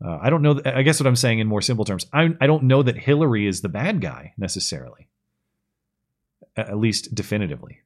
[0.03, 0.55] Uh, I don't know.
[0.55, 2.97] th- I guess what I'm saying in more simple terms, I I don't know that
[2.97, 5.09] Hillary is the bad guy necessarily,
[6.57, 7.81] at least definitively.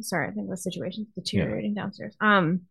[0.00, 2.16] Sorry, I think the situation's deteriorating downstairs.
[2.22, 2.62] Um,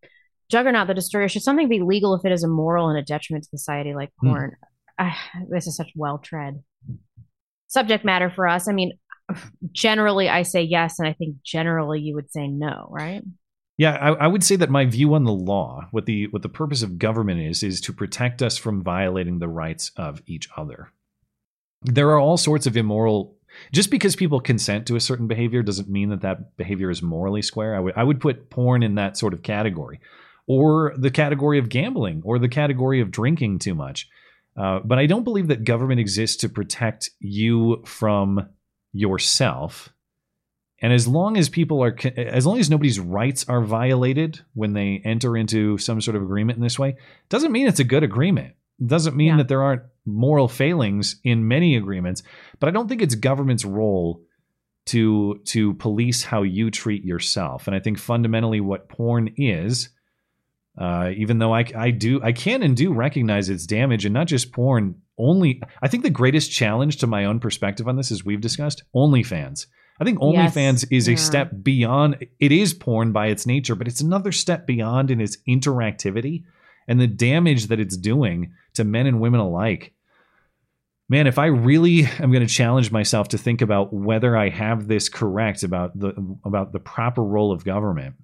[0.50, 1.28] Juggernaut, the Destroyer.
[1.28, 4.30] Should something be legal if it is immoral and a detriment to society, like Hmm.
[4.30, 4.56] porn?
[4.98, 5.16] Ah,
[5.48, 6.64] this is such well tread
[7.70, 8.68] subject matter for us.
[8.68, 8.92] I mean,
[9.72, 13.24] generally, I say yes, and I think generally you would say no, right?
[13.78, 16.50] Yeah, I, I would say that my view on the law, what the what the
[16.50, 20.92] purpose of government is, is to protect us from violating the rights of each other.
[21.84, 23.38] There are all sorts of immoral.
[23.72, 27.42] Just because people consent to a certain behavior doesn't mean that that behavior is morally
[27.42, 27.76] square.
[27.76, 30.02] I would I would put porn in that sort of category,
[30.46, 34.10] or the category of gambling, or the category of drinking too much.
[34.58, 38.50] Uh, but I don't believe that government exists to protect you from
[38.92, 39.90] yourself.
[40.82, 45.02] And as long as people are, as long as nobody's rights are violated when they
[45.04, 46.96] enter into some sort of agreement in this way,
[47.28, 48.56] doesn't mean it's a good agreement.
[48.86, 52.24] Doesn't mean that there aren't moral failings in many agreements.
[52.60, 54.24] But I don't think it's government's role
[54.88, 57.68] to to police how you treat yourself.
[57.68, 59.90] And I think fundamentally what porn is,
[60.78, 64.28] uh, even though I, I do I can and do recognize its damage, and not
[64.28, 65.02] just porn.
[65.18, 68.84] Only I think the greatest challenge to my own perspective on this, as we've discussed,
[68.96, 69.68] OnlyFans.
[70.00, 71.18] I think Yes, OnlyFans is a yeah.
[71.18, 72.26] step beyond.
[72.40, 76.46] It is porn by its nature, but it's another step beyond in its interactivity
[76.88, 79.94] and the damage that it's doing to men and women alike.
[81.10, 84.88] Man, if I really am going to challenge myself to think about whether I have
[84.88, 86.14] this correct about the
[86.46, 88.16] about the proper role of government,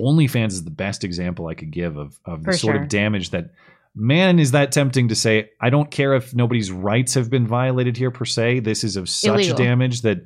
[0.00, 2.82] OnlyFans is the best example I could give of of the For sort sure.
[2.82, 3.50] of damage that.
[3.92, 5.50] Man, is that tempting to say?
[5.60, 8.60] I don't care if nobody's rights have been violated here per se.
[8.60, 9.56] This is of such Illegal.
[9.56, 10.18] damage that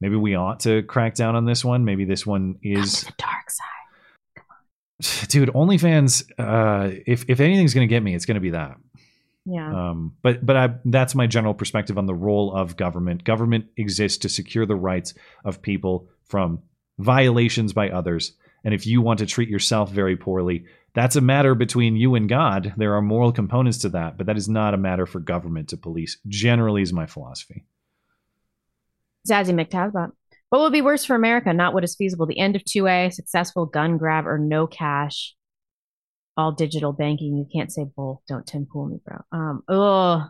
[0.00, 1.84] maybe we ought to crack down on this one.
[1.84, 3.66] Maybe this one is the dark side.
[5.28, 8.76] dude onlyfans uh if if anything's gonna get me it's gonna be that
[9.44, 9.90] Yeah.
[9.90, 14.18] um but but i that's my general perspective on the role of government government exists
[14.18, 15.12] to secure the rights
[15.44, 16.60] of people from
[16.98, 18.32] violations by others
[18.64, 22.28] and if you want to treat yourself very poorly that's a matter between you and
[22.28, 25.68] god there are moral components to that but that is not a matter for government
[25.68, 27.64] to police generally is my philosophy
[29.28, 30.12] Zazzy McTasbot.
[30.50, 31.52] What would be worse for America?
[31.52, 32.26] Not what is feasible.
[32.26, 35.34] The end of 2A, successful gun grab, or no cash,
[36.36, 37.36] all digital banking.
[37.36, 38.20] You can't say both.
[38.28, 39.18] Don't Tim Pool me, bro.
[39.32, 40.28] Um, ugh.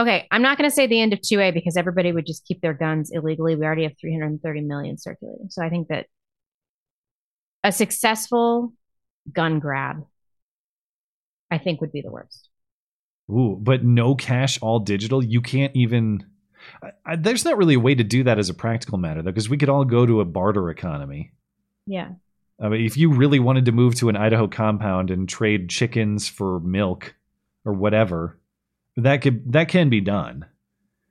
[0.00, 2.60] Okay, I'm not going to say the end of 2A because everybody would just keep
[2.60, 3.56] their guns illegally.
[3.56, 5.48] We already have 330 million circulating.
[5.50, 6.06] So I think that
[7.64, 8.72] a successful
[9.32, 10.04] gun grab,
[11.50, 12.48] I think, would be the worst.
[13.30, 15.22] Ooh, but no cash, all digital.
[15.22, 16.26] You can't even.
[17.04, 19.48] I, there's not really a way to do that as a practical matter, though, because
[19.48, 21.32] we could all go to a barter economy.
[21.86, 22.10] Yeah.
[22.60, 26.28] I mean, if you really wanted to move to an Idaho compound and trade chickens
[26.28, 27.14] for milk
[27.64, 28.38] or whatever,
[28.96, 30.46] that could that can be done.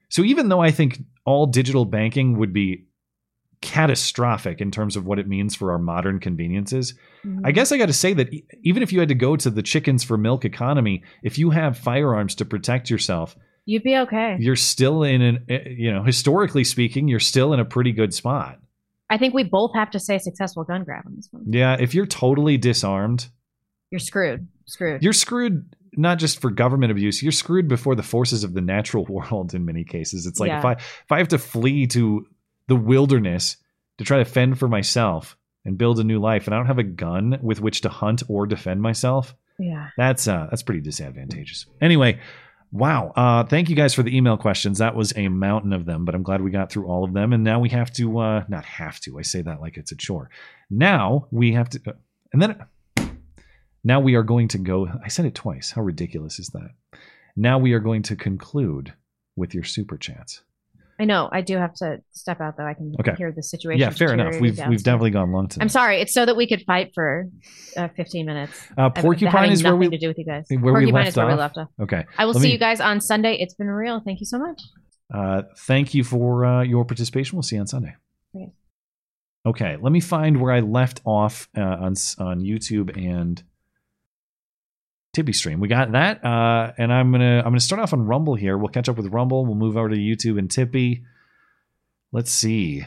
[0.10, 2.86] So even though I think all digital banking would be
[3.62, 7.46] catastrophic in terms of what it means for our modern conveniences, Mm-hmm.
[7.46, 9.52] I guess I got to say that e- even if you had to go to
[9.52, 14.38] the chickens for milk economy, if you have firearms to protect yourself, You'd be okay.
[14.40, 18.12] you're still in an eh, you know historically speaking, you're still in a pretty good
[18.12, 18.58] spot.
[19.08, 21.44] I think we both have to say successful gun grab on this one.
[21.48, 23.28] Yeah, if you're totally disarmed,
[23.92, 24.48] You're screwed.
[24.66, 25.04] Screwed.
[25.04, 29.06] you're screwed not just for government abuse you're screwed before the forces of the natural
[29.10, 32.26] world in many cases it's like if i if i have to flee to
[32.72, 33.58] the wilderness
[33.98, 35.36] to try to fend for myself
[35.66, 38.24] and build a new life and i don't have a gun with which to hunt
[38.30, 39.36] or defend myself.
[39.60, 39.90] Yeah.
[39.98, 41.66] that's uh that's pretty disadvantageous.
[41.82, 42.22] Anyway
[42.72, 44.78] wow uh thank you guys for the email questions.
[44.78, 47.34] That was a mountain of them but i'm glad we got through all of them
[47.34, 49.98] and now we have to uh not have to i say that like it's a
[49.98, 50.30] chore.
[50.70, 51.92] Now we have to uh,
[52.32, 52.56] and then
[53.84, 56.70] now we are going to go i said it twice how ridiculous is that?
[57.36, 58.94] Now we are going to conclude
[59.36, 60.42] with your super chats
[61.02, 61.30] I know.
[61.32, 62.66] I do have to step out though.
[62.66, 63.16] I can Okay.
[63.18, 63.80] hear the situation.
[63.80, 66.00] yeah fair enough we've we've definitely gone long tonight I'm sorry.
[66.02, 67.26] It's so that we could fight for
[67.76, 68.54] uh, 15 minutes.
[68.78, 70.46] Uh, Of- Porcupine having is where nothing we- to do with you guys.
[70.50, 71.40] where we Porcupine left is where we off?
[71.40, 71.68] left off.
[71.82, 72.06] Okay.
[72.18, 73.38] I will Let see me- you guys on Sunday.
[73.40, 74.00] It's been real.
[74.06, 74.62] Thank you so much.
[75.14, 77.36] Uh, thank you for uh, your participation.
[77.36, 77.96] We'll see you on Sunday.
[78.36, 78.52] Okay.
[79.46, 83.42] Okay, let me find where I left off uh, on s- on YouTube and
[85.14, 85.60] Tippy Stream.
[85.60, 88.58] We got that, uh, and I'm gonna I'm gonna start off on Rumble here.
[88.58, 89.46] We'll catch up with Rumble.
[89.46, 91.04] We'll move over to YouTube and Tippy.
[92.12, 92.86] Let's see.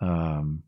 [0.00, 0.64] Um,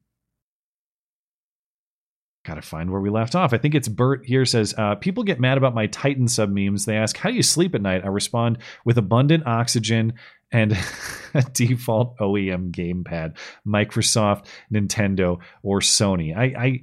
[2.44, 3.52] Gotta find where we left off.
[3.52, 6.84] I think it's Bert here says, uh, People get mad about my Titan sub memes.
[6.84, 8.05] They ask, How do you sleep at night?
[8.05, 10.14] I respond with abundant oxygen
[10.50, 10.72] and
[11.34, 16.36] a default OEM gamepad, Microsoft, Nintendo, or Sony.
[16.36, 16.82] I, I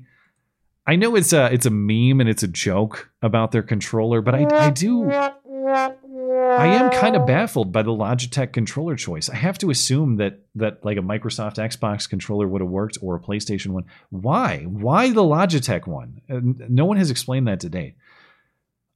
[0.89, 4.33] I know it's a it's a meme and it's a joke about their controller, but
[4.33, 9.29] I, I do I am kind of baffled by the Logitech controller choice.
[9.29, 13.15] I have to assume that that like a Microsoft Xbox controller would have worked or
[13.15, 13.85] a PlayStation one.
[14.09, 14.63] Why?
[14.63, 16.21] Why the Logitech one?
[16.27, 17.93] No one has explained that to date.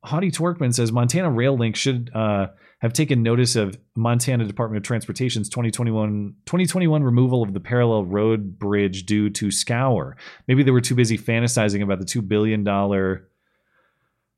[0.03, 2.47] Haughty Twerkman says Montana Rail Link should uh,
[2.83, 8.59] have taken notice of Montana Department of Transportation's 2021 2021 removal of the parallel road
[8.59, 10.17] bridge due to scour.
[10.47, 13.29] Maybe they were too busy fantasizing about the two billion dollar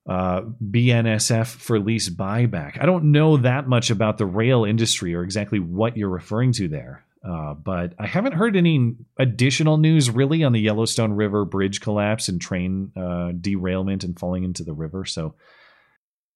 [0.08, 2.80] uh, BNSF for lease buyback.
[2.80, 6.68] I don't know that much about the rail industry or exactly what you're referring to
[6.68, 7.04] there.
[7.28, 12.30] Uh, but I haven't heard any additional news really on the Yellowstone River bridge collapse
[12.30, 15.06] and train uh, derailment and falling into the river.
[15.06, 15.34] So,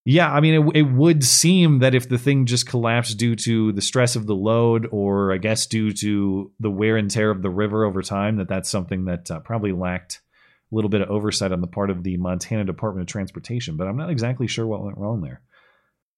[0.09, 3.71] yeah, I mean, it, it would seem that if the thing just collapsed due to
[3.73, 7.43] the stress of the load, or I guess due to the wear and tear of
[7.43, 10.19] the river over time, that that's something that uh, probably lacked
[10.71, 13.77] a little bit of oversight on the part of the Montana Department of Transportation.
[13.77, 15.41] But I'm not exactly sure what went wrong there.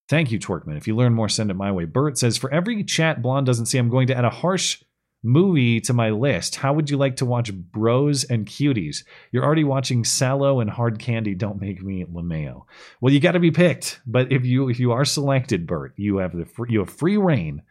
[0.08, 0.78] Thank you, Twerkman.
[0.78, 1.84] If you learn more, send it my way.
[1.84, 4.82] Bert says, For every chat Blonde doesn't see, I'm going to add a harsh
[5.24, 6.56] movie to my list.
[6.56, 9.04] How would you like to watch Bros and Cuties?
[9.32, 11.36] You're already watching Salò and Hard Candy.
[11.36, 12.66] Don't make me LeMayo.
[13.00, 14.02] Well, you got to be picked.
[14.06, 17.18] But if you if you are selected, Bert, you have the free, you have free
[17.18, 17.62] reign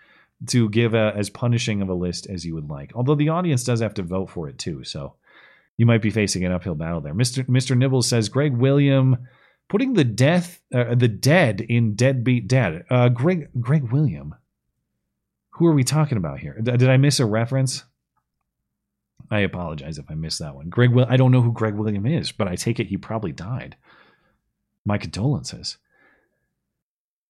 [0.46, 2.92] to give a, as punishing of a list as you would like.
[2.94, 5.14] Although the audience does have to vote for it too, so
[5.76, 7.14] you might be facing an uphill battle there.
[7.14, 9.28] Mister Mister Nibbles says Greg William
[9.68, 12.84] putting the death uh, the dead in Deadbeat Dad.
[12.88, 14.34] Uh, Greg Greg William.
[15.60, 16.58] Who are we talking about here?
[16.58, 17.84] Did I miss a reference?
[19.30, 20.70] I apologize if I missed that one.
[20.70, 23.76] Greg, I don't know who Greg William is, but I take it he probably died.
[24.86, 25.76] My condolences.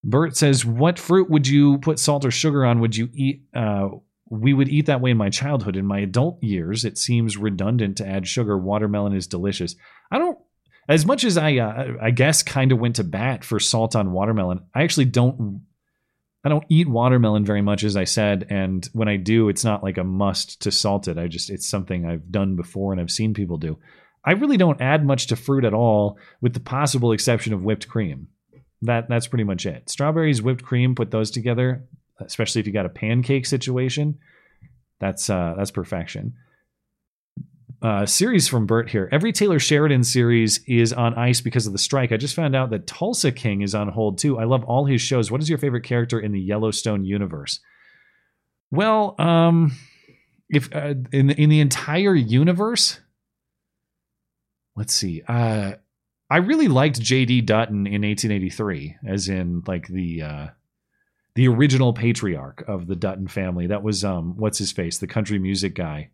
[0.05, 2.79] Bert says, "What fruit would you put salt or sugar on?
[2.79, 3.43] Would you eat?
[3.53, 3.89] Uh,
[4.29, 5.77] we would eat that way in my childhood.
[5.77, 8.57] In my adult years, it seems redundant to add sugar.
[8.57, 9.75] Watermelon is delicious.
[10.13, 10.39] I don't.
[10.89, 14.13] As much as I, uh, I guess, kind of went to bat for salt on
[14.13, 14.61] watermelon.
[14.73, 15.63] I actually don't.
[16.43, 19.83] I don't eat watermelon very much, as I said, and when I do, it's not
[19.83, 21.19] like a must to salt it.
[21.19, 23.79] I just it's something I've done before and I've seen people do.
[24.25, 27.89] I really don't add much to fruit at all, with the possible exception of whipped
[27.89, 28.29] cream.
[28.83, 29.91] That that's pretty much it.
[29.91, 31.85] Strawberries, whipped cream, put those together,
[32.19, 34.19] especially if you got a pancake situation.
[34.99, 36.35] That's uh, that's perfection.
[37.83, 39.09] Uh, series from Bert here.
[39.11, 42.13] Every Taylor Sheridan series is on ice because of the strike.
[42.13, 44.39] I just found out that Tulsa King is on hold too.
[44.39, 45.31] I love all his shows.
[45.31, 47.59] What is your favorite character in the Yellowstone universe?
[48.71, 49.73] Well, um,
[50.51, 53.01] if uh, in in the entire universe,
[54.77, 55.23] let's see.
[55.27, 55.73] Uh,
[56.29, 57.41] I really liked J.D.
[57.41, 60.47] Dutton in 1883, as in like the uh,
[61.35, 63.69] the original patriarch of the Dutton family.
[63.69, 66.11] That was um, what's his face, the country music guy.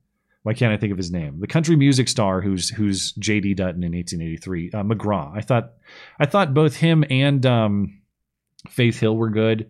[0.46, 1.40] Why can't I think of his name?
[1.40, 3.54] The country music star who's who's J.D.
[3.54, 5.36] Dutton in 1883, uh, McGraw.
[5.36, 5.72] I thought
[6.20, 8.00] I thought both him and um,
[8.68, 9.68] Faith Hill were good.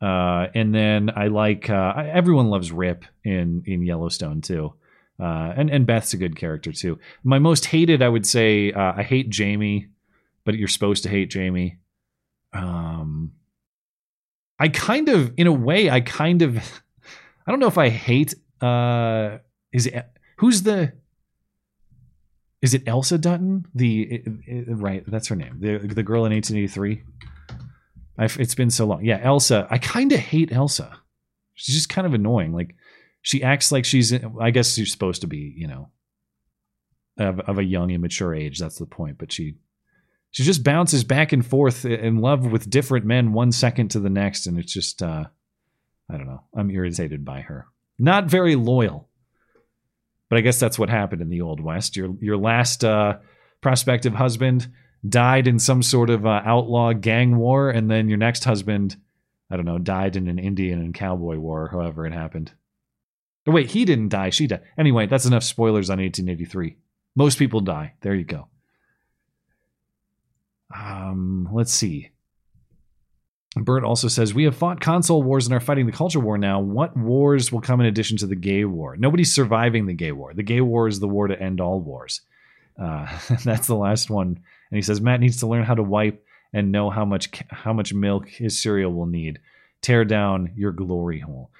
[0.00, 4.72] Uh, and then I like uh, everyone loves Rip in in Yellowstone too.
[5.20, 6.98] Uh, and and Beth's a good character too.
[7.22, 9.88] My most hated, I would say, uh, I hate Jamie,
[10.46, 11.80] but you're supposed to hate Jamie.
[12.54, 13.32] Um,
[14.58, 16.56] I kind of, in a way, I kind of,
[17.46, 18.32] I don't know if I hate.
[18.62, 20.92] Uh, is it who's the?
[22.62, 23.66] Is it Elsa Dutton?
[23.74, 25.58] The it, it, right, that's her name.
[25.60, 27.02] The the girl in 1883.
[28.16, 29.04] I've, it's been so long.
[29.04, 29.66] Yeah, Elsa.
[29.70, 31.00] I kind of hate Elsa.
[31.54, 32.52] She's just kind of annoying.
[32.52, 32.76] Like
[33.24, 35.88] she acts like she's i guess she's supposed to be you know
[37.18, 39.54] of, of a young immature age that's the point but she
[40.30, 44.10] she just bounces back and forth in love with different men one second to the
[44.10, 45.24] next and it's just uh
[46.08, 47.66] i don't know i'm irritated by her
[47.98, 49.08] not very loyal
[50.34, 53.16] but i guess that's what happened in the old west your your last uh
[53.60, 54.68] prospective husband
[55.08, 58.96] died in some sort of uh, outlaw gang war and then your next husband
[59.50, 62.52] i don't know died in an indian and cowboy war however it happened
[63.46, 64.30] Oh, wait, he didn't die.
[64.30, 64.62] She died.
[64.78, 66.78] Anyway, that's enough spoilers on 1883.
[67.14, 67.92] Most people die.
[68.00, 68.48] There you go.
[70.74, 72.10] Um, let's see.
[73.56, 76.60] Bert also says we have fought console wars and are fighting the culture war now.
[76.60, 78.96] What wars will come in addition to the gay war?
[78.96, 80.34] Nobody's surviving the gay war.
[80.34, 82.22] The gay war is the war to end all wars.
[82.80, 83.06] Uh,
[83.44, 84.28] that's the last one.
[84.28, 87.72] And he says Matt needs to learn how to wipe and know how much how
[87.72, 89.40] much milk his cereal will need.
[89.84, 91.50] Tear down your glory hole.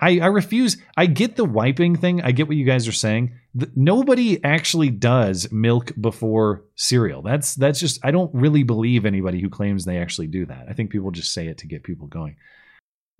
[0.00, 0.78] I, I refuse.
[0.96, 2.22] I get the wiping thing.
[2.22, 3.34] I get what you guys are saying.
[3.54, 7.20] The, nobody actually does milk before cereal.
[7.20, 8.02] That's that's just.
[8.02, 10.64] I don't really believe anybody who claims they actually do that.
[10.70, 12.36] I think people just say it to get people going.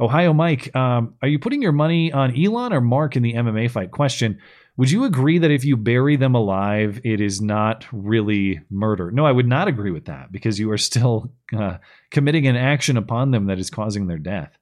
[0.00, 3.70] Ohio Mike, um, are you putting your money on Elon or Mark in the MMA
[3.70, 3.90] fight?
[3.90, 4.40] Question:
[4.78, 9.10] Would you agree that if you bury them alive, it is not really murder?
[9.10, 11.78] No, I would not agree with that because you are still uh,
[12.10, 14.56] committing an action upon them that is causing their death.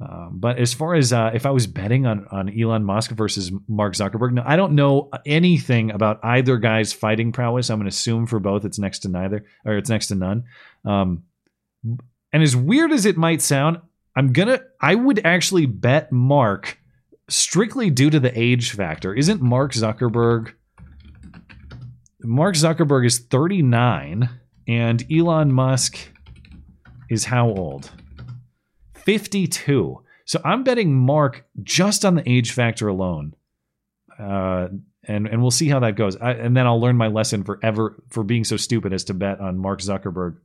[0.00, 3.52] Um, but as far as uh, if I was betting on, on Elon Musk versus
[3.68, 7.70] Mark Zuckerberg, no, I don't know anything about either guy's fighting prowess.
[7.70, 10.44] I'm going to assume for both it's next to neither or it's next to none.
[10.84, 11.22] Um,
[12.32, 13.78] and as weird as it might sound,
[14.16, 16.78] I'm gonna I would actually bet Mark
[17.28, 19.14] strictly due to the age factor.
[19.14, 20.52] Isn't Mark Zuckerberg?
[22.20, 24.28] Mark Zuckerberg is 39,
[24.68, 25.98] and Elon Musk
[27.10, 27.90] is how old?
[28.94, 30.02] 52.
[30.24, 33.34] So I'm betting Mark just on the age factor alone.
[34.18, 34.68] Uh,
[35.04, 36.16] and and we'll see how that goes.
[36.16, 39.40] I, and then I'll learn my lesson forever for being so stupid as to bet
[39.40, 40.36] on Mark Zuckerberg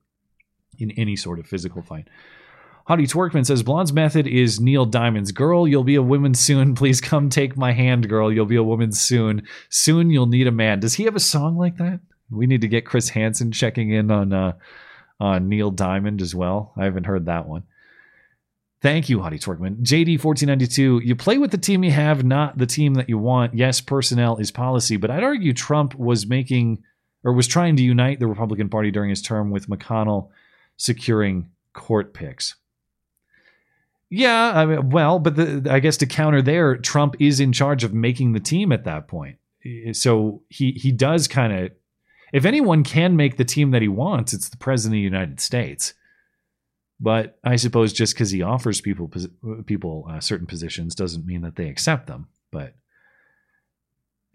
[0.80, 2.08] in any sort of physical fight.
[2.88, 5.68] Hottie Twerkman says Blonde's method is Neil Diamond's girl.
[5.68, 6.74] You'll be a woman soon.
[6.76, 8.32] Please come take my hand, girl.
[8.32, 9.46] You'll be a woman soon.
[9.70, 10.80] Soon you'll need a man.
[10.80, 12.00] Does he have a song like that?
[12.30, 14.54] We need to get Chris Hansen checking in on uh,
[15.20, 16.74] on Neil Diamond as well.
[16.78, 17.64] I haven't heard that one.
[18.80, 19.82] Thank you, Hottie Twerkman.
[19.82, 23.56] JD1492, you play with the team you have, not the team that you want.
[23.56, 26.84] Yes, personnel is policy, but I'd argue Trump was making
[27.24, 30.30] or was trying to unite the Republican Party during his term with McConnell
[30.78, 32.56] securing court picks.
[34.10, 37.84] Yeah, I mean, well, but the, I guess to counter there, Trump is in charge
[37.84, 39.38] of making the team at that point.
[39.92, 41.72] So he he does kind of
[42.32, 45.40] if anyone can make the team that he wants, it's the president of the United
[45.40, 45.94] States.
[47.00, 49.12] But I suppose just because he offers people
[49.66, 52.28] people uh, certain positions doesn't mean that they accept them.
[52.52, 52.76] But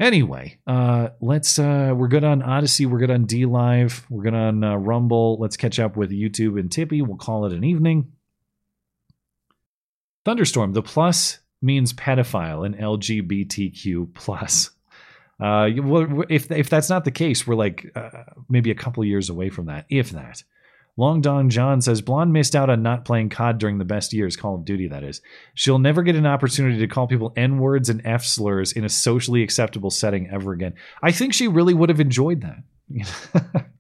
[0.03, 1.61] Anyway, uh, let's.
[1.61, 2.87] Uh, we're good on Odysee.
[2.87, 4.03] We're good on DLive.
[4.11, 5.39] We're good on uh, Rumble.
[5.39, 7.03] Let's catch up with YouTube and Tippy.
[7.03, 8.11] We'll call it an evening.
[10.25, 10.73] Thunderstorm.
[10.73, 14.71] The plus means pedophile and LGBTQ plus.
[15.41, 15.69] Uh,
[16.29, 18.11] if if that's not the case, we're like uh,
[18.49, 20.43] maybe a couple years away from that, if that.
[20.99, 24.37] Long Dong John says Blonde missed out on not playing COD during the best years,
[24.37, 25.23] Call of Duty, that is.
[25.55, 28.91] She'll never get an opportunity to call people N words and F slurs in a
[28.91, 30.75] socially acceptable setting ever again.
[31.03, 33.67] I think she really would have enjoyed that.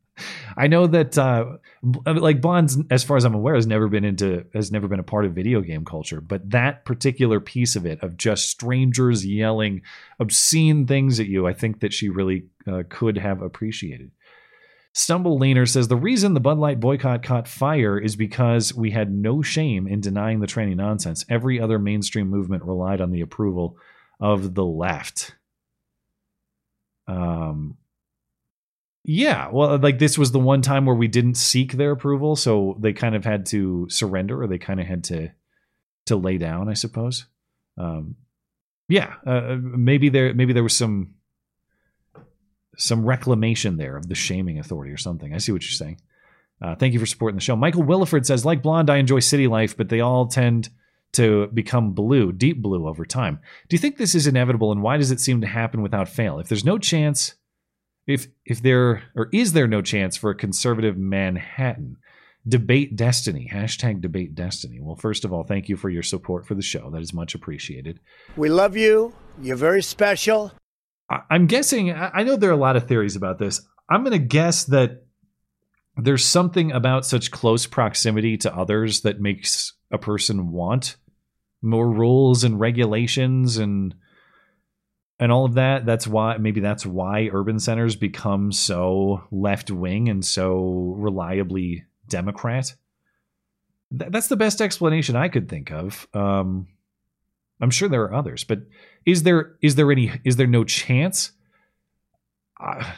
[0.62, 4.46] I know that uh, like Blonde's, as far as I'm aware, has never been into
[4.54, 6.20] has never been a part of video game culture.
[6.20, 9.82] But that particular piece of it, of just strangers yelling
[10.20, 14.12] obscene things at you, I think that she really uh, could have appreciated.
[14.92, 19.12] Stumble Leaner says the reason the Bud Light boycott caught fire is because we had
[19.12, 21.24] no shame in denying the tranny nonsense.
[21.28, 23.78] Every other mainstream movement relied on the approval
[24.20, 25.34] of the left.
[27.08, 27.78] Um,
[29.04, 32.76] yeah, well, like this was the one time where we didn't seek their approval, so
[32.78, 35.30] they kind of had to surrender, or they kind of had to
[36.06, 37.26] to lay down, I suppose.
[37.76, 38.16] Um,
[38.88, 41.14] yeah, uh, maybe there maybe there was some
[42.76, 45.34] some reclamation there of the shaming authority or something.
[45.34, 46.00] I see what you're saying.
[46.60, 47.56] Uh, thank you for supporting the show.
[47.56, 50.70] Michael Williford says, like Blonde, I enjoy city life, but they all tend
[51.14, 53.40] to become blue, deep blue over time.
[53.68, 56.38] Do you think this is inevitable, and why does it seem to happen without fail?
[56.38, 57.34] If there's no chance,
[58.06, 61.96] if if there or is there no chance for a conservative Manhattan?
[62.46, 63.48] Debate destiny.
[63.52, 64.80] Hashtag debate destiny.
[64.80, 66.90] Well, first of all, thank you for your support for the show.
[66.90, 68.00] That is much appreciated.
[68.36, 69.14] We love you.
[69.40, 70.50] You're very special.
[71.08, 71.92] I- I'm guessing.
[71.92, 73.64] I I know there are a lot of theories about this.
[73.88, 75.04] I'm going to guess that
[75.96, 80.96] there's something about such close proximity to others that makes a person want
[81.60, 83.94] more rules and regulations and
[85.22, 85.86] and all of that.
[85.86, 92.74] That's why maybe that's why urban centers become so left wing and so reliably Democrat.
[93.96, 96.08] Th- that's the best explanation I could think of.
[96.12, 96.66] Um,
[97.60, 98.62] I'm sure there are others, but
[99.06, 101.30] is there is there any is there no chance?
[102.58, 102.92] I,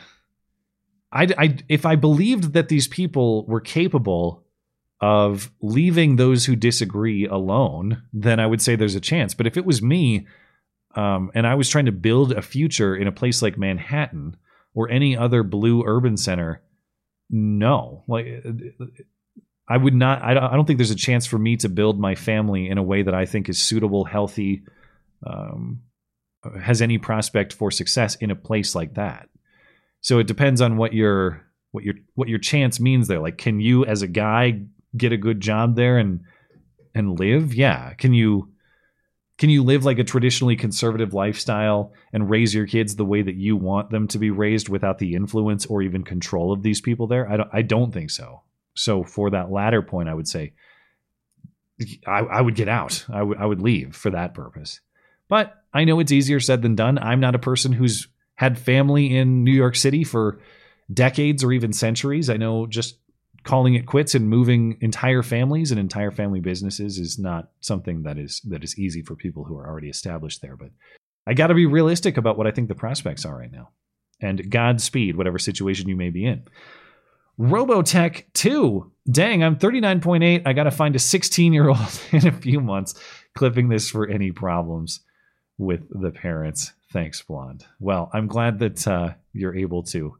[1.12, 4.46] I, I if I believed that these people were capable
[4.98, 9.34] of leaving those who disagree alone, then I would say there's a chance.
[9.34, 10.26] But if it was me,
[10.96, 14.36] um, and I was trying to build a future in a place like Manhattan
[14.74, 16.62] or any other blue urban center,
[17.30, 18.44] no, like
[19.68, 20.22] I would not.
[20.22, 22.78] I don't, I don't think there's a chance for me to build my family in
[22.78, 24.62] a way that I think is suitable, healthy,
[25.26, 25.82] um,
[26.60, 29.28] has any prospect for success in a place like that.
[30.00, 33.20] So it depends on what your what your what your chance means there.
[33.20, 34.60] Like, can you as a guy
[34.96, 36.20] get a good job there and
[36.94, 37.54] and live?
[37.54, 37.94] Yeah.
[37.94, 38.53] Can you
[39.36, 43.34] can you live like a traditionally conservative lifestyle and raise your kids the way that
[43.34, 47.06] you want them to be raised without the influence or even control of these people
[47.06, 47.30] there?
[47.30, 48.42] I don't I don't think so.
[48.74, 50.52] So for that latter point, I would say
[52.06, 53.04] I, I would get out.
[53.12, 54.80] I would I would leave for that purpose.
[55.28, 56.98] But I know it's easier said than done.
[56.98, 58.06] I'm not a person who's
[58.36, 60.40] had family in New York City for
[60.92, 62.30] decades or even centuries.
[62.30, 62.98] I know just
[63.44, 68.18] calling it quits and moving entire families and entire family businesses is not something that
[68.18, 70.56] is that is easy for people who are already established there.
[70.56, 70.70] But
[71.26, 73.70] I got to be realistic about what I think the prospects are right now.
[74.20, 76.44] And Godspeed, whatever situation you may be in.
[77.38, 78.90] Robotech 2.
[79.10, 80.42] Dang, I'm 39.8.
[80.46, 82.94] I got to find a 16 year old in a few months.
[83.34, 85.00] Clipping this for any problems
[85.58, 86.72] with the parents.
[86.92, 87.66] Thanks, Blonde.
[87.80, 90.16] Well, I'm glad that uh, you're able to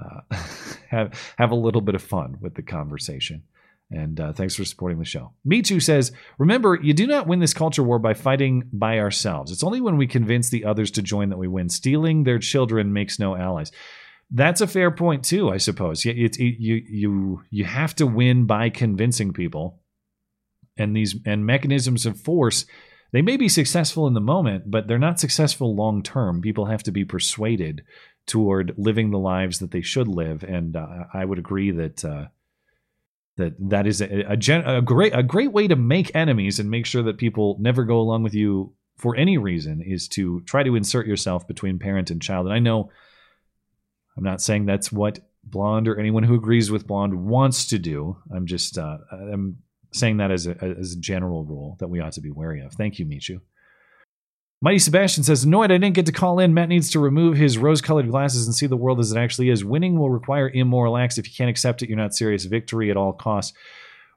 [0.00, 0.36] uh,
[0.88, 3.44] have have a little bit of fun with the conversation.
[3.90, 5.32] And uh, thanks for supporting the show.
[5.44, 9.52] Michu says, Remember, you do not win this culture war by fighting by ourselves.
[9.52, 11.68] It's only when we convince the others to join that we win.
[11.68, 13.70] Stealing their children makes no allies.
[14.30, 16.04] That's a fair point too, I suppose.
[16.06, 19.80] It's it, you you you have to win by convincing people,
[20.76, 22.64] and these and mechanisms of force.
[23.12, 26.40] They may be successful in the moment, but they're not successful long term.
[26.40, 27.82] People have to be persuaded
[28.26, 32.26] toward living the lives that they should live, and uh, I would agree that uh,
[33.36, 36.70] that that is a, a, gen- a great a great way to make enemies and
[36.70, 40.62] make sure that people never go along with you for any reason is to try
[40.62, 42.46] to insert yourself between parent and child.
[42.46, 42.90] And I know
[44.16, 48.16] I'm not saying that's what Blonde or anyone who agrees with Blonde wants to do.
[48.34, 49.58] I'm just uh, I'm
[49.92, 52.72] saying that as a as a general rule that we ought to be wary of.
[52.72, 53.40] Thank you, Michu.
[54.64, 56.54] Mighty Sebastian says, Annoyed I didn't get to call in.
[56.54, 59.50] Matt needs to remove his rose colored glasses and see the world as it actually
[59.50, 59.62] is.
[59.62, 61.18] Winning will require immoral acts.
[61.18, 62.46] If you can't accept it, you're not serious.
[62.46, 63.52] Victory at all costs.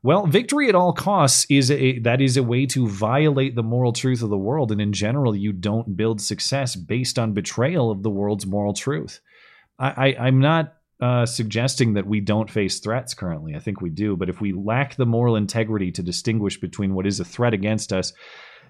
[0.03, 3.92] Well, victory at all costs is a that is a way to violate the moral
[3.92, 8.01] truth of the world, and in general, you don't build success based on betrayal of
[8.01, 9.19] the world's moral truth.
[9.77, 13.53] I, I I'm not uh, suggesting that we don't face threats currently.
[13.53, 17.06] I think we do, but if we lack the moral integrity to distinguish between what
[17.06, 18.14] is a threat against us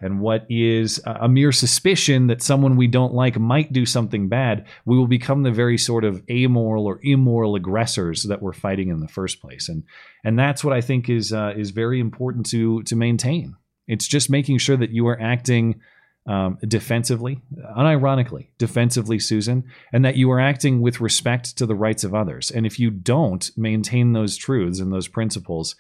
[0.02, 4.66] and what is a mere suspicion that someone we don't like might do something bad,
[4.86, 9.00] we will become the very sort of amoral or immoral aggressors that we're fighting in
[9.00, 9.70] the first place.
[9.70, 9.84] And
[10.24, 13.56] and that's what I think is uh, is very important to to maintain.
[13.88, 15.82] It's just making sure that you are acting
[16.28, 17.42] um, defensively,
[17.78, 22.52] unironically, defensively, Susan, and that you are acting with respect to the rights of others.
[22.52, 25.76] And if you don't maintain those truths and those principles,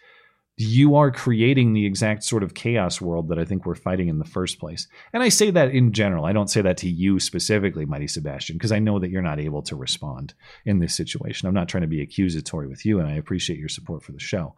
[0.57, 4.17] you are creating the exact sort of chaos world that I think we're fighting in
[4.17, 4.87] the first place.
[5.13, 6.25] And I say that in general.
[6.25, 9.39] I don't say that to you specifically, Mighty Sebastian, because I know that you're not
[9.39, 10.33] able to respond
[10.65, 11.47] in this situation.
[11.47, 14.19] I'm not trying to be accusatory with you, and I appreciate your support for the
[14.19, 14.55] show.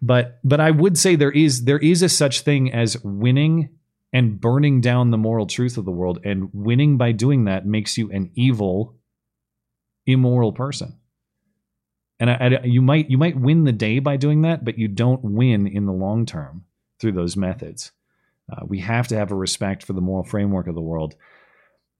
[0.00, 3.70] But but I would say there is there is a such thing as winning
[4.12, 7.98] and burning down the moral truth of the world, and winning by doing that makes
[7.98, 8.94] you an evil,
[10.06, 10.98] immoral person
[12.22, 14.86] and I, I, you might you might win the day by doing that, but you
[14.86, 16.64] don't win in the long term
[17.00, 17.90] through those methods.
[18.50, 21.16] Uh, we have to have a respect for the moral framework of the world.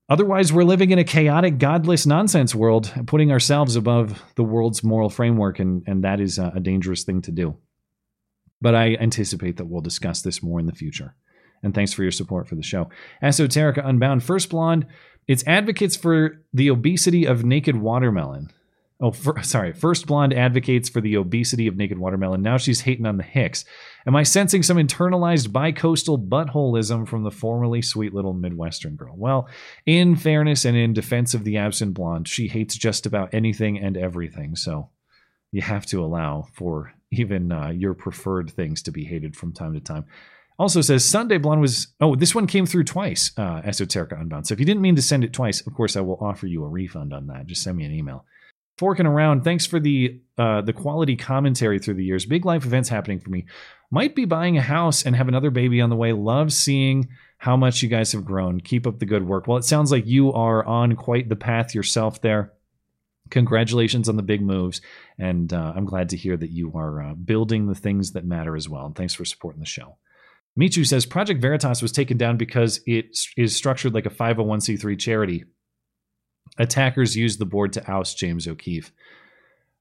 [0.08, 5.10] Otherwise, we're living in a chaotic, godless nonsense world, putting ourselves above the world's moral
[5.10, 7.56] framework, and, and that is a, a dangerous thing to do.
[8.60, 11.16] But I anticipate that we'll discuss this more in the future.
[11.64, 12.90] And thanks for your support for the show.
[13.22, 14.86] Esoterica Unbound, First Blonde,
[15.26, 18.52] it's advocates for the obesity of naked watermelon.
[19.02, 19.72] Oh, for, sorry.
[19.72, 22.40] First Blonde advocates for the obesity of naked watermelon.
[22.40, 23.64] Now she's hating on the Hicks.
[24.06, 29.14] Am I sensing some internalized bicoastal buttholism from the formerly sweet little Midwestern girl?
[29.16, 29.48] Well,
[29.84, 33.96] in fairness and in defense of the absent blonde, she hates just about anything and
[33.96, 34.56] everything.
[34.56, 34.88] So
[35.50, 39.74] you have to allow for even uh, your preferred things to be hated from time
[39.74, 40.06] to time.
[40.58, 41.88] Also says Sunday Blonde was.
[42.00, 44.46] Oh, this one came through twice, uh, Esoterica Unbound.
[44.46, 46.62] So if you didn't mean to send it twice, of course I will offer you
[46.62, 47.46] a refund on that.
[47.46, 48.24] Just send me an email
[48.82, 49.44] forking around.
[49.44, 52.26] Thanks for the uh, the quality commentary through the years.
[52.26, 53.46] Big life events happening for me.
[53.92, 56.12] Might be buying a house and have another baby on the way.
[56.12, 58.58] Love seeing how much you guys have grown.
[58.58, 59.46] Keep up the good work.
[59.46, 62.54] Well, it sounds like you are on quite the path yourself there.
[63.30, 64.80] Congratulations on the big moves,
[65.16, 68.56] and uh, I'm glad to hear that you are uh, building the things that matter
[68.56, 68.84] as well.
[68.86, 69.96] And thanks for supporting the show.
[70.56, 75.44] Michu says Project Veritas was taken down because it is structured like a 501c3 charity
[76.58, 78.92] attackers used the board to oust James O'Keefe.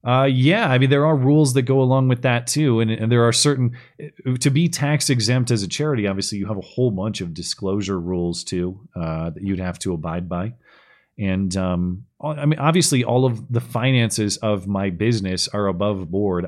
[0.03, 3.11] Uh, yeah, I mean there are rules that go along with that too, and, and
[3.11, 3.77] there are certain
[4.40, 6.08] to be tax exempt as a charity.
[6.08, 9.93] Obviously, you have a whole bunch of disclosure rules too uh, that you'd have to
[9.93, 10.53] abide by.
[11.19, 16.48] And um, I mean, obviously, all of the finances of my business are above board.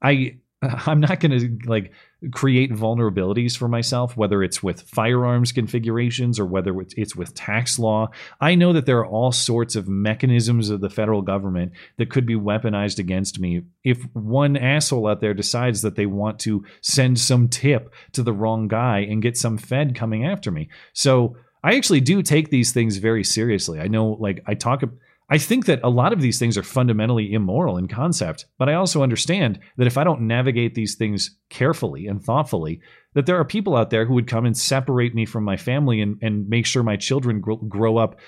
[0.00, 0.36] I
[0.86, 1.92] I'm not going to like
[2.32, 8.08] create vulnerabilities for myself, whether it's with firearms configurations or whether it's with tax law.
[8.40, 12.26] I know that there are all sorts of mechanisms of the federal government that could
[12.26, 17.20] be weaponized against me if one asshole out there decides that they want to send
[17.20, 20.68] some tip to the wrong guy and get some Fed coming after me.
[20.92, 23.80] So I actually do take these things very seriously.
[23.80, 24.82] I know, like, I talk.
[25.30, 28.74] I think that a lot of these things are fundamentally immoral in concept, but I
[28.74, 32.80] also understand that if I don't navigate these things carefully and thoughtfully,
[33.12, 36.00] that there are people out there who would come and separate me from my family
[36.00, 38.18] and, and make sure my children grow, grow up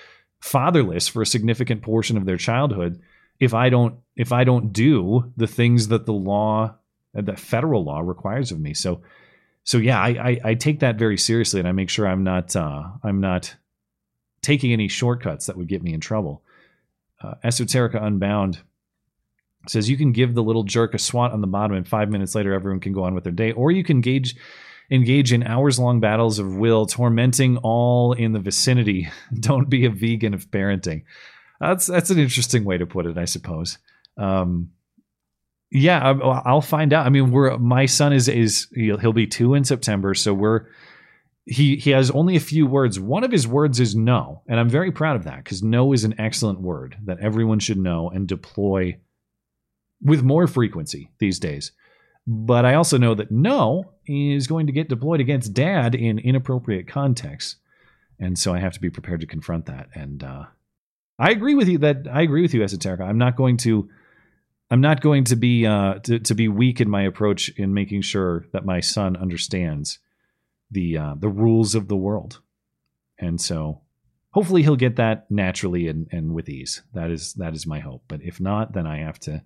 [0.41, 3.01] fatherless for a significant portion of their childhood
[3.39, 6.77] if I don't if I don't do the things that the law
[7.15, 8.75] that federal law requires of me.
[8.75, 9.03] So
[9.65, 12.55] so yeah, I, I, I take that very seriously and I make sure I'm not
[12.57, 13.55] uh, I'm not
[14.43, 16.43] taking any shortcuts that would get me in trouble
[17.21, 18.61] uh, Esoterica Unbound
[19.69, 22.35] says you can give the little jerk a swat on the bottom, and five minutes
[22.35, 24.37] later, everyone can go on with their day, or you can engage
[24.91, 29.09] engage in hours long battles of will, tormenting all in the vicinity.
[29.41, 31.05] Don't be a vegan of parenting.
[31.61, 33.79] That's that's an interesting way to put it, I suppose.
[34.17, 34.71] Um,
[35.71, 36.01] yeah,
[36.45, 37.07] I'll find out.
[37.07, 40.67] I mean, we're my son is is he'll be two in September, so we're
[41.51, 43.01] he he has only a few words.
[43.01, 46.05] One of his words is no, and I'm very proud of that because no is
[46.05, 48.99] an excellent word that everyone should know and deploy
[50.01, 51.73] with more frequency these days.
[52.25, 56.87] But I also know that no is going to get deployed against dad in inappropriate
[56.87, 57.57] contexts,
[58.21, 59.89] and so I have to be prepared to confront that.
[59.93, 60.45] And uh,
[61.19, 63.03] I agree with you that I agree with you, Esoterica.
[63.03, 63.89] I'm not going to.
[64.71, 68.03] I'm not going to be uh, to, to be weak in my approach in making
[68.03, 69.99] sure that my son understands
[70.71, 72.41] the uh, the rules of the world,
[73.19, 73.81] and so
[74.31, 76.83] hopefully he'll get that naturally and, and with ease.
[76.95, 78.05] That is that is my hope.
[78.09, 79.43] But if not, then I have to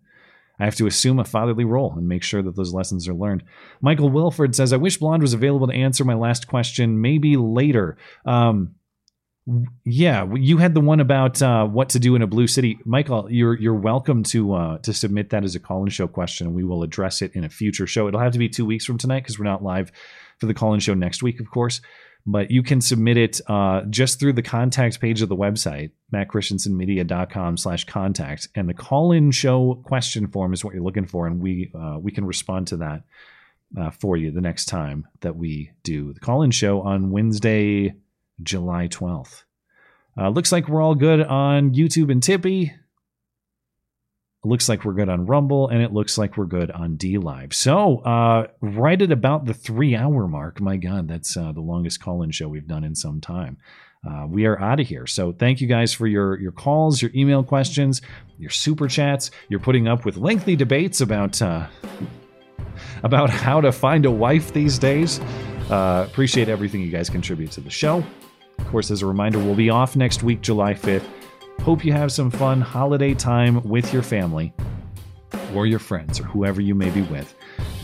[0.58, 3.42] I have to assume a fatherly role and make sure that those lessons are learned.
[3.80, 7.96] Michael Wilford says, I wish Blonde was available to answer my last question, maybe later.
[8.24, 8.76] Um,
[9.84, 13.30] yeah, you had the one about uh, what to do in a blue city, Michael.
[13.30, 16.82] You're you're welcome to uh, to submit that as a call-in show question, we will
[16.82, 18.08] address it in a future show.
[18.08, 19.92] It'll have to be two weeks from tonight because we're not live
[20.44, 21.80] for the call-in show next week, of course.
[22.26, 27.56] But you can submit it uh, just through the contact page of the website, mattchristiansenmedia.com
[27.58, 28.48] slash contact.
[28.54, 32.12] And the call-in show question form is what you're looking for, and we uh, we
[32.12, 33.02] can respond to that
[33.78, 37.94] uh, for you the next time that we do the call-in show on Wednesday,
[38.42, 39.44] July 12th.
[40.16, 42.72] Uh, looks like we're all good on YouTube and Tippy.
[44.44, 47.54] Looks like we're good on Rumble, and it looks like we're good on DLive.
[47.54, 52.00] So, uh, right at about the three hour mark, my God, that's uh, the longest
[52.00, 53.56] call in show we've done in some time.
[54.06, 55.06] Uh, we are out of here.
[55.06, 58.02] So, thank you guys for your, your calls, your email questions,
[58.38, 59.30] your super chats.
[59.48, 61.66] You're putting up with lengthy debates about, uh,
[63.02, 65.20] about how to find a wife these days.
[65.70, 68.04] Uh, appreciate everything you guys contribute to the show.
[68.58, 71.04] Of course, as a reminder, we'll be off next week, July 5th.
[71.62, 74.52] Hope you have some fun holiday time with your family
[75.54, 77.34] or your friends or whoever you may be with.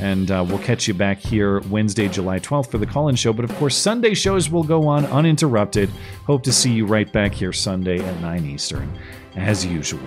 [0.00, 3.32] And uh, we'll catch you back here Wednesday, July 12th for the call in show.
[3.32, 5.90] But of course, Sunday shows will go on uninterrupted.
[6.24, 8.99] Hope to see you right back here Sunday at 9 Eastern,
[9.36, 10.00] as usual.